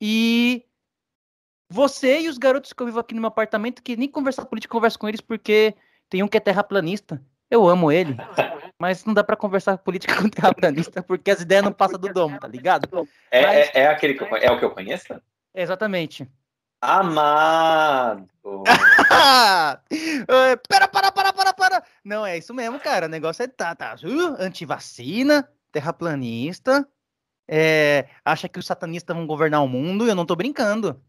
e 0.00 0.64
você 1.70 2.20
e 2.22 2.28
os 2.28 2.36
garotos 2.36 2.72
que 2.72 2.82
eu 2.82 2.86
vivo 2.86 2.98
aqui 2.98 3.14
no 3.14 3.20
meu 3.20 3.28
apartamento, 3.28 3.82
que 3.82 3.96
nem 3.96 4.08
conversar 4.08 4.44
política, 4.44 4.72
converso 4.72 4.98
com 4.98 5.08
eles 5.08 5.20
porque 5.20 5.74
tem 6.08 6.22
um 6.22 6.28
que 6.28 6.36
é 6.36 6.40
terraplanista. 6.40 7.22
Eu 7.48 7.66
amo 7.68 7.90
ele, 7.90 8.16
mas 8.78 9.04
não 9.04 9.12
dá 9.14 9.24
para 9.24 9.36
conversar 9.36 9.78
política 9.78 10.14
com 10.20 10.28
terraplanista 10.28 11.02
porque 11.02 11.30
as 11.30 11.40
ideias 11.40 11.64
não 11.64 11.72
passam 11.72 11.98
do 11.98 12.12
domo, 12.12 12.38
tá 12.38 12.46
ligado? 12.46 12.88
É, 13.30 13.46
Mas- 13.46 13.56
é, 13.56 13.70
é 13.82 13.86
aquele 13.88 14.14
que 14.14 14.22
eu, 14.22 14.36
é 14.36 14.50
o 14.50 14.58
que 14.58 14.64
eu 14.64 14.70
conheço? 14.70 15.20
Exatamente. 15.54 16.28
Amado! 16.80 18.28
É, 19.92 20.56
pera, 20.68 20.88
para, 20.88 21.12
para, 21.12 21.32
para, 21.32 21.52
para. 21.52 21.84
Não, 22.04 22.24
é 22.24 22.38
isso 22.38 22.54
mesmo, 22.54 22.80
cara. 22.80 23.06
O 23.06 23.08
negócio 23.08 23.42
é 23.42 23.46
tá, 23.48 23.74
tá. 23.74 23.96
Uh, 24.02 24.42
antivacina, 24.42 25.48
terraplanista, 25.70 26.88
é, 27.48 28.06
acha 28.24 28.48
que 28.48 28.58
os 28.58 28.66
satanistas 28.66 29.14
vão 29.14 29.26
governar 29.26 29.62
o 29.62 29.68
mundo. 29.68 30.06
Eu 30.06 30.14
não 30.14 30.24
tô 30.24 30.34
brincando. 30.34 31.00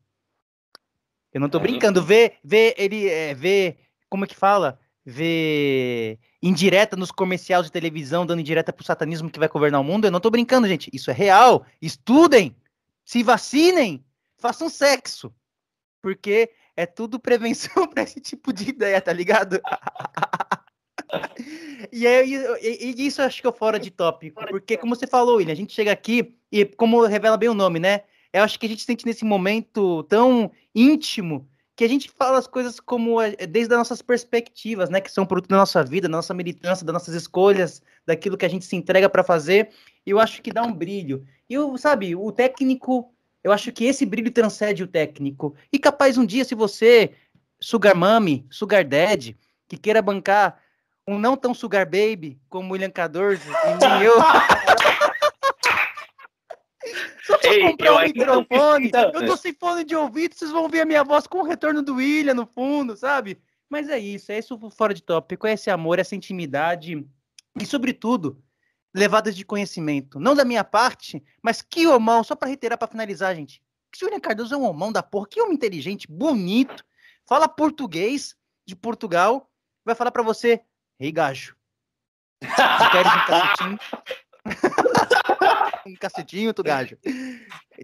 Eu 1.33 1.41
não 1.41 1.49
tô 1.49 1.57
É. 1.57 1.61
brincando. 1.61 2.03
Vê, 2.03 2.33
vê 2.43 2.75
ele, 2.77 3.07
é, 3.07 3.33
vê, 3.33 3.77
como 4.09 4.25
é 4.25 4.27
que 4.27 4.35
fala? 4.35 4.79
Vê 5.05 6.19
indireta 6.41 6.95
nos 6.95 7.11
comerciais 7.11 7.65
de 7.65 7.71
televisão, 7.71 8.25
dando 8.25 8.41
indireta 8.41 8.73
pro 8.73 8.85
satanismo 8.85 9.29
que 9.29 9.39
vai 9.39 9.47
governar 9.47 9.81
o 9.81 9.83
mundo. 9.83 10.05
Eu 10.05 10.11
não 10.11 10.19
tô 10.19 10.29
brincando, 10.29 10.67
gente. 10.67 10.89
Isso 10.93 11.09
é 11.09 11.13
real. 11.13 11.65
Estudem, 11.81 12.55
se 13.05 13.23
vacinem, 13.23 14.03
façam 14.37 14.69
sexo. 14.69 15.33
Porque 16.01 16.49
é 16.75 16.85
tudo 16.85 17.19
prevenção 17.19 17.85
para 17.87 18.03
esse 18.03 18.19
tipo 18.19 18.51
de 18.51 18.69
ideia, 18.69 18.99
tá 18.99 19.13
ligado? 19.13 19.61
e, 21.91 22.07
é, 22.07 22.25
e, 22.25 22.93
e 22.95 23.05
isso 23.05 23.21
eu 23.21 23.25
acho 23.25 23.41
que 23.41 23.47
é 23.47 23.51
fora 23.51 23.79
de 23.79 23.91
tópico, 23.91 24.43
porque 24.47 24.77
como 24.77 24.95
você 24.95 25.05
falou, 25.05 25.37
William, 25.37 25.53
a 25.53 25.55
gente 25.55 25.73
chega 25.73 25.91
aqui 25.91 26.35
e 26.51 26.65
como 26.65 27.05
revela 27.05 27.37
bem 27.37 27.49
o 27.49 27.53
nome, 27.53 27.79
né? 27.79 28.01
Eu 28.33 28.43
acho 28.43 28.59
que 28.59 28.65
a 28.65 28.69
gente 28.69 28.83
sente 28.83 29.05
nesse 29.05 29.25
momento 29.25 30.03
tão 30.03 30.51
íntimo 30.73 31.47
que 31.75 31.83
a 31.83 31.89
gente 31.89 32.09
fala 32.11 32.37
as 32.37 32.47
coisas 32.47 32.79
como 32.79 33.21
é, 33.21 33.31
desde 33.47 33.73
as 33.73 33.77
nossas 33.79 34.01
perspectivas, 34.01 34.89
né? 34.89 35.01
Que 35.01 35.11
são 35.11 35.25
produto 35.25 35.49
da 35.49 35.57
nossa 35.57 35.83
vida, 35.83 36.07
da 36.07 36.17
nossa 36.17 36.33
militância, 36.33 36.85
das 36.85 36.93
nossas 36.93 37.15
escolhas, 37.15 37.81
daquilo 38.05 38.37
que 38.37 38.45
a 38.45 38.49
gente 38.49 38.65
se 38.65 38.75
entrega 38.75 39.09
para 39.09 39.23
fazer. 39.23 39.69
Eu 40.05 40.19
acho 40.19 40.41
que 40.41 40.51
dá 40.51 40.63
um 40.63 40.73
brilho. 40.73 41.25
E 41.49 41.55
sabe, 41.77 42.15
o 42.15 42.31
técnico 42.31 43.13
eu 43.43 43.51
acho 43.51 43.71
que 43.71 43.85
esse 43.85 44.05
brilho 44.05 44.31
transcende 44.31 44.83
o 44.83 44.87
técnico. 44.87 45.55
E 45.71 45.79
capaz 45.79 46.17
um 46.17 46.25
dia, 46.25 46.45
se 46.45 46.53
você, 46.53 47.11
sugar 47.59 47.95
mami, 47.95 48.45
sugar 48.49 48.83
dad, 48.85 49.35
que 49.67 49.77
queira 49.77 50.01
bancar 50.01 50.59
um 51.07 51.17
não 51.17 51.35
tão 51.35 51.53
sugar 51.53 51.85
baby 51.85 52.39
como 52.47 52.69
o 52.69 52.71
William 52.73 52.91
Cadorzo 52.91 53.49
e 53.49 53.87
nem 53.87 54.03
eu. 54.03 54.13
Só 57.31 57.37
pra 57.37 57.49
Ei, 57.53 57.63
eu 57.63 57.95
um 57.95 58.01
microfone. 58.01 58.91
Eu 59.13 59.25
tô 59.25 59.37
sem 59.37 59.53
fone 59.53 59.83
de 59.83 59.95
ouvido, 59.95 60.35
vocês 60.35 60.51
vão 60.51 60.63
ouvir 60.63 60.81
a 60.81 60.85
minha 60.85 61.03
voz 61.03 61.25
com 61.27 61.39
o 61.39 61.43
retorno 61.43 61.81
do 61.81 61.95
William 61.95 62.33
no 62.33 62.45
fundo, 62.45 62.95
sabe? 62.95 63.41
Mas 63.69 63.87
é 63.87 63.97
isso, 63.97 64.31
é 64.31 64.39
isso 64.39 64.59
fora 64.71 64.93
de 64.93 65.01
tópico, 65.01 65.47
é 65.47 65.53
esse 65.53 65.69
amor, 65.69 65.97
essa 65.97 66.15
intimidade 66.15 67.07
e, 67.57 67.65
sobretudo, 67.65 68.43
levadas 68.93 69.35
de 69.35 69.45
conhecimento. 69.45 70.19
Não 70.19 70.35
da 70.35 70.43
minha 70.43 70.63
parte, 70.63 71.23
mas 71.41 71.61
que 71.61 71.87
homão, 71.87 72.23
só 72.23 72.35
para 72.35 72.49
reiterar, 72.49 72.77
para 72.77 72.89
finalizar, 72.89 73.33
gente. 73.35 73.61
Que 73.91 73.97
se 73.97 74.03
o 74.03 74.07
William 74.07 74.19
Cardoso 74.19 74.53
é 74.53 74.57
um 74.57 74.65
homão 74.65 74.91
da 74.91 75.01
porra, 75.01 75.27
que 75.29 75.41
homem 75.41 75.55
inteligente, 75.55 76.07
bonito, 76.09 76.83
fala 77.25 77.47
português 77.47 78.35
de 78.65 78.75
Portugal, 78.75 79.49
vai 79.85 79.95
falar 79.95 80.11
para 80.11 80.23
você, 80.23 80.61
ei, 80.99 81.11
gajo, 81.11 81.55
tu 82.41 82.91
queres 82.91 83.13
um 83.13 83.25
cacetinho? 83.25 83.79
Um 85.91 85.95
cacetinho, 85.95 86.53
tu 86.53 86.63
gajo. 86.63 86.97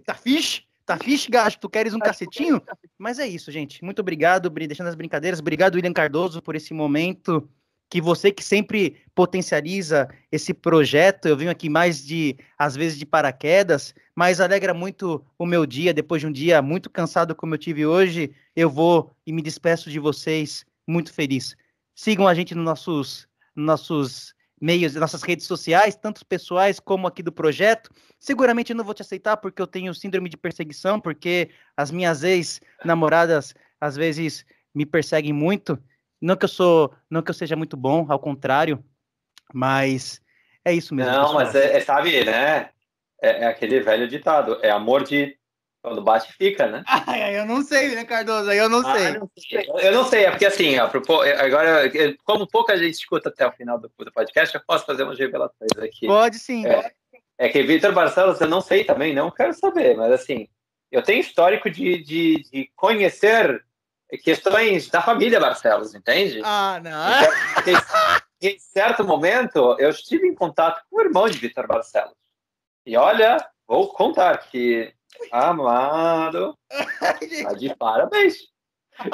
Tá 0.04 0.14
fixe? 0.14 0.62
Tá 0.84 0.96
fixe, 0.96 1.30
gajo? 1.30 1.58
Tu 1.58 1.68
queres 1.68 1.92
um 1.94 1.98
cacetinho? 1.98 2.62
Mas 2.96 3.18
é 3.18 3.26
isso, 3.26 3.52
gente. 3.52 3.84
Muito 3.84 4.00
obrigado, 4.00 4.48
Bri- 4.50 4.66
deixando 4.66 4.86
as 4.86 4.94
brincadeiras. 4.94 5.38
Obrigado, 5.40 5.74
William 5.74 5.92
Cardoso, 5.92 6.40
por 6.40 6.56
esse 6.56 6.72
momento 6.72 7.48
que 7.90 8.00
você 8.00 8.30
que 8.30 8.44
sempre 8.44 8.96
potencializa 9.14 10.08
esse 10.30 10.52
projeto. 10.52 11.26
Eu 11.26 11.36
venho 11.36 11.50
aqui 11.50 11.68
mais 11.68 12.04
de, 12.04 12.36
às 12.58 12.76
vezes, 12.76 12.98
de 12.98 13.06
paraquedas, 13.06 13.94
mas 14.14 14.40
alegra 14.40 14.74
muito 14.74 15.24
o 15.38 15.46
meu 15.46 15.64
dia. 15.64 15.94
Depois 15.94 16.20
de 16.20 16.26
um 16.26 16.32
dia 16.32 16.60
muito 16.62 16.90
cansado 16.90 17.34
como 17.34 17.54
eu 17.54 17.58
tive 17.58 17.86
hoje, 17.86 18.30
eu 18.54 18.68
vou 18.68 19.10
e 19.26 19.32
me 19.32 19.42
despeço 19.42 19.90
de 19.90 19.98
vocês 19.98 20.64
muito 20.86 21.12
feliz. 21.12 21.56
Sigam 21.94 22.28
a 22.28 22.34
gente 22.34 22.54
nos 22.54 22.64
nossos, 22.64 23.28
nos 23.54 23.66
nossos 23.66 24.34
meios, 24.60 24.94
nossas 24.94 25.22
redes 25.22 25.46
sociais, 25.46 25.96
tanto 25.96 26.26
pessoais 26.26 26.80
como 26.80 27.06
aqui 27.06 27.22
do 27.22 27.32
projeto. 27.32 27.90
Seguramente 28.18 28.70
eu 28.70 28.76
não 28.76 28.84
vou 28.84 28.94
te 28.94 29.02
aceitar 29.02 29.36
porque 29.36 29.62
eu 29.62 29.66
tenho 29.66 29.94
síndrome 29.94 30.28
de 30.28 30.36
perseguição, 30.36 31.00
porque 31.00 31.50
as 31.76 31.90
minhas 31.90 32.22
ex-namoradas 32.22 33.54
às 33.80 33.96
vezes 33.96 34.44
me 34.74 34.84
perseguem 34.84 35.32
muito. 35.32 35.78
Não 36.20 36.36
que 36.36 36.44
eu 36.44 36.48
sou, 36.48 36.92
não 37.08 37.22
que 37.22 37.30
eu 37.30 37.34
seja 37.34 37.54
muito 37.54 37.76
bom, 37.76 38.06
ao 38.08 38.18
contrário, 38.18 38.84
mas 39.54 40.20
é 40.64 40.72
isso 40.72 40.94
mesmo. 40.94 41.12
Não, 41.12 41.20
pessoal. 41.20 41.34
mas 41.34 41.54
é, 41.54 41.76
é, 41.76 41.80
sabe, 41.80 42.24
né? 42.24 42.70
É, 43.22 43.44
é 43.44 43.46
aquele 43.46 43.80
velho 43.80 44.08
ditado. 44.08 44.58
É 44.62 44.70
amor 44.70 45.04
de 45.04 45.37
quando 45.82 46.02
bate 46.02 46.32
fica, 46.32 46.66
né? 46.66 46.82
Ai, 47.06 47.38
eu 47.38 47.46
não 47.46 47.62
sei, 47.62 47.94
né, 47.94 48.04
Cardoso? 48.04 48.50
Aí 48.50 48.58
eu 48.58 48.68
não 48.68 48.86
Ah, 48.86 48.98
sei. 48.98 49.12
não 49.18 49.30
sei. 49.36 49.66
Eu 49.86 49.92
não 49.92 50.04
sei, 50.04 50.24
é 50.24 50.30
porque 50.30 50.46
assim, 50.46 50.78
ó, 50.78 50.88
pro- 50.88 51.20
agora, 51.22 51.82
como 52.24 52.46
pouca 52.46 52.76
gente 52.76 52.94
escuta 52.94 53.28
até 53.28 53.46
o 53.46 53.52
final 53.52 53.78
do, 53.78 53.90
do 53.98 54.12
podcast, 54.12 54.54
eu 54.54 54.62
posso 54.66 54.84
fazer 54.84 55.02
umas 55.04 55.18
revelações 55.18 55.70
aqui. 55.78 56.06
Pode 56.06 56.38
sim. 56.38 56.66
É. 56.66 56.92
É 57.40 57.48
que 57.48 57.62
Vitor 57.62 57.92
Barcelos, 57.92 58.40
eu 58.40 58.48
não 58.48 58.60
sei 58.60 58.82
também, 58.84 59.14
não 59.14 59.30
quero 59.30 59.54
saber, 59.54 59.96
mas 59.96 60.10
assim, 60.12 60.48
eu 60.90 61.02
tenho 61.02 61.20
histórico 61.20 61.70
de, 61.70 62.02
de, 62.02 62.42
de 62.50 62.70
conhecer 62.74 63.64
questões 64.24 64.88
da 64.88 65.00
família 65.02 65.38
Barcelos, 65.38 65.94
entende? 65.94 66.40
Ah, 66.44 66.80
não. 66.82 67.54
Porque 67.54 67.70
em 68.54 68.58
certo 68.58 69.04
momento 69.04 69.76
eu 69.78 69.90
estive 69.90 70.26
em 70.26 70.34
contato 70.34 70.82
com 70.90 70.96
o 70.96 71.00
irmão 71.00 71.28
de 71.28 71.38
Vitor 71.38 71.66
Barcelos. 71.66 72.14
E 72.84 72.96
olha, 72.96 73.36
vou 73.68 73.92
contar 73.92 74.36
que 74.38 74.92
Amado. 75.30 76.56
Tá 77.42 77.52
de 77.54 77.74
parabéns. 77.76 78.36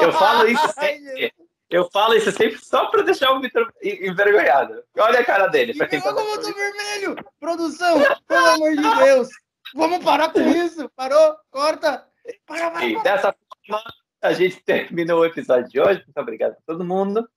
Eu 0.00 0.12
falo 0.12 0.46
isso 0.48 0.68
sempre. 0.72 1.32
Eu 1.70 1.90
falo 1.90 2.14
isso 2.14 2.30
sempre 2.30 2.58
só 2.64 2.86
para 2.86 3.02
deixar 3.02 3.32
o 3.32 3.40
Vitor 3.40 3.72
envergonhado. 3.82 4.82
Olha 4.96 5.20
a 5.20 5.24
cara 5.24 5.48
dele. 5.48 5.74
Pra 5.74 5.88
quem 5.88 6.00
tá 6.00 6.12
como 6.12 6.28
eu 6.28 6.40
tô 6.40 6.52
vermelho! 6.52 7.16
Produção, 7.40 7.98
pelo 8.28 8.46
amor 8.46 8.76
de 8.76 9.04
Deus! 9.04 9.28
Vamos 9.74 10.04
parar 10.04 10.30
com 10.30 10.40
isso! 10.40 10.88
Parou? 10.90 11.36
Corta! 11.50 12.06
Para, 12.46 12.70
para, 12.70 12.86
e 12.86 13.02
dessa 13.02 13.34
forma, 13.34 13.82
a 14.22 14.32
gente 14.32 14.62
terminou 14.62 15.20
o 15.20 15.24
episódio 15.24 15.68
de 15.68 15.80
hoje. 15.80 16.02
Muito 16.06 16.20
obrigado 16.20 16.52
a 16.52 16.62
todo 16.66 16.84
mundo. 16.84 17.28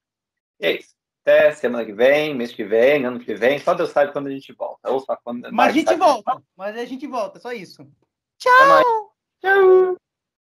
E 0.59 0.67
é 0.67 0.71
isso. 0.77 0.95
Até 1.23 1.51
semana 1.51 1.83
que 1.83 1.91
vem, 1.91 2.35
mês 2.35 2.53
que 2.53 2.63
vem, 2.63 3.05
ano 3.05 3.19
que 3.19 3.33
vem. 3.33 3.59
Só 3.59 3.73
Deus 3.73 3.89
sabe 3.89 4.13
quando 4.13 4.27
a 4.27 4.31
gente 4.31 4.53
volta. 4.53 4.89
Ou 4.89 4.99
só 4.99 5.17
quando. 5.17 5.51
Mas 5.51 5.69
a 5.69 5.71
gente 5.71 5.95
volta. 5.95 6.41
Mas 6.55 6.77
a 6.77 6.85
gente 6.85 7.07
volta, 7.07 7.39
só 7.39 7.51
isso. 7.51 7.85
Chao. 8.39 9.13
Ciao! 9.41 9.97